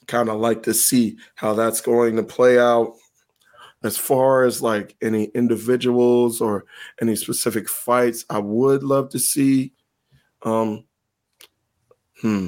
kind 0.08 0.30
of 0.30 0.40
like 0.40 0.64
to 0.64 0.74
see 0.74 1.18
how 1.36 1.54
that's 1.54 1.82
going 1.82 2.16
to 2.16 2.24
play 2.24 2.58
out. 2.58 2.94
As 3.84 3.98
far 3.98 4.44
as 4.44 4.62
like 4.62 4.96
any 5.02 5.26
individuals 5.36 6.42
or 6.42 6.66
any 7.00 7.16
specific 7.16 7.70
fights, 7.70 8.26
I 8.30 8.40
would 8.40 8.84
love 8.84 9.10
to 9.10 9.20
see. 9.20 9.74
Um, 10.42 10.86
hmm. 12.22 12.48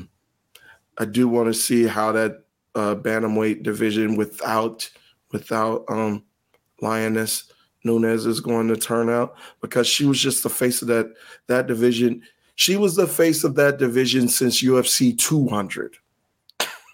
I 0.97 1.05
do 1.05 1.27
want 1.27 1.47
to 1.47 1.53
see 1.53 1.85
how 1.85 2.11
that 2.13 2.43
uh, 2.73 2.95
bantamweight 2.95 3.63
division 3.63 4.15
without 4.15 4.89
without 5.31 5.85
um 5.88 6.23
Lioness 6.81 7.49
Nunes 7.83 8.25
is 8.25 8.40
going 8.40 8.67
to 8.67 8.75
turn 8.75 9.09
out 9.09 9.35
because 9.61 9.88
she 9.88 10.06
was 10.06 10.19
just 10.19 10.43
the 10.43 10.49
face 10.49 10.82
of 10.82 10.88
that 10.90 11.14
that 11.48 11.67
division. 11.67 12.22
she 12.56 12.75
was 12.75 12.95
the 12.95 13.08
face 13.08 13.43
of 13.43 13.56
that 13.56 13.77
division 13.77 14.27
since 14.27 14.61
UFC 14.61 15.17
200. 15.17 15.95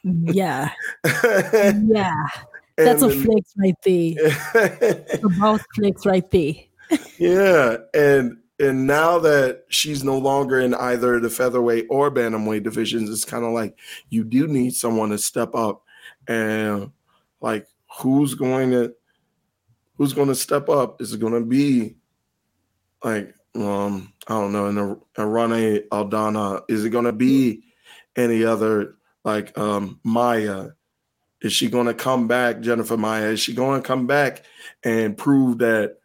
Yeah. 0.03 0.71
yeah. 1.23 2.25
That's 2.77 3.01
a 3.01 3.09
flex 3.09 3.53
right 3.57 3.75
there. 3.83 4.13
a 5.23 5.29
mouth 5.37 5.65
flex 5.73 6.05
right 6.05 6.29
there. 6.29 6.53
yeah. 7.17 7.77
And 7.93 8.37
and 8.59 8.87
now 8.87 9.19
that 9.19 9.65
she's 9.69 10.03
no 10.03 10.17
longer 10.17 10.59
in 10.59 10.73
either 10.75 11.19
the 11.19 11.29
featherweight 11.29 11.87
or 11.89 12.11
bantamweight 12.11 12.63
divisions, 12.63 13.09
it's 13.09 13.25
kind 13.25 13.43
of 13.43 13.51
like 13.51 13.77
you 14.09 14.23
do 14.23 14.47
need 14.47 14.75
someone 14.75 15.09
to 15.09 15.17
step 15.17 15.55
up 15.55 15.83
and 16.27 16.91
like 17.41 17.67
who's 17.99 18.33
going 18.33 18.71
to 18.71 18.93
who's 19.97 20.13
going 20.13 20.27
to 20.27 20.35
step 20.35 20.69
up? 20.69 21.01
Is 21.01 21.13
it 21.13 21.19
going 21.19 21.33
to 21.33 21.45
be 21.45 21.95
like 23.03 23.33
um 23.55 24.13
I 24.27 24.33
don't 24.33 24.51
know, 24.51 24.67
in 24.67 24.77
a, 24.77 25.23
a 25.23 25.27
Rane 25.27 25.83
Aldana? 25.91 26.63
Is 26.67 26.85
it 26.85 26.89
going 26.89 27.05
to 27.05 27.13
be 27.13 27.63
any 28.15 28.43
other 28.43 28.95
like 29.23 29.57
um 29.57 29.99
Maia? 30.03 30.69
Is 31.41 31.53
she 31.53 31.69
going 31.69 31.85
to 31.85 31.93
come 31.93 32.27
back, 32.27 32.61
Jennifer 32.61 32.97
Maia? 32.97 33.27
Is 33.27 33.39
she 33.39 33.53
going 33.53 33.81
to 33.81 33.87
come 33.87 34.07
back 34.07 34.43
and 34.83 35.17
prove 35.17 35.59
that 35.59 35.97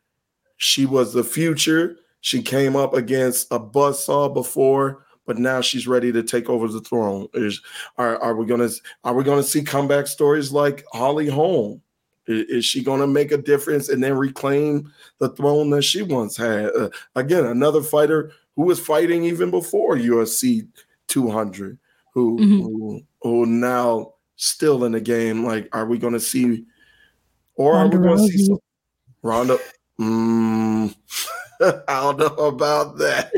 she 0.59 0.85
was 0.85 1.15
the 1.15 1.25
future? 1.25 1.97
She 2.21 2.43
came 2.43 2.77
up 2.77 2.93
against 2.93 3.51
a 3.51 3.59
buzzsaw 3.59 4.35
before, 4.35 5.07
but 5.27 5.39
now 5.39 5.63
she's 5.63 5.87
ready 5.87 6.13
to 6.13 6.23
take 6.23 6.51
over 6.51 6.69
the 6.69 6.81
throne. 6.81 7.29
Is 7.33 7.63
are, 7.97 8.19
are 8.19 8.37
we 8.37 8.45
gonna 8.47 8.69
are 9.05 9.15
we 9.15 9.25
gonna 9.25 9.43
see 9.43 9.63
comeback 9.63 10.07
stories 10.07 10.53
like 10.53 10.85
Holly 10.93 11.29
Holm? 11.29 11.81
Is, 12.27 12.65
she 12.65 12.83
gonna 12.83 13.07
make 13.07 13.33
a 13.33 13.39
difference 13.39 13.89
and 13.89 14.03
then 14.03 14.17
reclaim 14.17 14.93
the 15.19 15.31
throne 15.31 15.71
that 15.71 15.83
she 15.83 16.03
once 16.03 16.37
had? 16.37 16.71
Uh, 16.77 16.91
again, 17.17 17.45
another 17.45 17.83
fighter 17.83 18.33
who 18.57 18.63
was 18.63 18.79
fighting 18.79 19.25
even 19.25 19.51
before 19.51 19.97
UFC 19.97 20.69
200, 21.09 21.79
who, 22.13 22.39
mm-hmm. 22.39 22.61
who 22.61 23.03
who 23.23 23.47
now 23.47 24.15
still 24.37 24.85
in 24.85 24.93
the 24.93 25.01
game. 25.01 25.45
Like, 25.45 25.69
are 25.73 25.87
we 25.87 25.99
going 25.99 26.15
to 26.15 26.21
see, 26.21 26.65
or 27.55 27.75
Ronda 27.75 27.97
are 27.97 28.01
we 28.01 28.07
going 28.07 28.19
to 28.19 28.33
see 28.33 28.47
some, 28.47 28.59
Ronda? 29.23 29.59
Mm, 30.01 30.95
I 31.61 32.01
don't 32.01 32.19
know 32.19 32.47
about 32.47 32.99
that. 32.99 33.33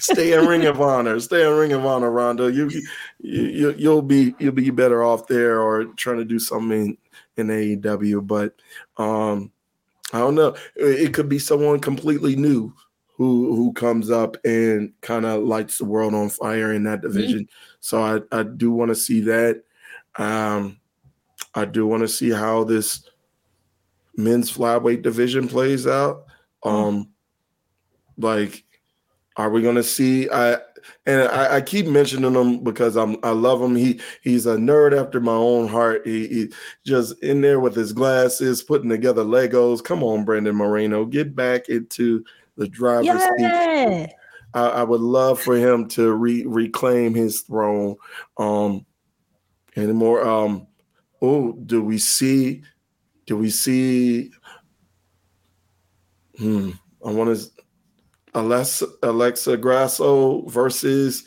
Stay 0.00 0.32
in 0.32 0.46
Ring 0.46 0.64
of 0.64 0.80
Honor. 0.80 1.20
Stay 1.20 1.46
in 1.46 1.56
Ring 1.56 1.72
of 1.72 1.86
Honor, 1.86 2.10
Ronda. 2.10 2.50
You, 2.50 2.70
you, 3.20 3.74
you'll 3.76 4.02
be 4.02 4.34
you'll 4.40 4.52
be 4.52 4.70
better 4.70 5.04
off 5.04 5.28
there, 5.28 5.60
or 5.60 5.84
trying 5.96 6.16
to 6.16 6.24
do 6.24 6.40
something 6.40 6.96
in, 7.36 7.48
AEW. 7.48 8.26
But 8.26 8.54
um, 8.96 9.50
I 10.12 10.18
don't 10.18 10.34
know. 10.34 10.54
It 10.76 11.14
could 11.14 11.28
be 11.28 11.38
someone 11.38 11.80
completely 11.80 12.36
new 12.36 12.72
who 13.16 13.54
who 13.54 13.72
comes 13.72 14.10
up 14.10 14.36
and 14.44 14.92
kind 15.00 15.24
of 15.24 15.44
lights 15.44 15.78
the 15.78 15.84
world 15.84 16.14
on 16.14 16.28
fire 16.28 16.72
in 16.72 16.84
that 16.84 17.00
mm-hmm. 17.00 17.12
division. 17.12 17.40
Mm-hmm. 17.40 17.76
So 17.80 18.02
I 18.02 18.20
I 18.38 18.42
do 18.42 18.70
want 18.72 18.90
to 18.90 18.94
see 18.94 19.20
that. 19.22 19.62
Um, 20.16 20.80
I 21.54 21.64
do 21.64 21.86
want 21.86 22.02
to 22.02 22.08
see 22.08 22.30
how 22.30 22.64
this 22.64 23.08
men's 24.16 24.52
flyweight 24.52 25.02
division 25.02 25.48
plays 25.48 25.86
out. 25.86 26.26
Mm-hmm. 26.64 26.68
Um, 26.68 27.08
like, 28.16 28.64
are 29.36 29.50
we 29.50 29.62
going 29.62 29.74
to 29.76 29.82
see? 29.82 30.28
I 30.30 30.58
and 31.06 31.22
I, 31.22 31.56
I, 31.56 31.60
keep 31.60 31.86
mentioning 31.86 32.34
him 32.34 32.62
because 32.62 32.96
I'm 32.96 33.16
I 33.22 33.30
love 33.30 33.60
him. 33.62 33.76
He 33.76 34.00
he's 34.22 34.46
a 34.46 34.56
nerd 34.56 34.98
after 34.98 35.20
my 35.20 35.32
own 35.32 35.68
heart. 35.68 36.06
He, 36.06 36.26
he 36.28 36.52
just 36.84 37.18
in 37.22 37.40
there 37.40 37.60
with 37.60 37.74
his 37.74 37.92
glasses, 37.92 38.62
putting 38.62 38.90
together 38.90 39.24
Legos. 39.24 39.82
Come 39.82 40.02
on, 40.02 40.24
Brandon 40.24 40.56
Moreno, 40.56 41.04
get 41.04 41.34
back 41.34 41.68
into 41.68 42.24
the 42.56 42.68
driver's 42.68 43.06
yeah. 43.38 44.06
seat. 44.06 44.14
I, 44.54 44.68
I, 44.68 44.82
would 44.84 45.00
love 45.00 45.40
for 45.40 45.56
him 45.56 45.88
to 45.88 46.12
re, 46.12 46.44
reclaim 46.46 47.12
his 47.12 47.40
throne. 47.40 47.96
Um, 48.38 48.86
anymore. 49.76 50.26
Um, 50.26 50.66
oh, 51.20 51.52
do 51.52 51.82
we 51.82 51.98
see? 51.98 52.62
Do 53.26 53.36
we 53.36 53.50
see? 53.50 54.30
Hmm. 56.38 56.70
I 57.04 57.10
want 57.10 57.36
to 57.36 57.50
Alexa 58.34 58.86
Alexa 59.02 59.56
Grasso 59.56 60.42
versus 60.42 61.24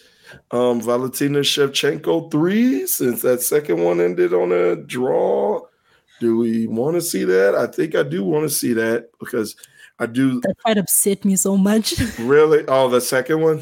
um, 0.52 0.82
Valentina 0.82 1.40
Shevchenko 1.40 2.32
three. 2.32 2.86
Since 2.86 3.22
that 3.22 3.42
second 3.42 3.84
one 3.84 4.02
ended 4.02 4.34
on 4.34 4.52
a 4.52 4.76
draw, 4.76 5.61
do 6.19 6.38
we 6.38 6.68
want 6.68 6.95
to 6.95 7.02
see 7.02 7.24
that? 7.24 7.56
I 7.56 7.68
think 7.68 7.95
I 7.95 8.03
do 8.03 8.24
want 8.24 8.44
to 8.44 8.50
see 8.50 8.74
that 8.74 9.10
because 9.19 9.56
I 10.00 10.06
do. 10.06 10.42
That 10.42 10.56
quite 10.64 10.77
upset 10.77 11.26
me 11.26 11.36
so 11.36 11.58
much. 11.58 11.95
Really? 12.19 12.66
Oh, 12.68 12.90
the 12.90 13.02
second 13.02 13.42
one. 13.42 13.61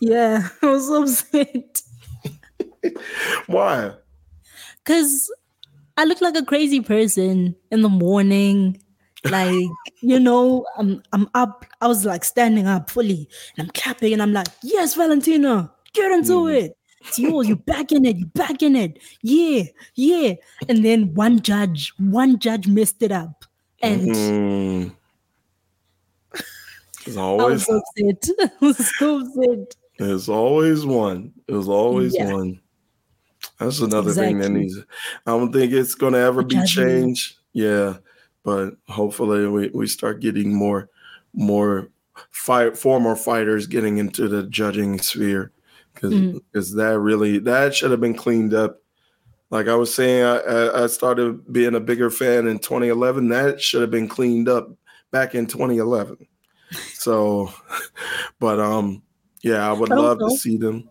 yeah, 0.00 0.48
I 0.62 0.66
was 0.66 0.90
upset. 0.90 1.82
Why? 3.46 3.92
Because 4.82 5.30
I 5.96 6.04
look 6.04 6.20
like 6.20 6.36
a 6.36 6.44
crazy 6.44 6.80
person 6.80 7.54
in 7.70 7.82
the 7.82 7.88
morning. 7.88 8.80
Like, 9.24 9.68
you 10.00 10.18
know, 10.18 10.64
I'm 10.78 11.02
I'm 11.12 11.28
up. 11.34 11.66
I 11.80 11.86
was 11.86 12.04
like 12.04 12.24
standing 12.24 12.66
up 12.66 12.90
fully 12.90 13.28
and 13.56 13.66
I'm 13.66 13.72
clapping 13.72 14.12
and 14.12 14.22
I'm 14.22 14.32
like, 14.32 14.48
yes, 14.62 14.94
Valentina, 14.94 15.72
get 15.92 16.12
into 16.12 16.32
mm. 16.32 16.62
it. 16.62 16.76
It's 17.02 17.18
yours. 17.18 17.48
You're 17.48 17.56
back 17.56 17.92
in 17.92 18.04
it. 18.04 18.16
You're 18.16 18.28
back 18.28 18.62
in 18.62 18.76
it. 18.76 18.98
Yeah, 19.22 19.62
yeah. 19.94 20.34
And 20.68 20.84
then 20.84 21.14
one 21.14 21.40
judge, 21.40 21.94
one 21.98 22.38
judge 22.38 22.66
messed 22.66 23.02
it 23.02 23.10
up. 23.10 23.46
And 23.80 24.08
mm. 24.08 24.92
It's 27.06 27.16
always 27.16 27.66
I 27.68 27.72
was 27.72 27.84
so 27.96 28.10
upset. 28.10 28.50
I 28.60 28.64
was 28.64 28.98
so 28.98 29.20
upset. 29.20 29.76
There's 29.98 30.28
always 30.28 30.84
one. 30.84 31.32
There's 31.46 31.68
always 31.68 32.14
yeah. 32.14 32.32
one. 32.32 32.60
That's 33.58 33.80
another 33.80 34.10
exactly. 34.10 34.32
thing 34.32 34.38
that 34.40 34.50
needs. 34.50 34.78
I 35.26 35.30
don't 35.30 35.52
think 35.52 35.72
it's 35.72 35.94
going 35.94 36.12
to 36.12 36.18
ever 36.18 36.42
be 36.42 36.62
changed. 36.64 37.36
Yeah, 37.52 37.96
but 38.42 38.74
hopefully 38.88 39.46
we, 39.48 39.68
we 39.68 39.86
start 39.86 40.20
getting 40.20 40.54
more 40.54 40.88
more 41.34 41.90
fight 42.30 42.76
former 42.76 43.16
fighters 43.16 43.66
getting 43.66 43.98
into 43.98 44.28
the 44.28 44.42
judging 44.44 44.98
sphere 44.98 45.52
because 45.94 46.14
because 46.14 46.72
mm. 46.72 46.76
that 46.76 46.98
really 46.98 47.38
that 47.38 47.74
should 47.74 47.90
have 47.90 48.00
been 48.00 48.16
cleaned 48.16 48.54
up. 48.54 48.78
Like 49.50 49.66
I 49.66 49.74
was 49.74 49.92
saying, 49.92 50.24
I, 50.24 50.84
I 50.84 50.86
started 50.86 51.52
being 51.52 51.74
a 51.74 51.80
bigger 51.80 52.08
fan 52.08 52.46
in 52.46 52.60
2011. 52.60 53.28
That 53.30 53.60
should 53.60 53.80
have 53.80 53.90
been 53.90 54.06
cleaned 54.06 54.48
up 54.48 54.70
back 55.10 55.34
in 55.34 55.46
2011. 55.46 56.18
So, 56.94 57.52
but 58.38 58.60
um, 58.60 59.02
yeah, 59.42 59.68
I 59.68 59.72
would 59.72 59.88
but 59.88 59.98
love 59.98 60.18
to 60.20 60.30
see 60.36 60.56
them. 60.56 60.88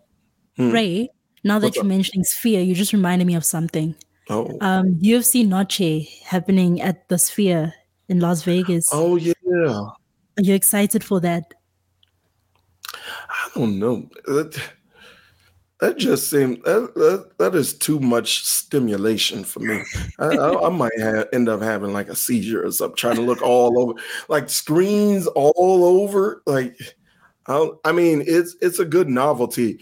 Hmm. 0.57 0.71
Ray, 0.71 1.09
now 1.43 1.59
that 1.59 1.67
What's 1.67 1.75
you're 1.77 1.85
up? 1.85 1.89
mentioning 1.89 2.25
Sphere, 2.25 2.61
you 2.61 2.75
just 2.75 2.91
reminded 2.91 3.25
me 3.25 3.35
of 3.35 3.45
something. 3.45 3.95
Oh. 4.29 4.57
Um, 4.61 4.95
UFC 4.95 5.47
Noche 5.47 6.21
happening 6.23 6.81
at 6.81 7.07
the 7.07 7.17
Sphere 7.17 7.73
in 8.09 8.19
Las 8.19 8.43
Vegas. 8.43 8.89
Oh 8.91 9.15
yeah. 9.15 9.85
Are 10.39 10.41
you 10.41 10.55
excited 10.55 11.03
for 11.03 11.19
that? 11.19 11.53
I 12.93 13.49
don't 13.53 13.77
know. 13.77 14.09
That, 14.25 14.57
that 15.81 15.97
just 15.97 16.29
seems 16.29 16.63
that, 16.63 16.93
that, 16.95 17.37
that 17.39 17.55
is 17.55 17.77
too 17.77 17.99
much 17.99 18.45
stimulation 18.45 19.43
for 19.43 19.59
me. 19.59 19.83
I, 20.17 20.27
I, 20.27 20.67
I 20.67 20.69
might 20.69 20.97
have, 20.97 21.27
end 21.33 21.49
up 21.49 21.61
having 21.61 21.91
like 21.91 22.07
a 22.07 22.15
seizure 22.15 22.65
or 22.65 22.71
something, 22.71 22.95
trying 22.95 23.17
to 23.17 23.21
look 23.21 23.41
all 23.41 23.77
over, 23.81 23.99
like 24.29 24.49
screens 24.49 25.27
all 25.27 25.83
over. 25.83 26.41
Like, 26.45 26.77
I, 27.47 27.69
I 27.83 27.91
mean, 27.91 28.23
it's 28.25 28.55
it's 28.61 28.79
a 28.79 28.85
good 28.85 29.09
novelty. 29.09 29.81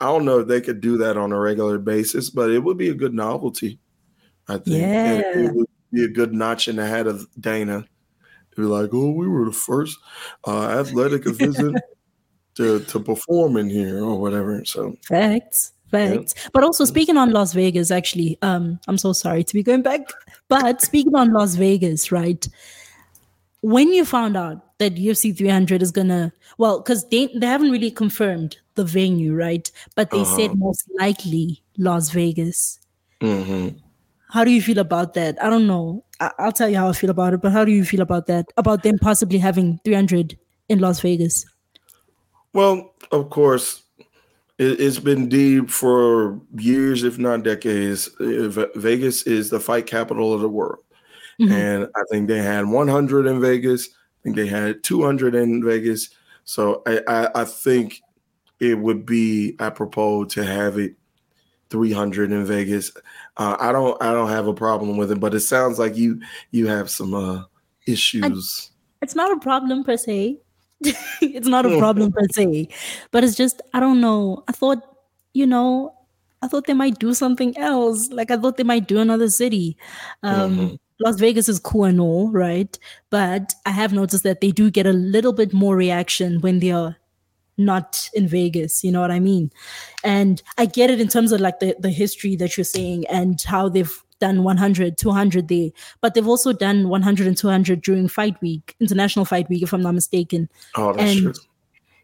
I 0.00 0.04
don't 0.04 0.24
know 0.24 0.38
if 0.38 0.46
they 0.46 0.60
could 0.60 0.80
do 0.80 0.98
that 0.98 1.16
on 1.16 1.32
a 1.32 1.40
regular 1.40 1.78
basis, 1.78 2.30
but 2.30 2.52
it 2.52 2.60
would 2.60 2.78
be 2.78 2.90
a 2.90 2.94
good 2.94 3.12
novelty. 3.14 3.80
I 4.46 4.58
think 4.58 4.66
yeah. 4.66 5.14
it, 5.14 5.36
it 5.46 5.52
would 5.52 5.66
be 5.92 6.04
a 6.04 6.08
good 6.08 6.32
notch 6.32 6.68
in 6.68 6.76
the 6.76 6.86
head 6.86 7.08
of 7.08 7.26
Dana. 7.40 7.84
Be 8.56 8.62
like, 8.62 8.90
oh, 8.92 9.10
we 9.10 9.28
were 9.28 9.44
the 9.44 9.52
first 9.52 9.98
uh, 10.46 10.68
athletic 10.68 11.24
visit 11.24 11.74
to 12.56 12.80
to 12.80 13.00
perform 13.00 13.56
in 13.56 13.70
here 13.70 14.02
or 14.02 14.18
whatever. 14.18 14.64
So 14.64 14.96
facts, 15.02 15.72
facts. 15.90 16.34
Yeah. 16.36 16.48
But 16.52 16.64
also 16.64 16.84
speaking 16.84 17.16
on 17.16 17.32
Las 17.32 17.52
Vegas, 17.52 17.90
actually, 17.90 18.38
um, 18.42 18.80
I'm 18.88 18.98
so 18.98 19.12
sorry 19.12 19.44
to 19.44 19.54
be 19.54 19.62
going 19.62 19.82
back, 19.82 20.00
but 20.48 20.80
speaking 20.82 21.14
on 21.14 21.32
Las 21.32 21.54
Vegas, 21.54 22.10
right? 22.10 22.46
When 23.60 23.92
you 23.92 24.04
found 24.04 24.36
out 24.36 24.78
that 24.78 24.94
UFC 24.96 25.36
300 25.36 25.82
is 25.82 25.90
gonna, 25.90 26.32
well, 26.58 26.80
because 26.80 27.08
they 27.08 27.26
they 27.34 27.46
haven't 27.46 27.70
really 27.70 27.90
confirmed 27.90 28.56
the 28.74 28.84
venue, 28.84 29.34
right? 29.34 29.70
But 29.94 30.10
they 30.10 30.20
uh-huh. 30.20 30.36
said 30.36 30.58
most 30.58 30.88
likely 30.98 31.62
Las 31.78 32.10
Vegas. 32.10 32.78
Mm-hmm. 33.20 33.78
How 34.30 34.44
do 34.44 34.50
you 34.50 34.60
feel 34.60 34.78
about 34.78 35.14
that? 35.14 35.42
I 35.42 35.48
don't 35.48 35.66
know. 35.66 36.04
I- 36.20 36.32
will 36.38 36.52
tell 36.52 36.68
you 36.68 36.76
how 36.76 36.88
I 36.88 36.92
feel 36.92 37.10
about 37.10 37.34
it, 37.34 37.40
but 37.40 37.52
how 37.52 37.64
do 37.64 37.72
you 37.72 37.84
feel 37.84 38.00
about 38.00 38.26
that? 38.26 38.46
About 38.56 38.82
them 38.82 38.98
possibly 38.98 39.38
having 39.38 39.80
300 39.84 40.38
in 40.68 40.78
Las 40.78 41.00
Vegas? 41.00 41.44
Well, 42.52 42.94
of 43.12 43.30
course, 43.30 43.82
it, 44.58 44.80
has 44.80 44.98
been 44.98 45.28
deemed 45.28 45.72
for 45.72 46.40
years, 46.56 47.02
if 47.02 47.18
not 47.18 47.42
decades. 47.42 48.08
Vegas 48.18 49.22
is 49.24 49.50
the 49.50 49.60
fight 49.60 49.86
capital 49.86 50.32
of 50.32 50.40
the 50.40 50.48
world. 50.48 50.78
Mm-hmm. 51.40 51.52
And 51.52 51.88
I 51.94 52.02
think 52.10 52.28
they 52.28 52.38
had 52.38 52.66
100 52.66 53.26
in 53.26 53.40
Vegas. 53.40 53.88
I 53.88 54.18
think 54.22 54.36
they 54.36 54.46
had 54.46 54.82
200 54.82 55.34
in 55.34 55.62
Vegas. 55.62 56.10
So 56.44 56.82
I, 56.86 57.00
I, 57.06 57.42
I 57.42 57.44
think 57.44 58.00
it 58.58 58.78
would 58.78 59.04
be 59.04 59.54
apropos 59.58 60.24
to 60.24 60.44
have 60.44 60.78
it 60.78 60.94
300 61.70 62.32
in 62.32 62.44
Vegas. 62.46 62.92
Uh, 63.36 63.56
I 63.60 63.72
don't 63.72 64.00
I 64.02 64.12
don't 64.12 64.30
have 64.30 64.46
a 64.46 64.54
problem 64.54 64.96
with 64.96 65.10
it, 65.12 65.20
but 65.20 65.34
it 65.34 65.40
sounds 65.40 65.78
like 65.78 65.96
you 65.96 66.20
you 66.50 66.66
have 66.68 66.88
some 66.88 67.14
uh, 67.14 67.42
issues. 67.86 68.70
I, 68.72 69.04
it's 69.04 69.14
not 69.14 69.30
a 69.30 69.40
problem 69.40 69.84
per 69.84 69.96
se. 69.96 70.38
it's 70.80 71.48
not 71.48 71.66
a 71.66 71.78
problem 71.78 72.12
per 72.12 72.26
se, 72.30 72.68
but 73.10 73.24
it's 73.24 73.36
just 73.36 73.60
I 73.74 73.80
don't 73.80 74.00
know. 74.00 74.44
I 74.48 74.52
thought 74.52 74.78
you 75.34 75.46
know 75.46 75.94
I 76.42 76.48
thought 76.48 76.66
they 76.66 76.74
might 76.74 76.98
do 76.98 77.12
something 77.12 77.56
else. 77.58 78.08
Like 78.10 78.30
I 78.30 78.36
thought 78.36 78.56
they 78.56 78.64
might 78.64 78.86
do 78.86 78.98
another 78.98 79.28
city. 79.28 79.76
Um, 80.22 80.56
mm-hmm. 80.56 80.74
Las 81.00 81.18
Vegas 81.20 81.48
is 81.48 81.58
cool 81.58 81.84
and 81.84 82.00
all, 82.00 82.30
right? 82.30 82.78
But 83.10 83.54
I 83.66 83.70
have 83.70 83.92
noticed 83.92 84.22
that 84.24 84.40
they 84.40 84.50
do 84.50 84.70
get 84.70 84.86
a 84.86 84.92
little 84.92 85.32
bit 85.32 85.52
more 85.52 85.76
reaction 85.76 86.40
when 86.40 86.60
they 86.60 86.70
are 86.70 86.96
not 87.56 88.08
in 88.14 88.28
Vegas. 88.28 88.84
You 88.84 88.92
know 88.92 89.00
what 89.00 89.10
I 89.10 89.20
mean? 89.20 89.50
And 90.04 90.42
I 90.58 90.66
get 90.66 90.90
it 90.90 91.00
in 91.00 91.08
terms 91.08 91.32
of 91.32 91.40
like 91.40 91.60
the, 91.60 91.76
the 91.78 91.90
history 91.90 92.36
that 92.36 92.56
you're 92.56 92.64
saying 92.64 93.06
and 93.08 93.40
how 93.42 93.68
they've 93.68 94.02
done 94.20 94.42
100, 94.42 94.96
200 94.98 95.48
there, 95.48 95.70
but 96.00 96.14
they've 96.14 96.26
also 96.26 96.52
done 96.52 96.88
100 96.88 97.26
and 97.26 97.36
200 97.36 97.82
during 97.82 98.08
fight 98.08 98.40
week, 98.40 98.74
international 98.80 99.24
fight 99.24 99.48
week, 99.48 99.62
if 99.62 99.72
I'm 99.72 99.82
not 99.82 99.94
mistaken. 99.94 100.48
Oh, 100.76 100.92
that's 100.92 101.12
and 101.12 101.22
true. 101.22 101.32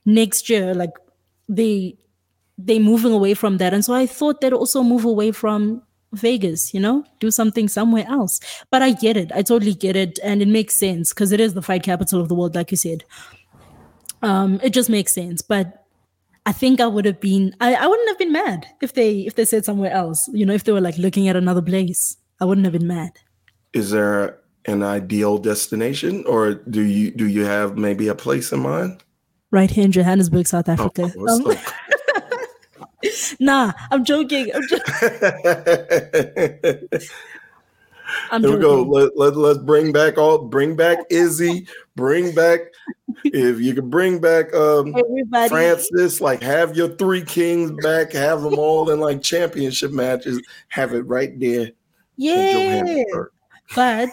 Next 0.04 0.50
year, 0.50 0.74
like 0.74 0.90
they 1.48 1.96
they 2.58 2.78
moving 2.78 3.12
away 3.12 3.34
from 3.34 3.58
that, 3.58 3.72
and 3.72 3.84
so 3.84 3.94
I 3.94 4.06
thought 4.06 4.40
they'd 4.40 4.52
also 4.52 4.82
move 4.82 5.04
away 5.04 5.30
from 5.30 5.82
Vegas, 6.12 6.74
you 6.74 6.80
know, 6.80 7.04
do 7.20 7.30
something 7.30 7.68
somewhere 7.68 8.04
else. 8.08 8.40
But 8.70 8.82
I 8.82 8.92
get 8.92 9.16
it. 9.16 9.32
I 9.32 9.42
totally 9.42 9.74
get 9.74 9.96
it. 9.96 10.18
And 10.22 10.42
it 10.42 10.48
makes 10.48 10.76
sense 10.76 11.12
because 11.12 11.32
it 11.32 11.40
is 11.40 11.54
the 11.54 11.62
fight 11.62 11.82
capital 11.82 12.20
of 12.20 12.28
the 12.28 12.34
world, 12.34 12.54
like 12.54 12.70
you 12.70 12.76
said. 12.76 13.04
Um, 14.22 14.60
it 14.62 14.70
just 14.70 14.88
makes 14.88 15.12
sense. 15.12 15.42
But 15.42 15.84
I 16.46 16.52
think 16.52 16.80
I 16.80 16.86
would 16.86 17.04
have 17.04 17.20
been 17.20 17.54
I, 17.60 17.74
I 17.74 17.86
wouldn't 17.86 18.08
have 18.08 18.18
been 18.18 18.32
mad 18.32 18.66
if 18.80 18.94
they 18.94 19.20
if 19.20 19.34
they 19.34 19.44
said 19.44 19.64
somewhere 19.64 19.92
else. 19.92 20.28
You 20.32 20.46
know, 20.46 20.54
if 20.54 20.64
they 20.64 20.72
were 20.72 20.80
like 20.80 20.98
looking 20.98 21.28
at 21.28 21.36
another 21.36 21.62
place. 21.62 22.16
I 22.40 22.44
wouldn't 22.44 22.64
have 22.64 22.72
been 22.72 22.88
mad. 22.88 23.12
Is 23.72 23.90
there 23.92 24.40
an 24.66 24.82
ideal 24.82 25.38
destination 25.38 26.24
or 26.26 26.54
do 26.54 26.82
you 26.82 27.12
do 27.12 27.26
you 27.26 27.44
have 27.44 27.76
maybe 27.76 28.08
a 28.08 28.14
place 28.14 28.52
in 28.52 28.60
mind? 28.60 29.02
Right 29.52 29.70
here 29.70 29.84
in 29.84 29.92
Johannesburg, 29.92 30.48
South 30.48 30.68
Africa. 30.68 31.12
Oh, 31.16 31.50
um, 31.50 31.56
nah, 33.40 33.72
I'm 33.90 34.04
joking. 34.04 34.50
I'm 34.54 34.62
joking. 34.66 34.88
I'm 38.30 38.42
Here 38.42 38.52
we 38.52 38.58
go. 38.58 38.82
Let, 38.82 39.16
let, 39.16 39.36
let's 39.36 39.58
bring 39.58 39.92
back 39.92 40.18
all 40.18 40.38
bring 40.38 40.76
back 40.76 40.98
Izzy. 41.10 41.66
Bring 41.96 42.34
back 42.34 42.60
if 43.24 43.60
you 43.60 43.74
can 43.74 43.90
bring 43.90 44.20
back 44.20 44.52
um 44.54 44.94
Everybody. 44.96 45.48
Francis, 45.48 46.20
like 46.20 46.42
have 46.42 46.76
your 46.76 46.88
three 46.88 47.22
kings 47.22 47.72
back, 47.82 48.12
have 48.12 48.42
them 48.42 48.58
all 48.58 48.90
in 48.90 49.00
like 49.00 49.22
championship 49.22 49.92
matches, 49.92 50.40
have 50.68 50.94
it 50.94 51.02
right 51.02 51.38
there. 51.38 51.70
Yeah. 52.16 53.04
But 53.74 54.08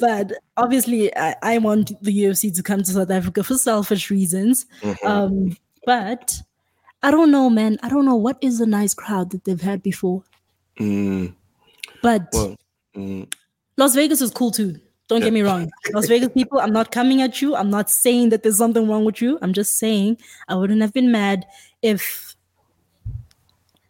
but 0.00 0.32
obviously 0.56 1.16
I, 1.16 1.36
I 1.42 1.58
want 1.58 1.92
the 2.02 2.24
UFC 2.24 2.54
to 2.54 2.62
come 2.62 2.82
to 2.82 2.90
South 2.90 3.10
Africa 3.10 3.44
for 3.44 3.54
selfish 3.54 4.10
reasons. 4.10 4.66
Mm-hmm. 4.80 5.06
Um, 5.06 5.56
but 5.86 6.40
I 7.02 7.10
don't 7.10 7.30
know, 7.30 7.50
man. 7.50 7.78
I 7.82 7.88
don't 7.88 8.06
know 8.06 8.16
what 8.16 8.38
is 8.40 8.60
a 8.60 8.66
nice 8.66 8.94
crowd 8.94 9.30
that 9.30 9.44
they've 9.44 9.60
had 9.60 9.82
before. 9.82 10.24
Mm. 10.80 11.34
But 12.02 12.28
well, 12.32 12.56
mm. 12.94 13.32
Las 13.76 13.94
Vegas 13.94 14.20
is 14.20 14.30
cool 14.30 14.50
too. 14.50 14.76
Don't 15.08 15.20
get 15.20 15.32
me 15.32 15.42
wrong. 15.42 15.70
Las 15.92 16.08
Vegas 16.08 16.30
people, 16.30 16.58
I'm 16.60 16.72
not 16.72 16.90
coming 16.90 17.20
at 17.20 17.42
you. 17.42 17.54
I'm 17.54 17.68
not 17.68 17.90
saying 17.90 18.30
that 18.30 18.42
there's 18.42 18.56
something 18.56 18.88
wrong 18.88 19.04
with 19.04 19.20
you. 19.20 19.38
I'm 19.42 19.52
just 19.52 19.78
saying 19.78 20.16
I 20.48 20.54
wouldn't 20.54 20.80
have 20.80 20.94
been 20.94 21.12
mad 21.12 21.44
if 21.82 22.34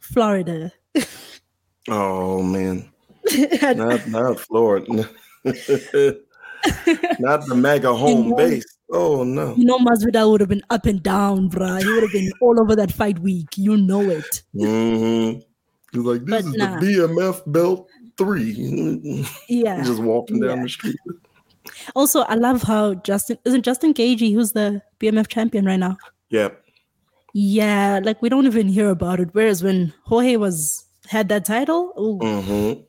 Florida. 0.00 0.72
oh 1.88 2.42
man. 2.42 2.90
not 3.62 4.08
not 4.08 4.40
Florida. 4.40 5.08
not 7.20 7.46
the 7.46 7.54
mega 7.54 7.94
home 8.02 8.24
you 8.24 8.30
know, 8.30 8.36
base. 8.36 8.78
Oh 8.90 9.22
no. 9.22 9.54
You 9.54 9.64
know 9.64 9.78
Masvidal 9.78 10.32
would 10.32 10.40
have 10.40 10.48
been 10.48 10.62
up 10.70 10.86
and 10.86 11.02
down, 11.02 11.48
bruh. 11.48 11.80
He 11.80 11.88
would 11.92 12.02
have 12.02 12.12
been 12.12 12.32
all 12.40 12.60
over 12.60 12.74
that 12.76 12.92
fight 12.92 13.18
week. 13.20 13.48
You 13.56 13.76
know 13.76 14.02
it. 14.02 14.42
Mm-hmm. 14.54 15.40
He's 15.92 16.02
like, 16.02 16.24
this 16.24 16.42
but 16.42 16.44
is 16.44 16.54
nah. 16.56 16.80
the 16.80 16.86
BMF 16.86 17.42
belt 17.46 17.88
three. 18.16 19.24
Yeah. 19.48 19.82
just 19.82 20.02
walking 20.02 20.40
down 20.40 20.58
yeah. 20.58 20.62
the 20.62 20.68
street. 20.68 20.96
Also, 21.94 22.20
I 22.22 22.34
love 22.34 22.62
how 22.62 22.94
Justin 22.94 23.38
isn't 23.44 23.62
Justin 23.62 23.94
Gaethje 23.94 24.34
who's 24.34 24.52
the 24.52 24.82
BMF 25.00 25.28
champion 25.28 25.64
right 25.64 25.78
now. 25.78 25.96
Yeah. 26.30 26.48
Yeah, 27.32 28.00
like 28.02 28.22
we 28.22 28.28
don't 28.28 28.46
even 28.46 28.68
hear 28.68 28.90
about 28.90 29.18
it. 29.18 29.30
Whereas 29.32 29.62
when 29.62 29.92
Jorge 30.04 30.36
was 30.36 30.84
had 31.06 31.28
that 31.30 31.44
title, 31.44 31.92
mm-hmm. 31.96 32.80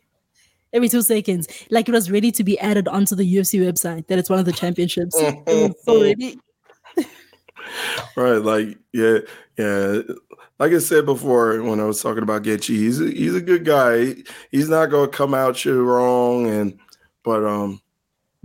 every 0.72 0.88
two 0.88 1.02
seconds, 1.02 1.48
like 1.72 1.90
it 1.90 1.92
was 1.92 2.12
ready 2.12 2.32
to 2.32 2.44
be 2.44 2.60
added 2.60 2.88
onto 2.88 3.16
the 3.16 3.24
UFC 3.24 3.60
website 3.60 4.08
that 4.08 4.20
it's 4.20 4.30
one 4.30 4.38
of 4.40 4.46
the 4.46 4.54
championships. 4.54 5.16
it 5.18 5.44
was 5.48 5.74
so 5.84 6.02
ready. 6.04 6.38
right, 8.16 8.38
like 8.38 8.78
yeah, 8.94 9.20
yeah 9.58 10.02
like 10.60 10.72
I 10.72 10.80
said 10.80 11.06
before 11.06 11.62
when 11.62 11.80
I 11.80 11.86
was 11.86 12.02
talking 12.02 12.24
about 12.24 12.44
Gaethje, 12.44 12.76
he's 12.76 13.02
a, 13.02 13.10
he's 13.10 13.36
a 13.36 13.42
good 13.42 13.66
guy. 13.66 14.16
He's 14.52 14.70
not 14.70 14.88
to 14.88 15.08
come 15.08 15.34
out 15.34 15.66
you 15.66 15.84
wrong, 15.84 16.48
and 16.48 16.80
but 17.24 17.44
um, 17.46 17.82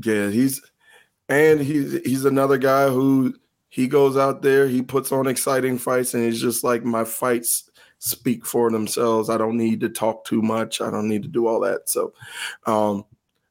yeah, 0.04 0.28
he's 0.28 0.60
and 1.28 1.60
he's 1.60 2.00
he's 2.04 2.24
another 2.24 2.58
guy 2.58 2.88
who 2.88 3.34
he 3.68 3.86
goes 3.86 4.16
out 4.16 4.42
there, 4.42 4.66
he 4.66 4.82
puts 4.82 5.12
on 5.12 5.28
exciting 5.28 5.78
fights, 5.78 6.14
and 6.14 6.24
he's 6.24 6.40
just 6.40 6.64
like 6.64 6.84
my 6.84 7.04
fights 7.04 7.70
speak 7.98 8.44
for 8.44 8.70
themselves. 8.70 9.30
I 9.30 9.38
don't 9.38 9.56
need 9.56 9.80
to 9.80 9.88
talk 9.88 10.24
too 10.24 10.42
much. 10.42 10.80
I 10.80 10.90
don't 10.90 11.08
need 11.08 11.22
to 11.22 11.28
do 11.28 11.46
all 11.46 11.60
that. 11.60 11.88
So, 11.88 12.12
um, 12.66 13.04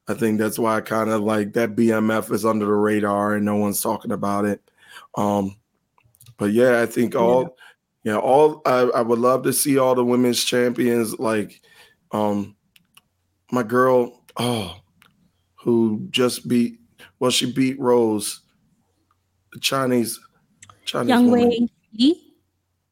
I 0.08 0.14
think 0.14 0.38
that's 0.38 0.58
why 0.58 0.76
I 0.76 0.80
kind 0.82 1.08
of 1.08 1.22
like 1.22 1.54
that 1.54 1.76
BMF 1.76 2.32
is 2.32 2.44
under 2.44 2.66
the 2.66 2.72
radar 2.72 3.36
and 3.36 3.44
no 3.44 3.56
one's 3.56 3.80
talking 3.80 4.12
about 4.12 4.44
it. 4.44 4.60
Um, 5.14 5.56
but 6.40 6.52
yeah, 6.52 6.82
I 6.82 6.86
think 6.86 7.14
all. 7.14 7.42
Yeah 7.42 7.48
yeah, 8.02 8.16
all 8.16 8.62
I, 8.64 8.80
I 8.94 9.02
would 9.02 9.18
love 9.18 9.42
to 9.42 9.52
see 9.52 9.78
all 9.78 9.94
the 9.94 10.04
women's 10.04 10.42
champions 10.42 11.18
like 11.18 11.60
um 12.12 12.56
my 13.52 13.62
girl, 13.62 14.22
oh, 14.36 14.76
who 15.56 16.06
just 16.10 16.48
beat 16.48 16.80
well, 17.18 17.30
she 17.30 17.52
beat 17.52 17.78
Rose, 17.78 18.40
the 19.52 19.60
Chinese 19.60 20.18
Chinese 20.84 21.08
Young 21.08 21.30
Wei 21.30 21.68
Yi? 21.92 22.34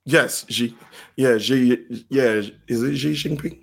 Yes, 0.05 0.45
she 0.49 0.77
yeah, 1.17 1.39
she 1.39 1.87
yeah, 2.11 2.43
is 2.69 2.83
it 2.83 2.97
Xi 2.97 3.13
Jinping? 3.13 3.61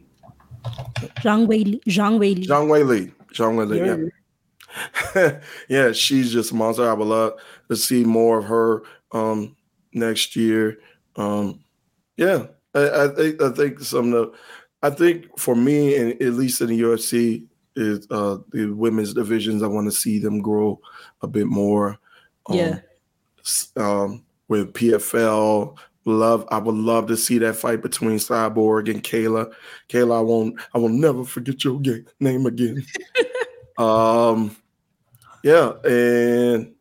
Zhang 1.18 1.46
Wei 1.48 1.64
Zhang 1.88 2.18
Wei 2.18 2.34
Li. 2.34 2.48
Zhang 2.48 2.70
Wei 2.70 2.84
Li. 2.84 3.12
Zhang 3.34 3.56
Wei 3.56 3.66
Li, 3.66 3.78
yeah. 3.78 3.98
Yeah. 5.16 5.40
yeah, 5.70 5.92
she's 5.92 6.34
just 6.34 6.52
a 6.52 6.56
monster. 6.56 6.90
I 6.90 6.94
would 6.94 7.08
love 7.08 7.34
to 7.70 7.76
see 7.76 8.04
more 8.04 8.40
of 8.40 8.46
her 8.46 8.82
um 9.12 9.56
next 9.96 10.36
year. 10.36 10.80
Um, 11.16 11.64
yeah, 12.18 12.48
I, 12.74 13.06
I, 13.06 13.08
think 13.08 13.42
I 13.42 13.50
think 13.50 13.80
some 13.80 14.14
of 14.14 14.32
the, 14.32 14.38
I 14.84 14.90
think 14.90 15.40
for 15.40 15.56
me, 15.56 15.96
and 15.96 16.22
at 16.22 16.34
least 16.34 16.62
in 16.62 16.68
the 16.68 16.82
UFC, 16.82 17.48
is 17.76 18.08
uh, 18.12 18.38
the 18.52 18.68
women's 18.68 19.14
divisions. 19.14 19.64
I 19.64 19.68
want 19.68 19.88
to 19.88 19.92
see 19.92 20.20
them 20.20 20.42
grow 20.42 20.80
a 21.22 21.28
bit 21.28 21.48
more. 21.48 21.98
Um, 22.48 22.58
yeah. 22.58 22.80
Um, 23.76 24.24
with 24.48 24.74
PFL, 24.74 25.78
love. 26.06 26.48
I 26.52 26.58
would 26.58 26.76
love 26.76 27.08
to 27.08 27.18
see 27.18 27.38
that 27.40 27.56
fight 27.56 27.82
between 27.82 28.18
Cyborg 28.18 28.90
and 28.90 29.04
Kayla. 29.04 29.52
Kayla, 29.90 30.18
I 30.18 30.22
won't. 30.22 30.60
I 30.74 30.78
will 30.78 30.90
never 30.90 31.24
forget 31.26 31.64
your 31.64 31.82
name 32.20 32.46
again. 32.46 32.86
um, 33.78 34.56
yeah, 35.44 35.74
and 35.84 36.75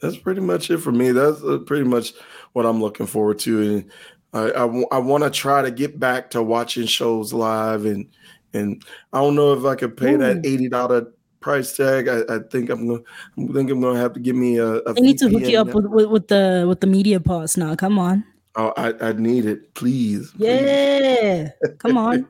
that's 0.00 0.16
pretty 0.16 0.40
much 0.40 0.70
it 0.70 0.78
for 0.78 0.92
me. 0.92 1.12
That's 1.12 1.42
uh, 1.42 1.58
pretty 1.66 1.84
much 1.84 2.12
what 2.52 2.66
I'm 2.66 2.80
looking 2.80 3.06
forward 3.06 3.38
to. 3.40 3.62
And 3.62 3.90
I, 4.32 4.50
I, 4.50 4.82
I 4.92 4.98
want 4.98 5.24
to 5.24 5.30
try 5.30 5.62
to 5.62 5.70
get 5.70 5.98
back 5.98 6.30
to 6.30 6.42
watching 6.42 6.86
shows 6.86 7.32
live. 7.32 7.84
And 7.84 8.08
and 8.52 8.82
I 9.12 9.20
don't 9.20 9.34
know 9.34 9.52
if 9.52 9.64
I 9.64 9.74
could 9.74 9.96
pay 9.96 10.14
Ooh. 10.14 10.18
that 10.18 10.44
eighty 10.44 10.68
dollar 10.68 11.12
price 11.40 11.76
tag. 11.76 12.08
I, 12.08 12.20
I, 12.28 12.38
think 12.50 12.70
I'm 12.70 12.88
gonna 12.88 13.00
I 13.38 13.52
think 13.52 13.70
I'm 13.70 13.80
gonna 13.80 13.98
have 13.98 14.12
to 14.14 14.20
give 14.20 14.36
me 14.36 14.56
a. 14.56 14.76
a 14.76 14.90
I 14.96 15.00
need 15.00 15.18
to 15.18 15.28
hook 15.28 15.42
you 15.42 15.58
up 15.58 15.74
with, 15.74 15.86
with, 15.86 16.06
with, 16.06 16.28
the 16.28 16.64
with 16.68 16.80
the 16.80 16.86
media 16.86 17.20
pass 17.20 17.56
now. 17.56 17.74
Come 17.74 17.98
on. 17.98 18.24
Oh, 18.56 18.72
I, 18.76 18.94
I 19.00 19.12
need 19.12 19.46
it, 19.46 19.74
please. 19.74 20.32
Yeah, 20.36 21.48
please. 21.60 21.74
come 21.78 21.98
on. 21.98 22.28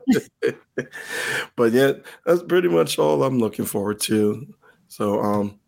but 1.57 1.73
yeah, 1.73 1.93
that's 2.25 2.43
pretty 2.43 2.69
much 2.69 2.99
all 2.99 3.23
I'm 3.23 3.39
looking 3.39 3.67
forward 3.67 4.01
to. 4.01 4.47
So 4.89 5.21
um 5.21 5.59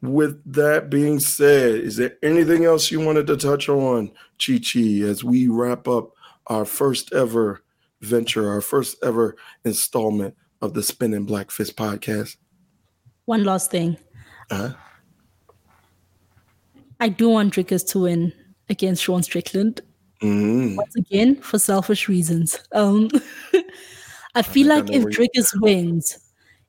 with 0.00 0.40
that 0.52 0.90
being 0.90 1.18
said, 1.18 1.74
is 1.74 1.96
there 1.96 2.16
anything 2.22 2.64
else 2.64 2.90
you 2.90 3.00
wanted 3.00 3.26
to 3.26 3.36
touch 3.36 3.68
on, 3.68 4.10
Chi 4.44 4.58
Chi, 4.58 5.02
as 5.04 5.24
we 5.24 5.48
wrap 5.48 5.88
up 5.88 6.12
our 6.46 6.64
first 6.64 7.12
ever 7.12 7.62
venture, 8.00 8.48
our 8.48 8.60
first 8.60 8.96
ever 9.02 9.36
installment 9.64 10.36
of 10.62 10.74
the 10.74 10.82
Spinning 10.82 11.24
Black 11.24 11.50
Fist 11.50 11.76
podcast? 11.76 12.36
One 13.24 13.44
last 13.44 13.70
thing. 13.70 13.96
Uh-huh. 14.50 14.74
I 17.00 17.08
do 17.08 17.28
want 17.28 17.54
Dricus 17.54 17.86
to 17.90 18.00
win 18.00 18.32
against 18.68 19.02
Sean 19.02 19.22
Strickland. 19.22 19.80
Mm-hmm. 20.22 20.76
Once 20.76 20.96
again, 20.96 21.36
for 21.36 21.58
selfish 21.58 22.08
reasons. 22.08 22.58
Um, 22.72 23.08
I 24.34 24.42
feel 24.42 24.72
I 24.72 24.76
like 24.76 24.90
if 24.90 25.04
Dricus 25.04 25.50
wins, 25.60 26.18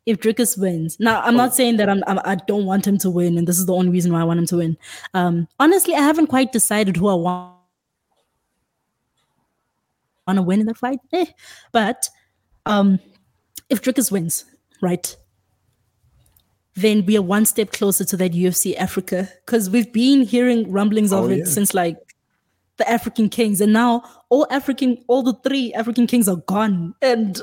if 0.10 0.20
Dricus 0.20 0.58
wins, 0.58 1.00
now 1.00 1.22
I'm 1.22 1.36
not 1.36 1.54
saying 1.54 1.78
that 1.78 1.88
I'm, 1.88 2.04
I'm 2.08 2.20
I 2.26 2.34
do 2.34 2.58
not 2.58 2.66
want 2.66 2.88
him 2.88 2.98
to 2.98 3.12
win, 3.12 3.38
and 3.38 3.48
this 3.48 3.60
is 3.60 3.68
the 3.68 3.76
only 3.76 3.90
reason 3.90 4.12
why 4.12 4.22
I 4.22 4.24
want 4.24 4.40
him 4.40 4.48
to 4.48 4.58
win. 4.58 4.76
Um, 5.14 5.48
honestly, 5.60 5.94
I 5.94 6.02
haven't 6.02 6.28
quite 6.28 6.52
decided 6.52 6.98
who 6.98 7.10
I 7.10 7.14
want 7.14 7.54
want 10.26 10.38
to 10.38 10.44
win 10.44 10.62
in 10.62 10.66
the 10.66 10.74
fight. 10.74 11.00
Eh. 11.14 11.28
But 11.72 12.10
um, 12.66 13.00
if 13.70 13.84
Dricus 13.84 14.12
wins, 14.12 14.46
right, 14.82 15.16
then 16.74 17.06
we 17.06 17.16
are 17.16 17.22
one 17.22 17.46
step 17.46 17.72
closer 17.72 18.04
to 18.06 18.18
that 18.18 18.32
UFC 18.32 18.76
Africa 18.78 19.30
because 19.46 19.70
we've 19.70 19.94
been 19.94 20.24
hearing 20.24 20.72
rumblings 20.72 21.14
of 21.14 21.26
oh, 21.26 21.30
it 21.30 21.38
yeah. 21.40 21.46
since 21.46 21.76
like 21.76 21.98
the 22.78 22.90
African 22.90 23.30
Kings, 23.30 23.62
and 23.62 23.74
now 23.74 24.04
all 24.30 24.48
African, 24.50 24.98
all 25.08 25.22
the 25.22 25.34
three 25.44 25.72
African 25.74 26.08
Kings 26.08 26.28
are 26.28 26.38
gone, 26.48 26.96
and 27.04 27.40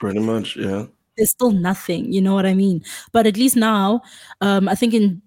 pretty 0.00 0.18
much, 0.18 0.56
yeah. 0.56 0.86
There's 1.18 1.30
still 1.30 1.50
nothing, 1.50 2.10
you 2.12 2.22
know 2.22 2.34
what 2.34 2.46
I 2.46 2.54
mean? 2.54 2.82
But 3.12 3.26
at 3.26 3.36
least 3.36 3.56
now, 3.56 4.00
um, 4.40 4.68
I 4.68 4.74
think 4.74 4.94
in 4.94 5.20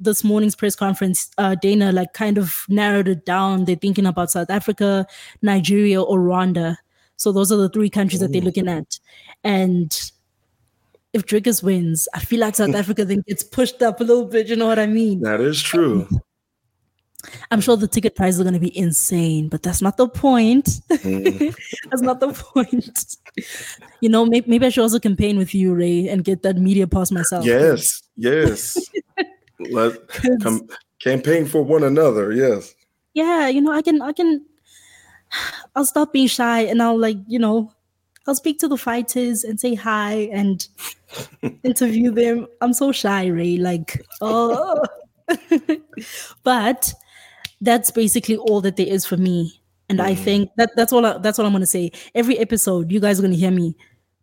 this 0.00 0.24
morning's 0.24 0.56
press 0.56 0.74
conference, 0.74 1.30
uh, 1.38 1.54
Dana 1.54 1.92
like 1.92 2.12
kind 2.12 2.38
of 2.38 2.64
narrowed 2.68 3.06
it 3.06 3.24
down. 3.24 3.66
They're 3.66 3.76
thinking 3.76 4.06
about 4.06 4.32
South 4.32 4.50
Africa, 4.50 5.06
Nigeria, 5.42 6.02
or 6.02 6.18
Rwanda. 6.18 6.76
So 7.16 7.30
those 7.30 7.52
are 7.52 7.56
the 7.56 7.68
three 7.68 7.88
countries 7.90 8.20
that 8.20 8.32
they're 8.32 8.42
looking 8.42 8.68
at. 8.68 8.98
And 9.44 9.96
if 11.12 11.24
Dricus 11.24 11.62
wins, 11.62 12.08
I 12.14 12.20
feel 12.20 12.40
like 12.40 12.56
South 12.56 12.74
Africa 12.74 13.04
then 13.04 13.22
gets 13.26 13.42
pushed 13.42 13.80
up 13.82 14.00
a 14.00 14.04
little 14.04 14.26
bit. 14.26 14.48
You 14.48 14.56
know 14.56 14.66
what 14.66 14.78
I 14.78 14.86
mean? 14.86 15.20
That 15.20 15.40
is 15.40 15.62
true. 15.62 16.08
I'm 17.50 17.60
sure 17.60 17.76
the 17.76 17.88
ticket 17.88 18.16
prices 18.16 18.40
are 18.40 18.44
going 18.44 18.54
to 18.54 18.60
be 18.60 18.76
insane, 18.76 19.48
but 19.48 19.62
that's 19.62 19.82
not 19.82 19.96
the 19.96 20.08
point. 20.08 20.66
Mm. 20.88 21.54
that's 21.90 22.02
not 22.02 22.20
the 22.20 22.32
point. 22.32 23.16
You 24.00 24.08
know, 24.08 24.26
maybe, 24.26 24.48
maybe 24.48 24.66
I 24.66 24.68
should 24.68 24.82
also 24.82 24.98
campaign 24.98 25.38
with 25.38 25.54
you, 25.54 25.74
Ray, 25.74 26.08
and 26.08 26.24
get 26.24 26.42
that 26.42 26.56
media 26.56 26.86
pass 26.86 27.10
myself. 27.10 27.44
Yes, 27.44 28.02
yes. 28.16 28.78
Let 29.70 30.08
com- 30.42 30.68
campaign 31.00 31.46
for 31.46 31.62
one 31.62 31.82
another. 31.82 32.32
Yes. 32.32 32.74
Yeah, 33.14 33.48
you 33.48 33.60
know, 33.60 33.72
I 33.72 33.82
can, 33.82 34.02
I 34.02 34.12
can. 34.12 34.44
I'll 35.74 35.86
stop 35.86 36.12
being 36.12 36.28
shy, 36.28 36.60
and 36.60 36.82
I'll 36.82 36.98
like, 36.98 37.16
you 37.26 37.38
know, 37.38 37.72
I'll 38.26 38.34
speak 38.34 38.58
to 38.60 38.68
the 38.68 38.76
fighters 38.76 39.44
and 39.44 39.58
say 39.58 39.74
hi 39.74 40.28
and 40.32 40.66
interview 41.62 42.10
them. 42.10 42.46
I'm 42.60 42.72
so 42.72 42.92
shy, 42.92 43.26
Ray. 43.26 43.56
Like, 43.56 44.04
oh. 44.20 44.82
but 46.44 46.92
that's 47.66 47.90
basically 47.90 48.36
all 48.36 48.60
that 48.62 48.76
there 48.76 48.86
is 48.86 49.04
for 49.04 49.16
me. 49.16 49.60
And 49.88 49.98
mm-hmm. 49.98 50.08
I 50.08 50.14
think 50.14 50.50
that 50.56 50.70
that's 50.76 50.92
all. 50.92 51.04
I, 51.04 51.18
that's 51.18 51.38
all 51.38 51.46
I'm 51.46 51.52
going 51.52 51.60
to 51.60 51.66
say. 51.66 51.92
Every 52.14 52.38
episode, 52.38 52.90
you 52.90 53.00
guys 53.00 53.18
are 53.18 53.22
going 53.22 53.34
to 53.34 53.38
hear 53.38 53.50
me 53.50 53.76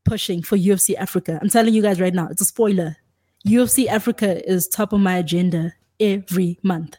pushing 0.03 0.41
for 0.41 0.57
UFC 0.57 0.95
Africa. 0.95 1.39
I'm 1.41 1.49
telling 1.49 1.73
you 1.73 1.81
guys 1.81 2.01
right 2.01 2.13
now, 2.13 2.27
it's 2.29 2.41
a 2.41 2.45
spoiler. 2.45 2.97
UFC 3.45 3.87
Africa 3.87 4.49
is 4.49 4.67
top 4.67 4.93
of 4.93 4.99
my 4.99 5.17
agenda 5.17 5.73
every 5.99 6.59
month. 6.63 6.97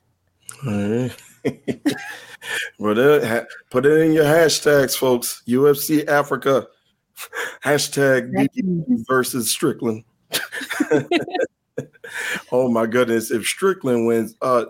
well, 0.64 1.10
put 3.70 3.86
it 3.86 4.00
in 4.00 4.12
your 4.12 4.24
hashtags, 4.24 4.96
folks. 4.96 5.42
UFC 5.46 6.06
Africa 6.06 6.66
hashtag 7.64 8.48
versus 9.08 9.50
Strickland. 9.50 10.04
oh 12.52 12.70
my 12.70 12.86
goodness! 12.86 13.30
If 13.30 13.46
Strickland 13.46 14.06
wins, 14.06 14.34
uh, 14.42 14.66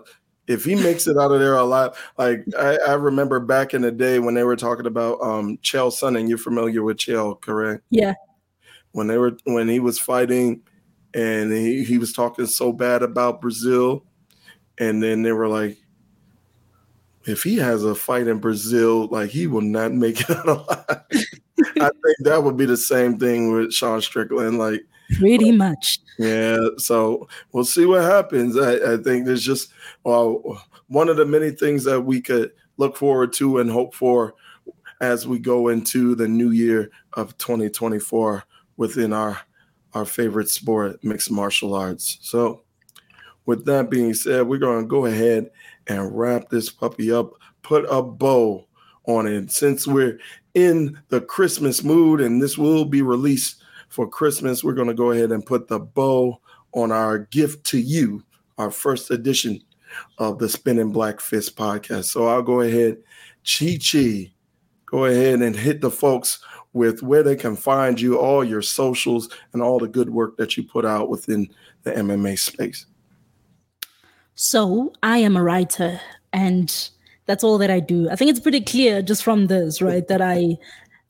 if 0.47 0.63
he 0.63 0.75
makes 0.75 1.07
it 1.07 1.17
out 1.17 1.31
of 1.31 1.39
there 1.39 1.55
alive, 1.55 1.97
like 2.17 2.45
I, 2.57 2.77
I, 2.87 2.93
remember 2.93 3.39
back 3.39 3.73
in 3.73 3.81
the 3.81 3.91
day 3.91 4.19
when 4.19 4.35
they 4.35 4.43
were 4.43 4.55
talking 4.55 4.85
about 4.85 5.19
um 5.21 5.57
Chael 5.57 5.91
Sonnen. 5.91 6.29
You're 6.29 6.37
familiar 6.37 6.83
with 6.83 6.97
Chael, 6.97 7.39
correct? 7.39 7.83
Yeah. 7.89 8.13
When 8.91 9.07
they 9.07 9.17
were 9.17 9.37
when 9.45 9.67
he 9.67 9.79
was 9.79 9.99
fighting, 9.99 10.61
and 11.13 11.51
he, 11.51 11.83
he 11.83 11.97
was 11.97 12.13
talking 12.13 12.45
so 12.45 12.71
bad 12.71 13.01
about 13.01 13.41
Brazil, 13.41 14.05
and 14.77 15.01
then 15.01 15.23
they 15.23 15.31
were 15.31 15.47
like, 15.47 15.77
if 17.25 17.41
he 17.43 17.57
has 17.57 17.83
a 17.83 17.95
fight 17.95 18.27
in 18.27 18.39
Brazil, 18.39 19.07
like 19.07 19.29
he 19.29 19.47
will 19.47 19.61
not 19.61 19.93
make 19.93 20.21
it 20.21 20.29
out 20.29 20.47
alive. 20.47 21.03
I 21.79 21.89
think 21.89 22.17
that 22.21 22.43
would 22.43 22.57
be 22.57 22.65
the 22.65 22.77
same 22.77 23.17
thing 23.17 23.51
with 23.51 23.73
Sean 23.73 24.01
Strickland. 24.01 24.59
Like 24.59 24.81
pretty 25.17 25.51
much. 25.51 25.99
Yeah. 26.17 26.57
So 26.77 27.27
we'll 27.51 27.65
see 27.65 27.85
what 27.85 28.01
happens. 28.01 28.57
I, 28.57 28.93
I 28.93 28.97
think 28.97 29.25
there's 29.25 29.43
just 29.43 29.71
one 30.03 31.09
of 31.09 31.17
the 31.17 31.25
many 31.25 31.51
things 31.51 31.83
that 31.85 32.01
we 32.01 32.21
could 32.21 32.51
look 32.77 32.97
forward 32.97 33.33
to 33.33 33.59
and 33.59 33.69
hope 33.69 33.93
for 33.93 34.35
as 35.01 35.27
we 35.27 35.39
go 35.39 35.67
into 35.69 36.15
the 36.15 36.27
new 36.27 36.51
year 36.51 36.89
of 37.13 37.37
2024 37.37 38.43
within 38.77 39.13
our 39.13 39.39
our 39.93 40.05
favorite 40.05 40.49
sport, 40.49 41.01
mixed 41.03 41.31
martial 41.31 41.73
arts. 41.73 42.17
So 42.21 42.63
with 43.45 43.65
that 43.65 43.89
being 43.89 44.13
said, 44.13 44.45
we're 44.45 44.57
going 44.57 44.81
to 44.81 44.87
go 44.87 45.05
ahead 45.05 45.49
and 45.87 46.17
wrap 46.17 46.49
this 46.49 46.69
puppy 46.69 47.13
up, 47.13 47.31
put 47.61 47.85
a 47.89 48.01
bow 48.01 48.67
on 49.05 49.25
it. 49.25 49.51
Since 49.51 49.87
we're 49.87 50.19
in 50.53 50.99
the 51.09 51.21
Christmas 51.21 51.81
mood 51.83 52.19
and 52.19 52.41
this 52.41 52.57
will 52.57 52.83
be 52.83 53.01
released 53.01 53.63
for 53.95 54.07
Christmas, 54.09 54.61
we're 54.61 54.73
going 54.73 54.89
to 54.89 54.93
go 54.93 55.11
ahead 55.11 55.31
and 55.31 55.45
put 55.45 55.69
the 55.69 55.79
bow 55.79 56.37
on 56.73 56.91
our 56.91 57.19
gift 57.19 57.65
to 57.67 57.79
you, 57.79 58.21
our 58.57 58.69
first 58.69 59.09
edition 59.09 59.61
of 60.17 60.37
the 60.37 60.49
Spinning 60.49 60.91
Black 60.91 61.21
Fist 61.21 61.55
podcast. 61.55 62.03
So 62.03 62.27
I'll 62.27 62.41
go 62.41 62.59
ahead, 62.59 62.97
Chi 63.47 63.79
Chi, 63.79 64.33
go 64.85 65.05
ahead 65.05 65.41
and 65.41 65.55
hit 65.55 65.79
the 65.79 65.89
folks 65.89 66.43
with 66.73 67.03
where 67.03 67.23
they 67.23 67.37
can 67.37 67.55
find 67.55 67.99
you, 67.99 68.19
all 68.19 68.43
your 68.43 68.61
socials, 68.61 69.29
and 69.53 69.61
all 69.61 69.79
the 69.79 69.87
good 69.87 70.09
work 70.09 70.35
that 70.35 70.57
you 70.57 70.63
put 70.63 70.85
out 70.85 71.07
within 71.07 71.47
the 71.83 71.93
MMA 71.93 72.37
space. 72.37 72.85
So 74.33 74.91
I 75.03 75.19
am 75.19 75.37
a 75.37 75.43
writer 75.43 76.01
and 76.33 76.89
that's 77.27 77.45
all 77.45 77.57
that 77.59 77.71
I 77.71 77.79
do. 77.79 78.09
I 78.09 78.17
think 78.17 78.29
it's 78.29 78.41
pretty 78.41 78.59
clear 78.59 79.01
just 79.01 79.23
from 79.23 79.47
this, 79.47 79.81
right? 79.81 80.05
that 80.09 80.21
I 80.21 80.57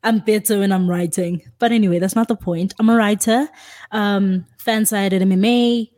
I'm 0.05 0.19
better 0.19 0.59
when 0.59 0.71
I'm 0.71 0.87
writing. 0.87 1.41
But 1.59 1.71
anyway, 1.71 1.99
that's 1.99 2.15
not 2.15 2.27
the 2.27 2.35
point. 2.35 2.73
I'm 2.79 2.89
a 2.89 2.95
writer, 2.95 3.49
um, 3.91 4.45
FanSided 4.63 5.21
MMA, 5.21 5.89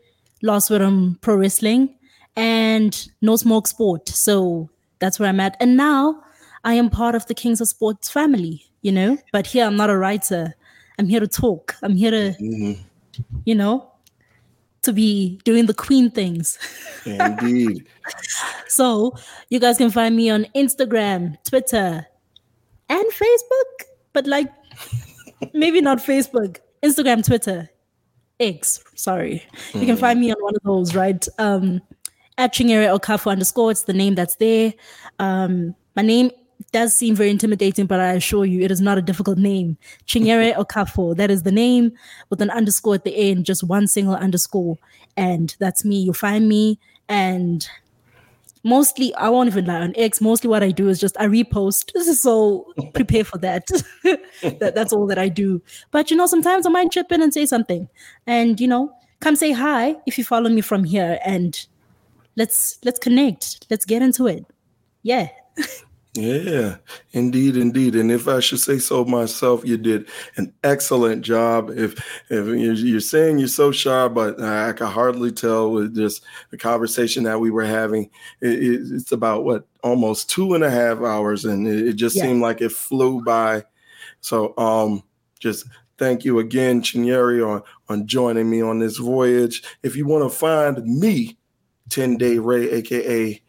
Lost 0.41 0.71
Rhythm 0.71 1.19
Pro 1.21 1.35
Wrestling, 1.35 1.93
and 2.35 3.09
No 3.21 3.35
Smoke 3.35 3.67
Sport. 3.67 4.07
So 4.07 4.69
that's 4.99 5.19
where 5.19 5.27
I'm 5.27 5.41
at. 5.41 5.57
And 5.59 5.75
now 5.75 6.23
I 6.63 6.73
am 6.73 6.89
part 6.89 7.15
of 7.15 7.25
the 7.27 7.33
Kings 7.33 7.59
of 7.59 7.67
Sports 7.67 8.09
family, 8.09 8.65
you 8.81 8.93
know? 8.93 9.17
But 9.33 9.45
here 9.45 9.65
I'm 9.65 9.75
not 9.75 9.89
a 9.89 9.97
writer. 9.97 10.55
I'm 10.97 11.09
here 11.09 11.19
to 11.19 11.27
talk. 11.27 11.75
I'm 11.83 11.95
here 11.95 12.11
to, 12.11 12.35
mm-hmm. 12.41 12.81
you 13.45 13.55
know, 13.55 13.91
to 14.83 14.93
be 14.93 15.39
doing 15.43 15.65
the 15.65 15.73
queen 15.73 16.09
things. 16.09 16.57
Indeed. 17.05 17.85
so 18.67 19.13
you 19.49 19.59
guys 19.59 19.77
can 19.77 19.91
find 19.91 20.15
me 20.15 20.29
on 20.29 20.45
Instagram, 20.55 21.35
Twitter, 21.43 22.07
and 22.89 23.05
Facebook, 23.11 23.86
but 24.17 24.25
like 24.25 24.51
maybe 25.53 25.79
not 25.79 25.99
Facebook, 25.99 26.57
Instagram, 26.83 27.23
Twitter, 27.23 27.69
X. 28.39 28.83
Sorry, 28.95 29.43
mm. 29.73 29.79
you 29.79 29.85
can 29.85 29.95
find 29.95 30.19
me 30.19 30.31
on 30.31 30.41
one 30.41 30.55
of 30.55 30.63
those, 30.63 30.95
right? 30.95 31.23
Um, 31.37 31.83
at 32.39 32.51
Chinyere 32.51 32.97
Okafor 32.97 33.31
underscore. 33.31 33.69
It's 33.69 33.83
the 33.83 33.93
name 33.93 34.15
that's 34.15 34.37
there. 34.37 34.73
Um, 35.19 35.75
my 35.95 36.01
name 36.01 36.31
does 36.71 36.95
seem 36.95 37.13
very 37.13 37.29
intimidating, 37.29 37.85
but 37.85 37.99
I 37.99 38.13
assure 38.13 38.43
you, 38.43 38.61
it 38.61 38.71
is 38.71 38.81
not 38.81 38.97
a 38.97 39.03
difficult 39.03 39.37
name. 39.37 39.77
Chinyere 40.07 40.55
Okafor, 40.63 41.15
that 41.15 41.29
is 41.29 41.43
the 41.43 41.51
name 41.51 41.91
with 42.31 42.41
an 42.41 42.49
underscore 42.49 42.95
at 42.95 43.03
the 43.03 43.15
end, 43.15 43.45
just 43.45 43.63
one 43.63 43.85
single 43.85 44.15
underscore. 44.15 44.79
And 45.15 45.55
that's 45.59 45.85
me. 45.85 45.99
You'll 45.99 46.15
find 46.15 46.49
me. 46.49 46.79
And 47.07 47.67
mostly, 48.67 49.15
I 49.15 49.29
won't 49.29 49.47
even 49.47 49.65
lie 49.65 49.81
on 49.81 49.93
X. 49.95 50.19
Mostly, 50.19 50.49
what 50.49 50.61
I 50.61 50.71
do 50.71 50.89
is 50.89 50.99
just 50.99 51.19
I 51.19 51.25
repost. 51.25 51.93
This 51.93 52.07
is 52.13 52.21
So 52.21 52.73
prepare 52.93 53.23
for 53.23 53.37
that. 53.39 53.65
that. 54.03 54.73
That's 54.75 54.93
all 54.93 55.07
that 55.07 55.17
I 55.17 55.29
do. 55.29 55.61
But 55.91 56.11
you 56.11 56.17
know, 56.17 56.27
sometimes 56.27 56.65
I 56.65 56.69
might 56.69 56.91
chip 56.91 57.11
in 57.11 57.21
and 57.21 57.33
say 57.33 57.45
something. 57.45 57.87
And 58.27 58.59
you 58.59 58.67
know, 58.67 58.91
come 59.21 59.35
say 59.35 59.51
hi 59.53 59.95
if 60.05 60.17
you 60.17 60.23
follow 60.23 60.49
me 60.49 60.61
from 60.61 60.83
here 60.83 61.19
and 61.25 61.65
let's 62.35 62.77
let's 62.83 62.99
connect. 62.99 63.65
Let's 63.69 63.85
get 63.85 64.01
into 64.01 64.27
it. 64.27 64.45
Yeah. 65.03 65.29
Yeah, 66.17 66.77
indeed, 67.11 67.55
indeed. 67.57 67.95
And 67.95 68.11
if 68.11 68.27
I 68.27 68.39
should 68.39 68.59
say 68.59 68.79
so 68.79 69.05
myself, 69.05 69.63
you 69.63 69.77
did 69.77 70.09
an 70.35 70.51
excellent 70.63 71.21
job. 71.21 71.69
If 71.69 71.93
if 72.31 72.47
you're 72.47 72.99
saying 72.99 73.37
you're 73.37 73.47
so 73.47 73.71
shy, 73.71 74.07
but 74.07 74.41
I 74.41 74.73
can 74.73 74.87
hardly 74.87 75.31
tell 75.31 75.69
with 75.69 75.95
just 75.95 76.23
the 76.49 76.57
conversation 76.57 77.23
that 77.25 77.39
we 77.39 77.51
were 77.51 77.65
having. 77.65 78.09
It, 78.41 78.91
it's 78.91 79.11
about 79.11 79.45
what 79.45 79.67
almost 79.83 80.27
two 80.27 80.55
and 80.55 80.63
a 80.63 80.71
half 80.71 81.01
hours, 81.01 81.45
and 81.45 81.67
it, 81.67 81.93
just 81.93 82.15
yeah. 82.15 82.23
seemed 82.23 82.41
like 82.41 82.61
it 82.61 82.71
flew 82.71 83.23
by. 83.23 83.63
So, 84.21 84.55
um, 84.57 85.03
just 85.39 85.67
thank 85.99 86.25
you 86.25 86.39
again, 86.39 86.81
Chinyere, 86.81 87.47
on 87.47 87.61
on 87.89 88.07
joining 88.07 88.49
me 88.49 88.63
on 88.63 88.79
this 88.79 88.97
voyage. 88.97 89.61
If 89.83 89.95
you 89.95 90.07
want 90.07 90.23
to 90.23 90.35
find 90.35 90.83
me, 90.83 91.37
Ten 91.89 92.17
Day 92.17 92.39
Ray, 92.39 92.71
aka 92.71 93.39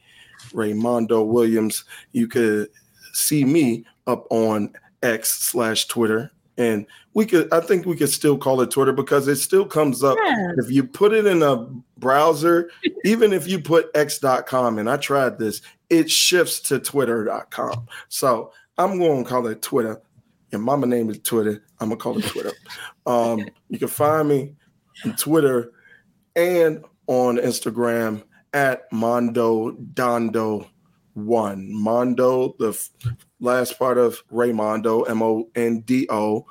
Raymondo 0.51 1.27
Williams. 1.27 1.85
You 2.13 2.29
could 2.29 2.69
see 3.13 3.45
me 3.45 3.85
up 4.07 4.27
on 4.31 4.73
X 5.03 5.31
slash 5.31 5.87
Twitter. 5.87 6.31
And 6.57 6.87
we 7.15 7.25
could, 7.25 7.53
I 7.53 7.61
think 7.61 7.87
we 7.87 7.97
could 7.97 8.11
still 8.11 8.37
call 8.37 8.61
it 8.61 8.71
Twitter 8.71 8.93
because 8.93 9.29
it 9.29 9.37
still 9.37 9.65
comes 9.65 10.03
up. 10.03 10.19
Yeah. 10.25 10.53
If 10.57 10.71
you 10.71 10.83
put 10.83 11.13
it 11.13 11.25
in 11.25 11.43
a 11.43 11.69
browser, 11.99 12.71
even 13.05 13.33
if 13.33 13.47
you 13.47 13.61
put 13.61 13.91
x.com, 13.95 14.79
and 14.79 14.91
I 14.91 14.97
tried 14.97 15.39
this, 15.39 15.63
it 15.89 16.11
shifts 16.11 16.59
to 16.61 16.81
twitter.com. 16.81 17.87
So 18.09 18.53
I'm 18.77 18.99
going 18.99 19.23
to 19.23 19.31
call 19.31 19.47
it 19.47 19.63
Twitter. 19.63 20.03
Your 20.51 20.61
mama 20.61 20.87
name 20.87 21.11
is 21.11 21.21
Twitter. 21.21 21.65
I'm 21.79 21.91
going 21.91 21.99
to 21.99 22.03
call 22.03 22.19
it 22.19 22.25
Twitter. 22.27 22.53
Um, 23.07 23.49
you 23.71 23.79
can 23.79 23.89
find 23.89 24.29
me 24.29 24.55
on 25.03 25.17
Twitter 25.17 25.73
and 26.37 26.85
on 27.07 27.39
Instagram 27.39 28.23
at 28.53 28.91
Mondo 28.93 29.73
Dondo 29.73 30.69
one. 31.15 31.73
Mondo, 31.73 32.55
the 32.59 32.71
f- 32.71 32.91
last 33.41 33.79
part 33.79 33.99
of 33.99 34.23
Raymondo, 34.29 35.09
M 35.09 35.23
O 35.23 35.49
N 35.55 35.81
D 35.81 36.07
O, 36.11 36.47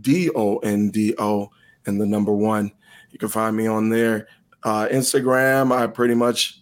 D 0.00 0.30
O 0.34 0.58
N 0.58 0.90
D 0.90 1.14
O, 1.18 1.50
and 1.86 2.00
the 2.00 2.06
number 2.06 2.32
one. 2.32 2.72
You 3.10 3.18
can 3.18 3.28
find 3.28 3.56
me 3.56 3.66
on 3.66 3.88
there. 3.88 4.28
Uh, 4.62 4.88
Instagram, 4.90 5.72
I 5.72 5.86
pretty 5.86 6.14
much 6.14 6.60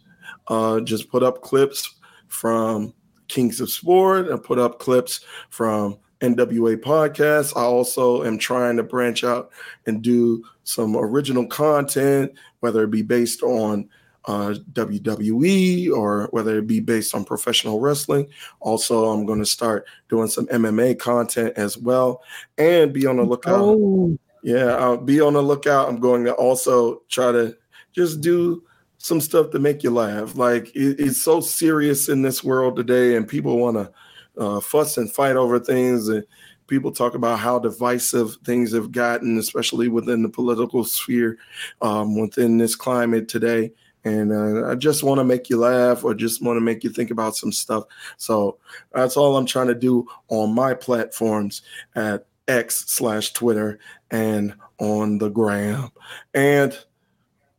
uh, 0.48 0.80
just 0.80 1.08
put 1.08 1.22
up 1.22 1.42
clips 1.42 1.94
from 2.28 2.92
Kings 3.28 3.60
of 3.60 3.70
Sport. 3.70 4.30
I 4.30 4.36
put 4.36 4.58
up 4.58 4.78
clips 4.78 5.20
from 5.48 5.98
NWA 6.20 6.76
podcasts. 6.76 7.56
I 7.56 7.62
also 7.62 8.24
am 8.24 8.38
trying 8.38 8.76
to 8.76 8.82
branch 8.82 9.24
out 9.24 9.50
and 9.86 10.02
do 10.02 10.44
some 10.64 10.96
original 10.96 11.46
content, 11.46 12.32
whether 12.60 12.84
it 12.84 12.90
be 12.90 13.02
based 13.02 13.42
on 13.42 13.88
uh, 14.26 14.54
WWE 14.72 15.92
or 15.92 16.28
whether 16.30 16.58
it 16.58 16.66
be 16.66 16.80
based 16.80 17.14
on 17.14 17.24
professional 17.24 17.80
wrestling. 17.80 18.26
Also, 18.60 19.06
I'm 19.06 19.26
going 19.26 19.38
to 19.38 19.46
start 19.46 19.86
doing 20.08 20.28
some 20.28 20.46
MMA 20.46 20.98
content 20.98 21.52
as 21.56 21.76
well 21.76 22.22
and 22.56 22.92
be 22.92 23.06
on 23.06 23.16
the 23.16 23.24
lookout. 23.24 23.60
Oh. 23.60 24.18
Yeah, 24.42 24.76
I'll 24.76 24.98
be 24.98 25.20
on 25.20 25.32
the 25.32 25.42
lookout. 25.42 25.88
I'm 25.88 26.00
going 26.00 26.24
to 26.24 26.34
also 26.34 27.02
try 27.08 27.32
to 27.32 27.56
just 27.92 28.20
do 28.20 28.62
some 28.98 29.20
stuff 29.20 29.50
to 29.50 29.58
make 29.58 29.82
you 29.82 29.90
laugh. 29.90 30.36
Like 30.36 30.68
it, 30.74 31.00
it's 31.00 31.22
so 31.22 31.40
serious 31.40 32.10
in 32.10 32.20
this 32.20 32.44
world 32.44 32.76
today, 32.76 33.16
and 33.16 33.26
people 33.26 33.58
want 33.58 33.76
to 33.76 33.92
uh, 34.38 34.60
fuss 34.60 34.98
and 34.98 35.10
fight 35.10 35.36
over 35.36 35.58
things. 35.58 36.08
And 36.08 36.24
people 36.66 36.92
talk 36.92 37.14
about 37.14 37.38
how 37.38 37.58
divisive 37.58 38.36
things 38.44 38.72
have 38.74 38.92
gotten, 38.92 39.38
especially 39.38 39.88
within 39.88 40.22
the 40.22 40.28
political 40.28 40.84
sphere, 40.84 41.38
um, 41.80 42.20
within 42.20 42.58
this 42.58 42.76
climate 42.76 43.28
today 43.28 43.72
and 44.04 44.32
uh, 44.32 44.70
I 44.70 44.74
just 44.74 45.02
want 45.02 45.18
to 45.18 45.24
make 45.24 45.48
you 45.48 45.58
laugh 45.58 46.04
or 46.04 46.14
just 46.14 46.42
want 46.42 46.56
to 46.56 46.60
make 46.60 46.84
you 46.84 46.90
think 46.90 47.10
about 47.10 47.36
some 47.36 47.52
stuff. 47.52 47.84
So 48.18 48.58
that's 48.92 49.16
all 49.16 49.36
I'm 49.36 49.46
trying 49.46 49.68
to 49.68 49.74
do 49.74 50.06
on 50.28 50.54
my 50.54 50.74
platforms 50.74 51.62
at 51.94 52.26
X 52.46 52.84
slash 52.86 53.32
Twitter 53.32 53.78
and 54.10 54.54
on 54.78 55.18
the 55.18 55.30
gram. 55.30 55.90
And 56.34 56.78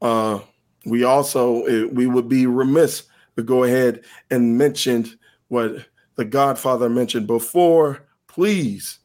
uh, 0.02 0.40
we 0.86 1.04
also 1.04 1.64
eh, 1.66 1.88
we 1.92 2.06
would 2.06 2.30
be 2.30 2.46
remiss 2.46 3.04
to 3.38 3.44
go 3.44 3.64
ahead 3.64 4.04
and 4.30 4.58
mention 4.58 5.08
what 5.48 5.86
the 6.16 6.26
Godfather 6.26 6.90
mentioned 6.90 7.28
before. 7.28 8.06
Please 8.28 9.00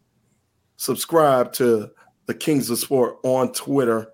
subscribe 0.77 1.53
to 1.55 1.91
the 2.27 2.35
Kings 2.35 2.69
of 2.69 2.79
Sport 2.79 3.17
on 3.23 3.53
Twitter 3.53 4.13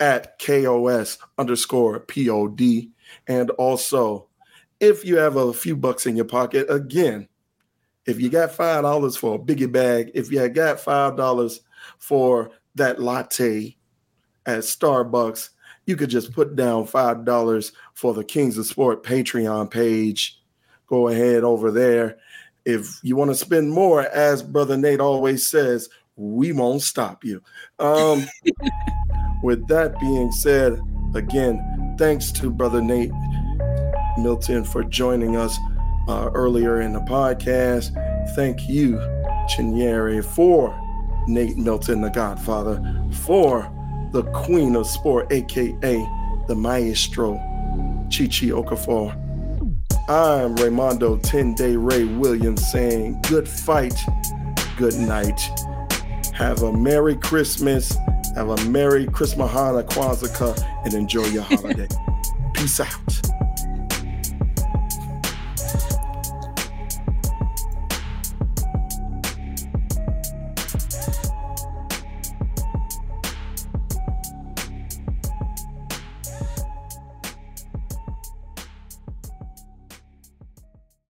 at 0.00 0.38
KOS 0.38 1.18
underscore 1.38 2.00
POD. 2.00 2.90
And 3.26 3.50
also, 3.50 4.28
if 4.80 5.04
you 5.04 5.16
have 5.16 5.36
a 5.36 5.52
few 5.52 5.76
bucks 5.76 6.06
in 6.06 6.16
your 6.16 6.24
pocket, 6.24 6.66
again, 6.70 7.28
if 8.06 8.20
you 8.20 8.30
got 8.30 8.52
five 8.52 8.82
dollars 8.82 9.16
for 9.16 9.34
a 9.34 9.38
biggie 9.38 9.70
bag, 9.70 10.10
if 10.14 10.30
you 10.30 10.48
got 10.48 10.80
five 10.80 11.16
dollars 11.16 11.60
for 11.98 12.50
that 12.74 13.00
latte 13.00 13.76
at 14.46 14.60
Starbucks, 14.60 15.50
you 15.84 15.96
could 15.96 16.10
just 16.10 16.32
put 16.32 16.56
down 16.56 16.86
five 16.86 17.24
dollars 17.24 17.72
for 17.94 18.14
the 18.14 18.24
Kings 18.24 18.56
of 18.56 18.66
Sport 18.66 19.02
Patreon 19.02 19.70
page. 19.70 20.40
Go 20.86 21.08
ahead 21.08 21.44
over 21.44 21.70
there. 21.70 22.18
If 22.64 23.00
you 23.02 23.16
want 23.16 23.30
to 23.30 23.34
spend 23.34 23.70
more, 23.70 24.02
as 24.02 24.42
Brother 24.42 24.76
Nate 24.76 25.00
always 25.00 25.48
says, 25.48 25.88
we 26.16 26.52
won't 26.52 26.82
stop 26.82 27.24
you. 27.24 27.42
Um, 27.78 28.26
with 29.42 29.66
that 29.68 29.98
being 30.00 30.32
said, 30.32 30.80
again, 31.14 31.96
thanks 31.98 32.32
to 32.32 32.50
Brother 32.50 32.82
Nate 32.82 33.12
Milton 34.18 34.64
for 34.64 34.82
joining 34.84 35.36
us 35.36 35.58
uh, 36.08 36.30
earlier 36.34 36.80
in 36.80 36.92
the 36.92 37.00
podcast. 37.00 37.94
Thank 38.34 38.68
you, 38.68 38.96
Chinyere, 39.50 40.24
for 40.24 40.74
Nate 41.28 41.56
Milton, 41.56 42.00
the 42.00 42.10
Godfather, 42.10 42.82
for 43.12 43.70
the 44.12 44.22
Queen 44.32 44.74
of 44.74 44.86
Sport, 44.86 45.32
aka 45.32 45.68
the 46.48 46.54
Maestro, 46.54 47.34
Chichi 48.10 48.48
Okafor. 48.48 49.12
I'm 50.08 50.56
Raymondo 50.56 51.22
10 51.22 51.54
Day 51.54 51.76
Ray 51.76 52.04
Williams 52.04 52.66
saying 52.72 53.20
good 53.28 53.46
fight, 53.46 53.94
good 54.78 54.94
night. 54.94 55.38
Have 56.32 56.62
a 56.62 56.72
Merry 56.72 57.16
Christmas 57.16 57.94
have 58.34 58.48
a 58.48 58.64
Merry 58.66 59.06
Christmas, 59.06 59.50
Hanukkah, 59.50 59.88
Kwanzaa, 59.88 60.84
and 60.84 60.94
enjoy 60.94 61.24
your 61.26 61.42
holiday. 61.42 61.88
Peace 62.54 62.80
out. 62.80 63.37